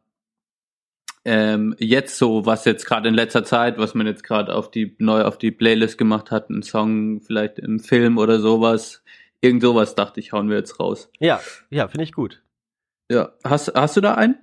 ähm, 1.25 1.75
jetzt 1.79 2.17
so, 2.17 2.45
was 2.45 2.63
jetzt 2.65 2.85
gerade 2.85 3.09
in 3.09 3.13
letzter 3.15 3.43
Zeit, 3.43 3.77
was 3.77 3.93
man 3.95 4.07
jetzt 4.07 4.23
gerade 4.23 4.53
auf 4.55 4.71
die 4.71 4.95
neu 4.99 5.23
auf 5.23 5.37
die 5.37 5.51
Playlist 5.51 5.97
gemacht 5.97 6.31
hat, 6.31 6.49
ein 6.49 6.63
Song 6.63 7.21
vielleicht 7.21 7.59
im 7.59 7.79
Film 7.79 8.17
oder 8.17 8.39
sowas, 8.39 9.03
irgend 9.41 9.61
sowas 9.61 9.95
dachte 9.95 10.19
ich, 10.19 10.31
hauen 10.31 10.49
wir 10.49 10.57
jetzt 10.57 10.79
raus. 10.79 11.09
Ja, 11.19 11.41
ja, 11.69 11.87
finde 11.87 12.03
ich 12.05 12.13
gut. 12.13 12.41
Ja, 13.11 13.31
hast 13.43 13.73
hast 13.75 13.97
du 13.97 14.01
da 14.01 14.15
einen? 14.15 14.37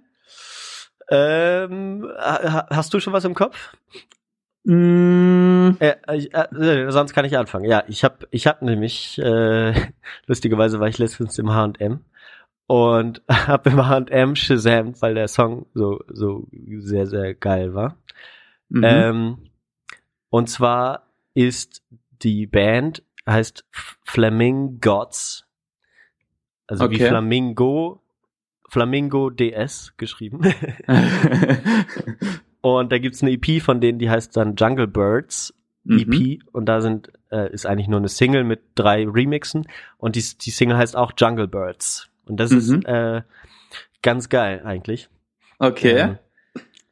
Ähm, 1.10 2.06
ha- 2.18 2.66
hast 2.70 2.92
du 2.94 3.00
schon 3.00 3.12
was 3.12 3.24
im 3.24 3.34
Kopf? 3.34 3.74
Mm, 4.64 5.72
Äh, 5.78 5.96
ich, 6.16 6.34
äh, 6.34 6.90
sonst 6.90 7.12
kann 7.12 7.24
ich 7.26 7.36
anfangen. 7.36 7.66
Ja, 7.66 7.84
ich 7.88 8.04
habe 8.04 8.26
ich 8.30 8.46
hab 8.46 8.62
nämlich, 8.62 9.18
äh, 9.18 9.74
lustigerweise 10.26 10.80
war 10.80 10.88
ich 10.88 10.98
letztens 10.98 11.38
im 11.38 11.52
H&M 11.52 12.00
und 12.66 13.22
habe 13.30 13.70
im 13.70 13.86
H&M 13.86 14.36
Shazam, 14.36 14.94
weil 15.00 15.14
der 15.14 15.28
Song 15.28 15.66
so, 15.74 16.00
so 16.08 16.48
sehr, 16.78 17.06
sehr 17.06 17.34
geil 17.34 17.74
war. 17.74 17.96
mhm. 18.68 18.84
Ähm, 18.84 19.36
Und 20.30 20.48
zwar 20.48 21.06
ist 21.34 21.82
die 22.22 22.46
Band 22.46 23.02
heißt 23.28 23.64
Flamingots. 24.04 25.46
Also 26.66 26.90
wie 26.90 26.94
Okay. 26.96 27.08
Flamingo, 27.08 28.00
Flamingo 28.68 29.30
DS 29.30 29.94
geschrieben. 29.96 30.40
Und 32.60 32.92
da 32.92 32.98
gibt's 32.98 33.22
eine 33.22 33.32
EP 33.32 33.60
von 33.62 33.80
denen, 33.80 33.98
die 33.98 34.08
heißt 34.08 34.36
dann 34.36 34.56
Jungle 34.56 34.86
Birds 34.86 35.54
EP. 35.86 36.06
Mhm. 36.08 36.38
Und 36.52 36.66
da 36.66 36.80
sind, 36.80 37.12
äh, 37.30 37.52
ist 37.52 37.66
eigentlich 37.66 37.88
nur 37.88 37.98
eine 37.98 38.08
Single 38.08 38.44
mit 38.44 38.62
drei 38.74 39.06
Remixen. 39.06 39.66
Und 39.98 40.16
die, 40.16 40.24
die 40.40 40.50
Single 40.50 40.78
heißt 40.78 40.96
auch 40.96 41.12
Jungle 41.16 41.46
Birds. 41.48 42.08
Und 42.26 42.38
das 42.38 42.50
Mhm. 42.50 42.58
ist 42.58 42.84
äh, 42.86 43.22
ganz 44.02 44.28
geil 44.28 44.62
eigentlich. 44.64 45.08
Okay. 45.58 45.98
Ähm, 45.98 46.18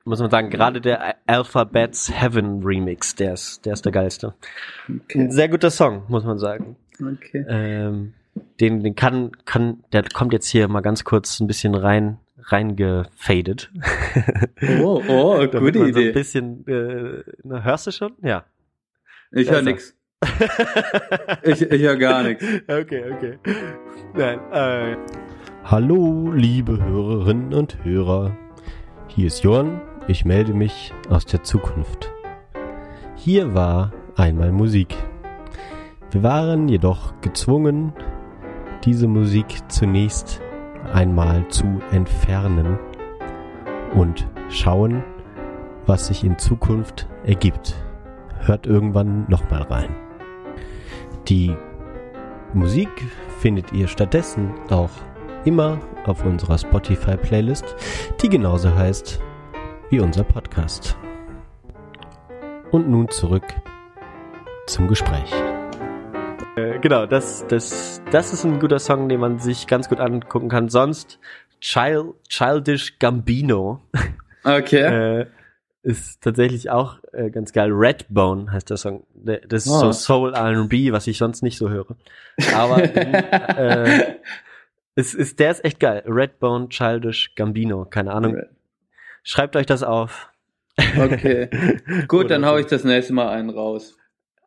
muss 0.04 0.18
man 0.20 0.30
sagen, 0.30 0.50
gerade 0.50 0.80
der 0.80 1.14
Alphabets 1.26 2.10
Heaven 2.12 2.62
Remix, 2.64 3.14
der 3.14 3.34
ist, 3.34 3.64
der 3.64 3.74
ist 3.74 3.84
der 3.84 3.92
geilste. 3.92 4.34
Ein 4.88 5.00
okay. 5.04 5.30
sehr 5.30 5.48
guter 5.48 5.70
Song, 5.70 6.04
muss 6.08 6.24
man 6.24 6.38
sagen. 6.38 6.76
okay. 7.00 7.44
Ähm, 7.48 8.14
den, 8.60 8.82
den 8.82 8.94
kann, 8.96 9.30
kann, 9.44 9.84
der 9.92 10.02
kommt 10.12 10.32
jetzt 10.32 10.48
hier 10.48 10.66
mal 10.68 10.80
ganz 10.80 11.04
kurz 11.04 11.38
ein 11.40 11.46
bisschen 11.46 11.74
rein, 11.74 12.18
reingefadet. 12.38 13.70
Oh, 14.80 15.02
oh, 15.08 15.38
gute 15.46 15.60
man 15.60 15.72
So 15.74 15.82
ein 15.82 15.88
Idee. 15.90 16.12
bisschen, 16.12 16.66
äh, 16.66 17.22
na, 17.44 17.62
hörst 17.62 17.86
du 17.86 17.90
schon? 17.92 18.12
Ja. 18.22 18.44
Ich 19.30 19.50
höre 19.50 19.62
nix. 19.62 19.96
Ich, 21.42 21.62
ich 21.62 21.82
höre 21.82 21.96
gar 21.96 22.22
nichts. 22.22 22.44
Okay, 22.68 23.04
okay. 23.12 23.38
Nein, 24.14 24.38
äh. 24.52 24.96
Hallo, 25.64 26.30
liebe 26.32 26.82
Hörerinnen 26.82 27.54
und 27.54 27.84
Hörer. 27.84 28.36
Hier 29.08 29.26
ist 29.26 29.42
Jorn. 29.42 29.80
Ich 30.08 30.24
melde 30.24 30.52
mich 30.52 30.92
aus 31.08 31.26
der 31.26 31.42
Zukunft. 31.42 32.12
Hier 33.16 33.54
war 33.54 33.92
einmal 34.16 34.52
Musik. 34.52 34.96
Wir 36.10 36.22
waren 36.22 36.68
jedoch 36.68 37.20
gezwungen, 37.20 37.92
diese 38.84 39.06
Musik 39.06 39.46
zunächst 39.68 40.40
einmal 40.92 41.46
zu 41.48 41.80
entfernen 41.92 42.78
und 43.94 44.28
schauen, 44.48 45.04
was 45.86 46.08
sich 46.08 46.24
in 46.24 46.38
Zukunft 46.38 47.08
ergibt. 47.24 47.76
Hört 48.40 48.66
irgendwann 48.66 49.24
nochmal 49.28 49.62
rein. 49.62 50.01
Die 51.28 51.54
Musik 52.52 52.90
findet 53.38 53.72
ihr 53.72 53.88
stattdessen 53.88 54.52
auch 54.70 54.90
immer 55.44 55.80
auf 56.04 56.24
unserer 56.24 56.58
Spotify-Playlist, 56.58 57.76
die 58.20 58.28
genauso 58.28 58.74
heißt 58.74 59.20
wie 59.90 60.00
unser 60.00 60.24
Podcast. 60.24 60.96
Und 62.70 62.88
nun 62.88 63.08
zurück 63.08 63.44
zum 64.66 64.88
Gespräch. 64.88 65.32
Äh, 66.56 66.78
genau, 66.80 67.06
das, 67.06 67.46
das, 67.48 68.02
das 68.10 68.32
ist 68.32 68.44
ein 68.44 68.58
guter 68.58 68.78
Song, 68.78 69.08
den 69.08 69.20
man 69.20 69.38
sich 69.38 69.66
ganz 69.66 69.88
gut 69.88 70.00
angucken 70.00 70.48
kann. 70.48 70.68
Sonst 70.68 71.18
Child, 71.60 72.14
Childish 72.28 72.98
Gambino 72.98 73.80
Okay. 74.44 75.20
äh, 75.20 75.26
ist 75.82 76.20
tatsächlich 76.22 76.70
auch 76.70 76.98
äh, 77.12 77.30
ganz 77.30 77.52
geil. 77.52 77.70
Redbone 77.72 78.52
heißt 78.52 78.70
der 78.70 78.76
Song. 78.76 79.04
Das 79.14 79.66
ist 79.66 79.70
Oh. 79.70 79.80
so 79.80 79.92
Soul 79.92 80.34
R&B, 80.34 80.92
was 80.92 81.06
ich 81.06 81.18
sonst 81.18 81.42
nicht 81.42 81.58
so 81.58 81.68
höre. 81.70 81.96
Aber 82.54 82.82
äh, 83.58 84.16
es 84.94 85.14
ist, 85.14 85.40
der 85.40 85.50
ist 85.50 85.64
echt 85.64 85.80
geil. 85.80 86.02
Redbone, 86.06 86.68
Childish, 86.68 87.34
Gambino, 87.34 87.84
keine 87.84 88.12
Ahnung. 88.12 88.36
Schreibt 89.24 89.56
euch 89.56 89.66
das 89.66 89.82
auf. 89.82 90.28
Okay. 90.98 91.48
Gut, 92.08 92.30
dann 92.30 92.46
hau 92.46 92.56
ich 92.58 92.66
das 92.66 92.84
nächste 92.84 93.12
Mal 93.12 93.28
einen 93.30 93.50
raus. 93.50 93.96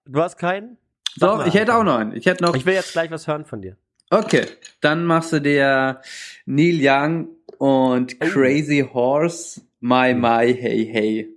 Du 0.05 0.21
hast 0.21 0.37
keinen? 0.37 0.77
Doch, 1.17 1.45
ich 1.47 1.53
hätte 1.53 1.75
auch 1.75 1.83
noch 1.83 1.97
einen. 1.97 2.15
Ich 2.15 2.25
hätte 2.25 2.43
noch. 2.43 2.55
Ich 2.55 2.65
will 2.65 2.73
jetzt 2.73 2.91
gleich 2.93 3.09
was 3.11 3.27
hören 3.27 3.45
von 3.45 3.61
dir. 3.61 3.77
Okay, 4.09 4.45
dann 4.81 5.05
machst 5.05 5.33
du 5.33 5.39
dir 5.41 6.01
Neil 6.45 6.77
Young 6.81 7.27
und 7.57 8.15
Oh. 8.21 8.25
Crazy 8.25 8.87
Horse, 8.93 9.61
My 9.87 10.15
My 10.15 10.51
Hey 10.51 10.83
Hey, 10.91 11.29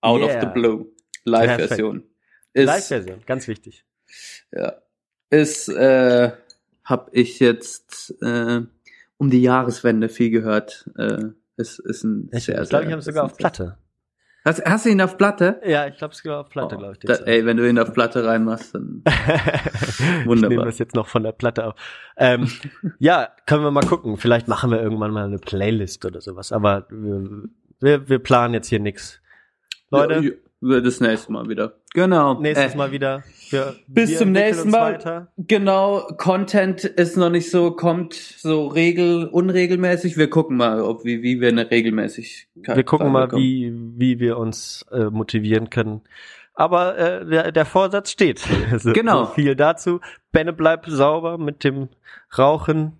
Out 0.00 0.20
Yeah. 0.20 0.26
of 0.36 0.40
the 0.40 0.46
Blue, 0.46 0.86
Live-Version. 1.26 2.02
Live-Version, 2.54 3.20
ganz 3.26 3.48
wichtig. 3.48 3.84
ja, 4.50 4.76
ist, 5.28 5.68
äh, 5.68 6.32
hab 6.84 7.10
ich 7.12 7.38
jetzt 7.38 8.14
äh, 8.22 8.62
um 9.18 9.28
die 9.30 9.42
Jahreswende 9.42 10.08
viel 10.08 10.30
gehört. 10.30 10.88
Äh, 10.96 11.18
ist, 11.58 11.80
ist 11.80 12.02
ein 12.04 12.30
Ich 12.32 12.44
sehr, 12.46 12.54
glaube, 12.54 12.66
sehr, 12.68 12.82
ich 12.82 12.92
habe 12.92 13.02
sogar 13.02 13.24
auf 13.24 13.36
Platte. 13.36 13.76
Hast, 14.44 14.64
hast 14.64 14.86
du 14.86 14.88
ihn 14.90 15.00
auf 15.02 15.18
Platte? 15.18 15.60
Ja, 15.64 15.86
ich 15.86 15.98
glaube, 15.98 16.12
es 16.12 16.18
sogar 16.18 16.40
auf 16.40 16.48
Platte, 16.48 16.74
Oh, 16.74 16.78
glaube 16.78 16.94
ich. 16.94 16.98
da, 17.00 17.14
ey, 17.26 17.44
wenn 17.46 17.58
du 17.58 17.68
ihn 17.68 17.78
auf 17.78 17.92
Platte 17.92 18.24
reinmachst, 18.24 18.74
dann 18.74 19.02
Ich 19.06 20.26
Wunderbar. 20.26 20.48
nehme 20.48 20.64
das 20.64 20.78
jetzt 20.78 20.94
noch 20.96 21.06
von 21.08 21.22
der 21.22 21.32
Platte 21.32 21.66
auf. 21.66 21.74
Ähm, 22.16 22.50
ja, 22.98 23.28
können 23.46 23.62
wir 23.64 23.70
mal 23.70 23.86
gucken. 23.86 24.16
Vielleicht 24.16 24.48
machen 24.48 24.70
wir 24.70 24.80
irgendwann 24.82 25.12
mal 25.12 25.24
eine 25.26 25.38
Playlist 25.38 26.04
oder 26.06 26.20
sowas. 26.22 26.50
Aber 26.52 26.86
wir, 26.90 27.44
wir, 27.82 28.08
wir 28.08 28.18
planen 28.18 28.54
jetzt 28.54 28.68
hier 28.68 28.80
nix. 28.80 29.20
Leute, 29.90 30.38
Ja, 30.62 30.80
das 30.80 31.00
nächste 31.00 31.32
Mal 31.32 31.48
wieder. 31.48 31.74
Genau. 31.92 32.40
nächstes 32.40 32.74
Äh, 32.74 32.76
Mal 32.76 32.92
wieder. 32.92 33.24
Wir, 33.50 33.74
bis 33.88 34.10
wir 34.10 34.18
zum 34.18 34.32
nächsten 34.32 34.70
Mal. 34.70 34.94
Weiter. 34.94 35.32
Genau, 35.36 36.06
Content 36.16 36.84
ist 36.84 37.16
noch 37.16 37.30
nicht 37.30 37.50
so, 37.50 37.72
kommt 37.72 38.14
so 38.14 38.68
regel, 38.68 39.26
unregelmäßig. 39.26 40.16
Wir 40.16 40.30
gucken 40.30 40.56
mal, 40.56 40.80
ob 40.80 41.04
wie, 41.04 41.22
wie 41.22 41.40
wir 41.40 41.48
eine 41.48 41.70
Regelmäßigkeit 41.70 42.76
Wir 42.76 42.84
gucken 42.84 43.10
mal, 43.10 43.30
wie, 43.32 43.72
wie 43.74 44.20
wir 44.20 44.38
uns 44.38 44.86
äh, 44.92 45.10
motivieren 45.10 45.68
können. 45.68 46.02
Aber 46.54 46.96
äh, 46.96 47.26
der, 47.26 47.52
der 47.52 47.64
Vorsatz 47.66 48.10
steht. 48.10 48.42
So, 48.78 48.92
Genau. 48.92 49.24
So 49.24 49.32
viel 49.32 49.56
dazu. 49.56 50.00
Benne 50.30 50.52
bleibt 50.52 50.86
sauber 50.88 51.38
mit 51.38 51.64
dem 51.64 51.88
Rauchen, 52.38 52.92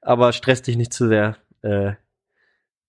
aber 0.00 0.32
stress 0.32 0.62
dich 0.62 0.76
nicht 0.76 0.92
zu 0.92 1.08
sehr. 1.08 1.36
Äh, 1.62 1.92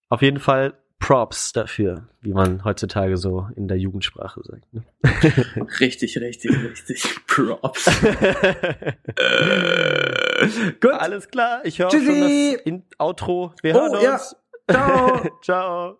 auf 0.09 0.21
jeden 0.21 0.39
Fall 0.39 0.73
Props 1.05 1.51
dafür, 1.51 2.07
wie 2.21 2.31
man 2.33 2.63
heutzutage 2.63 3.17
so 3.17 3.47
in 3.57 3.67
der 3.67 3.77
Jugendsprache 3.77 4.41
sagt. 4.43 4.73
Ne? 4.73 4.83
Richtig, 5.79 6.17
richtig, 6.17 6.51
richtig. 6.63 7.03
Props. 7.27 7.85
Gut. 10.79 10.91
Alles 10.93 11.27
klar, 11.29 11.61
ich 11.65 11.79
höre 11.79 11.91
schon 11.91 12.05
das 12.05 12.61
in 12.65 12.83
Outro. 12.97 13.53
Wir 13.61 13.75
Oh, 13.75 13.79
hören 13.79 14.01
ja. 14.01 14.13
uns. 14.13 14.35
Ciao. 14.69 15.29
Ciao. 15.41 15.97